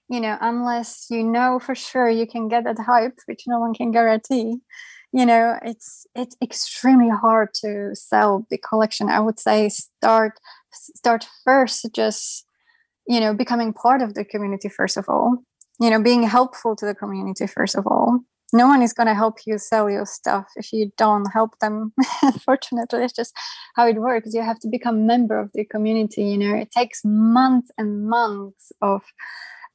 you 0.10 0.20
know 0.20 0.38
unless 0.42 1.08
you 1.10 1.24
know 1.24 1.60
for 1.60 1.76
sure 1.76 2.10
you 2.10 2.28
can 2.28 2.48
get 2.48 2.64
that 2.66 2.80
hype 2.80 3.18
which 3.26 3.44
no 3.48 3.60
one 3.60 3.74
can 3.74 3.92
guarantee 3.92 4.58
you 5.14 5.26
know 5.26 5.58
it's 5.64 6.06
it's 6.16 6.36
extremely 6.44 7.10
hard 7.10 7.50
to 7.62 7.96
sell 7.96 8.46
the 8.50 8.58
collection. 8.58 9.10
I 9.10 9.20
would 9.22 9.40
say 9.40 9.70
start 9.70 10.34
start 10.72 11.26
first 11.44 11.88
just 11.94 12.46
you 13.08 13.20
know 13.20 13.34
becoming 13.34 13.74
part 13.74 14.02
of 14.02 14.14
the 14.14 14.26
community 14.26 14.70
first 14.70 14.98
of 14.98 15.06
all 15.08 15.38
you 15.80 15.90
know 15.90 16.02
being 16.02 16.24
helpful 16.24 16.76
to 16.76 16.86
the 16.86 16.96
community 16.96 17.48
first 17.48 17.76
of 17.76 17.88
all 17.88 18.20
no 18.56 18.68
one 18.68 18.82
is 18.82 18.94
going 18.94 19.08
to 19.08 19.14
help 19.14 19.40
you 19.46 19.58
sell 19.58 19.90
your 19.90 20.06
stuff 20.06 20.46
if 20.56 20.72
you 20.72 20.92
don't 20.98 21.32
help 21.32 21.60
them 21.60 21.94
unfortunately 22.24 23.04
it's 23.04 23.14
just 23.14 23.34
how 23.76 23.88
it 23.88 24.00
works. 24.00 24.34
You 24.34 24.42
have 24.42 24.60
to 24.60 24.68
become 24.68 24.96
a 24.96 25.08
member 25.14 25.40
of 25.40 25.52
the 25.54 25.66
community 25.66 26.24
you 26.24 26.38
know. 26.38 26.56
It 26.56 26.72
takes 26.72 27.02
months 27.04 27.72
and 27.78 28.08
months 28.08 28.72
of 28.82 29.04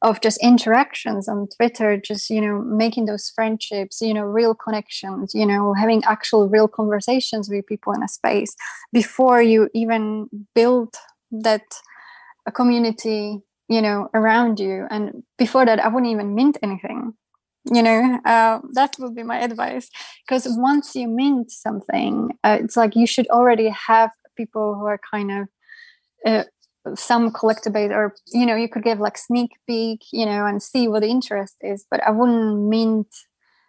of 0.03 0.21
just 0.23 0.43
interactions 0.43 1.29
on 1.29 1.47
twitter 1.55 1.99
just 1.99 2.31
you 2.31 2.41
know 2.41 2.63
making 2.63 3.05
those 3.05 3.31
friendships 3.35 4.01
you 4.01 4.15
know 4.15 4.23
real 4.23 4.55
connections 4.55 5.35
you 5.35 5.45
know 5.45 5.75
having 5.75 6.03
actual 6.05 6.49
real 6.49 6.67
conversations 6.67 7.51
with 7.51 7.67
people 7.67 7.93
in 7.93 8.03
a 8.03 8.09
space 8.09 8.57
before 8.95 9.43
you 9.43 9.69
even 9.75 10.27
build 10.55 10.95
that 11.31 11.63
community 12.55 13.41
you 13.69 13.81
know 13.81 14.09
around 14.15 14.59
you. 14.59 14.87
And 14.91 15.23
before 15.39 15.67
that 15.67 15.85
i 15.85 15.89
wouldn't 15.89 16.11
even 16.11 16.35
mint 16.35 16.57
anything 16.63 17.13
you 17.65 17.83
know 17.83 18.21
uh, 18.25 18.61
that 18.73 18.97
would 18.99 19.15
be 19.15 19.23
my 19.23 19.39
advice. 19.41 19.91
Because 20.27 20.47
once 20.59 20.95
you 20.95 21.09
mint 21.09 21.51
something 21.51 22.31
uh, 22.45 22.59
it's 22.61 22.77
like 22.77 22.97
you 22.97 23.07
should 23.07 23.29
already 23.29 23.69
have 23.69 24.11
people 24.37 24.75
who 24.75 24.87
are 24.87 25.01
kind 25.11 25.31
of 25.31 25.49
uh, 26.27 26.45
some 26.97 27.31
collectible 27.31 27.91
or 27.91 28.15
you 28.33 28.47
know 28.47 28.57
you 28.57 28.69
could 28.69 28.83
give 28.83 29.01
like 29.01 29.19
sneak 29.19 29.51
peek 29.67 30.01
you 30.13 30.25
know 30.25 30.47
and 30.47 30.63
see 30.63 30.89
what 30.89 31.03
the 31.03 31.09
interest 31.09 31.57
is 31.61 31.85
but 31.91 32.03
i 32.07 32.11
wouldn't 32.11 32.69
mint 32.69 33.07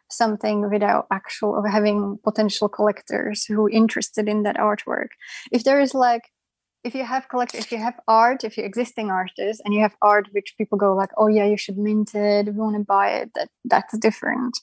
something 0.10 0.70
without 0.70 1.08
actual 1.12 1.64
having 1.66 2.20
potential 2.24 2.70
collectors 2.70 3.46
who 3.46 3.70
interested 3.70 4.28
in 4.28 4.44
that 4.44 4.58
artwork. 4.58 5.08
If 5.52 5.64
there 5.64 5.80
is 5.80 5.94
like 5.94 6.24
if 6.84 6.96
you 6.96 7.04
have 7.04 7.30
collect 7.30 7.54
if 7.56 7.72
you 7.72 7.78
have 7.78 8.00
art 8.08 8.44
if 8.44 8.58
you're 8.58 8.66
existing 8.66 9.12
artists 9.12 9.62
and 9.64 9.74
you 9.74 9.82
have 9.82 9.96
art 10.02 10.28
which 10.32 10.56
people 10.58 10.78
go 10.78 10.96
like 10.96 11.12
oh 11.18 11.28
yeah 11.28 11.46
you 11.46 11.58
should 11.58 11.78
mint 11.78 12.16
it. 12.16 12.48
We 12.48 12.52
want 12.54 12.76
to 12.76 12.84
buy 12.84 13.10
it. 13.10 13.32
That 13.36 13.50
that's 13.66 13.98
different. 13.98 14.58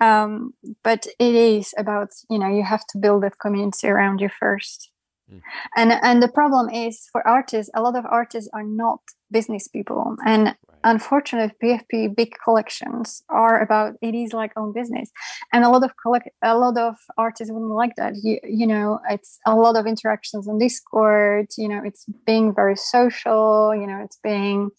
Um, 0.00 0.54
but 0.82 1.06
it 1.18 1.34
is 1.34 1.74
about 1.78 2.08
you 2.28 2.38
know 2.38 2.48
you 2.48 2.64
have 2.64 2.86
to 2.88 2.98
build 2.98 3.22
that 3.22 3.38
community 3.40 3.88
around 3.88 4.20
you 4.20 4.28
first. 4.28 4.90
Mm. 5.30 5.42
and 5.76 5.92
and 6.02 6.20
the 6.20 6.28
problem 6.28 6.68
is 6.70 7.08
for 7.12 7.24
artists 7.26 7.70
a 7.76 7.82
lot 7.82 7.94
of 7.94 8.04
artists 8.04 8.50
are 8.52 8.64
not 8.64 9.00
business 9.30 9.68
people. 9.68 10.16
And 10.26 10.56
unfortunately 10.84 11.54
pfp 11.62 12.14
big 12.16 12.32
collections 12.42 13.22
are 13.28 13.60
about 13.60 13.94
it 14.00 14.14
is 14.14 14.32
like 14.32 14.52
own 14.56 14.72
business. 14.72 15.10
And 15.52 15.64
a 15.64 15.68
lot 15.68 15.84
of 15.84 15.92
collect 16.02 16.28
a 16.42 16.56
lot 16.56 16.76
of 16.78 16.96
artists 17.16 17.52
wouldn't 17.52 17.70
like 17.70 17.96
that. 17.96 18.14
You, 18.22 18.38
you 18.42 18.66
know 18.66 19.00
it's 19.08 19.38
a 19.46 19.54
lot 19.54 19.76
of 19.76 19.86
interactions 19.86 20.48
on 20.48 20.58
discord 20.58 21.46
you 21.58 21.68
know 21.68 21.82
it's 21.84 22.06
being 22.26 22.54
very 22.54 22.76
social 22.76 23.74
you 23.74 23.86
know 23.86 24.00
it's 24.02 24.18
being 24.22 24.70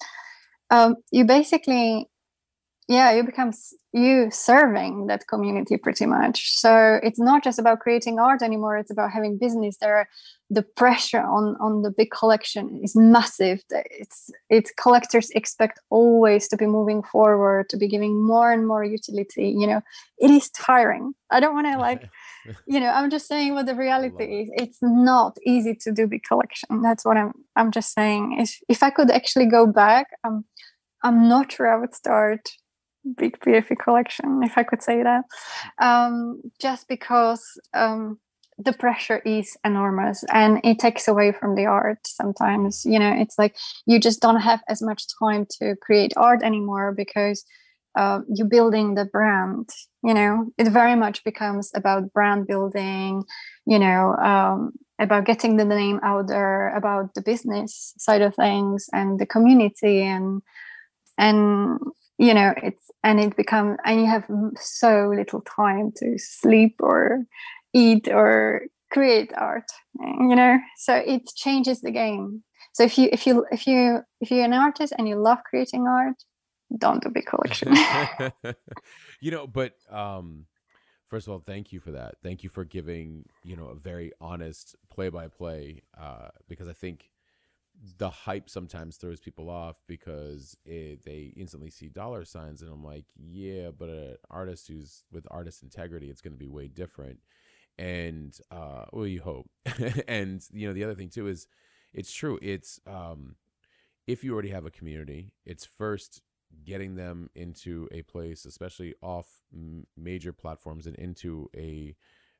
um, 0.70 0.96
you 1.12 1.26
basically 1.26 2.08
yeah 2.88 3.12
you 3.12 3.24
become 3.24 3.52
you 3.94 4.30
serving 4.32 5.08
that 5.08 5.28
community 5.28 5.76
pretty 5.76 6.06
much. 6.06 6.58
So 6.58 7.00
it's 7.04 7.20
not 7.20 7.44
just 7.44 7.60
about 7.60 7.82
creating 7.82 8.20
art 8.20 8.42
anymore 8.42 8.78
it's 8.78 8.92
about 8.92 9.12
having 9.12 9.38
business 9.38 9.78
there. 9.78 10.08
The 10.50 10.64
pressure 10.64 11.22
on 11.22 11.56
on 11.60 11.82
the 11.82 11.92
big 11.92 12.12
collection 12.12 12.80
is 12.84 12.96
massive. 12.96 13.64
It's 13.70 14.30
it's 14.50 14.72
collectors 14.78 15.30
expect 15.32 15.80
always 15.90 16.48
to 16.50 16.58
be 16.58 16.68
moving 16.68 17.04
forward 17.04 17.70
to 17.70 17.78
be 17.78 17.88
giving 17.88 18.22
more 18.22 18.52
and 18.52 18.68
more 18.68 18.84
utility 18.84 19.50
you 19.50 19.68
know. 19.68 19.82
It 20.20 20.32
is 20.32 20.50
tiring. 20.52 21.14
I 21.30 21.40
don't 21.40 21.54
want 21.54 21.68
to 21.68 21.78
like 21.90 22.10
you 22.68 22.80
know 22.80 22.90
i'm 22.90 23.10
just 23.10 23.28
saying 23.28 23.54
what 23.54 23.66
the 23.66 23.76
reality 23.76 24.42
is. 24.42 24.50
It's 24.54 24.80
not 24.82 25.38
easy 25.46 25.76
to 25.76 25.92
do 25.92 26.08
big 26.08 26.24
collection. 26.24 26.82
That's 26.82 27.04
what 27.04 27.18
i'm 27.18 27.34
i'm 27.58 27.72
just 27.72 27.94
saying. 27.94 28.38
If 28.40 28.60
if 28.70 28.84
i 28.84 28.90
could 28.90 29.12
actually 29.12 29.48
go 29.48 29.68
back 29.68 30.08
i'm 30.24 30.46
i'm 31.04 31.28
not 31.28 31.52
sure 31.52 31.68
i 31.68 31.78
would 31.78 31.96
start 31.96 32.52
big 33.18 33.40
PFP 33.40 33.78
collection, 33.80 34.42
if 34.44 34.58
I 34.58 34.64
could 34.64 34.82
say 34.82 35.04
that, 35.04 35.24
um, 35.80 36.42
just 36.60 36.88
because 36.88 37.44
um, 37.74 38.20
the 38.58 38.74
pressure 38.74 39.20
is 39.20 39.58
enormous 39.64 40.24
and 40.32 40.60
it 40.64 40.80
takes 40.80 41.08
away 41.08 41.32
from 41.32 41.56
the 41.56 41.66
art 41.66 42.00
sometimes. 42.06 42.86
You 42.86 43.00
know, 43.00 43.14
it's 43.14 43.38
like 43.38 43.56
you 43.86 44.00
just 44.00 44.22
don't 44.22 44.42
have 44.42 44.62
as 44.68 44.82
much 44.82 45.04
time 45.20 45.46
to 45.60 45.76
create 45.82 46.14
art 46.18 46.44
anymore 46.44 46.94
because 46.96 47.44
uh, 47.98 48.20
you're 48.34 48.48
building 48.48 48.96
the 48.96 49.06
brand. 49.06 49.70
You 50.04 50.14
know, 50.14 50.52
it 50.58 50.70
very 50.70 50.96
much 50.96 51.24
becomes 51.24 51.72
about 51.76 52.14
brand 52.14 52.48
building, 52.48 53.24
you 53.66 53.80
know, 53.80 54.16
um, 54.16 54.74
about 55.00 55.26
getting 55.26 55.58
the 55.58 55.66
name 55.66 56.00
out 56.04 56.28
there, 56.28 56.76
about 56.76 57.14
the 57.16 57.22
business 57.22 57.94
side 57.98 58.22
of 58.22 58.36
things 58.36 58.88
and 58.94 59.20
the 59.20 59.26
community 59.26 60.02
and 60.02 60.42
and 61.18 61.80
you 62.22 62.34
know 62.34 62.54
it's 62.68 62.92
and 63.04 63.20
it 63.20 63.36
becomes 63.36 63.78
and 63.86 64.00
you 64.00 64.08
have 64.08 64.26
so 64.56 65.12
little 65.16 65.42
time 65.42 65.92
to 65.96 66.18
sleep 66.18 66.76
or 66.80 67.26
eat 67.74 68.08
or 68.08 68.62
create 68.92 69.32
art 69.38 69.70
you 70.00 70.36
know? 70.36 70.58
So 70.78 70.96
it 70.96 71.24
changes 71.36 71.82
the 71.82 71.92
game. 71.92 72.44
So 72.74 72.84
if 72.84 72.98
you 72.98 73.10
if 73.12 73.28
you 73.28 73.46
if 73.52 73.68
you 73.68 74.02
if 74.22 74.32
you're 74.32 74.46
an 74.46 74.54
artist 74.54 74.94
and 74.98 75.08
you 75.08 75.16
love 75.16 75.40
creating 75.50 75.88
art 75.88 76.16
don't 76.78 77.04
do 77.04 77.10
big 77.10 77.26
collection. 77.26 77.76
You 79.20 79.32
know 79.32 79.46
but 79.46 79.74
um 79.90 80.46
first 81.10 81.28
of 81.28 81.34
all 81.34 81.44
thank 81.46 81.74
you 81.74 81.80
for 81.80 81.92
that. 81.92 82.16
Thank 82.24 82.44
you 82.44 82.50
for 82.50 82.64
giving 82.64 83.26
you 83.44 83.56
know 83.56 83.68
a 83.68 83.76
very 83.76 84.12
honest 84.22 84.76
play 84.90 85.10
by 85.10 85.28
play 85.28 85.82
uh 86.00 86.30
because 86.48 86.68
i 86.68 86.74
think 86.74 87.10
the 87.98 88.10
hype 88.10 88.50
sometimes 88.50 88.98
throws 88.98 89.20
people 89.20 89.50
off 89.50 89.78
because 89.88 90.56
it, 90.66 91.04
they 91.04 91.34
instantly 91.36 91.70
see 91.72 91.90
dollar 91.90 92.24
signs 92.24 92.62
and 92.62 92.72
i'm 92.72 92.84
like 92.84 93.06
yeah 93.18 93.70
but 93.78 93.90
an 93.90 94.16
artist 94.30 94.68
who's 94.68 95.04
with 95.12 95.26
artist 95.32 95.64
integrity 95.64 96.10
it's 96.10 96.22
going 96.22 96.34
to 96.34 96.38
be 96.40 96.48
way 96.48 96.68
different. 96.68 97.20
And 97.80 98.38
uh 98.52 98.86
well 98.94 99.08
you 99.08 99.22
hope. 99.22 99.50
And 100.08 100.42
you 100.52 100.68
know 100.68 100.74
the 100.74 100.84
other 100.84 100.96
thing 100.96 101.10
too 101.10 101.28
is 101.28 101.48
it's 101.94 102.14
true 102.14 102.38
it's 102.42 102.80
um 102.88 103.36
if 104.08 104.24
you 104.24 104.34
already 104.34 104.50
have 104.50 104.66
a 104.66 104.72
community 104.72 105.34
it's 105.46 105.66
first 105.66 106.22
getting 106.66 106.96
them 106.96 107.30
into 107.36 107.88
a 107.92 108.02
place 108.04 108.46
especially 108.46 108.94
off 109.02 109.28
m- 109.54 109.86
major 109.98 110.34
platforms 110.34 110.86
and 110.88 110.96
into 110.98 111.50
a, 111.56 111.96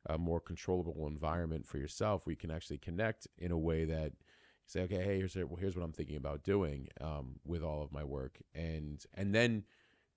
a 0.08 0.18
more 0.18 0.40
controllable 0.42 1.08
environment 1.08 1.66
for 1.66 1.78
yourself 1.78 2.26
where 2.26 2.32
you 2.32 2.38
can 2.38 2.52
actually 2.52 2.78
connect 2.78 3.28
in 3.38 3.52
a 3.52 3.58
way 3.58 3.86
that 3.86 4.12
say, 4.72 4.82
okay, 4.82 5.04
hey, 5.04 5.18
here's 5.18 5.34
here's 5.34 5.76
what 5.76 5.84
I'm 5.84 5.92
thinking 5.92 6.16
about 6.16 6.44
doing 6.44 6.88
um, 7.00 7.40
with 7.46 7.64
all 7.64 7.82
of 7.82 7.92
my 7.92 8.04
work, 8.04 8.40
and 8.56 9.04
and 9.14 9.34
then 9.34 9.64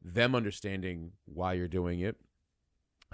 them 0.02 0.34
understanding 0.34 1.12
why 1.24 1.54
you're 1.54 1.68
doing 1.68 2.00
it, 2.00 2.16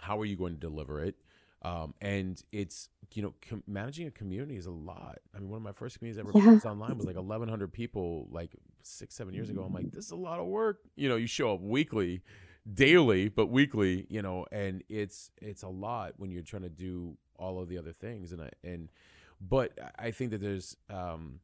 how 0.01 0.21
are 0.21 0.25
you 0.25 0.37
going 0.37 0.55
to 0.55 0.61
deliver 0.61 1.03
it, 1.03 1.17
um, 1.63 1.95
and 2.01 2.43
it's 2.53 2.89
you 3.15 3.23
know 3.23 3.35
com- 3.49 3.65
managing 3.67 4.07
a 4.07 4.11
community 4.11 4.57
is 4.57 4.67
a 4.67 4.73
lot. 4.73 5.19
I 5.35 5.39
mean, 5.39 5.49
one 5.49 5.57
of 5.57 5.63
my 5.63 5.73
first 5.73 5.99
communities 5.99 6.19
ever 6.19 6.33
yeah. 6.35 6.59
online 6.71 6.97
was 6.97 7.07
like 7.07 7.17
1,100 7.17 7.73
people, 7.73 8.29
like 8.31 8.53
six 8.83 9.15
seven 9.15 9.35
years 9.35 9.51
ago. 9.51 9.63
I'm 9.63 9.73
like, 9.73 9.91
this 9.91 10.07
is 10.07 10.11
a 10.13 10.17
lot 10.17 10.41
of 10.41 10.47
work. 10.47 10.81
You 10.97 11.09
know, 11.09 11.17
you 11.17 11.27
show 11.27 11.55
up 11.55 11.61
weekly 11.61 12.23
daily 12.75 13.27
but 13.27 13.47
weekly 13.47 14.07
you 14.11 14.21
know 14.21 14.45
and 14.53 14.85
it's 14.91 15.31
it's 15.41 15.63
a 15.63 15.69
lot 15.69 16.13
when 16.19 16.31
you're 16.31 16.43
trying 16.43 16.63
to 16.63 16.69
do 16.69 17.17
all 17.37 17.59
of 17.59 17.69
the 17.69 17.79
other 17.79 17.93
things 17.93 18.33
and 18.33 18.43
I, 18.43 18.51
and 18.63 18.91
but 19.41 19.79
I 19.99 20.11
think 20.11 20.31
that 20.33 20.41
there's 20.41 20.77
um, 20.89 21.41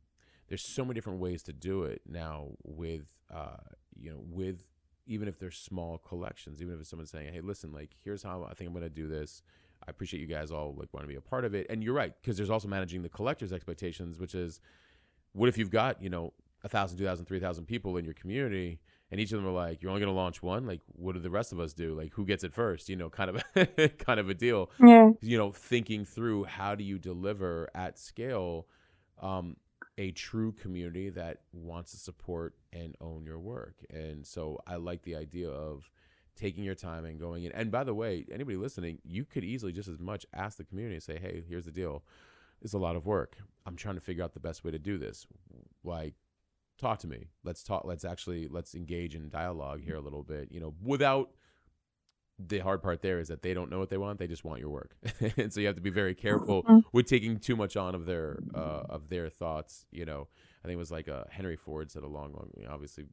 there's 0.48 0.62
so 0.62 0.84
many 0.84 0.94
different 0.94 1.20
ways 1.20 1.42
to 1.44 1.52
do 1.52 1.84
it 1.84 2.02
now 2.06 2.48
with 2.64 3.06
uh, 3.32 3.56
you 3.98 4.10
know 4.10 4.20
with 4.30 4.64
even 5.06 5.28
if 5.28 5.38
they're 5.38 5.50
small 5.50 5.98
collections, 5.98 6.60
even 6.60 6.74
if 6.74 6.80
it's 6.80 6.90
someone 6.90 7.06
saying, 7.06 7.32
"Hey, 7.32 7.40
listen, 7.40 7.72
like 7.72 7.90
here's 8.04 8.22
how 8.22 8.46
I 8.48 8.54
think 8.54 8.68
I'm 8.68 8.74
going 8.74 8.84
to 8.84 8.90
do 8.90 9.08
this." 9.08 9.42
I 9.86 9.90
appreciate 9.90 10.20
you 10.20 10.26
guys 10.26 10.50
all 10.50 10.74
like 10.76 10.92
want 10.92 11.04
to 11.04 11.08
be 11.08 11.16
a 11.16 11.20
part 11.20 11.44
of 11.44 11.54
it, 11.54 11.66
and 11.70 11.82
you're 11.82 11.94
right 11.94 12.12
because 12.20 12.36
there's 12.36 12.50
also 12.50 12.68
managing 12.68 13.02
the 13.02 13.08
collector's 13.08 13.52
expectations, 13.52 14.18
which 14.18 14.34
is, 14.34 14.60
what 15.32 15.48
if 15.48 15.56
you've 15.58 15.70
got 15.70 16.02
you 16.02 16.10
know 16.10 16.32
a 16.64 16.68
thousand, 16.68 16.98
two 16.98 17.04
thousand, 17.04 17.26
three 17.26 17.40
thousand 17.40 17.66
people 17.66 17.96
in 17.96 18.04
your 18.04 18.14
community, 18.14 18.80
and 19.10 19.20
each 19.20 19.32
of 19.32 19.40
them 19.40 19.48
are 19.48 19.54
like, 19.54 19.82
"You're 19.82 19.90
only 19.90 20.00
going 20.00 20.12
to 20.12 20.16
launch 20.16 20.42
one. 20.42 20.66
Like, 20.66 20.80
what 20.88 21.14
do 21.14 21.20
the 21.20 21.30
rest 21.30 21.52
of 21.52 21.60
us 21.60 21.72
do? 21.72 21.94
Like, 21.94 22.12
who 22.12 22.24
gets 22.24 22.44
it 22.44 22.52
first? 22.52 22.88
You 22.88 22.96
know, 22.96 23.08
kind 23.08 23.30
of, 23.30 23.98
kind 23.98 24.18
of 24.20 24.28
a 24.28 24.34
deal. 24.34 24.70
Yeah. 24.80 25.10
You 25.20 25.38
know, 25.38 25.52
thinking 25.52 26.04
through 26.04 26.44
how 26.44 26.74
do 26.74 26.84
you 26.84 26.98
deliver 26.98 27.68
at 27.74 27.98
scale 27.98 28.66
um, 29.22 29.56
a 29.96 30.10
true 30.10 30.52
community 30.52 31.10
that 31.10 31.38
wants 31.52 31.92
to 31.92 31.96
support 31.98 32.54
and 32.72 32.96
own 33.00 33.24
your 33.24 33.38
work. 33.38 33.76
And 33.90 34.26
so, 34.26 34.60
I 34.66 34.76
like 34.76 35.02
the 35.02 35.16
idea 35.16 35.48
of 35.48 35.88
taking 36.34 36.64
your 36.64 36.74
time 36.74 37.04
and 37.04 37.18
going 37.18 37.44
in. 37.44 37.52
And 37.52 37.70
by 37.70 37.84
the 37.84 37.94
way, 37.94 38.26
anybody 38.30 38.56
listening, 38.56 38.98
you 39.04 39.24
could 39.24 39.44
easily 39.44 39.72
just 39.72 39.88
as 39.88 39.98
much 39.98 40.26
ask 40.34 40.58
the 40.58 40.64
community 40.64 40.96
and 40.96 41.02
say, 41.02 41.18
"Hey, 41.18 41.44
here's 41.48 41.64
the 41.64 41.70
deal. 41.70 42.04
It's 42.60 42.74
a 42.74 42.78
lot 42.78 42.96
of 42.96 43.06
work. 43.06 43.36
I'm 43.64 43.76
trying 43.76 43.94
to 43.96 44.00
figure 44.00 44.24
out 44.24 44.34
the 44.34 44.40
best 44.40 44.64
way 44.64 44.70
to 44.70 44.78
do 44.78 44.98
this. 44.98 45.26
Like, 45.84 46.14
talk 46.78 46.98
to 47.00 47.06
me. 47.06 47.28
Let's 47.44 47.62
talk. 47.62 47.84
Let's 47.84 48.04
actually 48.04 48.48
let's 48.48 48.74
engage 48.74 49.14
in 49.14 49.28
dialogue 49.28 49.82
here 49.82 49.96
a 49.96 50.00
little 50.00 50.22
bit. 50.22 50.50
You 50.50 50.60
know, 50.60 50.74
without 50.82 51.30
the 52.38 52.58
hard 52.58 52.82
part 52.82 53.00
there 53.00 53.18
is 53.18 53.28
that 53.28 53.40
they 53.40 53.54
don't 53.54 53.70
know 53.70 53.78
what 53.78 53.88
they 53.88 53.96
want. 53.96 54.18
They 54.18 54.26
just 54.26 54.44
want 54.44 54.60
your 54.60 54.70
work, 54.70 54.96
and 55.36 55.52
so 55.52 55.60
you 55.60 55.66
have 55.66 55.76
to 55.76 55.82
be 55.82 55.90
very 55.90 56.14
careful 56.14 56.62
mm-hmm. 56.64 56.80
with 56.92 57.06
taking 57.06 57.38
too 57.38 57.56
much 57.56 57.76
on 57.76 57.94
of 57.94 58.06
their 58.06 58.38
uh, 58.54 58.82
of 58.88 59.08
their 59.08 59.28
thoughts. 59.28 59.86
You 59.90 60.04
know, 60.04 60.28
I 60.62 60.68
think 60.68 60.74
it 60.74 60.78
was 60.78 60.90
like 60.90 61.08
uh, 61.08 61.24
Henry 61.30 61.56
Ford 61.56 61.90
said 61.90 62.02
a 62.02 62.08
long, 62.08 62.32
long. 62.32 62.50
Obviously, 62.68 63.04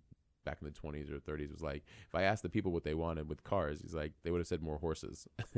back 0.45 0.57
in 0.61 0.67
the 0.67 0.71
20s 0.71 1.09
or 1.09 1.19
30s 1.19 1.51
was 1.51 1.61
like 1.61 1.83
if 2.07 2.13
i 2.13 2.23
asked 2.23 2.43
the 2.43 2.49
people 2.49 2.71
what 2.71 2.83
they 2.83 2.93
wanted 2.93 3.29
with 3.29 3.43
cars 3.43 3.79
he's 3.81 3.93
like 3.93 4.11
they 4.23 4.31
would 4.31 4.39
have 4.39 4.47
said 4.47 4.61
more 4.61 4.77
horses 4.77 5.25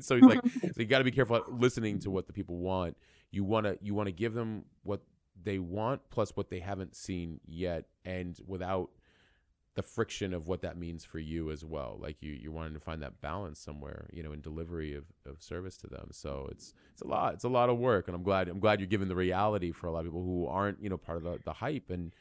so 0.00 0.16
he's 0.16 0.24
like 0.24 0.40
so 0.42 0.72
you 0.76 0.86
got 0.86 0.98
to 0.98 1.04
be 1.04 1.10
careful 1.12 1.40
listening 1.48 1.98
to 2.00 2.10
what 2.10 2.26
the 2.26 2.32
people 2.32 2.56
want 2.56 2.96
you 3.30 3.44
want 3.44 3.64
to 3.64 3.78
you 3.80 3.94
want 3.94 4.06
to 4.06 4.12
give 4.12 4.34
them 4.34 4.64
what 4.82 5.02
they 5.42 5.58
want 5.58 6.00
plus 6.10 6.30
what 6.34 6.50
they 6.50 6.60
haven't 6.60 6.94
seen 6.94 7.40
yet 7.46 7.84
and 8.04 8.38
without 8.46 8.90
the 9.74 9.82
friction 9.82 10.34
of 10.34 10.48
what 10.48 10.62
that 10.62 10.76
means 10.76 11.04
for 11.04 11.20
you 11.20 11.52
as 11.52 11.64
well. 11.64 11.98
Like 12.00 12.16
you 12.20 12.32
you're 12.32 12.52
wanting 12.52 12.74
to 12.74 12.80
find 12.80 13.00
that 13.02 13.20
balance 13.20 13.60
somewhere 13.60 14.08
you 14.12 14.22
know 14.22 14.32
in 14.32 14.40
delivery 14.40 14.94
of, 14.94 15.04
of 15.24 15.40
service 15.40 15.76
to 15.78 15.86
them. 15.86 16.08
So 16.10 16.48
it's 16.50 16.74
it's 16.92 17.02
a 17.02 17.06
lot 17.06 17.34
it's 17.34 17.44
a 17.44 17.48
lot 17.48 17.70
of 17.70 17.78
work. 17.78 18.08
And 18.08 18.14
i'm 18.16 18.24
glad 18.24 18.48
i'm 18.48 18.60
glad 18.60 18.80
you're 18.80 18.88
giving 18.88 19.08
the 19.08 19.14
reality 19.14 19.70
for 19.70 19.86
a 19.86 19.92
lot 19.92 20.00
of 20.00 20.06
people 20.06 20.24
who 20.24 20.46
aren't 20.46 20.82
you 20.82 20.88
know 20.88 20.96
part 20.96 21.18
of 21.18 21.24
the, 21.24 21.38
the 21.44 21.52
hype 21.52 21.90
and 21.90 22.12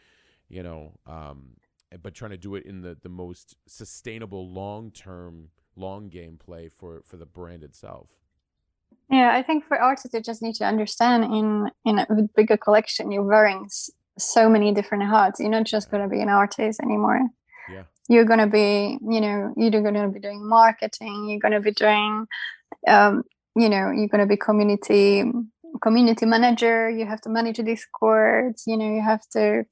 you 0.49 0.61
know 0.61 0.93
um 1.07 1.55
but 2.01 2.13
trying 2.13 2.31
to 2.31 2.37
do 2.37 2.55
it 2.55 2.65
in 2.65 2.81
the 2.81 2.97
the 3.01 3.09
most 3.09 3.55
sustainable 3.65 4.49
long 4.49 4.91
term 4.91 5.49
long 5.75 6.09
game 6.09 6.37
play 6.37 6.67
for 6.67 7.01
for 7.05 7.17
the 7.17 7.25
brand 7.25 7.63
itself 7.63 8.09
yeah 9.09 9.31
i 9.33 9.41
think 9.41 9.65
for 9.65 9.79
artists 9.79 10.13
you 10.13 10.21
just 10.21 10.41
need 10.41 10.55
to 10.55 10.65
understand 10.65 11.23
in 11.23 11.69
in 11.85 11.99
a 11.99 12.07
bigger 12.35 12.57
collection 12.57 13.11
you're 13.11 13.23
wearing 13.23 13.67
so 14.17 14.49
many 14.49 14.73
different 14.73 15.03
hats. 15.03 15.39
You're 15.39 15.49
not 15.49 15.65
just 15.65 15.91
going 15.91 16.03
to 16.03 16.09
be 16.09 16.21
an 16.21 16.29
artist 16.29 16.79
anymore. 16.81 17.21
Yeah. 17.69 17.83
You're 18.09 18.25
going 18.25 18.39
to 18.39 18.47
be 18.47 18.97
you 19.01 19.21
know 19.21 19.53
you're 19.57 19.81
going 19.81 19.93
to 19.93 20.07
be 20.07 20.19
doing 20.19 20.47
marketing 20.47 21.27
you're 21.29 21.39
going 21.39 21.53
to 21.53 21.59
be 21.59 21.71
doing 21.71 22.25
um, 22.87 23.23
you 23.55 23.69
know 23.69 23.91
you're 23.91 24.07
going 24.07 24.21
to 24.21 24.25
be 24.25 24.37
community 24.37 25.23
community 25.81 26.25
manager 26.25 26.89
you 26.89 27.05
have 27.05 27.19
to 27.21 27.29
manage 27.29 27.59
a 27.59 27.63
discord 27.63 28.55
you 28.65 28.77
know 28.77 28.89
you 28.89 29.01
have 29.01 29.27
to 29.29 29.65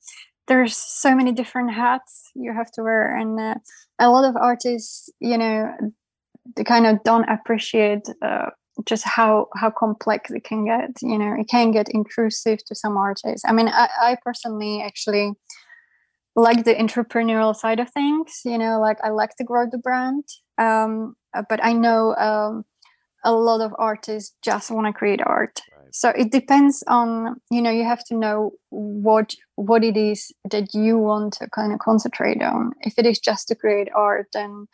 there's 0.47 0.75
so 0.75 1.15
many 1.15 1.31
different 1.31 1.73
hats 1.73 2.29
you 2.35 2.53
have 2.53 2.71
to 2.73 2.83
wear. 2.83 3.15
And 3.15 3.39
uh, 3.39 3.55
a 3.99 4.09
lot 4.09 4.25
of 4.25 4.35
artists 4.35 5.09
you 5.19 5.37
know 5.37 5.71
they 6.57 6.63
kind 6.63 6.85
of 6.85 7.01
don't 7.03 7.27
appreciate 7.29 8.07
uh, 8.21 8.49
just 8.85 9.06
how 9.06 9.47
how 9.56 9.69
complex 9.69 10.31
it 10.31 10.43
can 10.43 10.65
get 10.65 10.91
you 11.02 11.18
know 11.18 11.34
it 11.39 11.47
can 11.47 11.72
get 11.72 11.88
intrusive 11.89 12.64
to 12.65 12.76
some 12.76 12.97
artists. 12.97 13.43
I 13.47 13.53
mean 13.53 13.68
i, 13.68 13.89
I 13.99 14.18
personally 14.23 14.81
actually 14.81 15.34
like 16.35 16.65
the 16.65 16.76
entrepreneurial 16.76 17.56
side 17.56 17.80
of 17.80 17.89
things 17.91 18.41
you 18.43 18.57
know 18.57 18.80
like 18.80 18.97
i 19.03 19.10
like 19.10 19.35
to 19.38 19.43
grow 19.43 19.65
the 19.72 19.77
brand 19.77 20.26
um, 20.57 21.15
uh, 21.35 21.43
but 21.47 21.64
i 21.64 21.72
know 21.72 22.14
um, 22.15 22.65
a 23.23 23.34
lot 23.34 23.61
of 23.61 23.73
artists 23.77 24.35
just 24.43 24.69
want 24.69 24.85
to 24.88 24.93
create 24.93 25.22
art. 25.26 25.60
Right. 25.76 25.93
so 25.93 26.10
it 26.10 26.31
depends 26.31 26.84
on 26.88 27.38
you 27.49 27.61
know 27.61 27.72
you 27.72 27.84
have 27.84 28.03
to 28.06 28.15
know 28.15 28.52
what 28.69 29.34
what 29.56 29.84
it 29.84 29.97
is 29.97 30.31
that 30.52 30.73
you 30.73 30.97
want 30.97 31.34
to 31.34 31.49
kind 31.49 31.73
of 31.73 31.80
concentrate 31.80 32.41
on. 32.41 32.73
If 32.81 32.93
it 32.97 33.06
is 33.06 33.19
just 33.19 33.47
to 33.47 33.56
create 33.56 33.89
art 33.95 34.27
then 34.34 34.68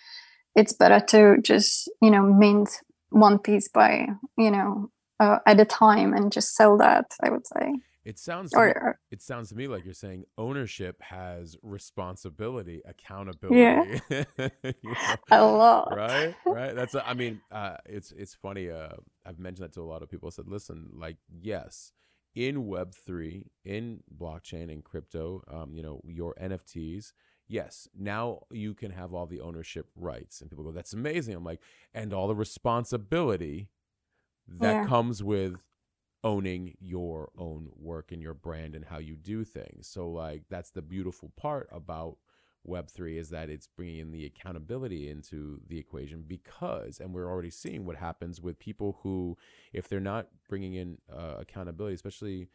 it's 0.56 0.74
better 0.74 1.00
to 1.08 1.38
just 1.42 1.90
you 2.02 2.12
know 2.12 2.24
mint 2.24 2.70
one 3.12 3.40
piece 3.40 3.68
by 3.68 4.08
you 4.38 4.52
know 4.52 4.90
uh, 5.20 5.38
at 5.46 5.60
a 5.60 5.66
time 5.66 6.14
and 6.14 6.32
just 6.32 6.56
sell 6.56 6.78
that 6.78 7.06
i 7.24 7.30
would 7.30 7.46
say 7.46 7.74
it 8.04 8.18
sounds 8.18 8.52
or, 8.56 8.66
me, 8.66 8.74
it 9.12 9.22
sounds 9.22 9.50
to 9.50 9.56
me 9.56 9.68
like 9.68 9.86
you're 9.86 9.94
saying 9.94 10.26
ownership 10.36 11.00
has 11.02 11.56
responsibility, 11.62 12.82
accountability. 12.84 14.02
Yeah. 14.10 14.24
you 14.64 14.74
know? 14.84 14.96
A 15.30 15.46
lot. 15.46 15.96
Right? 15.96 16.34
Right? 16.46 16.76
That's 16.76 16.96
a, 16.96 17.08
I 17.08 17.14
mean, 17.14 17.42
uh, 17.52 17.78
it's 17.86 18.12
it's 18.12 18.34
funny 18.34 18.72
uh, 18.72 18.96
I've 19.24 19.38
mentioned 19.38 19.66
that 19.66 19.74
to 19.74 19.82
a 19.82 19.84
lot 19.84 20.02
of 20.02 20.10
people. 20.10 20.28
I 20.28 20.32
said, 20.32 20.48
"Listen, 20.48 20.90
like 20.96 21.18
yes, 21.30 21.92
in 22.36 22.66
web3, 22.66 23.44
in 23.66 24.02
blockchain 24.18 24.72
and 24.72 24.84
crypto, 24.84 25.44
um, 25.52 25.74
you 25.74 25.84
know, 25.84 26.02
your 26.04 26.34
NFTs, 26.42 27.14
yes, 27.52 27.88
now 27.98 28.44
you 28.52 28.74
can 28.74 28.92
have 28.92 29.14
all 29.14 29.26
the 29.26 29.42
ownership 29.42 29.88
rights." 29.96 30.42
And 30.42 30.50
people 30.50 30.64
go, 30.64 30.72
"That's 30.72 30.94
amazing." 30.94 31.36
I'm 31.36 31.44
like, 31.44 31.62
"And 31.94 32.14
all 32.14 32.28
the 32.28 32.36
responsibility 32.36 33.70
that 34.48 34.72
yeah. 34.72 34.86
comes 34.88 35.24
with 35.24 35.62
owning 36.24 36.76
your 36.80 37.32
own 37.38 37.70
work 37.76 38.12
and 38.12 38.22
your 38.22 38.34
brand 38.34 38.76
and 38.76 38.86
how 38.86 39.00
you 39.00 39.16
do 39.16 39.44
things. 39.44 39.88
So 39.88 40.10
like 40.10 40.44
that's 40.50 40.70
the 40.72 40.82
beautiful 40.82 41.32
part 41.36 41.68
about 41.72 42.18
web3 42.68 43.18
is 43.18 43.30
that 43.32 43.50
it's 43.50 43.66
bringing 43.66 43.98
in 43.98 44.12
the 44.12 44.24
accountability 44.24 45.10
into 45.10 45.60
the 45.68 45.80
equation 45.80 46.24
because 46.28 47.00
and 47.00 47.12
we're 47.12 47.28
already 47.28 47.50
seeing 47.50 47.86
what 47.86 47.96
happens 47.96 48.40
with 48.40 48.60
people 48.60 49.00
who 49.02 49.36
if 49.74 49.90
they're 49.90 50.00
not 50.00 50.28
bringing 50.48 50.76
in 50.76 51.00
uh, 51.12 51.38
accountability 51.40 51.96
especially 51.96 52.50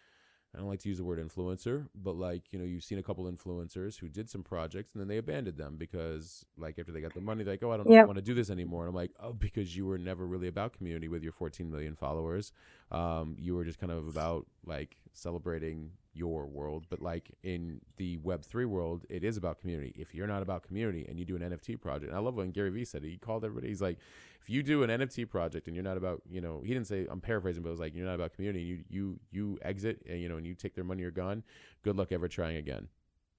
I 0.56 0.60
don't 0.60 0.68
like 0.68 0.80
to 0.80 0.88
use 0.88 0.96
the 0.96 1.04
word 1.04 1.18
influencer, 1.18 1.86
but 1.94 2.16
like, 2.16 2.44
you 2.50 2.58
know, 2.58 2.64
you've 2.64 2.82
seen 2.82 2.98
a 2.98 3.02
couple 3.02 3.24
influencers 3.24 3.98
who 3.98 4.08
did 4.08 4.30
some 4.30 4.42
projects 4.42 4.92
and 4.94 5.00
then 5.00 5.08
they 5.08 5.18
abandoned 5.18 5.58
them 5.58 5.76
because 5.76 6.46
like 6.56 6.78
after 6.78 6.92
they 6.92 7.02
got 7.02 7.12
the 7.12 7.20
money, 7.20 7.44
they're 7.44 7.54
like, 7.54 7.62
oh, 7.62 7.72
I 7.72 7.76
don't 7.76 7.90
yep. 7.90 8.06
want 8.06 8.16
to 8.16 8.22
do 8.22 8.32
this 8.32 8.48
anymore. 8.48 8.82
And 8.82 8.88
I'm 8.88 8.94
like, 8.94 9.10
oh, 9.20 9.34
because 9.34 9.76
you 9.76 9.84
were 9.84 9.98
never 9.98 10.26
really 10.26 10.48
about 10.48 10.72
community 10.72 11.08
with 11.08 11.22
your 11.22 11.32
14 11.32 11.70
million 11.70 11.94
followers. 11.94 12.52
Um, 12.90 13.36
you 13.38 13.54
were 13.54 13.64
just 13.64 13.78
kind 13.78 13.92
of 13.92 14.08
about 14.08 14.46
like 14.64 14.96
celebrating 15.12 15.90
your 16.16 16.46
world. 16.46 16.86
But 16.88 17.00
like 17.00 17.30
in 17.42 17.80
the 17.96 18.16
Web3 18.18 18.66
world, 18.66 19.04
it 19.08 19.22
is 19.22 19.36
about 19.36 19.60
community. 19.60 19.94
If 19.96 20.14
you're 20.14 20.26
not 20.26 20.42
about 20.42 20.62
community 20.62 21.04
and 21.08 21.18
you 21.18 21.24
do 21.24 21.36
an 21.36 21.42
NFT 21.42 21.80
project, 21.80 22.12
I 22.12 22.18
love 22.18 22.34
when 22.34 22.50
Gary 22.50 22.70
Vee 22.70 22.84
said 22.84 23.04
it, 23.04 23.10
he 23.10 23.18
called 23.18 23.44
everybody, 23.44 23.68
he's 23.68 23.82
like, 23.82 23.98
if 24.40 24.50
you 24.50 24.62
do 24.62 24.82
an 24.82 24.90
NFT 24.90 25.28
project 25.28 25.66
and 25.66 25.76
you're 25.76 25.84
not 25.84 25.96
about, 25.96 26.22
you 26.30 26.40
know, 26.40 26.62
he 26.64 26.72
didn't 26.72 26.86
say 26.86 27.06
I'm 27.10 27.20
paraphrasing, 27.20 27.62
but 27.62 27.68
it 27.68 27.72
was 27.72 27.80
like 27.80 27.94
you're 27.94 28.06
not 28.06 28.14
about 28.14 28.34
community. 28.34 28.64
You 28.64 28.84
you 28.88 29.20
you 29.30 29.58
exit 29.62 30.02
and 30.08 30.20
you 30.20 30.28
know 30.28 30.36
and 30.36 30.46
you 30.46 30.54
take 30.54 30.74
their 30.74 30.84
money, 30.84 31.02
you're 31.02 31.10
gone. 31.10 31.42
Good 31.82 31.96
luck 31.96 32.12
ever 32.12 32.28
trying 32.28 32.56
again. 32.56 32.88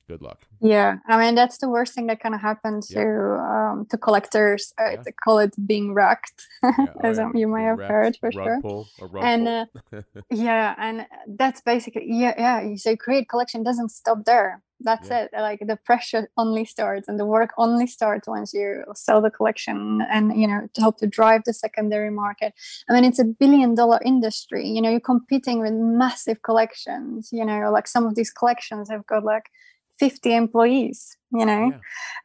Good 0.07 0.21
luck. 0.21 0.39
Yeah, 0.61 0.97
I 1.07 1.17
mean 1.17 1.35
that's 1.35 1.57
the 1.57 1.67
worst 1.67 1.93
thing 1.93 2.07
that 2.07 2.21
kind 2.21 2.33
of 2.33 2.39
happened 2.39 2.83
to 2.91 3.03
um, 3.03 3.85
to 3.89 3.97
collectors. 3.97 4.73
Uh, 4.79 4.91
yeah. 4.91 5.01
They 5.03 5.11
call 5.11 5.39
it 5.39 5.53
being 5.67 5.93
wrecked, 5.93 6.47
yeah. 6.63 6.71
Oh, 6.79 6.99
as 7.03 7.17
yeah. 7.17 7.29
you 7.35 7.47
might 7.47 7.63
have 7.63 7.77
wrecked, 7.77 7.91
heard 7.91 8.17
for 8.17 8.31
sure. 8.31 8.59
Pull, 8.61 8.87
and 9.21 9.47
uh, 9.47 9.65
yeah, 10.31 10.75
and 10.77 11.05
that's 11.27 11.59
basically 11.59 12.05
yeah, 12.07 12.33
yeah. 12.37 12.61
You 12.61 12.77
say 12.77 12.95
create 12.95 13.27
collection 13.27 13.63
doesn't 13.63 13.89
stop 13.89 14.23
there 14.25 14.63
that's 14.81 15.09
yeah. 15.09 15.23
it 15.23 15.31
like 15.33 15.59
the 15.65 15.75
pressure 15.75 16.29
only 16.37 16.63
starts 16.63 17.07
and 17.07 17.19
the 17.19 17.25
work 17.25 17.51
only 17.57 17.87
starts 17.87 18.27
once 18.27 18.53
you 18.53 18.83
sell 18.93 19.21
the 19.21 19.31
collection 19.31 20.01
and 20.11 20.39
you 20.39 20.47
know 20.47 20.67
to 20.73 20.81
help 20.81 20.97
to 20.97 21.07
drive 21.07 21.41
the 21.45 21.53
secondary 21.53 22.11
market 22.11 22.53
i 22.89 22.93
mean 22.93 23.03
it's 23.03 23.19
a 23.19 23.23
billion 23.25 23.73
dollar 23.73 23.99
industry 24.05 24.67
you 24.67 24.81
know 24.81 24.89
you're 24.89 24.99
competing 24.99 25.59
with 25.59 25.73
massive 25.73 26.41
collections 26.43 27.29
you 27.31 27.43
know 27.43 27.71
like 27.71 27.87
some 27.87 28.05
of 28.05 28.15
these 28.15 28.31
collections 28.31 28.89
have 28.89 29.05
got 29.07 29.23
like 29.23 29.49
50 29.99 30.33
employees 30.35 31.17
you 31.31 31.45
know? 31.45 31.73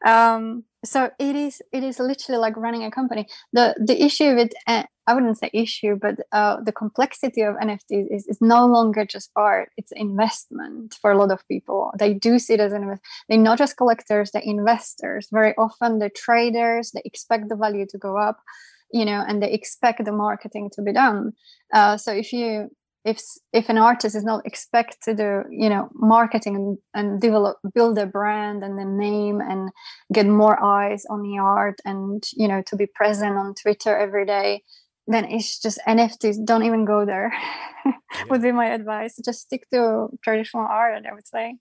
Yeah. 0.05 0.35
um 0.35 0.63
so 0.85 1.09
it 1.17 1.35
is 1.35 1.61
it 1.71 1.83
is 1.83 1.99
literally 1.99 2.39
like 2.39 2.57
running 2.57 2.83
a 2.83 2.91
company. 2.91 3.27
The 3.53 3.75
the 3.79 4.01
issue 4.03 4.35
with 4.35 4.51
uh, 4.67 4.83
i 5.07 5.13
wouldn't 5.13 5.37
say 5.37 5.49
issue 5.53 5.97
but 6.01 6.15
uh, 6.31 6.57
the 6.61 6.71
complexity 6.71 7.41
of 7.41 7.55
nfts 7.55 8.07
is, 8.09 8.27
is 8.27 8.39
no 8.41 8.65
longer 8.65 9.05
just 9.05 9.31
art. 9.35 9.69
It's 9.77 9.91
investment 9.91 10.95
for 11.01 11.11
a 11.11 11.17
lot 11.17 11.31
of 11.31 11.47
people. 11.47 11.91
They 11.97 12.13
do 12.13 12.39
see 12.39 12.53
it 12.55 12.59
as 12.59 12.73
an 12.73 12.83
investment 12.83 13.07
they're 13.29 13.37
not 13.37 13.57
just 13.57 13.77
collectors 13.77 14.31
they're 14.31 14.41
investors. 14.41 15.27
Very 15.31 15.53
often 15.57 15.99
they're 15.99 16.09
traders 16.09 16.91
they 16.91 17.01
expect 17.05 17.49
the 17.49 17.55
value 17.55 17.85
to 17.89 17.97
go 17.97 18.17
up 18.17 18.39
you 18.91 19.05
know 19.05 19.23
and 19.27 19.41
they 19.41 19.51
expect 19.51 20.03
the 20.05 20.11
marketing 20.11 20.69
to 20.73 20.81
be 20.81 20.93
done. 20.93 21.33
Uh, 21.73 21.97
so 21.97 22.11
if 22.11 22.31
you 22.33 22.69
if 23.05 23.21
if 23.51 23.69
an 23.69 23.77
artist 23.77 24.15
is 24.15 24.23
not 24.23 24.45
expected 24.45 25.17
to 25.17 25.43
you 25.49 25.69
know 25.69 25.89
marketing 25.93 26.55
and, 26.55 26.77
and 26.93 27.21
develop 27.21 27.57
build 27.73 27.97
a 27.97 28.05
brand 28.05 28.63
and 28.63 28.79
a 28.79 28.85
name 28.85 29.41
and 29.41 29.69
get 30.13 30.25
more 30.25 30.61
eyes 30.63 31.05
on 31.09 31.21
the 31.21 31.37
art 31.37 31.79
and 31.85 32.23
you 32.33 32.47
know 32.47 32.61
to 32.65 32.75
be 32.75 32.85
present 32.85 33.35
on 33.35 33.53
twitter 33.55 33.95
every 33.95 34.25
day 34.25 34.61
then 35.07 35.25
it's 35.25 35.59
just 35.59 35.79
nfts 35.87 36.37
don't 36.45 36.63
even 36.63 36.85
go 36.85 37.05
there 37.05 37.33
yeah. 37.85 37.93
would 38.29 38.41
be 38.41 38.51
my 38.51 38.67
advice 38.67 39.19
just 39.23 39.41
stick 39.41 39.67
to 39.69 40.07
traditional 40.23 40.65
art 40.65 41.03
i 41.09 41.13
would 41.13 41.27
say 41.27 41.55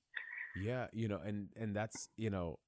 yeah 0.60 0.86
you 0.93 1.09
know 1.09 1.19
and 1.24 1.48
and 1.56 1.74
that's 1.74 2.09
you 2.16 2.31
know 2.31 2.59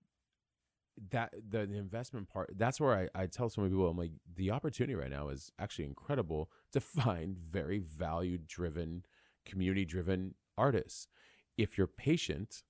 that 1.11 1.35
the, 1.49 1.67
the 1.67 1.77
investment 1.77 2.29
part 2.29 2.53
that's 2.57 2.81
where 2.81 2.95
I, 3.15 3.23
I 3.23 3.27
tell 3.27 3.49
so 3.49 3.61
many 3.61 3.73
people 3.73 3.89
i'm 3.89 3.99
like 3.99 4.13
the 4.37 4.51
opportunity 4.51 4.95
right 4.95 5.11
now 5.11 5.29
is 5.29 5.51
actually 5.59 5.87
incredible 5.87 6.51
to 6.73 6.81
find 6.81 7.37
very 7.37 7.79
value 7.79 8.39
driven 8.39 9.05
community 9.45 9.85
driven 9.85 10.35
artists 10.57 11.09
if 11.57 11.77
you're 11.77 11.87
patient 11.87 12.63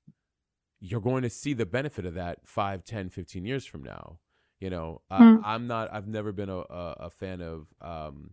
you're 0.80 1.00
going 1.00 1.22
to 1.22 1.30
see 1.30 1.52
the 1.52 1.66
benefit 1.66 2.04
of 2.06 2.14
that 2.14 2.38
5 2.44 2.84
10 2.84 3.10
15 3.10 3.44
years 3.44 3.66
from 3.66 3.82
now 3.82 4.18
you 4.58 4.70
know 4.70 5.02
mm. 5.12 5.40
I, 5.44 5.54
am 5.54 5.66
not 5.66 5.92
i've 5.92 6.08
never 6.08 6.32
been 6.32 6.48
a, 6.48 6.58
a, 6.58 6.96
a 7.00 7.10
fan 7.10 7.40
of 7.40 7.66
um 7.80 8.30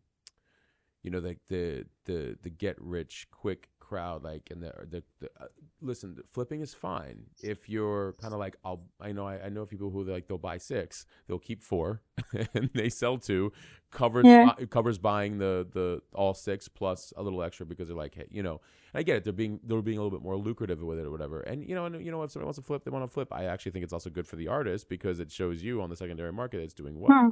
you 1.04 1.12
know 1.12 1.20
like 1.20 1.40
the, 1.50 1.86
the 2.06 2.38
the 2.42 2.50
get 2.50 2.76
rich 2.80 3.28
quick 3.32 3.70
crowd 3.92 4.24
like 4.24 4.46
and 4.52 4.60
the 4.64 4.72
the, 4.94 5.04
the 5.22 5.30
uh, 5.40 5.48
listen 5.82 6.10
flipping 6.36 6.62
is 6.62 6.74
fine. 6.74 7.18
If 7.44 7.60
you're 7.74 8.14
kind 8.22 8.34
of 8.34 8.40
like 8.46 8.56
I'll 8.64 8.82
I 9.08 9.12
know 9.12 9.26
I, 9.28 9.36
I 9.48 9.50
know 9.50 9.66
people 9.66 9.90
who 9.90 10.04
like 10.04 10.28
they'll 10.28 10.38
buy 10.52 10.58
six 10.58 11.06
they'll 11.28 11.46
keep 11.50 11.62
four 11.72 12.02
and 12.56 12.70
they 12.74 12.90
sell 12.90 13.18
two. 13.18 13.52
Covers 13.92 14.26
Yeah. 14.26 14.54
bu- 14.58 14.68
covers 14.68 14.98
buying 14.98 15.38
the 15.44 15.54
the 15.78 16.02
all 16.14 16.34
six 16.34 16.68
plus 16.80 17.14
a 17.18 17.22
little 17.22 17.44
extra 17.44 17.66
because 17.66 17.88
they're 17.90 18.04
like 18.06 18.16
hey 18.16 18.28
you 18.38 18.44
know 18.48 18.62
I 18.94 19.04
get 19.04 19.16
it 19.18 19.24
they're 19.26 19.34
being 19.44 19.60
they're 19.68 19.82
being 19.82 19.98
a 19.98 20.02
little 20.04 20.18
bit 20.18 20.24
more 20.24 20.38
lucrative 20.38 20.80
with 20.82 20.98
it 21.00 21.06
or 21.06 21.12
whatever. 21.12 21.42
And 21.42 21.58
you 21.68 21.76
know 21.76 21.86
and 21.86 21.94
you 22.06 22.12
know 22.12 22.24
if 22.24 22.32
somebody 22.32 22.46
wants 22.46 22.60
to 22.60 22.66
flip 22.70 22.84
they 22.86 22.92
want 22.92 23.04
to 23.04 23.14
flip. 23.18 23.30
I 23.34 23.44
actually 23.54 23.74
think 23.74 23.84
it's 23.84 23.94
also 23.98 24.10
good 24.10 24.28
for 24.32 24.38
the 24.38 24.48
artist 24.48 24.88
because 24.88 25.20
it 25.20 25.30
shows 25.32 25.62
you 25.62 25.82
on 25.82 25.90
the 25.90 25.96
secondary 26.04 26.32
market 26.32 26.60
it's 26.62 26.74
doing 26.84 26.98
well. 27.00 27.12
Hmm. 27.22 27.30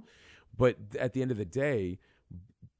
but 0.57 0.75
at 1.05 1.13
the 1.13 1.21
end 1.21 1.31
of 1.31 1.37
the 1.37 1.51
day 1.67 1.99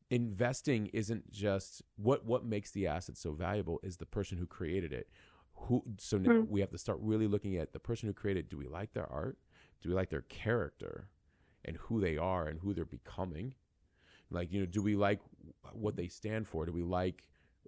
investing 0.10 0.88
isn't 0.88 1.32
just 1.32 1.82
what 1.98 2.26
what 2.26 2.44
makes 2.46 2.72
the 2.72 2.88
asset 2.88 3.16
so 3.18 3.32
valuable 3.32 3.80
is 3.84 3.98
the 3.98 4.06
person 4.06 4.38
who 4.38 4.46
created 4.48 4.92
it 4.92 5.08
who 5.54 5.84
so 6.00 6.18
now 6.18 6.32
Mm. 6.32 6.48
we 6.50 6.62
have 6.62 6.72
to 6.72 6.78
start 6.78 6.98
really 7.02 7.28
looking 7.28 7.58
at 7.58 7.74
the 7.74 7.80
person 7.80 8.08
who 8.08 8.14
created 8.14 8.46
it. 8.46 8.50
do 8.50 8.58
we 8.58 8.68
like 8.68 8.94
their 8.94 9.12
art 9.12 9.38
do 9.82 9.90
we 9.90 9.96
like 9.96 10.10
their 10.10 10.22
character 10.24 11.10
and 11.66 11.78
who 11.78 12.00
they 12.02 12.18
are 12.18 12.48
and 12.48 12.60
who 12.60 12.74
they're 12.74 12.86
becoming 12.86 13.54
like 14.32 14.52
you 14.52 14.60
know 14.60 14.66
do 14.66 14.82
we 14.82 14.96
like 14.96 15.20
what 15.74 15.96
they 15.96 16.08
stand 16.08 16.48
for 16.48 16.66
do 16.66 16.72
we 16.72 16.82
like 16.84 17.24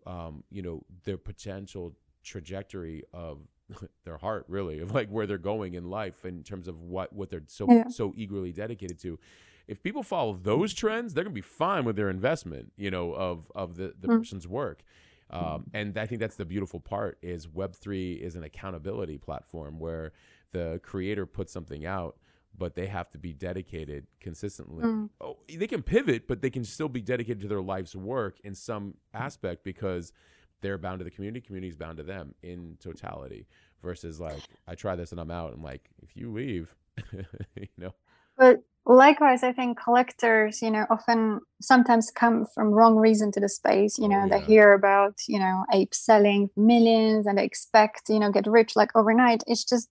um 0.07 0.43
you 0.49 0.61
know 0.61 0.84
their 1.03 1.18
potential 1.18 1.95
trajectory 2.23 3.03
of 3.13 3.39
their 4.03 4.18
heart 4.18 4.45
really 4.47 4.80
of 4.80 4.93
like 4.93 5.09
where 5.09 5.27
they're 5.27 5.38
going 5.38 5.76
in 5.76 5.89
life 5.89 6.26
in 6.26 6.43
terms 6.43 6.68
of 6.68 6.81
what 6.81 7.13
what 7.13 7.30
they're 7.30 7.43
so 7.47 7.68
Yeah. 7.69 7.88
so 7.89 8.13
eagerly 8.15 8.51
dedicated 8.51 8.97
to 8.99 9.19
if 9.67 9.81
people 9.83 10.03
follow 10.03 10.33
those 10.33 10.73
trends 10.73 11.13
they're 11.13 11.23
gonna 11.23 11.33
be 11.33 11.41
fine 11.41 11.85
with 11.85 11.95
their 11.95 12.09
investment 12.09 12.71
you 12.77 12.91
know 12.91 13.13
of 13.13 13.51
of 13.55 13.75
the 13.75 13.93
the 13.99 14.07
Mm. 14.07 14.19
person's 14.19 14.47
work 14.47 14.83
um, 15.29 15.65
and 15.73 15.97
I 15.97 16.05
think 16.07 16.19
that's 16.19 16.35
the 16.35 16.43
beautiful 16.43 16.81
part 16.81 17.17
is 17.21 17.47
Web3 17.47 18.19
is 18.19 18.35
an 18.35 18.43
accountability 18.43 19.17
platform 19.17 19.79
where 19.79 20.11
the 20.51 20.81
creator 20.83 21.25
puts 21.25 21.53
something 21.53 21.85
out, 21.85 22.17
but 22.57 22.75
they 22.75 22.88
have 22.88 23.09
to 23.11 23.17
be 23.17 23.31
dedicated 23.31 24.07
consistently. 24.19 24.83
Mm. 24.83 25.09
Oh, 25.21 25.38
they 25.47 25.67
can 25.67 25.83
pivot, 25.83 26.27
but 26.27 26.41
they 26.41 26.49
can 26.49 26.65
still 26.65 26.89
be 26.89 26.99
dedicated 26.99 27.39
to 27.43 27.47
their 27.47 27.61
life's 27.61 27.95
work 27.95 28.39
in 28.43 28.53
some 28.53 28.95
aspect 29.13 29.63
because 29.63 30.11
they're 30.59 30.77
bound 30.77 30.99
to 30.99 31.05
the 31.05 31.11
community, 31.11 31.39
Community 31.39 31.69
is 31.69 31.77
bound 31.77 31.95
to 31.99 32.03
them 32.03 32.35
in 32.43 32.75
totality. 32.81 33.47
Versus 33.81 34.19
like, 34.19 34.43
I 34.67 34.75
try 34.75 34.97
this 34.97 35.13
and 35.13 35.21
I'm 35.21 35.31
out. 35.31 35.53
And 35.53 35.63
like, 35.63 35.89
if 36.03 36.17
you 36.17 36.29
leave, 36.29 36.75
you 37.55 37.67
know, 37.77 37.93
But 38.38 38.63
likewise, 38.85 39.43
I 39.43 39.53
think 39.53 39.79
collectors, 39.81 40.61
you 40.61 40.71
know, 40.71 40.85
often 40.89 41.41
sometimes 41.61 42.11
come 42.11 42.45
from 42.53 42.71
wrong 42.71 42.95
reason 42.95 43.31
to 43.33 43.39
the 43.39 43.49
space. 43.49 43.97
You 43.97 44.05
Oh, 44.05 44.09
know, 44.09 44.27
they 44.29 44.39
hear 44.39 44.73
about, 44.73 45.15
you 45.27 45.39
know, 45.39 45.63
apes 45.73 45.99
selling 46.05 46.49
millions 46.55 47.27
and 47.27 47.37
they 47.37 47.45
expect, 47.45 48.09
you 48.09 48.19
know, 48.19 48.31
get 48.31 48.47
rich 48.47 48.75
like 48.75 48.89
overnight. 48.95 49.43
It's 49.47 49.63
just 49.63 49.89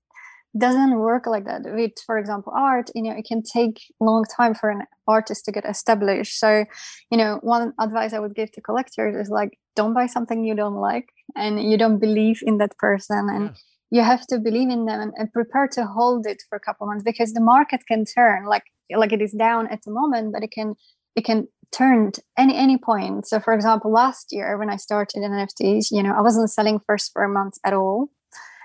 doesn't 0.58 0.98
work 0.98 1.26
like 1.26 1.44
that. 1.44 1.62
With, 1.64 1.92
for 2.04 2.18
example, 2.18 2.52
art, 2.56 2.90
you 2.94 3.02
know, 3.02 3.12
it 3.12 3.24
can 3.24 3.42
take 3.42 3.80
a 4.00 4.04
long 4.04 4.24
time 4.36 4.54
for 4.54 4.68
an 4.70 4.82
artist 5.06 5.44
to 5.44 5.52
get 5.52 5.64
established. 5.64 6.38
So, 6.38 6.64
you 7.10 7.18
know, 7.18 7.38
one 7.42 7.72
advice 7.78 8.12
I 8.12 8.18
would 8.18 8.34
give 8.34 8.50
to 8.52 8.60
collectors 8.60 9.14
is 9.14 9.30
like, 9.30 9.58
don't 9.76 9.94
buy 9.94 10.06
something 10.06 10.44
you 10.44 10.56
don't 10.56 10.74
like 10.74 11.08
and 11.36 11.62
you 11.62 11.78
don't 11.78 11.98
believe 12.00 12.40
in 12.42 12.58
that 12.58 12.76
person. 12.78 13.28
And 13.30 13.44
Yeah. 13.44 13.52
you 13.92 14.02
have 14.02 14.26
to 14.28 14.38
believe 14.38 14.70
in 14.70 14.86
them 14.86 15.00
and, 15.00 15.12
and 15.16 15.32
prepare 15.32 15.68
to 15.68 15.84
hold 15.86 16.26
it 16.26 16.42
for 16.48 16.56
a 16.56 16.60
couple 16.60 16.86
months 16.86 17.04
because 17.04 17.32
the 17.32 17.40
market 17.40 17.80
can 17.86 18.04
turn 18.04 18.44
like 18.46 18.64
like 18.98 19.12
it 19.12 19.22
is 19.22 19.32
down 19.32 19.66
at 19.68 19.82
the 19.84 19.90
moment 19.90 20.32
but 20.32 20.42
it 20.42 20.50
can 20.50 20.74
it 21.16 21.24
can 21.24 21.48
turn 21.72 22.12
any 22.36 22.56
any 22.56 22.78
point. 22.78 23.26
So 23.26 23.38
for 23.40 23.54
example 23.54 23.92
last 23.92 24.32
year 24.32 24.58
when 24.58 24.70
i 24.70 24.76
started 24.76 25.22
in 25.22 25.30
nfts 25.30 25.90
you 25.90 26.02
know 26.02 26.14
i 26.14 26.20
wasn't 26.20 26.50
selling 26.50 26.80
first 26.86 27.12
for 27.12 27.22
a 27.22 27.28
month 27.28 27.54
at 27.64 27.72
all. 27.72 28.10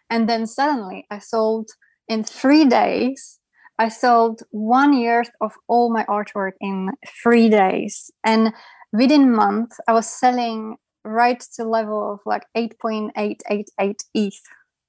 And 0.09 0.27
then 0.29 0.47
suddenly 0.47 1.05
i 1.11 1.19
sold 1.19 1.69
in 2.07 2.23
three 2.23 2.65
days 2.65 3.39
i 3.79 3.89
sold 3.89 4.41
one 4.51 4.93
year 4.93 5.23
of 5.41 5.53
all 5.67 5.91
my 5.91 6.05
artwork 6.05 6.53
in 6.61 6.91
three 7.23 7.49
days. 7.49 8.11
And 8.23 8.53
within 8.93 9.31
month 9.31 9.71
i 9.87 9.93
was 9.93 10.09
selling 10.09 10.77
right 11.03 11.41
to 11.55 11.63
level 11.63 12.13
of 12.13 12.19
like 12.25 12.45
8.888 12.57 13.95
eth 14.15 14.41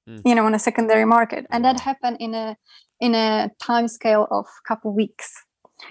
Mm. 0.07 0.21
you 0.25 0.35
know 0.35 0.45
on 0.45 0.53
a 0.53 0.59
secondary 0.59 1.05
market. 1.05 1.45
And 1.51 1.65
that 1.65 1.81
happened 1.81 2.17
in 2.19 2.33
a 2.33 2.55
in 2.99 3.15
a 3.15 3.51
time 3.59 3.87
scale 3.87 4.27
of 4.31 4.45
a 4.45 4.67
couple 4.67 4.93
weeks. 4.93 5.43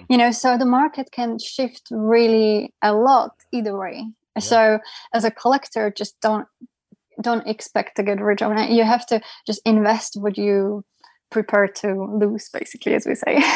You 0.09 0.16
know 0.19 0.33
so 0.33 0.59
the 0.59 0.66
market 0.66 1.11
can 1.12 1.39
shift 1.39 1.89
really 1.91 2.74
a 2.83 2.93
lot 2.93 3.33
either 3.53 3.77
way. 3.78 4.07
Yeah. 4.37 4.43
so 4.43 4.78
as 5.15 5.24
a 5.24 5.31
collector 5.31 5.93
just 5.97 6.20
don't 6.20 6.47
don't 7.20 7.47
expect 7.47 7.97
to 7.97 8.03
get 8.03 8.20
rich 8.20 8.43
overnight. 8.43 8.70
You 8.70 8.85
have 8.85 9.07
to 9.07 9.20
just 9.47 9.62
invest 9.65 10.16
what 10.16 10.37
you 10.37 10.85
prepare 11.31 11.66
to 11.66 11.89
lose 12.20 12.49
basically 12.53 12.95
as 12.95 13.07
we 13.07 13.15
say. 13.15 13.43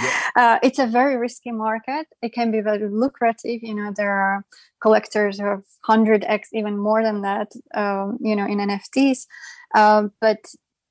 Yeah. 0.00 0.20
uh, 0.36 0.58
it's 0.62 0.78
a 0.78 0.86
very 0.86 1.16
risky 1.16 1.50
market. 1.50 2.06
It 2.22 2.32
can 2.34 2.52
be 2.52 2.60
very 2.60 2.88
lucrative. 2.88 3.62
You 3.62 3.74
know 3.74 3.92
there 3.96 4.12
are 4.12 4.44
collectors 4.80 5.40
who 5.40 5.46
have 5.46 5.64
100x 5.88 6.40
even 6.52 6.76
more 6.78 7.02
than 7.02 7.22
that 7.22 7.52
um, 7.74 8.18
you 8.20 8.36
know 8.36 8.46
in 8.46 8.58
nfts 8.58 9.26
um, 9.74 10.12
but 10.20 10.38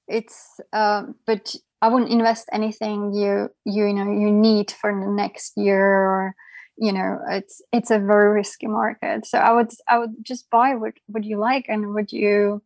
it's 0.08 0.60
um, 0.74 1.16
but 1.26 1.56
i 1.82 1.88
wouldn't 1.88 2.12
invest 2.12 2.48
anything 2.52 3.14
you 3.14 3.50
you 3.66 3.94
know 3.94 4.12
you 4.12 4.32
need 4.32 4.72
for 4.72 4.92
the 4.92 5.12
next 5.12 5.54
year 5.58 5.86
or 5.86 6.36
you 6.78 6.92
know 6.92 7.20
it's 7.30 7.62
it's 7.74 7.92
a 7.92 8.00
very 8.00 8.34
risky 8.34 8.68
market. 8.68 9.26
So 9.26 9.40
i 9.40 9.52
would 9.52 9.72
i 9.88 9.98
would 9.98 10.16
just 10.22 10.50
buy 10.50 10.76
what 10.76 10.94
what 11.08 11.24
you 11.24 11.38
like 11.38 11.66
and 11.68 11.94
what 11.94 12.12
you 12.12 12.62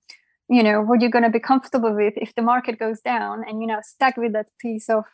you 0.49 0.63
know 0.63 0.81
what 0.81 1.01
you're 1.01 1.09
going 1.09 1.23
to 1.23 1.29
be 1.29 1.39
comfortable 1.39 1.95
with 1.95 2.13
if 2.17 2.35
the 2.35 2.41
market 2.41 2.77
goes 2.77 2.99
down 2.99 3.43
and 3.47 3.61
you 3.61 3.67
know 3.67 3.79
stuck 3.81 4.17
with 4.17 4.33
that 4.33 4.47
piece 4.59 4.89
of 4.89 5.05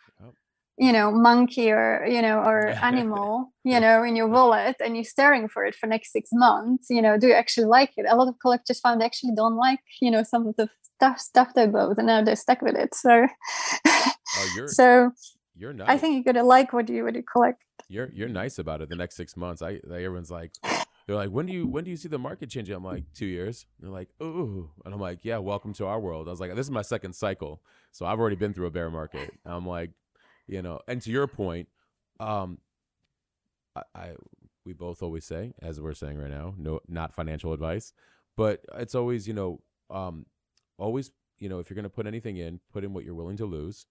you 0.80 0.92
know 0.92 1.12
monkey 1.12 1.72
or 1.72 2.06
you 2.08 2.22
know 2.22 2.40
or 2.40 2.68
animal 2.82 3.54
you 3.64 3.80
know 3.80 4.04
in 4.04 4.16
your 4.16 4.28
wallet 4.28 4.76
and 4.84 4.96
you're 4.96 5.04
staring 5.04 5.48
for 5.48 5.64
it 5.66 5.76
for 5.76 5.86
next 5.88 6.12
six 6.12 6.30
months 6.34 6.88
you 6.90 7.02
know 7.02 7.18
do 7.18 7.28
you 7.28 7.34
actually 7.34 7.66
like 7.66 7.92
it? 7.98 8.06
A 8.10 8.16
lot 8.16 8.28
of 8.28 8.40
collectors 8.40 8.80
found 8.80 9.04
actually 9.04 9.34
don't 9.36 9.56
like 9.56 9.80
you 10.02 10.10
know 10.10 10.24
some 10.24 10.48
of 10.48 10.56
the 10.56 10.68
stuff 10.98 11.20
stuff 11.20 11.54
they 11.54 11.68
bought 11.68 11.98
and 11.98 12.08
now 12.08 12.24
they're 12.24 12.36
stuck 12.36 12.62
with 12.62 12.76
it 12.76 12.94
so 12.96 13.26
Oh, 13.86 14.54
you're 14.56 14.68
so 14.80 15.12
you're 15.56 15.74
nice. 15.74 15.90
i 15.90 15.98
think 15.98 16.16
you 16.16 16.24
gotta 16.24 16.44
like 16.44 16.74
what 16.74 16.90
you 16.90 17.04
what 17.04 17.16
you 17.16 17.24
collect 17.24 17.64
you're 17.90 18.10
you're 18.14 18.28
nice 18.28 18.60
about 18.60 18.82
it. 18.82 18.90
The 18.90 18.96
next 18.98 19.16
six 19.16 19.38
months, 19.38 19.62
I 19.62 19.80
like, 19.86 20.04
everyone's 20.04 20.30
like, 20.30 20.52
they're 21.06 21.16
like, 21.16 21.30
when 21.30 21.46
do 21.46 21.54
you 21.54 21.66
when 21.68 21.86
do 21.86 21.90
you 21.90 21.96
see 21.96 22.10
the 22.10 22.20
market 22.20 22.50
changing? 22.50 22.76
I'm 22.76 22.84
like, 22.84 23.06
two 23.14 23.26
years. 23.26 23.66
And 23.80 23.88
they're 23.88 23.94
like, 23.94 24.10
ooh, 24.22 24.70
and 24.84 24.94
I'm 24.94 25.00
like, 25.00 25.24
yeah, 25.24 25.38
welcome 25.38 25.72
to 25.76 25.86
our 25.86 26.00
world. 26.00 26.28
I 26.28 26.32
was 26.32 26.42
like, 26.42 26.54
this 26.54 26.66
is 26.66 26.72
my 26.72 26.82
second 26.82 27.14
cycle, 27.14 27.62
so 27.94 28.06
I've 28.06 28.20
already 28.20 28.36
been 28.36 28.54
through 28.54 28.68
a 28.68 28.72
bear 28.72 28.90
market. 28.90 29.34
And 29.46 29.54
I'm 29.54 29.66
like, 29.66 29.92
you 30.48 30.62
know, 30.62 30.82
and 30.90 31.02
to 31.04 31.10
your 31.12 31.28
point, 31.28 31.70
um, 32.20 32.58
I, 33.74 33.84
I 33.96 34.12
we 34.66 34.74
both 34.74 35.02
always 35.02 35.24
say, 35.24 35.54
as 35.62 35.80
we're 35.80 35.94
saying 35.94 36.18
right 36.18 36.30
now, 36.30 36.56
no, 36.58 36.82
not 36.90 37.14
financial 37.14 37.54
advice, 37.54 37.94
but 38.36 38.66
it's 38.76 38.96
always, 38.96 39.30
you 39.30 39.34
know, 39.34 39.62
um, 39.90 40.26
always, 40.78 41.12
you 41.40 41.50
know, 41.50 41.60
if 41.60 41.70
you're 41.70 41.76
gonna 41.76 41.90
put 41.90 42.08
anything 42.08 42.38
in, 42.38 42.60
put 42.74 42.84
in 42.84 42.94
what 42.94 43.04
you're 43.06 43.16
willing 43.16 43.38
to 43.38 43.46
lose 43.46 43.86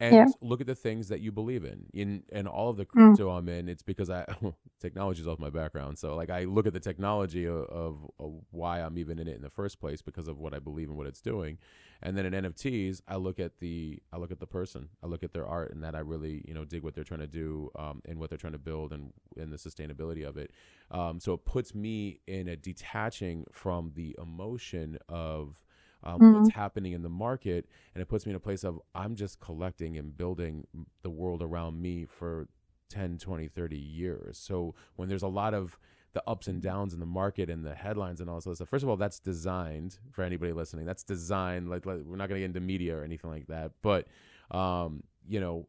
and 0.00 0.16
Yeah. 0.16 0.32
look 0.40 0.62
at 0.62 0.66
the 0.66 0.74
things 0.74 1.08
that 1.08 1.20
you 1.20 1.30
believe 1.30 1.62
in. 1.64 1.86
In 1.92 2.22
and 2.32 2.48
all 2.48 2.70
of 2.70 2.78
the 2.78 2.86
Mm. 2.96 3.16
crypto 3.16 3.30
I'm 3.30 3.48
in, 3.48 3.68
it's 3.68 3.82
because 3.82 4.08
I 4.08 4.24
technology 4.80 5.20
is 5.20 5.28
off 5.28 5.38
my 5.38 5.50
background. 5.50 5.98
So 5.98 6.16
like 6.16 6.30
I 6.30 6.44
look 6.44 6.66
at 6.66 6.72
the 6.72 6.80
technology 6.80 7.44
of, 7.46 7.64
of, 7.64 8.10
of 8.18 8.40
why 8.50 8.80
I'm 8.80 8.96
even 8.96 9.18
in 9.18 9.28
it 9.28 9.36
in 9.36 9.42
the 9.42 9.50
first 9.50 9.78
place 9.78 10.00
because 10.00 10.26
of 10.26 10.38
what 10.38 10.54
I 10.54 10.58
believe 10.58 10.88
in 10.88 10.96
what 10.96 11.06
it's 11.06 11.20
doing. 11.20 11.58
And 12.02 12.16
then 12.16 12.24
in 12.24 12.32
NFTs, 12.32 13.02
I 13.08 13.16
look 13.16 13.38
at 13.38 13.58
the 13.58 14.00
I 14.10 14.16
look 14.16 14.30
at 14.32 14.40
the 14.40 14.46
person, 14.46 14.88
I 15.02 15.06
look 15.06 15.22
at 15.22 15.34
their 15.34 15.46
art, 15.46 15.72
and 15.74 15.84
that 15.84 15.94
I 15.94 16.00
really 16.00 16.42
you 16.48 16.54
know 16.54 16.64
dig 16.64 16.82
what 16.82 16.94
they're 16.94 17.04
trying 17.04 17.20
to 17.20 17.26
do 17.26 17.70
um, 17.78 18.00
and 18.06 18.18
what 18.18 18.30
they're 18.30 18.38
trying 18.38 18.54
to 18.54 18.58
build 18.58 18.94
and 18.94 19.12
and 19.36 19.52
the 19.52 19.58
sustainability 19.58 20.26
of 20.26 20.38
it. 20.38 20.50
Um, 20.90 21.20
so 21.20 21.34
it 21.34 21.44
puts 21.44 21.74
me 21.74 22.20
in 22.26 22.48
a 22.48 22.56
detaching 22.56 23.44
from 23.52 23.92
the 23.94 24.16
emotion 24.18 24.98
of 25.10 25.62
um, 26.02 26.18
what's 26.34 26.54
happening 26.54 26.92
in 26.92 27.02
the 27.02 27.08
market 27.08 27.66
and 27.94 28.02
it 28.02 28.06
puts 28.06 28.26
me 28.26 28.30
in 28.30 28.36
a 28.36 28.40
place 28.40 28.64
of 28.64 28.80
i'm 28.94 29.14
just 29.14 29.40
collecting 29.40 29.96
and 29.96 30.16
building 30.16 30.66
the 31.02 31.10
world 31.10 31.42
around 31.42 31.80
me 31.80 32.06
for 32.06 32.48
10 32.90 33.18
20 33.18 33.48
30 33.48 33.76
years. 33.76 34.38
So 34.38 34.74
when 34.96 35.08
there's 35.08 35.22
a 35.22 35.28
lot 35.28 35.54
of 35.54 35.78
the 36.12 36.22
ups 36.26 36.48
and 36.48 36.60
downs 36.60 36.92
in 36.92 36.98
the 37.00 37.06
market 37.06 37.48
and 37.48 37.64
the 37.64 37.74
headlines 37.74 38.20
and 38.20 38.28
all 38.28 38.36
this 38.36 38.46
other 38.46 38.56
stuff 38.56 38.68
first 38.68 38.82
of 38.82 38.88
all 38.88 38.96
that's 38.96 39.20
designed 39.20 39.96
for 40.10 40.24
anybody 40.24 40.52
listening 40.52 40.84
that's 40.84 41.04
designed 41.04 41.70
like, 41.70 41.86
like 41.86 42.00
we're 42.04 42.16
not 42.16 42.28
going 42.28 42.40
to 42.40 42.40
get 42.40 42.46
into 42.46 42.60
media 42.60 42.96
or 42.96 43.04
anything 43.04 43.30
like 43.30 43.46
that 43.46 43.70
but 43.80 44.08
um, 44.50 45.04
you 45.28 45.38
know 45.38 45.68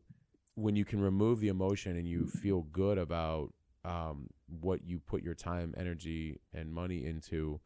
when 0.56 0.76
you 0.76 0.84
can 0.84 1.00
remove 1.00 1.40
the 1.42 1.48
emotion 1.48 1.96
and 1.96 2.08
you 2.08 2.26
feel 2.26 2.64
good 2.72 2.98
about 2.98 3.54
um, 3.86 4.28
what 4.60 4.84
you 4.84 4.98
put 4.98 5.22
your 5.22 5.36
time 5.36 5.76
energy 5.78 6.40
and 6.56 6.74
money 6.74 7.06
into 7.06 7.60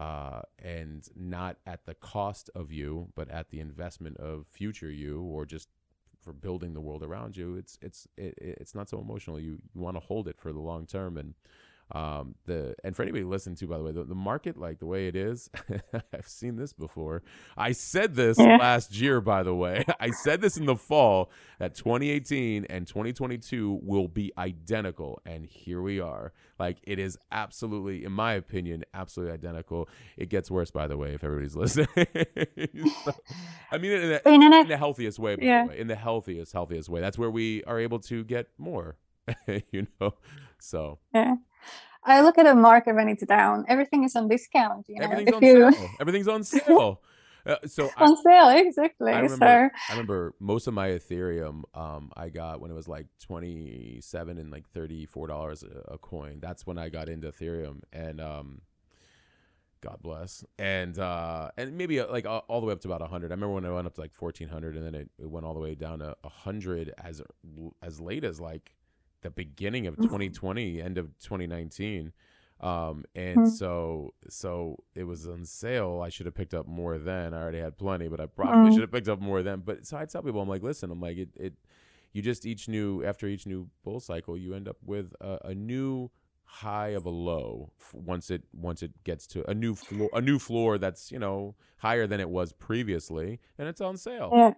uh, 0.00 0.42
and 0.58 1.08
not 1.16 1.58
at 1.66 1.86
the 1.86 1.94
cost 1.94 2.50
of 2.56 2.72
you, 2.72 3.10
but 3.16 3.30
at 3.30 3.50
the 3.50 3.60
investment 3.60 4.18
of 4.18 4.46
future 4.48 4.90
you, 4.90 5.22
or 5.22 5.46
just 5.46 5.68
for 6.22 6.32
building 6.34 6.74
the 6.74 6.82
world 6.82 7.04
around 7.04 7.36
you. 7.36 7.56
It's 7.56 7.78
it's 7.82 8.08
it, 8.18 8.34
it- 8.38 8.58
it's 8.62 8.74
not 8.74 8.90
so 8.90 9.00
emotional. 9.00 9.40
You 9.40 9.60
you 9.74 9.82
want 9.82 9.96
to 9.96 10.00
hold 10.00 10.28
it 10.28 10.38
for 10.40 10.52
the 10.52 10.60
long 10.60 10.86
term, 10.86 11.18
and 11.18 11.34
Um, 11.92 12.34
the 12.46 12.74
and 12.84 12.94
for 12.94 13.02
anybody 13.02 13.24
listening 13.24 13.56
to, 13.56 13.66
by 13.66 13.78
the 13.78 13.84
way, 13.84 13.92
the, 13.92 14.04
the 14.04 14.14
market 14.14 14.56
like 14.56 14.78
the 14.78 14.86
way 14.86 15.08
it 15.08 15.16
is, 15.16 15.50
I've 16.12 16.28
seen 16.28 16.56
this 16.56 16.72
before. 16.72 17.22
I 17.56 17.72
said 17.72 18.14
this 18.14 18.38
Yeah. 18.38 18.56
last 18.58 18.94
year, 18.94 19.20
by 19.20 19.42
the 19.42 19.54
way. 19.54 19.84
I 20.00 20.10
said 20.10 20.40
this 20.40 20.56
in 20.56 20.66
the 20.66 20.76
fall 20.76 21.30
that 21.58 21.74
2018 21.74 22.66
and 22.70 22.86
2022 22.86 23.80
will 23.82 24.08
be 24.08 24.32
identical, 24.38 25.20
and 25.26 25.44
here 25.46 25.82
we 25.82 26.00
are. 26.00 26.32
Like 26.58 26.78
it 26.84 26.98
is 26.98 27.18
absolutely, 27.32 28.04
in 28.04 28.12
my 28.12 28.34
opinion, 28.34 28.84
absolutely 28.94 29.32
identical. 29.34 29.88
It 30.16 30.28
gets 30.28 30.50
worse, 30.50 30.70
by 30.70 30.86
the 30.86 30.96
way, 30.96 31.14
if 31.14 31.24
everybody's 31.24 31.56
listening. 31.56 31.88
So, 33.04 33.12
I 33.72 33.78
mean, 33.78 33.92
in 33.92 34.08
the, 34.10 34.28
In 34.28 34.42
in 34.42 34.68
the 34.68 34.76
healthiest 34.76 35.18
way, 35.18 35.36
Yeah. 35.40 35.62
the 35.64 35.68
way, 35.70 35.78
in 35.78 35.86
the 35.88 35.96
healthiest, 35.96 36.52
healthiest 36.52 36.88
way. 36.88 37.00
That's 37.00 37.18
where 37.18 37.30
we 37.30 37.64
are 37.64 37.78
able 37.78 37.98
to 38.00 38.24
get 38.24 38.48
more, 38.58 38.96
you 39.72 39.86
know. 40.00 40.14
So 40.58 40.98
Yeah. 41.14 41.36
I 42.04 42.22
look 42.22 42.38
at 42.38 42.44
the 42.44 42.54
market 42.54 42.94
when 42.94 43.08
it's 43.08 43.24
down. 43.24 43.64
Everything 43.68 44.04
is 44.04 44.16
on 44.16 44.28
discount. 44.28 44.86
You 44.88 45.00
know, 45.00 45.04
everything's 45.04 45.34
on 45.34 45.42
you 45.42 45.72
sale. 45.72 45.90
Everything's 46.00 46.28
on 46.28 46.44
sale. 46.44 47.00
Uh, 47.46 47.56
so 47.66 47.90
I, 47.96 48.04
on 48.04 48.16
sale, 48.22 48.48
exactly. 48.50 49.12
I 49.12 49.26
so 49.26 49.32
remember, 49.32 49.72
I 49.88 49.92
remember 49.92 50.34
most 50.40 50.66
of 50.66 50.74
my 50.74 50.88
Ethereum 50.88 51.62
um, 51.74 52.12
I 52.14 52.28
got 52.28 52.60
when 52.60 52.70
it 52.70 52.74
was 52.74 52.86
like 52.86 53.06
twenty 53.18 53.98
seven 54.02 54.36
and 54.36 54.50
like 54.50 54.68
thirty 54.68 55.06
four 55.06 55.26
dollars 55.26 55.62
a, 55.62 55.94
a 55.94 55.96
coin. 55.96 56.38
That's 56.40 56.66
when 56.66 56.76
I 56.76 56.90
got 56.90 57.08
into 57.08 57.32
Ethereum, 57.32 57.80
and 57.94 58.20
um, 58.20 58.60
God 59.80 59.98
bless, 60.02 60.44
and 60.58 60.98
uh, 60.98 61.50
and 61.56 61.78
maybe 61.78 61.98
uh, 61.98 62.08
like 62.10 62.26
all, 62.26 62.44
all 62.48 62.60
the 62.60 62.66
way 62.66 62.72
up 62.74 62.80
to 62.82 62.92
about 62.92 63.08
hundred. 63.08 63.30
I 63.30 63.34
remember 63.34 63.54
when 63.54 63.64
it 63.64 63.72
went 63.72 63.86
up 63.86 63.94
to 63.94 64.00
like 64.02 64.12
fourteen 64.12 64.48
hundred, 64.48 64.76
and 64.76 64.84
then 64.84 64.94
it, 64.94 65.10
it 65.18 65.30
went 65.30 65.46
all 65.46 65.54
the 65.54 65.60
way 65.60 65.74
down 65.74 66.00
to 66.00 66.14
hundred 66.24 66.92
as 67.02 67.22
as 67.82 68.00
late 68.00 68.24
as 68.24 68.38
like 68.38 68.72
the 69.22 69.30
beginning 69.30 69.86
of 69.86 69.96
Mhm. 69.96 70.02
2020, 70.04 70.80
end 70.80 70.98
of 70.98 71.18
2019. 71.18 72.12
Um, 72.60 73.04
and 73.14 73.38
Mhm. 73.38 73.48
so 73.48 74.12
so 74.28 74.84
it 74.94 75.04
was 75.04 75.26
on 75.26 75.44
sale. 75.46 76.00
I 76.04 76.10
should 76.10 76.26
have 76.26 76.34
picked 76.34 76.52
up 76.52 76.66
more 76.66 76.98
then. 76.98 77.32
I 77.32 77.40
already 77.40 77.58
had 77.58 77.78
plenty, 77.78 78.08
but 78.08 78.20
I 78.20 78.26
probably 78.26 78.70
Mm. 78.70 78.72
should 78.72 78.82
have 78.82 78.92
picked 78.92 79.08
up 79.08 79.18
more 79.20 79.42
then. 79.42 79.60
But 79.60 79.86
so 79.86 79.96
I 79.96 80.04
tell 80.04 80.22
people, 80.22 80.40
I'm 80.42 80.48
like, 80.48 80.62
listen, 80.62 80.90
I'm 80.90 81.00
like, 81.00 81.16
it, 81.16 81.30
it 81.36 81.54
you 82.12 82.20
just 82.22 82.44
each 82.44 82.68
new 82.68 83.02
after 83.02 83.26
each 83.26 83.46
new 83.46 83.70
bull 83.82 83.98
cycle, 84.00 84.36
you 84.36 84.52
end 84.54 84.68
up 84.68 84.76
with 84.84 85.14
a, 85.22 85.38
a 85.46 85.54
new 85.54 86.10
high 86.44 86.88
of 86.88 87.06
a 87.06 87.10
low 87.10 87.70
f- 87.78 87.94
once 87.94 88.28
it 88.30 88.42
once 88.52 88.82
it 88.82 88.92
gets 89.04 89.24
to 89.28 89.48
a 89.48 89.54
new 89.54 89.72
floor 89.74 90.10
a 90.12 90.20
new 90.20 90.36
floor 90.38 90.78
that's 90.78 91.12
you 91.12 91.18
know 91.18 91.54
higher 91.78 92.08
than 92.08 92.18
it 92.18 92.28
was 92.28 92.52
previously 92.52 93.38
and 93.56 93.68
it's 93.68 93.80
on 93.80 93.96
sale 93.96 94.30
yeah. 94.34 94.52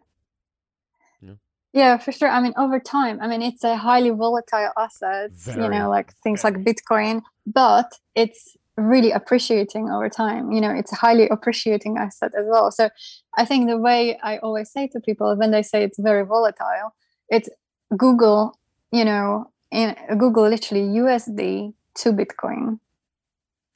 Yeah. 1.72 1.96
For 1.98 2.12
sure. 2.12 2.28
I 2.28 2.40
mean, 2.40 2.54
over 2.56 2.78
time, 2.78 3.18
I 3.20 3.26
mean, 3.28 3.42
it's 3.42 3.64
a 3.64 3.76
highly 3.76 4.10
volatile 4.10 4.72
asset, 4.78 5.30
you 5.46 5.68
know, 5.68 5.88
like 5.88 6.12
things 6.22 6.44
like 6.44 6.54
Bitcoin, 6.64 7.22
but 7.46 7.98
it's 8.14 8.56
really 8.76 9.10
appreciating 9.10 9.90
over 9.90 10.08
time. 10.08 10.52
You 10.52 10.60
know, 10.60 10.70
it's 10.70 10.92
a 10.92 10.96
highly 10.96 11.28
appreciating 11.28 11.98
asset 11.98 12.32
as 12.38 12.46
well. 12.48 12.70
So 12.70 12.90
I 13.36 13.44
think 13.44 13.68
the 13.68 13.78
way 13.78 14.18
I 14.22 14.38
always 14.38 14.70
say 14.70 14.86
to 14.88 15.00
people 15.00 15.34
when 15.36 15.50
they 15.50 15.62
say 15.62 15.82
it's 15.84 15.98
very 15.98 16.24
volatile, 16.24 16.94
it's 17.28 17.48
Google, 17.96 18.58
you 18.90 19.04
know, 19.04 19.50
in 19.70 19.94
Google 20.18 20.48
literally 20.48 20.84
USD 21.00 21.72
to 21.96 22.12
Bitcoin, 22.12 22.78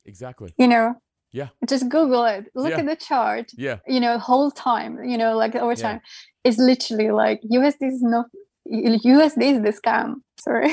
exactly 0.05 0.53
you 0.59 0.69
know. 0.69 0.95
Yeah. 1.33 1.49
Just 1.69 1.89
Google 1.91 2.25
it. 2.25 2.47
Look 2.55 2.71
Yeah. 2.71 2.79
at 2.79 2.87
the 2.87 2.97
chart 2.97 3.51
yeah 3.57 3.79
you 3.87 4.01
know 4.01 4.19
whole 4.19 4.51
time 4.51 5.05
you 5.05 5.19
know 5.19 5.37
like 5.37 5.55
over 5.55 5.73
Yeah. 5.73 5.83
time 5.87 6.01
it's 6.47 6.59
literally 6.59 7.11
like 7.11 7.41
usd 7.59 7.81
is 7.81 8.03
not 8.03 8.27
usd 8.69 9.43
is 9.53 9.63
the 9.67 9.73
scam 9.81 10.09
sorry. 10.39 10.73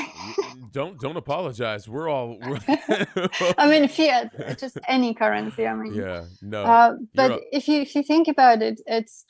Don't 0.72 0.98
don't 1.00 1.16
apologize. 1.16 1.88
We're 1.88 2.08
all 2.08 2.38
we're 2.40 2.58
i 3.58 3.68
mean 3.68 3.88
fiat 3.88 4.58
just 4.58 4.78
any 4.88 5.14
currency 5.14 5.66
i 5.66 5.74
mean. 5.74 5.94
Yeah 5.94 6.24
no. 6.42 6.62
Uh, 6.62 6.94
but 7.14 7.40
if 7.52 7.68
you 7.68 7.80
if 7.82 7.94
you 7.94 8.02
think 8.02 8.28
about 8.28 8.62
it 8.62 8.80
it's 8.86 9.24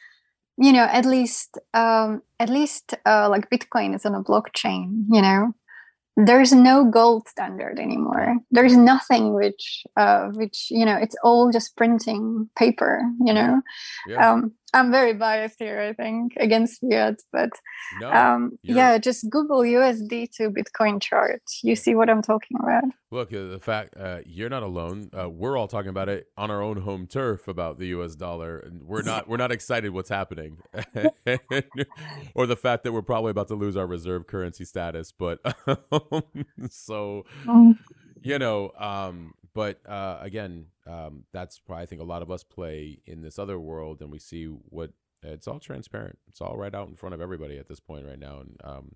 you 0.56 0.72
know 0.72 0.84
at 0.84 1.04
least 1.04 1.58
um 1.74 2.22
at 2.40 2.48
least 2.48 2.94
uh 3.06 3.28
like 3.28 3.50
bitcoin 3.50 3.94
is 3.94 4.06
on 4.06 4.14
a 4.14 4.22
blockchain 4.22 5.04
you 5.10 5.22
know? 5.22 5.52
There's 6.16 6.52
no 6.52 6.84
gold 6.84 7.26
standard 7.26 7.80
anymore. 7.80 8.36
There's 8.52 8.76
nothing 8.76 9.34
which 9.34 9.84
uh 9.96 10.28
which 10.40 10.68
you 10.70 10.84
know 10.84 10.96
it's 10.96 11.16
all 11.24 11.50
just 11.50 11.76
printing 11.76 12.48
paper 12.56 13.02
you 13.26 13.34
know? 13.34 13.60
Yeah. 14.06 14.32
Um 14.32 14.52
i'm 14.74 14.90
very 14.90 15.14
biased 15.14 15.58
here 15.58 15.80
i 15.80 15.92
think 15.92 16.32
against 16.38 16.80
fiat 16.80 17.16
but 17.32 17.50
no 18.00 18.12
um 18.12 18.50
yeah 18.62 18.98
just 18.98 19.28
google 19.30 19.60
usd 19.60 20.28
to 20.32 20.50
bitcoin 20.50 21.00
chart 21.00 21.42
you 21.62 21.74
see 21.74 21.94
what 21.94 22.10
i'm 22.10 22.22
talking 22.22 22.56
about 22.60 22.84
Look, 23.14 23.32
uh, 23.32 23.44
the 23.44 23.60
fact 23.60 23.96
uh, 23.96 24.18
you're 24.26 24.48
not 24.48 24.64
alone. 24.64 25.08
Uh, 25.16 25.30
we're 25.30 25.56
all 25.56 25.68
talking 25.68 25.88
about 25.88 26.08
it 26.08 26.26
on 26.36 26.50
our 26.50 26.60
own 26.60 26.78
home 26.78 27.06
turf 27.06 27.46
about 27.46 27.78
the 27.78 27.86
U.S. 27.88 28.16
dollar, 28.16 28.58
and 28.58 28.82
we're 28.82 29.02
not 29.02 29.28
we're 29.28 29.36
not 29.36 29.52
excited 29.52 29.90
what's 29.90 30.08
happening, 30.08 30.58
or 32.34 32.48
the 32.48 32.56
fact 32.56 32.82
that 32.82 32.92
we're 32.92 33.02
probably 33.02 33.30
about 33.30 33.46
to 33.48 33.54
lose 33.54 33.76
our 33.76 33.86
reserve 33.86 34.26
currency 34.26 34.64
status. 34.64 35.12
But 35.12 35.38
so 36.70 37.24
you 38.20 38.40
know, 38.40 38.72
um, 38.80 39.34
but 39.54 39.80
uh, 39.86 40.18
again, 40.20 40.66
um, 40.86 41.24
that's 41.32 41.60
why 41.66 41.80
I 41.80 41.86
think 41.86 42.00
a 42.00 42.04
lot 42.04 42.22
of 42.22 42.30
us 42.30 42.42
play 42.44 42.98
in 43.06 43.22
this 43.22 43.38
other 43.38 43.58
world, 43.58 44.00
and 44.00 44.10
we 44.10 44.18
see 44.18 44.44
what 44.46 44.90
it's 45.22 45.48
all 45.48 45.60
transparent. 45.60 46.18
It's 46.28 46.40
all 46.40 46.56
right 46.56 46.74
out 46.74 46.88
in 46.88 46.96
front 46.96 47.14
of 47.14 47.20
everybody 47.20 47.58
at 47.58 47.68
this 47.68 47.80
point 47.80 48.06
right 48.06 48.18
now, 48.18 48.40
and 48.40 48.60
um, 48.64 48.94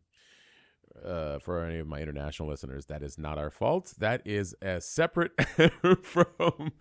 uh, 1.05 1.39
for 1.39 1.65
any 1.65 1.79
of 1.79 1.87
my 1.87 2.01
international 2.01 2.49
listeners, 2.49 2.87
that 2.87 3.03
is 3.03 3.19
not 3.19 3.39
our 3.39 3.51
fault. 3.51 3.95
That 3.99 4.23
is 4.25 4.55
uh, 4.65 4.81
separate 4.81 5.33
from 6.03 6.73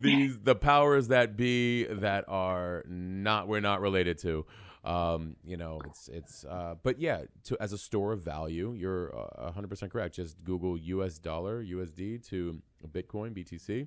these 0.00 0.40
the 0.40 0.54
powers 0.54 1.08
that 1.08 1.36
be 1.36 1.84
that 1.84 2.24
are 2.28 2.84
not 2.86 3.48
we're 3.48 3.60
not 3.60 3.80
related 3.80 4.18
to. 4.18 4.46
Um, 4.84 5.36
you 5.44 5.56
know, 5.56 5.80
it's 5.86 6.08
it's. 6.08 6.44
Uh, 6.44 6.74
but 6.82 6.98
yeah, 6.98 7.22
to 7.44 7.56
as 7.60 7.72
a 7.72 7.78
store 7.78 8.12
of 8.12 8.22
value, 8.22 8.74
you're 8.74 9.14
uh, 9.14 9.52
100% 9.52 9.90
correct. 9.90 10.14
Just 10.14 10.42
Google 10.44 10.78
U.S. 10.78 11.18
dollar 11.18 11.62
USD 11.62 12.26
to 12.28 12.62
Bitcoin 12.88 13.32
BTC. 13.34 13.86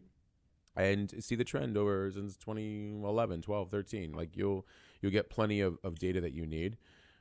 And 0.76 1.14
see 1.24 1.36
the 1.36 1.44
trend 1.44 1.78
over 1.78 2.10
since 2.11 2.36
2011, 2.38 3.41
12, 3.44 3.70
13. 3.70 4.11
Like 4.14 4.36
you'll 4.36 4.65
you'll 5.02 5.11
get 5.11 5.30
plenty 5.30 5.61
of, 5.61 5.78
of 5.84 5.99
data 5.99 6.20
that 6.22 6.34
you 6.34 6.48
need 6.48 6.78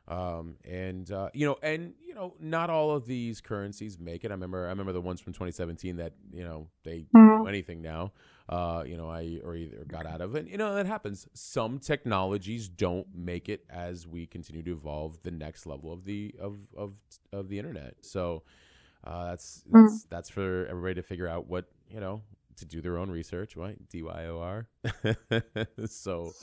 um, 0.09 0.57
and 0.65 1.11
uh, 1.13 1.31
you 1.33 1.47
know, 1.47 1.57
and 1.63 1.95
you 2.05 2.15
know, 2.15 2.35
not 2.41 2.71
all 2.71 2.91
of 2.91 3.07
these 3.07 3.41
currencies 3.41 3.99
make 4.01 4.25
it. 4.25 4.31
I 4.31 4.35
remember, 4.35 4.67
I 4.67 4.71
remember 4.71 4.93
the 4.93 5.01
ones 5.01 5.21
from 5.21 5.33
2017 5.33 5.97
that 5.97 6.15
you 6.33 6.43
know 6.43 6.69
they 6.83 7.01
do 7.15 7.19
Mhm. 7.19 7.49
anything 7.49 7.83
now. 7.83 8.13
Uh, 8.49 8.83
you 8.85 8.97
know, 8.97 9.09
I 9.09 9.39
or 9.45 9.55
either 9.55 9.85
got 9.85 10.05
out 10.07 10.21
of 10.21 10.35
it. 10.35 10.49
You 10.49 10.59
know, 10.59 10.75
that 10.75 10.87
happens. 10.87 11.29
Some 11.35 11.79
technologies 11.79 12.69
don't 12.69 13.07
make 13.15 13.49
it 13.49 13.65
as 13.71 14.07
we 14.07 14.27
continue 14.27 14.63
to 14.65 14.73
evolve 14.73 15.23
the 15.23 15.31
next 15.31 15.67
level 15.67 15.93
of 15.93 16.05
the 16.05 16.35
of 16.41 16.59
of 16.77 16.95
of 17.33 17.49
the 17.49 17.59
internet. 17.59 17.95
So 18.01 18.43
uh, 19.05 19.27
that's 19.31 19.63
Mm. 19.73 19.89
that's 19.89 20.05
that's 20.11 20.31
for 20.31 20.67
everybody 20.67 20.95
to 20.95 21.03
figure 21.03 21.29
out 21.29 21.49
what 21.49 21.67
you 21.89 22.01
know 22.01 22.23
to 22.57 22.65
do 22.67 22.81
their 22.81 22.99
own 22.99 23.11
research, 23.11 23.57
right? 23.57 23.77
DYOR. 23.89 24.67
so 25.87 26.35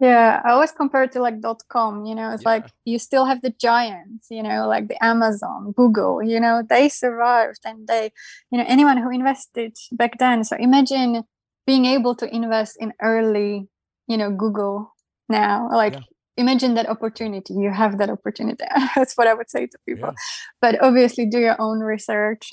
Yeah, 0.00 0.40
I 0.44 0.50
always 0.50 0.72
compare 0.72 1.04
it 1.04 1.12
to 1.12 1.20
like 1.20 1.40
dot 1.40 1.62
com, 1.68 2.04
you 2.04 2.14
know, 2.14 2.32
it's 2.32 2.42
Yeah. 2.42 2.48
like 2.52 2.66
you 2.84 2.98
still 2.98 3.24
have 3.24 3.42
the 3.42 3.50
giants, 3.50 4.26
you 4.30 4.42
know, 4.42 4.66
like 4.68 4.88
the 4.88 5.02
Amazon, 5.04 5.72
Google, 5.76 6.22
you 6.22 6.40
know, 6.40 6.62
they 6.68 6.88
survived 6.88 7.60
and 7.64 7.86
they, 7.86 8.12
you 8.50 8.58
know, 8.58 8.64
anyone 8.66 8.96
who 8.98 9.10
invested 9.10 9.76
back 9.92 10.18
then. 10.18 10.44
So 10.44 10.56
imagine 10.56 11.24
being 11.66 11.84
able 11.86 12.14
to 12.16 12.34
invest 12.34 12.76
in 12.80 12.92
early, 13.00 13.68
you 14.08 14.16
know, 14.16 14.30
Google 14.30 14.92
now. 15.28 15.68
Like 15.70 15.94
Yeah. 15.94 16.00
Imagine 16.36 16.74
that 16.74 16.88
opportunity. 16.88 17.54
You 17.54 17.70
have 17.70 17.98
that 17.98 18.10
opportunity. 18.10 18.64
That's 18.96 19.14
what 19.14 19.26
I 19.26 19.34
would 19.34 19.50
say 19.50 19.66
to 19.66 19.78
people. 19.86 20.08
yeah, 20.10 20.14
But 20.60 20.82
obviously 20.82 21.26
do 21.26 21.38
your 21.38 21.60
own 21.60 21.80
research, 21.80 22.50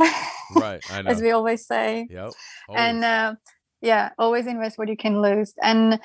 right. 0.56 0.82
I 0.92 1.02
know. 1.04 1.12
as 1.12 1.22
we 1.22 1.32
always 1.32 1.66
say 1.66 2.08
Yep. 2.10 2.32
and 2.76 3.04
uh, 3.04 3.36
yeah 3.82 4.10
always 4.18 4.46
invest 4.48 4.78
what 4.78 4.90
you 4.90 4.98
can 4.98 5.22
lose 5.22 5.54
and 5.64 6.00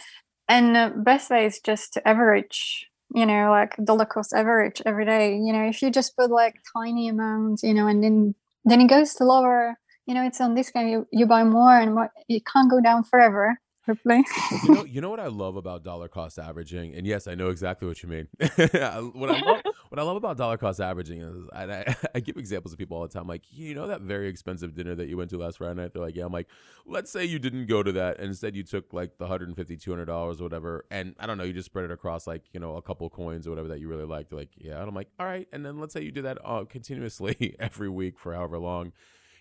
and 0.48 0.76
uh, 0.76 0.90
best 0.96 1.30
way 1.30 1.46
is 1.46 1.58
just 1.60 1.94
to 1.94 2.08
average 2.08 2.86
you 3.14 3.26
know 3.26 3.50
like 3.50 3.74
dollar 3.84 4.04
cost 4.04 4.32
average 4.32 4.80
every 4.86 5.04
day 5.04 5.34
you 5.36 5.52
know 5.52 5.66
if 5.68 5.82
you 5.82 5.90
just 5.90 6.16
put 6.16 6.30
like 6.30 6.54
tiny 6.76 7.08
amounts 7.08 7.62
you 7.64 7.74
know 7.74 7.86
and 7.88 8.02
then 8.04 8.34
then 8.64 8.80
it 8.80 8.88
goes 8.88 9.14
to 9.14 9.24
lower 9.24 9.74
you 10.06 10.14
know 10.14 10.22
it's 10.24 10.40
on 10.40 10.54
discount 10.54 10.88
you, 10.88 11.06
you 11.10 11.26
buy 11.26 11.42
more 11.44 11.76
and 11.76 11.94
more 11.94 12.10
it 12.28 12.44
can't 12.46 12.70
go 12.70 12.80
down 12.80 13.02
forever 13.02 13.58
hopefully 13.86 14.22
you 14.62 14.74
know, 14.74 14.84
you 14.84 15.00
know 15.00 15.10
what 15.10 15.20
I 15.20 15.26
love 15.26 15.56
about 15.56 15.82
dollar 15.82 16.08
cost 16.08 16.38
averaging, 16.38 16.94
and 16.94 17.06
yes, 17.06 17.26
I 17.26 17.34
know 17.34 17.48
exactly 17.48 17.86
what 17.86 18.02
you 18.02 18.08
mean. 18.08 18.28
what 18.56 18.74
I 18.74 18.98
love, 18.98 19.62
what 19.88 19.98
I 19.98 20.02
love 20.02 20.16
about 20.16 20.36
dollar 20.36 20.56
cost 20.56 20.80
averaging 20.80 21.20
is, 21.20 21.48
and 21.54 21.72
I, 21.72 21.96
I 22.14 22.20
give 22.20 22.36
examples 22.36 22.72
to 22.72 22.76
people 22.76 22.96
all 22.96 23.02
the 23.02 23.12
time. 23.12 23.26
Like, 23.26 23.42
you 23.50 23.74
know, 23.74 23.86
that 23.86 24.00
very 24.00 24.28
expensive 24.28 24.74
dinner 24.74 24.94
that 24.94 25.08
you 25.08 25.16
went 25.16 25.30
to 25.30 25.38
last 25.38 25.58
Friday 25.58 25.74
night. 25.74 25.92
They're 25.92 26.02
like, 26.02 26.16
yeah. 26.16 26.24
I'm 26.24 26.32
like, 26.32 26.48
let's 26.86 27.10
say 27.10 27.24
you 27.24 27.38
didn't 27.38 27.66
go 27.66 27.82
to 27.82 27.92
that, 27.92 28.18
and 28.18 28.28
instead 28.28 28.56
you 28.56 28.62
took 28.62 28.92
like 28.92 29.18
the 29.18 29.24
150 29.24 29.76
200 29.76 30.04
dollars 30.06 30.40
or 30.40 30.44
whatever, 30.44 30.86
and 30.90 31.14
I 31.18 31.26
don't 31.26 31.38
know, 31.38 31.44
you 31.44 31.52
just 31.52 31.66
spread 31.66 31.84
it 31.84 31.90
across 31.90 32.26
like 32.26 32.42
you 32.52 32.60
know 32.60 32.76
a 32.76 32.82
couple 32.82 33.08
coins 33.10 33.46
or 33.46 33.50
whatever 33.50 33.68
that 33.68 33.80
you 33.80 33.88
really 33.88 34.06
liked. 34.06 34.30
They're 34.30 34.38
like, 34.38 34.52
yeah, 34.56 34.78
and 34.78 34.88
I'm 34.88 34.94
like, 34.94 35.08
all 35.18 35.26
right, 35.26 35.46
and 35.52 35.64
then 35.64 35.78
let's 35.78 35.92
say 35.92 36.02
you 36.02 36.12
do 36.12 36.22
that 36.22 36.38
uh, 36.44 36.64
continuously 36.64 37.56
every 37.58 37.88
week 37.88 38.18
for 38.18 38.34
however 38.34 38.58
long 38.58 38.92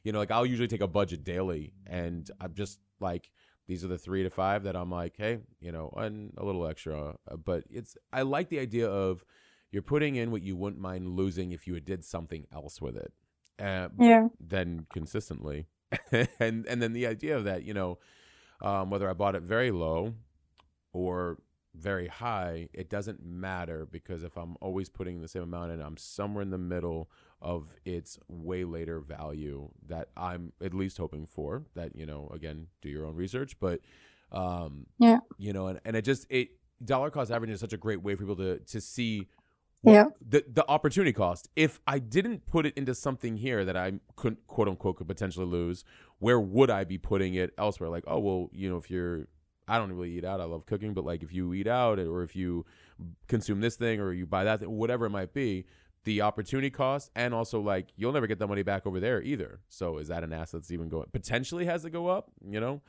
you 0.03 0.11
know, 0.11 0.19
like 0.19 0.31
I'll 0.31 0.45
usually 0.45 0.67
take 0.67 0.81
a 0.81 0.87
budget 0.87 1.23
daily, 1.23 1.71
and 1.87 2.29
I'm 2.41 2.53
just 2.53 2.79
like 2.99 3.29
these 3.67 3.83
are 3.83 3.87
the 3.87 3.97
three 3.97 4.23
to 4.23 4.29
five 4.29 4.63
that 4.63 4.75
I'm 4.75 4.91
like, 4.91 5.15
hey, 5.17 5.39
you 5.59 5.71
know, 5.71 5.91
and 5.97 6.33
a 6.37 6.45
little 6.45 6.67
extra, 6.67 7.15
uh, 7.29 7.37
but 7.37 7.63
it's 7.69 7.97
I 8.11 8.23
like 8.23 8.49
the 8.49 8.59
idea 8.59 8.89
of 8.89 9.23
you're 9.71 9.81
putting 9.83 10.15
in 10.15 10.31
what 10.31 10.41
you 10.43 10.55
wouldn't 10.55 10.81
mind 10.81 11.07
losing 11.09 11.51
if 11.51 11.67
you 11.67 11.73
had 11.73 11.85
did 11.85 12.03
something 12.03 12.45
else 12.53 12.81
with 12.81 12.97
it, 12.97 13.13
uh, 13.59 13.89
Yeah. 13.97 14.29
then 14.39 14.85
consistently, 14.93 15.67
and 16.39 16.65
and 16.67 16.81
then 16.81 16.93
the 16.93 17.07
idea 17.07 17.37
of 17.37 17.45
that, 17.45 17.63
you 17.63 17.73
know, 17.73 17.99
um, 18.61 18.89
whether 18.89 19.09
I 19.09 19.13
bought 19.13 19.35
it 19.35 19.43
very 19.43 19.71
low 19.71 20.13
or 20.93 21.39
very 21.75 22.07
high, 22.07 22.69
it 22.73 22.89
doesn't 22.89 23.23
matter 23.25 23.85
because 23.89 24.23
if 24.23 24.37
I'm 24.37 24.55
always 24.61 24.89
putting 24.89 25.21
the 25.21 25.27
same 25.27 25.43
amount 25.43 25.71
in, 25.71 25.81
I'm 25.81 25.97
somewhere 25.97 26.43
in 26.43 26.51
the 26.51 26.57
middle 26.57 27.09
of 27.43 27.75
its 27.85 28.17
way 28.27 28.63
later 28.63 28.99
value 28.99 29.69
that 29.87 30.07
I'm 30.17 30.53
at 30.63 30.73
least 30.73 30.97
hoping 30.97 31.25
for. 31.27 31.63
That 31.75 31.95
you 31.95 32.05
know, 32.07 32.31
again, 32.33 32.67
do 32.81 32.89
your 32.89 33.05
own 33.05 33.15
research, 33.15 33.59
but 33.59 33.81
um, 34.31 34.87
Yeah. 34.99 35.19
you 35.37 35.53
know, 35.53 35.67
and, 35.67 35.79
and 35.85 35.95
it 35.95 36.03
just 36.05 36.25
it 36.29 36.49
dollar 36.83 37.11
cost 37.11 37.31
averaging 37.31 37.53
is 37.53 37.59
such 37.59 37.73
a 37.73 37.77
great 37.77 38.01
way 38.01 38.15
for 38.15 38.23
people 38.23 38.35
to 38.37 38.59
to 38.59 38.81
see 38.81 39.27
what- 39.81 39.93
Yeah. 39.93 40.05
the 40.27 40.43
the 40.47 40.67
opportunity 40.69 41.13
cost. 41.13 41.49
If 41.55 41.79
I 41.85 41.99
didn't 41.99 42.45
put 42.47 42.65
it 42.65 42.73
into 42.77 42.95
something 42.95 43.37
here 43.37 43.63
that 43.65 43.77
I 43.77 43.99
couldn't 44.15 44.47
quote 44.47 44.67
unquote 44.67 44.95
could 44.95 45.07
potentially 45.07 45.45
lose, 45.45 45.83
where 46.19 46.39
would 46.39 46.69
I 46.69 46.83
be 46.85 46.97
putting 46.97 47.35
it 47.35 47.53
elsewhere? 47.57 47.89
Like, 47.89 48.05
oh 48.07 48.19
well, 48.19 48.49
you 48.53 48.69
know, 48.69 48.77
if 48.77 48.89
you're 48.89 49.27
I 49.65 49.77
don't 49.77 49.93
really 49.93 50.11
eat 50.17 50.25
out. 50.25 50.41
I 50.41 50.43
love 50.45 50.65
cooking, 50.65 50.93
but 50.93 51.05
like 51.05 51.23
if 51.23 51.31
you 51.33 51.53
eat 51.53 51.67
out 51.67 51.97
or 51.99 52.21
if 52.23 52.35
you 52.35 52.65
consume 53.27 53.61
this 53.61 53.75
thing 53.77 53.99
or 54.01 54.11
you 54.11 54.25
buy 54.25 54.43
that 54.43 54.59
thing, 54.59 54.69
whatever 54.69 55.05
it 55.05 55.09
might 55.09 55.33
be, 55.33 55.65
the 56.03 56.21
opportunity 56.21 56.69
cost 56.69 57.11
and 57.15 57.33
also 57.33 57.59
like 57.61 57.87
you'll 57.95 58.11
never 58.11 58.27
get 58.27 58.39
the 58.39 58.47
money 58.47 58.63
back 58.63 58.85
over 58.85 58.99
there 58.99 59.21
either. 59.21 59.59
So 59.69 59.97
is 59.97 60.07
that 60.09 60.23
an 60.23 60.33
asset 60.33 60.61
that's 60.61 60.71
even 60.71 60.89
going 60.89 61.07
potentially 61.11 61.65
has 61.65 61.83
to 61.83 61.89
go 61.89 62.07
up? 62.07 62.31
You 62.45 62.59
know, 62.59 62.81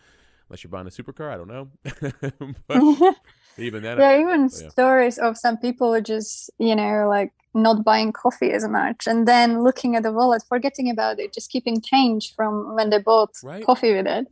unless 0.49 0.65
you're 0.65 0.71
buying 0.71 0.87
a 0.87 0.91
supercar, 0.91 1.33
I 1.33 1.37
don't 1.37 1.49
know. 1.49 1.69
even 3.59 3.83
then, 3.83 3.99
there 3.99 4.17
are 4.17 4.21
even 4.21 4.43
yeah. 4.43 4.69
stories 4.69 5.19
of 5.19 5.39
some 5.39 5.57
people 5.59 6.01
just 6.01 6.51
you 6.59 6.75
know 6.75 7.07
like 7.09 7.33
not 7.55 7.85
buying 7.85 8.13
coffee 8.13 8.51
as 8.51 8.67
much 8.67 9.07
and 9.07 9.29
then 9.29 9.63
looking 9.63 9.95
at 9.95 10.03
the 10.03 10.11
wallet 10.13 10.43
forgetting 10.49 10.91
about 10.91 11.21
it 11.21 11.33
just 11.33 11.51
keeping 11.51 11.81
change 11.81 12.35
from 12.35 12.75
when 12.75 12.91
they 12.91 12.99
bought 12.99 13.31
Right. 13.45 13.65
coffee 13.65 13.95
with 13.95 14.09
it 14.09 14.27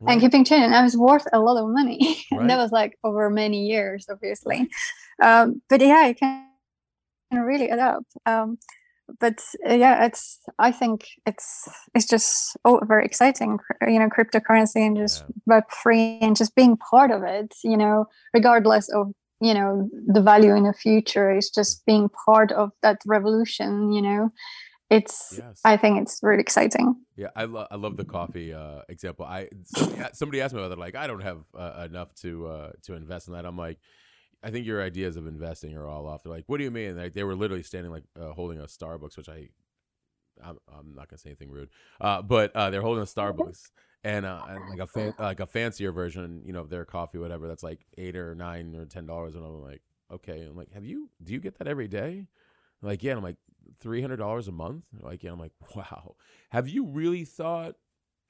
Right. 0.00 0.12
and 0.12 0.20
keeping 0.20 0.44
change 0.44 0.62
and 0.62 0.72
it 0.72 0.82
was 0.82 0.96
worth 0.96 1.26
a 1.32 1.40
lot 1.40 1.60
of 1.60 1.68
money 1.70 2.24
and 2.30 2.40
Right. 2.40 2.46
that 2.48 2.56
was 2.56 2.70
like 2.70 2.96
over 3.02 3.28
many 3.30 3.66
years 3.66 4.06
obviously 4.08 4.70
um, 5.20 5.60
but 5.68 5.80
yeah 5.80 6.12
can 6.12 6.44
can 6.44 6.47
really 7.30 7.70
add 7.70 7.78
up 7.78 8.04
um, 8.26 8.58
but 9.20 9.42
uh, 9.68 9.74
yeah 9.74 10.04
it's 10.04 10.38
i 10.58 10.70
think 10.70 11.06
it's 11.26 11.68
it's 11.94 12.06
just 12.06 12.56
oh 12.64 12.80
very 12.84 13.04
exciting 13.04 13.58
you 13.86 13.98
know 13.98 14.08
cryptocurrency 14.08 14.86
and 14.86 14.96
just 14.96 15.24
web3 15.48 16.18
and 16.20 16.36
just 16.36 16.54
being 16.54 16.76
part 16.76 17.10
of 17.10 17.22
it 17.22 17.54
you 17.64 17.76
know 17.76 18.06
regardless 18.34 18.88
of 18.90 19.12
you 19.40 19.54
know 19.54 19.88
the 20.06 20.22
value 20.22 20.54
in 20.54 20.64
the 20.64 20.72
future 20.72 21.34
is 21.34 21.48
just 21.50 21.84
being 21.86 22.08
part 22.26 22.52
of 22.52 22.70
that 22.82 22.98
revolution 23.06 23.92
you 23.92 24.02
know 24.02 24.30
it's 24.90 25.34
Yes. 25.38 25.60
i 25.64 25.76
think 25.76 26.00
it's 26.02 26.20
really 26.22 26.40
exciting 26.40 26.96
Yeah, 27.18 27.30
I 27.34 27.44
love 27.46 27.66
I 27.70 27.76
love 27.76 27.96
the 27.96 28.04
coffee 28.04 28.54
uh, 28.54 28.82
example. 28.88 29.26
I 29.26 29.48
somebody, 29.64 30.02
somebody 30.12 30.40
asked 30.40 30.54
me 30.54 30.60
about 30.60 30.70
that. 30.70 30.78
Like, 30.78 30.94
I 30.94 31.06
don't 31.08 31.22
have 31.30 31.40
uh, 31.50 31.84
enough 31.90 32.14
to 32.22 32.30
uh, 32.46 32.70
to 32.84 32.94
invest 32.94 33.26
in 33.26 33.34
that. 33.34 33.44
I'm 33.44 33.58
like, 33.58 33.78
I 34.42 34.50
think 34.50 34.66
your 34.66 34.82
ideas 34.82 35.16
of 35.16 35.26
investing 35.26 35.76
are 35.76 35.86
all 35.86 36.06
off. 36.06 36.22
They're 36.22 36.32
like, 36.32 36.44
what 36.46 36.58
do 36.58 36.64
you 36.64 36.70
mean? 36.70 36.96
Like, 36.96 37.14
they 37.14 37.24
were 37.24 37.34
literally 37.34 37.62
standing 37.62 37.90
like 37.90 38.04
uh, 38.20 38.32
holding 38.32 38.60
a 38.60 38.64
Starbucks, 38.64 39.16
which 39.16 39.28
I, 39.28 39.48
I'm, 40.42 40.58
I'm 40.72 40.94
not 40.94 41.08
gonna 41.08 41.18
say 41.18 41.30
anything 41.30 41.50
rude, 41.50 41.70
uh, 42.00 42.22
but 42.22 42.54
uh, 42.54 42.70
they're 42.70 42.82
holding 42.82 43.02
a 43.02 43.06
Starbucks 43.06 43.70
and, 44.04 44.24
uh, 44.24 44.42
and 44.48 44.70
like 44.70 44.78
a 44.78 44.86
fan, 44.86 45.12
like 45.18 45.40
a 45.40 45.46
fancier 45.46 45.90
version, 45.90 46.42
you 46.44 46.52
know, 46.52 46.60
of 46.60 46.70
their 46.70 46.84
coffee, 46.84 47.18
whatever. 47.18 47.48
That's 47.48 47.64
like 47.64 47.84
eight 47.96 48.14
or 48.16 48.34
nine 48.34 48.76
or 48.76 48.84
ten 48.84 49.06
dollars, 49.06 49.34
and 49.34 49.44
I'm 49.44 49.60
like, 49.60 49.82
okay. 50.12 50.42
I'm 50.48 50.56
like, 50.56 50.72
have 50.72 50.84
you? 50.84 51.10
Do 51.22 51.32
you 51.32 51.40
get 51.40 51.58
that 51.58 51.66
every 51.66 51.88
day? 51.88 52.28
Like, 52.80 53.02
yeah. 53.02 53.12
And 53.12 53.18
I'm 53.18 53.24
like, 53.24 53.38
three 53.80 54.00
hundred 54.00 54.18
dollars 54.18 54.46
a 54.46 54.52
month. 54.52 54.84
They're 54.92 55.10
Like, 55.10 55.24
yeah. 55.24 55.32
I'm 55.32 55.40
like, 55.40 55.52
wow. 55.74 56.14
Have 56.50 56.68
you 56.68 56.86
really 56.86 57.24
thought, 57.24 57.74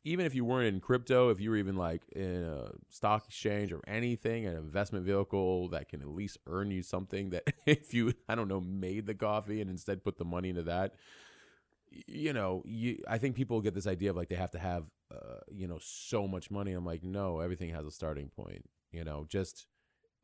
even 0.09 0.25
if 0.25 0.35
you 0.35 0.45
weren't 0.45 0.67
in 0.75 0.81
crypto, 0.81 1.29
if 1.29 1.39
you 1.39 1.51
were 1.51 1.57
even 1.57 1.77
like 1.77 2.03
in 2.17 2.43
a 2.45 2.71
stock 2.89 3.27
exchange 3.27 3.73
or 3.73 3.81
anything, 3.87 4.47
an 4.47 4.57
investment 4.57 5.05
vehicle 5.05 5.69
that 5.69 5.89
can 5.89 6.01
at 6.01 6.09
least 6.09 6.39
earn 6.47 6.71
you 6.71 6.83
something 6.83 7.31
that 7.31 7.45
if 7.67 7.93
you, 7.93 8.15
I 8.29 8.35
don't 8.35 8.49
know, 8.49 8.61
made 8.61 9.07
the 9.07 9.15
coffee 9.15 9.61
and 9.61 9.71
instead 9.71 10.03
put 10.03 10.17
the 10.17 10.25
money 10.25 10.49
into 10.49 10.63
that, 10.63 10.95
you 12.07 12.33
know, 12.33 12.63
you, 12.67 13.03
I 13.07 13.19
think 13.19 13.37
people 13.37 13.61
get 13.61 13.75
this 13.75 13.87
idea 13.87 14.11
of 14.11 14.17
like 14.17 14.29
they 14.29 14.37
have 14.37 14.51
to 14.53 14.59
have, 14.59 14.85
uh, 15.13 15.41
you 15.51 15.67
know, 15.67 15.79
so 15.81 16.27
much 16.27 16.51
money. 16.51 16.73
I'm 16.73 16.87
like, 16.87 17.03
no, 17.03 17.41
everything 17.41 17.71
has 17.71 17.87
a 17.87 17.91
starting 17.91 18.29
point. 18.29 18.65
You 18.93 19.05
know, 19.05 19.27
just 19.29 19.67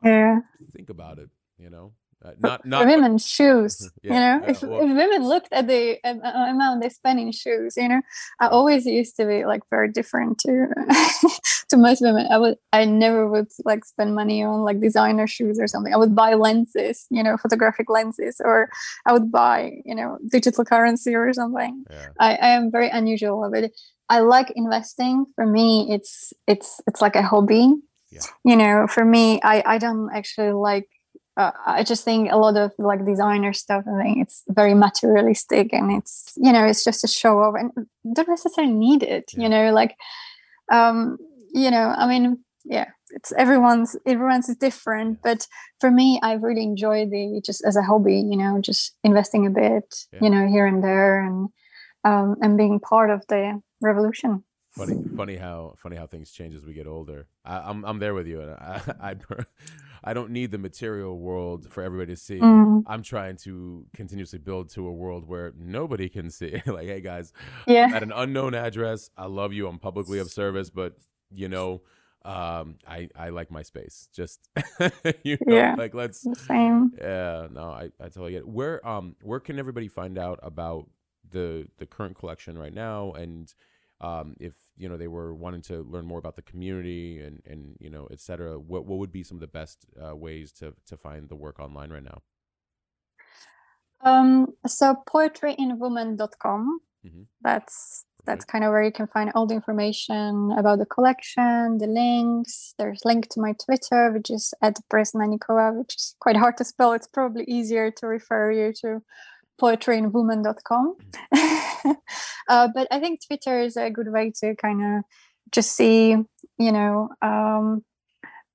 yeah 0.02 0.40
think 0.74 0.88
about 0.88 1.18
it. 1.18 1.28
You 1.58 1.70
know, 1.70 1.92
uh, 2.24 2.30
not 2.38 2.64
not 2.64 2.86
women's 2.86 3.26
shoes 3.26 3.90
you 4.02 4.10
Yeah, 4.12 4.20
know 4.38 4.46
uh, 4.46 4.50
if, 4.50 4.62
well- 4.62 4.80
if 4.82 4.88
women 5.02 5.22
looked 5.28 5.52
at 5.52 5.66
the 5.68 5.98
am- 6.04 6.22
amount 6.54 6.82
they 6.82 6.88
spend 6.88 7.20
in 7.20 7.30
shoes 7.32 7.76
you 7.76 7.88
know 7.88 8.00
i 8.40 8.46
always 8.48 8.86
used 8.86 9.14
to 9.16 9.24
be 9.26 9.44
like 9.44 9.62
very 9.70 9.90
different 9.98 10.38
to 10.44 10.52
to 11.68 11.76
most 11.76 12.00
women 12.02 12.26
i 12.30 12.38
would 12.38 12.56
i 12.72 12.84
never 12.84 13.28
would 13.28 13.48
like 13.64 13.84
spend 13.84 14.14
money 14.14 14.42
on 14.42 14.60
like 14.68 14.80
designer 14.80 15.26
shoes 15.26 15.58
or 15.60 15.66
something 15.66 15.92
i 15.92 15.96
would 15.96 16.14
buy 16.14 16.34
lenses 16.34 17.06
you 17.10 17.22
know 17.22 17.36
photographic 17.36 17.88
lenses 17.90 18.40
or 18.44 18.68
i 19.06 19.12
would 19.12 19.30
buy 19.30 19.72
you 19.84 19.94
know 19.94 20.18
digital 20.30 20.64
currency 20.64 21.14
or 21.14 21.32
something 21.32 21.84
Yeah. 21.90 22.08
I, 22.18 22.30
I 22.46 22.48
am 22.56 22.70
very 22.70 22.88
unusual 22.88 23.44
of 23.44 23.52
it. 23.54 23.72
I 24.08 24.20
like 24.20 24.50
investing. 24.54 25.24
For 25.36 25.46
me, 25.46 25.66
it's 25.94 26.32
it's 26.46 26.80
it's 26.88 27.00
like 27.00 27.16
a 27.16 27.22
hobby. 27.22 27.72
Yeah. 28.10 28.20
You 28.44 28.56
know, 28.56 28.86
for 28.86 29.04
me, 29.04 29.40
I 29.42 29.56
I 29.74 29.76
don't 29.78 30.08
actually 30.14 30.52
like. 30.52 30.88
Uh, 31.36 31.50
I 31.66 31.82
just 31.82 32.04
think 32.04 32.30
a 32.30 32.36
lot 32.36 32.56
of 32.56 32.72
like 32.78 33.04
designer 33.04 33.52
stuff. 33.52 33.84
I 33.88 34.02
think 34.02 34.18
it's 34.22 34.44
very 34.48 34.74
materialistic, 34.74 35.72
and 35.72 35.90
it's 35.90 36.32
you 36.36 36.52
know 36.52 36.64
it's 36.64 36.84
just 36.84 37.02
a 37.04 37.08
show 37.08 37.40
off, 37.40 37.54
and 37.58 37.72
don't 38.14 38.28
necessarily 38.28 38.72
need 38.72 39.02
it. 39.02 39.32
Yeah. 39.32 39.42
You 39.42 39.48
know, 39.48 39.72
like, 39.72 39.96
um, 40.70 41.18
you 41.52 41.70
know, 41.70 41.92
I 41.96 42.06
mean, 42.06 42.44
yeah, 42.64 42.86
it's 43.10 43.32
everyone's 43.32 43.96
everyone's 44.06 44.48
is 44.48 44.56
different, 44.56 45.22
but 45.22 45.48
for 45.80 45.90
me, 45.90 46.20
I 46.22 46.34
really 46.34 46.62
enjoy 46.62 47.06
the 47.06 47.42
just 47.44 47.64
as 47.64 47.76
a 47.76 47.82
hobby. 47.82 48.20
You 48.20 48.36
know, 48.36 48.60
just 48.60 48.94
investing 49.02 49.46
a 49.46 49.50
bit. 49.50 50.06
Yeah. 50.12 50.18
You 50.22 50.30
know, 50.30 50.46
here 50.46 50.66
and 50.66 50.84
there, 50.84 51.20
and 51.20 51.48
um, 52.04 52.36
and 52.42 52.56
being 52.56 52.78
part 52.78 53.10
of 53.10 53.26
the 53.28 53.60
revolution. 53.80 54.44
Funny 54.74 54.98
funny 55.16 55.36
how 55.36 55.74
funny 55.78 55.96
how 55.96 56.06
things 56.06 56.32
change 56.32 56.54
as 56.54 56.66
we 56.66 56.74
get 56.74 56.86
older. 56.86 57.28
I, 57.44 57.58
i'm 57.70 57.84
i'm 57.84 57.98
there 58.00 58.14
with 58.14 58.26
you 58.26 58.40
and 58.42 58.50
i 58.52 58.82
i 59.10 59.14
i 60.04 60.14
don't 60.14 60.30
need 60.30 60.50
the 60.50 60.58
material 60.58 61.18
world 61.18 61.68
for 61.70 61.82
everybody 61.82 62.12
to 62.14 62.20
see. 62.20 62.38
Mm, 62.40 62.82
i'm 62.86 63.02
trying 63.02 63.36
to 63.38 63.86
continuously 63.94 64.38
build 64.40 64.70
to 64.70 64.86
a 64.86 64.92
world 64.92 65.28
where 65.28 65.52
nobody 65.58 66.08
can 66.08 66.30
see. 66.30 66.60
Like 66.66 66.86
hey 66.88 67.00
guys 67.00 67.32
yeah, 67.66 67.88
at 67.94 68.02
an 68.02 68.12
unknown 68.14 68.54
address. 68.54 69.10
I 69.16 69.26
love 69.26 69.52
you. 69.52 69.68
I'm 69.68 69.78
publicly 69.78 70.18
of 70.18 70.30
service 70.30 70.70
but 70.70 70.96
you 71.32 71.48
know 71.48 71.82
um 72.24 72.76
i 72.88 73.08
i 73.16 73.28
like 73.30 73.50
my 73.50 73.62
space. 73.62 74.08
Just 74.14 74.48
you 75.24 75.38
know 75.46 75.56
Yeah. 75.56 75.74
like 75.78 75.94
let's 75.94 76.28
same. 76.46 76.92
yeah, 76.98 77.48
no, 77.52 77.70
I, 77.70 77.90
I 78.00 78.04
totally 78.04 78.32
get 78.32 78.38
it. 78.38 78.48
Where 78.48 78.86
um 78.88 79.16
where 79.22 79.40
can 79.40 79.58
everybody 79.58 79.88
find 79.88 80.18
out 80.18 80.40
about 80.42 80.88
the 81.30 81.68
the 81.78 81.86
current 81.86 82.16
collection 82.18 82.58
right 82.58 82.74
now? 82.74 83.12
And 83.12 83.52
um 84.08 84.26
if 84.48 84.54
you 84.76 84.88
know 84.88 84.96
they 84.98 85.08
were 85.16 85.32
wanting 85.44 85.62
to 85.70 85.76
learn 85.94 86.06
more 86.12 86.18
about 86.24 86.36
the 86.36 86.42
community 86.50 87.20
and 87.26 87.36
and 87.50 87.60
you 87.84 87.90
know 87.94 88.04
et 88.14 88.20
cetera 88.20 88.52
what 88.70 88.82
what 88.88 88.98
would 89.00 89.12
be 89.18 89.24
some 89.28 89.36
of 89.40 89.40
the 89.46 89.54
best 89.60 89.76
uh, 90.04 90.14
ways 90.26 90.52
to 90.52 90.66
to 90.90 90.96
find 91.06 91.22
the 91.28 91.36
work 91.46 91.58
online 91.66 91.90
right 91.96 92.04
now 92.12 92.20
Um, 94.00 94.54
so 94.66 94.96
poetryinwoman.com. 95.06 96.80
Mhm. 97.06 97.26
That's 97.42 98.04
that's 98.26 98.44
kind 98.46 98.64
of 98.64 98.70
where 98.70 98.82
you 98.82 98.92
can 98.92 99.06
find 99.06 99.30
all 99.34 99.46
the 99.46 99.54
information 99.54 100.50
about 100.56 100.78
the 100.78 100.86
collection, 100.86 101.76
the 101.78 101.86
links. 101.86 102.74
There's 102.78 103.04
link 103.04 103.28
to 103.30 103.40
my 103.40 103.52
Twitter, 103.64 104.12
which 104.12 104.30
is 104.30 104.54
at 104.62 104.76
Presnanikova, 104.90 105.74
which 105.78 105.94
is 105.96 106.16
quite 106.20 106.36
hard 106.36 106.56
to 106.56 106.64
spell. 106.64 106.92
It's 106.94 107.06
probably 107.06 107.44
easier 107.44 107.90
to 107.90 108.06
refer 108.06 108.50
you 108.50 108.72
to 108.80 109.02
poetryinwoman.com. 109.60 110.96
uh, 112.48 112.68
but 112.74 112.88
I 112.90 113.00
think 113.00 113.20
Twitter 113.26 113.60
is 113.60 113.76
a 113.76 113.90
good 113.90 114.10
way 114.10 114.32
to 114.40 114.54
kind 114.56 114.82
of 114.82 115.04
just 115.52 115.72
see, 115.72 116.10
you 116.58 116.72
know, 116.72 117.10
um, 117.22 117.84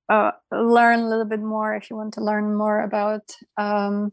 uh, 0.08 0.32
learn 0.50 1.00
a 1.00 1.08
little 1.08 1.24
bit 1.24 1.40
more 1.40 1.74
if 1.74 1.88
you 1.88 1.96
want 1.96 2.14
to 2.14 2.24
learn 2.24 2.54
more 2.54 2.82
about 2.82 3.22
um, 3.56 4.12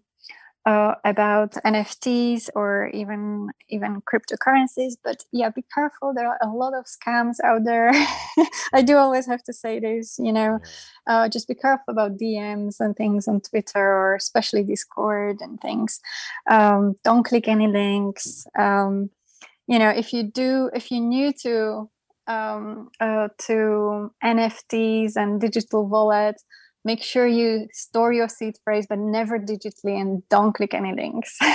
uh, 0.68 0.96
about 1.06 1.54
NFTs 1.66 2.50
or 2.54 2.90
even 2.94 3.50
even 3.70 4.02
cryptocurrencies. 4.02 4.94
But 5.02 5.24
yeah, 5.32 5.50
be 5.50 5.64
careful. 5.74 6.14
There 6.14 6.28
are 6.28 6.40
a 6.42 6.50
lot 6.50 6.74
of 6.74 6.86
scams 6.86 7.38
out 7.44 7.64
there. 7.64 7.92
I 8.74 8.82
do 8.82 8.98
always 8.98 9.26
have 9.28 9.44
to 9.44 9.54
say 9.54 9.80
this. 9.80 10.20
You 10.20 10.34
know, 10.34 10.60
uh, 11.08 11.30
just 11.30 11.48
be 11.48 11.56
careful 11.56 11.94
about 11.94 12.18
DMs 12.18 12.82
and 12.82 12.96
things 12.96 13.28
on 13.30 13.40
Twitter 13.40 13.80
or 13.80 14.16
especially 14.16 14.64
Discord 14.64 15.38
and 15.40 15.60
things. 15.62 16.02
Um, 16.52 16.98
don't 17.04 17.24
click 17.24 17.48
any 17.48 17.68
links. 17.68 18.46
Um, 18.60 19.10
you 19.68 19.78
know 19.80 19.90
if 19.90 20.14
you 20.14 20.24
do 20.24 20.70
if 20.74 20.92
you're 20.92 21.02
new 21.02 21.32
to 21.44 21.90
um, 22.28 22.90
uh, 23.00 23.30
to 23.38 24.12
nfts 24.24 25.16
and 25.16 25.40
digital 25.40 25.88
wallets 25.88 26.44
make 26.90 27.04
sure 27.04 27.28
you 27.28 27.68
store 27.74 28.12
your 28.20 28.30
seed 28.38 28.56
phrase 28.64 28.86
but 28.92 29.00
never 29.18 29.38
digitally 29.52 29.96
and 30.02 30.10
don't 30.30 30.54
click 30.58 30.74
any 30.74 30.94
links. 31.04 31.38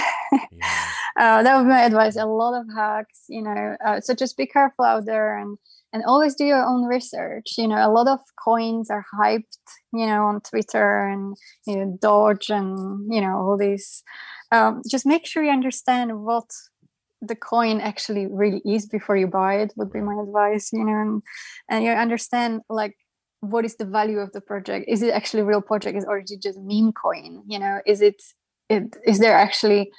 Yeah. 0.50 0.88
uh, 1.20 1.42
that 1.42 1.52
would 1.56 1.64
be 1.64 1.76
my 1.76 1.84
advice. 1.84 2.16
A 2.16 2.24
lot 2.24 2.54
of 2.58 2.66
hacks 2.74 3.20
you 3.28 3.42
know 3.46 3.76
uh, 3.86 4.00
so 4.00 4.14
just 4.14 4.36
be 4.36 4.46
careful 4.46 4.84
out 4.92 5.04
there 5.04 5.30
and 5.40 5.58
and 5.92 6.02
always 6.04 6.34
do 6.34 6.46
your 6.46 6.64
own 6.72 6.82
research. 6.96 7.48
You 7.58 7.68
know 7.68 7.80
a 7.88 7.92
lot 7.98 8.08
of 8.08 8.20
coins 8.48 8.90
are 8.90 9.04
hyped 9.18 9.58
you 9.92 10.06
know 10.06 10.22
on 10.30 10.40
twitter 10.40 11.06
and 11.12 11.36
you 11.66 11.76
know 11.76 11.98
doge 12.00 12.48
and 12.58 12.68
you 13.14 13.20
know 13.20 13.34
all 13.42 13.56
these. 13.58 14.02
Um, 14.56 14.82
just 14.94 15.06
make 15.12 15.24
sure 15.26 15.42
you 15.42 15.50
understand 15.60 16.08
what 16.28 16.48
the 17.22 17.36
coin 17.36 17.80
actually 17.80 18.26
really 18.26 18.60
is 18.64 18.84
before 18.86 19.16
you 19.16 19.28
buy 19.28 19.54
it 19.64 19.72
would 19.76 19.92
be 19.92 20.00
my 20.00 20.16
advice 20.20 20.72
you 20.72 20.84
know 20.84 20.98
and, 21.04 21.22
and 21.70 21.84
you 21.84 21.90
understand 21.90 22.60
like 22.68 22.96
what 23.42 23.64
is 23.64 23.74
the 23.74 23.84
value 23.84 24.18
of 24.18 24.30
the 24.32 24.40
project? 24.40 24.86
Is 24.88 25.02
it 25.02 25.12
actually 25.12 25.40
a 25.40 25.44
real 25.44 25.60
project? 25.60 26.04
Or 26.06 26.20
is 26.20 26.30
it 26.30 26.40
just 26.40 26.58
meme 26.60 26.92
coin? 26.92 27.42
You 27.46 27.58
know 27.58 27.80
is 27.86 28.00
it, 28.00 28.22
it 28.68 28.96
is 29.04 29.18
there 29.18 29.34
actually 29.34 29.90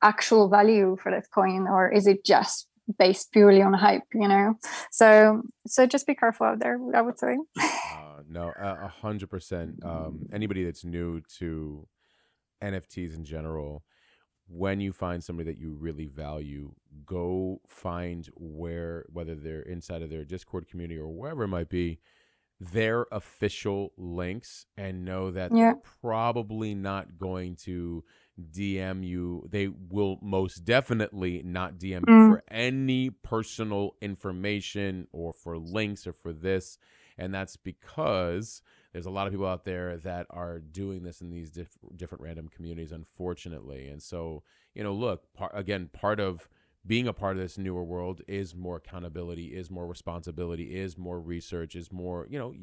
actual 0.00 0.48
value 0.48 0.96
for 1.02 1.10
that 1.10 1.24
coin 1.34 1.66
or 1.66 1.90
is 1.90 2.06
it 2.06 2.24
just 2.24 2.68
based 2.98 3.32
purely 3.32 3.62
on 3.62 3.72
hype 3.72 4.02
you 4.14 4.28
know? 4.28 4.54
So 4.90 5.42
so 5.66 5.86
just 5.86 6.06
be 6.06 6.14
careful 6.14 6.46
out 6.46 6.60
there 6.60 6.78
i 6.94 7.02
would 7.02 7.18
say. 7.18 7.36
Uh, 7.58 8.22
no 8.28 8.52
a 8.58 8.88
hundred 8.88 9.30
percent 9.30 9.82
um 9.84 10.26
anybody 10.32 10.62
that's 10.64 10.84
new 10.84 11.20
to 11.38 11.86
nfts 12.62 13.16
in 13.16 13.24
general 13.24 13.82
when 14.46 14.80
you 14.80 14.92
find 14.92 15.24
somebody 15.24 15.50
that 15.50 15.58
you 15.58 15.72
really 15.72 16.06
value 16.06 16.70
go 17.06 17.60
find 17.66 18.28
where 18.36 19.06
whether 19.10 19.34
they're 19.34 19.62
inside 19.62 20.02
of 20.02 20.10
their 20.10 20.24
discord 20.24 20.68
community 20.68 21.00
or 21.00 21.08
wherever 21.08 21.44
it 21.44 21.48
might 21.48 21.70
be 21.70 21.98
their 22.60 23.06
official 23.10 23.92
links 23.96 24.66
and 24.76 25.04
know 25.04 25.30
that 25.30 25.50
yeah. 25.52 25.72
they're 25.72 25.82
probably 26.00 26.74
not 26.74 27.18
going 27.18 27.56
to 27.56 28.04
DM 28.40 29.06
you. 29.06 29.46
They 29.50 29.68
will 29.68 30.18
most 30.22 30.64
definitely 30.64 31.42
not 31.44 31.74
DM 31.74 32.02
mm. 32.02 32.08
you 32.08 32.34
for 32.34 32.42
any 32.48 33.10
personal 33.10 33.96
information 34.00 35.06
or 35.12 35.32
for 35.32 35.58
links 35.58 36.06
or 36.06 36.12
for 36.12 36.32
this. 36.32 36.78
And 37.16 37.32
that's 37.32 37.56
because 37.56 38.62
there's 38.92 39.06
a 39.06 39.10
lot 39.10 39.26
of 39.26 39.32
people 39.32 39.46
out 39.46 39.64
there 39.64 39.96
that 39.98 40.26
are 40.30 40.58
doing 40.58 41.02
this 41.02 41.20
in 41.20 41.30
these 41.30 41.50
diff- 41.50 41.78
different 41.96 42.22
random 42.22 42.48
communities, 42.48 42.92
unfortunately. 42.92 43.88
And 43.88 44.02
so, 44.02 44.42
you 44.74 44.82
know, 44.82 44.94
look, 44.94 45.32
par- 45.34 45.52
again, 45.54 45.90
part 45.92 46.18
of 46.18 46.48
being 46.86 47.08
a 47.08 47.12
part 47.12 47.36
of 47.36 47.42
this 47.42 47.56
newer 47.56 47.82
world 47.82 48.20
is 48.28 48.54
more 48.54 48.76
accountability, 48.76 49.46
is 49.46 49.70
more 49.70 49.86
responsibility, 49.86 50.76
is 50.76 50.98
more 50.98 51.18
research, 51.18 51.74
is 51.74 51.90
more, 51.90 52.26
you 52.28 52.38
know, 52.38 52.54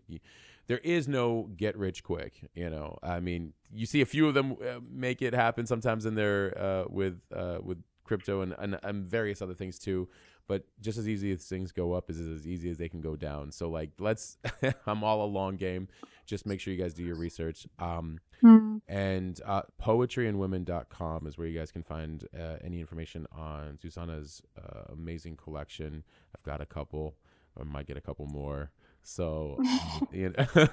there 0.66 0.78
is 0.78 1.06
no 1.06 1.50
get 1.56 1.76
rich 1.76 2.02
quick. 2.02 2.48
You 2.54 2.70
know, 2.70 2.98
I 3.02 3.20
mean, 3.20 3.52
you 3.72 3.86
see 3.86 4.00
a 4.00 4.06
few 4.06 4.26
of 4.26 4.34
them 4.34 4.52
uh, 4.52 4.80
make 4.90 5.22
it 5.22 5.34
happen 5.34 5.66
sometimes 5.66 6.04
in 6.06 6.14
there 6.14 6.56
uh, 6.58 6.84
with 6.88 7.20
uh, 7.34 7.58
with 7.62 7.82
crypto 8.04 8.40
and, 8.40 8.54
and, 8.58 8.78
and 8.82 9.04
various 9.04 9.40
other 9.40 9.54
things 9.54 9.78
too. 9.78 10.08
But 10.50 10.64
just 10.80 10.98
as 10.98 11.08
easy 11.08 11.30
as 11.30 11.44
things 11.44 11.70
go 11.70 11.92
up 11.92 12.10
is 12.10 12.18
as 12.18 12.44
easy 12.44 12.70
as 12.70 12.76
they 12.76 12.88
can 12.88 13.00
go 13.00 13.14
down. 13.14 13.52
So 13.52 13.70
like, 13.70 13.90
let's. 14.00 14.36
I'm 14.86 15.04
all 15.04 15.24
a 15.24 15.30
long 15.30 15.54
game. 15.54 15.86
Just 16.26 16.44
make 16.44 16.58
sure 16.58 16.74
you 16.74 16.82
guys 16.82 16.92
do 16.92 17.04
your 17.04 17.14
research. 17.14 17.68
Um, 17.78 18.18
mm. 18.42 18.80
And 18.88 19.40
uh, 19.46 19.62
poetryandwomen.com 19.80 21.28
is 21.28 21.38
where 21.38 21.46
you 21.46 21.56
guys 21.56 21.70
can 21.70 21.84
find 21.84 22.26
uh, 22.36 22.56
any 22.64 22.80
information 22.80 23.28
on 23.30 23.78
Susanna's 23.80 24.42
uh, 24.58 24.92
amazing 24.92 25.36
collection. 25.36 26.02
I've 26.36 26.42
got 26.42 26.60
a 26.60 26.66
couple. 26.66 27.14
I 27.56 27.62
might 27.62 27.86
get 27.86 27.96
a 27.96 28.00
couple 28.00 28.26
more. 28.26 28.72
So 29.04 29.56
you 30.12 30.34
know, 30.36 30.46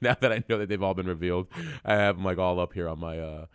now 0.00 0.16
that 0.20 0.30
I 0.30 0.44
know 0.48 0.58
that 0.58 0.68
they've 0.68 0.80
all 0.80 0.94
been 0.94 1.08
revealed, 1.08 1.48
I 1.84 1.96
have 1.96 2.14
them 2.14 2.24
like 2.24 2.38
all 2.38 2.60
up 2.60 2.74
here 2.74 2.88
on 2.88 3.00
my 3.00 3.18
uh, 3.18 3.46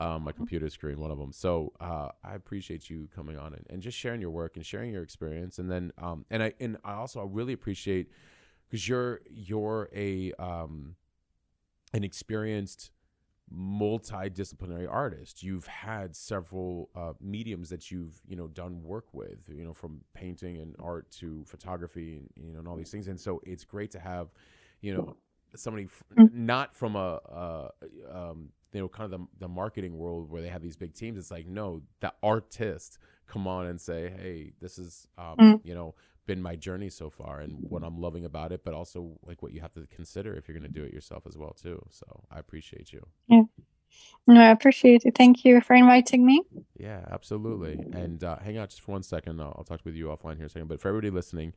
um, 0.00 0.24
my 0.24 0.32
computer 0.32 0.68
screen, 0.68 0.98
one 0.98 1.10
of 1.10 1.18
them. 1.18 1.32
So 1.32 1.72
uh, 1.80 2.08
I 2.24 2.34
appreciate 2.34 2.90
you 2.90 3.08
coming 3.14 3.38
on 3.38 3.54
and, 3.54 3.64
and 3.70 3.82
just 3.82 3.96
sharing 3.96 4.20
your 4.20 4.30
work 4.30 4.56
and 4.56 4.66
sharing 4.66 4.92
your 4.92 5.02
experience. 5.02 5.58
And 5.58 5.70
then 5.70 5.92
um, 5.98 6.24
and 6.30 6.42
I 6.42 6.52
and 6.60 6.76
I 6.84 6.94
also 6.94 7.20
I 7.20 7.26
really 7.28 7.52
appreciate 7.52 8.10
because 8.68 8.88
you're 8.88 9.20
you're 9.30 9.88
a 9.94 10.32
um, 10.38 10.96
an 11.92 12.02
experienced 12.02 12.90
multidisciplinary 13.52 14.90
artist. 14.90 15.42
You've 15.42 15.66
had 15.66 16.16
several 16.16 16.90
uh, 16.96 17.12
mediums 17.20 17.68
that 17.70 17.90
you've 17.90 18.20
you 18.26 18.36
know 18.36 18.48
done 18.48 18.82
work 18.82 19.06
with, 19.12 19.48
you 19.48 19.64
know, 19.64 19.72
from 19.72 20.00
painting 20.14 20.58
and 20.58 20.74
art 20.80 21.10
to 21.12 21.44
photography 21.46 22.16
and 22.16 22.30
you 22.36 22.52
know 22.52 22.58
and 22.58 22.68
all 22.68 22.76
these 22.76 22.90
things. 22.90 23.06
And 23.06 23.20
so 23.20 23.40
it's 23.44 23.64
great 23.64 23.90
to 23.92 24.00
have, 24.00 24.28
you 24.80 24.94
know, 24.94 25.16
somebody 25.54 25.84
f- 25.84 26.02
mm. 26.18 26.32
not 26.32 26.74
from 26.74 26.96
a, 26.96 27.20
uh, 27.32 27.68
um, 28.12 28.48
you 28.74 28.80
know 28.80 28.88
kind 28.88 29.12
of 29.12 29.20
the, 29.20 29.26
the 29.40 29.48
marketing 29.48 29.96
world 29.96 30.30
where 30.30 30.42
they 30.42 30.48
have 30.48 30.62
these 30.62 30.76
big 30.76 30.94
teams. 30.94 31.18
It's 31.18 31.30
like 31.30 31.46
no, 31.46 31.82
the 32.00 32.12
artist 32.22 32.98
come 33.26 33.46
on 33.46 33.66
and 33.66 33.80
say, 33.80 34.12
hey, 34.16 34.52
this 34.60 34.78
is 34.78 35.06
um, 35.16 35.36
mm. 35.38 35.60
you 35.64 35.74
know 35.74 35.94
been 36.26 36.42
my 36.42 36.56
journey 36.56 36.88
so 36.88 37.10
far 37.10 37.40
and 37.40 37.54
what 37.68 37.82
I'm 37.82 38.00
loving 38.00 38.24
about 38.24 38.50
it, 38.52 38.64
but 38.64 38.74
also 38.74 39.18
like 39.26 39.42
what 39.42 39.52
you 39.52 39.60
have 39.60 39.74
to 39.74 39.86
consider 39.94 40.34
if 40.34 40.48
you're 40.48 40.58
going 40.58 40.70
to 40.70 40.80
do 40.80 40.84
it 40.84 40.92
yourself 40.92 41.26
as 41.26 41.36
well 41.36 41.52
too. 41.52 41.84
So 41.90 42.24
I 42.30 42.38
appreciate 42.38 42.92
you. 42.92 43.06
Yeah. 43.28 43.42
No, 44.26 44.40
I 44.40 44.50
appreciate 44.50 45.04
it. 45.04 45.16
Thank 45.16 45.44
you 45.44 45.60
for 45.60 45.74
inviting 45.74 46.24
me. 46.24 46.42
Yeah, 46.76 47.04
absolutely. 47.10 47.74
And 47.92 48.24
uh, 48.24 48.38
hang 48.38 48.56
out 48.56 48.70
just 48.70 48.80
for 48.80 48.92
one 48.92 49.02
second. 49.02 49.40
I'll, 49.40 49.54
I'll 49.58 49.64
talk 49.64 49.80
with 49.84 49.94
you 49.94 50.06
offline 50.06 50.36
here 50.36 50.44
in 50.44 50.46
a 50.46 50.48
second. 50.48 50.68
But 50.68 50.80
for 50.80 50.88
everybody 50.88 51.10
listening, 51.10 51.52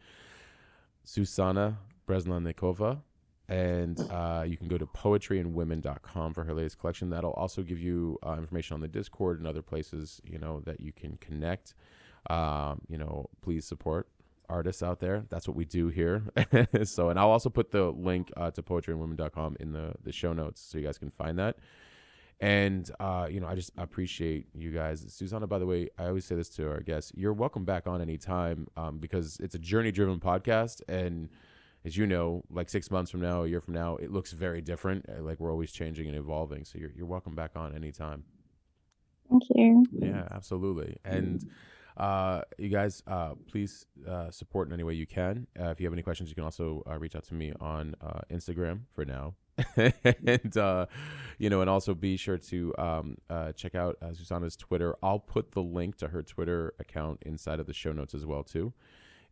Susanna 1.03 1.77
Breslannikova, 2.07 2.99
and 3.49 3.99
uh, 4.11 4.43
you 4.45 4.57
can 4.57 4.67
go 4.67 4.77
to 4.77 4.85
poetryandwomen.com 4.85 6.33
for 6.33 6.43
her 6.43 6.53
latest 6.53 6.79
collection. 6.79 7.09
That'll 7.09 7.31
also 7.31 7.63
give 7.63 7.79
you 7.79 8.17
uh, 8.25 8.35
information 8.37 8.73
on 8.73 8.81
the 8.81 8.87
Discord 8.87 9.39
and 9.39 9.47
other 9.47 9.61
places, 9.61 10.21
you 10.25 10.37
know, 10.37 10.61
that 10.65 10.81
you 10.81 10.91
can 10.91 11.17
connect. 11.17 11.73
Um, 12.29 12.81
you 12.89 12.97
know, 12.97 13.29
please 13.41 13.65
support 13.65 14.07
artists 14.49 14.83
out 14.83 14.99
there. 14.99 15.25
That's 15.29 15.47
what 15.47 15.55
we 15.55 15.65
do 15.65 15.87
here. 15.87 16.23
so, 16.83 17.09
and 17.09 17.19
I'll 17.19 17.31
also 17.31 17.49
put 17.49 17.71
the 17.71 17.91
link 17.91 18.31
uh, 18.35 18.51
to 18.51 18.61
poetryandwomen.com 18.61 19.57
in 19.59 19.71
the, 19.71 19.93
the 20.03 20.11
show 20.11 20.33
notes 20.33 20.61
so 20.61 20.77
you 20.77 20.85
guys 20.85 20.97
can 20.97 21.11
find 21.11 21.39
that. 21.39 21.57
And, 22.39 22.89
uh, 22.99 23.27
you 23.29 23.39
know, 23.39 23.47
I 23.47 23.55
just 23.55 23.71
appreciate 23.77 24.47
you 24.53 24.71
guys. 24.71 25.05
Susanna, 25.07 25.47
by 25.47 25.57
the 25.57 25.65
way, 25.65 25.89
I 25.97 26.05
always 26.05 26.25
say 26.25 26.35
this 26.35 26.49
to 26.49 26.69
our 26.69 26.81
guests 26.81 27.11
you're 27.15 27.33
welcome 27.33 27.65
back 27.65 27.87
on 27.87 27.99
anytime 28.01 28.67
um, 28.77 28.99
because 28.99 29.39
it's 29.39 29.55
a 29.55 29.59
journey 29.59 29.91
driven 29.91 30.19
podcast. 30.19 30.81
And 30.87 31.29
as 31.87 31.95
you 31.95 32.05
know, 32.05 32.43
like 32.51 32.69
six 32.69 32.91
months 32.91 33.09
from 33.09 33.21
now, 33.21 33.43
a 33.43 33.47
year 33.47 33.61
from 33.61 33.73
now, 33.73 33.95
it 33.95 34.11
looks 34.11 34.33
very 34.33 34.61
different. 34.61 35.05
Uh, 35.09 35.23
like 35.23 35.39
we're 35.39 35.51
always 35.51 35.71
changing 35.71 36.07
and 36.07 36.17
evolving. 36.17 36.65
So 36.65 36.77
you're, 36.77 36.91
you're 36.91 37.07
welcome 37.07 37.33
back 37.33 37.51
on 37.55 37.73
anytime. 37.73 38.25
Thank 39.29 39.43
you. 39.55 39.85
Yeah, 39.93 40.27
absolutely. 40.29 40.97
And, 41.05 41.49
uh, 41.95 42.41
you 42.57 42.69
guys, 42.69 43.01
uh, 43.07 43.33
please 43.49 43.87
uh, 44.07 44.29
support 44.29 44.67
in 44.67 44.73
any 44.73 44.83
way 44.83 44.93
you 44.93 45.07
can. 45.07 45.47
Uh, 45.59 45.69
if 45.69 45.79
you 45.79 45.85
have 45.85 45.93
any 45.93 46.03
questions, 46.03 46.29
you 46.29 46.35
can 46.35 46.43
also 46.43 46.83
uh, 46.87 46.97
reach 46.97 47.15
out 47.15 47.23
to 47.23 47.33
me 47.33 47.53
on 47.59 47.95
uh, 48.01 48.19
Instagram 48.29 48.81
for 48.93 49.03
now. 49.03 49.33
and 49.75 50.87
you 51.39 51.49
know, 51.49 51.61
and 51.61 51.69
also 51.69 51.95
be 51.95 52.15
sure 52.15 52.37
to 52.37 52.75
um, 52.77 53.17
check 53.55 53.73
out 53.73 53.97
Susanna's 54.13 54.55
Twitter. 54.55 54.95
I'll 55.01 55.17
put 55.17 55.53
the 55.53 55.63
link 55.63 55.97
to 55.97 56.09
her 56.09 56.21
Twitter 56.21 56.75
account 56.79 57.23
inside 57.25 57.59
of 57.59 57.65
the 57.65 57.73
show 57.73 57.91
notes 57.93 58.13
as 58.13 58.25
well 58.25 58.43
too. 58.43 58.73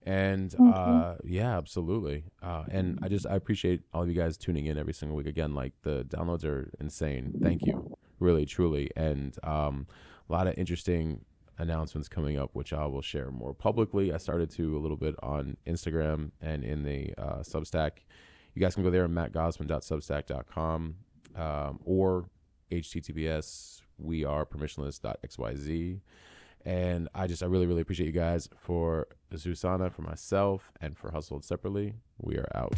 And 0.06 0.52
mm-hmm. 0.52 1.28
yeah, 1.28 1.58
absolutely. 1.58 2.26
and 2.70 3.00
I 3.02 3.08
just 3.08 3.26
I 3.26 3.36
appreciate 3.36 3.82
all 3.94 4.04
of 4.04 4.08
you 4.10 4.14
guys 4.14 4.38
tuning 4.38 4.68
in 4.68 4.78
every 4.78 4.94
single 4.94 5.18
week. 5.18 5.28
Again, 5.28 5.56
like 5.56 5.74
the 5.82 6.06
downloads 6.06 6.46
are 6.46 6.72
insane. 6.80 7.34
Thank 7.42 7.66
you, 7.66 7.98
really, 8.20 8.46
truly, 8.46 8.92
and 8.96 9.36
um, 9.44 9.88
a 10.30 10.34
lot 10.34 10.48
of 10.48 10.54
interesting 10.58 11.26
announcements 11.58 12.08
coming 12.08 12.38
up, 12.38 12.52
which 12.54 12.74
I 12.74 12.86
will 12.86 13.02
share 13.02 13.32
more 13.32 13.54
publicly. 13.54 14.14
I 14.14 14.18
started 14.18 14.50
to 14.52 14.78
a 14.78 14.80
little 14.80 14.98
bit 14.98 15.16
on 15.24 15.58
Instagram 15.66 16.32
and 16.42 16.64
in 16.64 16.84
the 16.84 17.14
uh, 17.18 17.40
Substack. 17.40 17.92
You 18.54 18.62
guys 18.62 18.76
can 18.76 18.84
go 18.84 18.90
there 18.90 19.06
at 19.06 19.10
mattgosman.substack.com 19.10 20.96
um, 21.36 21.80
or 21.84 22.30
https 22.72 23.82
we 23.98 24.26
are 24.26 24.46
permissionless.xyz. 24.46 26.02
And 26.66 27.08
I 27.14 27.28
just, 27.28 27.44
I 27.44 27.46
really, 27.46 27.68
really 27.68 27.82
appreciate 27.82 28.08
you 28.08 28.12
guys 28.12 28.50
for 28.58 29.08
Susanna, 29.36 29.90
for 29.90 30.02
myself, 30.02 30.72
and 30.82 30.98
for 30.98 31.12
Hustled 31.12 31.46
Separately. 31.46 31.94
We 32.18 32.38
are 32.38 32.48
out. 32.56 32.74